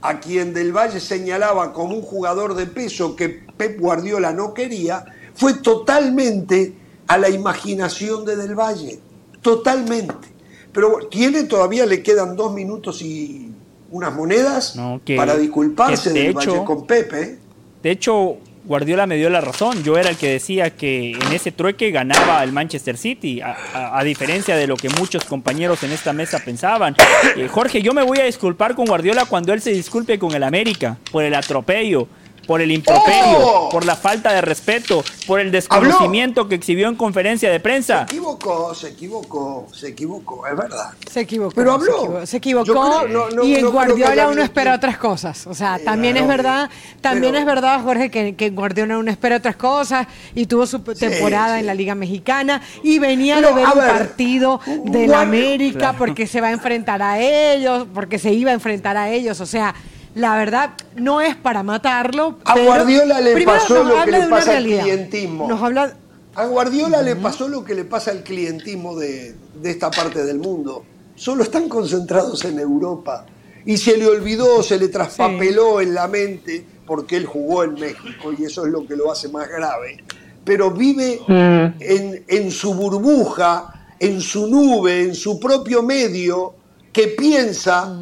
[0.00, 5.04] a quien Del Valle señalaba como un jugador de peso que Pep Guardiola no quería,
[5.34, 6.72] fue totalmente
[7.08, 9.00] a la imaginación de Del Valle.
[9.42, 10.28] Totalmente.
[10.72, 13.52] Pero tiene todavía, le quedan dos minutos y
[13.90, 14.78] unas monedas
[15.16, 17.38] para disculparse de hecho, con Pepe.
[17.82, 19.82] De hecho, Guardiola me dio la razón.
[19.84, 24.56] Yo era el que decía que en ese trueque ganaba el Manchester City, a, diferencia
[24.56, 26.96] de lo que muchos compañeros en esta mesa pensaban.
[27.36, 30.42] Eh, Jorge, yo me voy a disculpar con Guardiola cuando él se disculpe con el
[30.42, 32.08] América por el atropello
[32.46, 33.68] por el improperio, ¡Oh!
[33.68, 38.06] por la falta de respeto, por el desconocimiento que exhibió en conferencia de prensa.
[38.08, 40.90] Se equivocó, se equivocó, se equivocó, es verdad.
[41.10, 41.54] Se equivocó.
[41.54, 42.26] Pero habló.
[42.26, 43.06] Se equivocó,
[43.42, 45.46] y en Guardiola uno espera otras cosas.
[45.46, 49.56] O sea, también es verdad, también es verdad, Jorge, que, que, Guardiola uno espera otras
[49.56, 54.60] cosas y tuvo su temporada en la Liga Mexicana y venía de ver un partido
[54.84, 58.96] de la América porque se va a enfrentar a ellos, porque se iba a enfrentar
[58.96, 59.40] a ellos.
[59.40, 59.74] O sea,
[60.16, 62.38] la verdad no es para matarlo.
[62.46, 65.46] A Guardiola le pasó lo que le pasa al clientismo.
[65.46, 65.94] Nos habla...
[66.34, 70.84] A Guardiola le pasó lo que le pasa al clientismo de, esta parte del mundo.
[71.14, 73.26] Solo están concentrados en Europa.
[73.66, 78.32] Y se le olvidó, se le traspapeló en la mente, porque él jugó en México
[78.38, 80.02] y eso es lo que lo hace más grave.
[80.44, 81.82] Pero vive mm.
[82.26, 86.54] en, su burbuja, en su nube, en su propio medio,
[86.90, 87.92] que piensa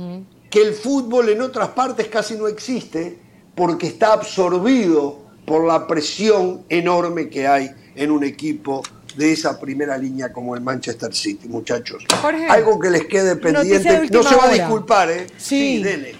[0.55, 3.19] que el fútbol en otras partes casi no existe
[3.57, 8.81] porque está absorbido por la presión enorme que hay en un equipo
[9.17, 12.05] de esa primera línea como el Manchester City, muchachos.
[12.49, 14.09] Algo que les quede pendiente.
[14.13, 15.27] No se va a disculpar, ¿eh?
[15.39, 16.15] Sí, sí dele.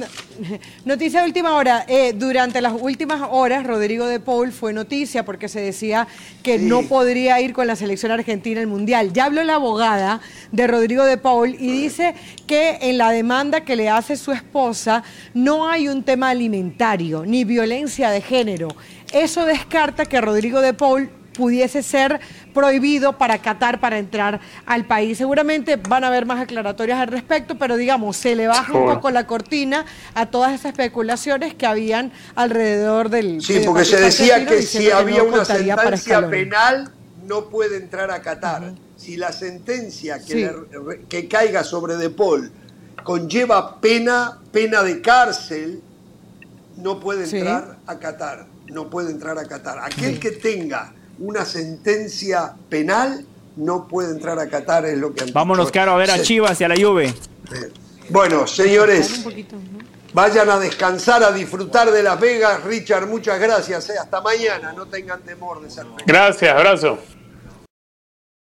[0.84, 1.84] Noticia de última hora.
[1.88, 6.06] Eh, durante las últimas horas, Rodrigo de Paul fue noticia porque se decía
[6.42, 9.12] que no podría ir con la selección argentina al Mundial.
[9.12, 10.20] Ya habló la abogada
[10.52, 12.14] de Rodrigo de Paul y dice
[12.46, 15.02] que en la demanda que le hace su esposa
[15.34, 18.68] no hay un tema alimentario ni violencia de género.
[19.12, 22.18] Eso descarta que Rodrigo de Paul pudiese ser
[22.52, 25.16] prohibido para Qatar para entrar al país.
[25.18, 29.12] Seguramente van a haber más aclaratorias al respecto, pero digamos, se le baja un poco
[29.12, 33.40] la cortina a todas esas especulaciones que habían alrededor del...
[33.40, 36.92] Sí, porque se decía que si había una sentencia penal
[37.24, 38.74] no puede entrar a Qatar.
[38.96, 42.50] Si la sentencia que, que caiga sobre De Paul
[43.04, 45.82] conlleva pena, pena de cárcel,
[46.76, 48.46] no puede entrar a Qatar.
[48.66, 49.78] No puede entrar a Qatar.
[49.78, 53.24] Aquel que tenga una sentencia penal,
[53.56, 56.60] no puede entrar a Qatar, es lo que han Vámonos, Caro, a ver a Chivas
[56.60, 57.12] y a la Juve.
[58.10, 59.24] Bueno, señores,
[60.14, 62.64] vayan a descansar, a disfrutar de Las Vegas.
[62.64, 63.90] Richard, muchas gracias.
[63.90, 63.94] Eh.
[64.00, 66.98] Hasta mañana, no tengan temor de ser Gracias, abrazo.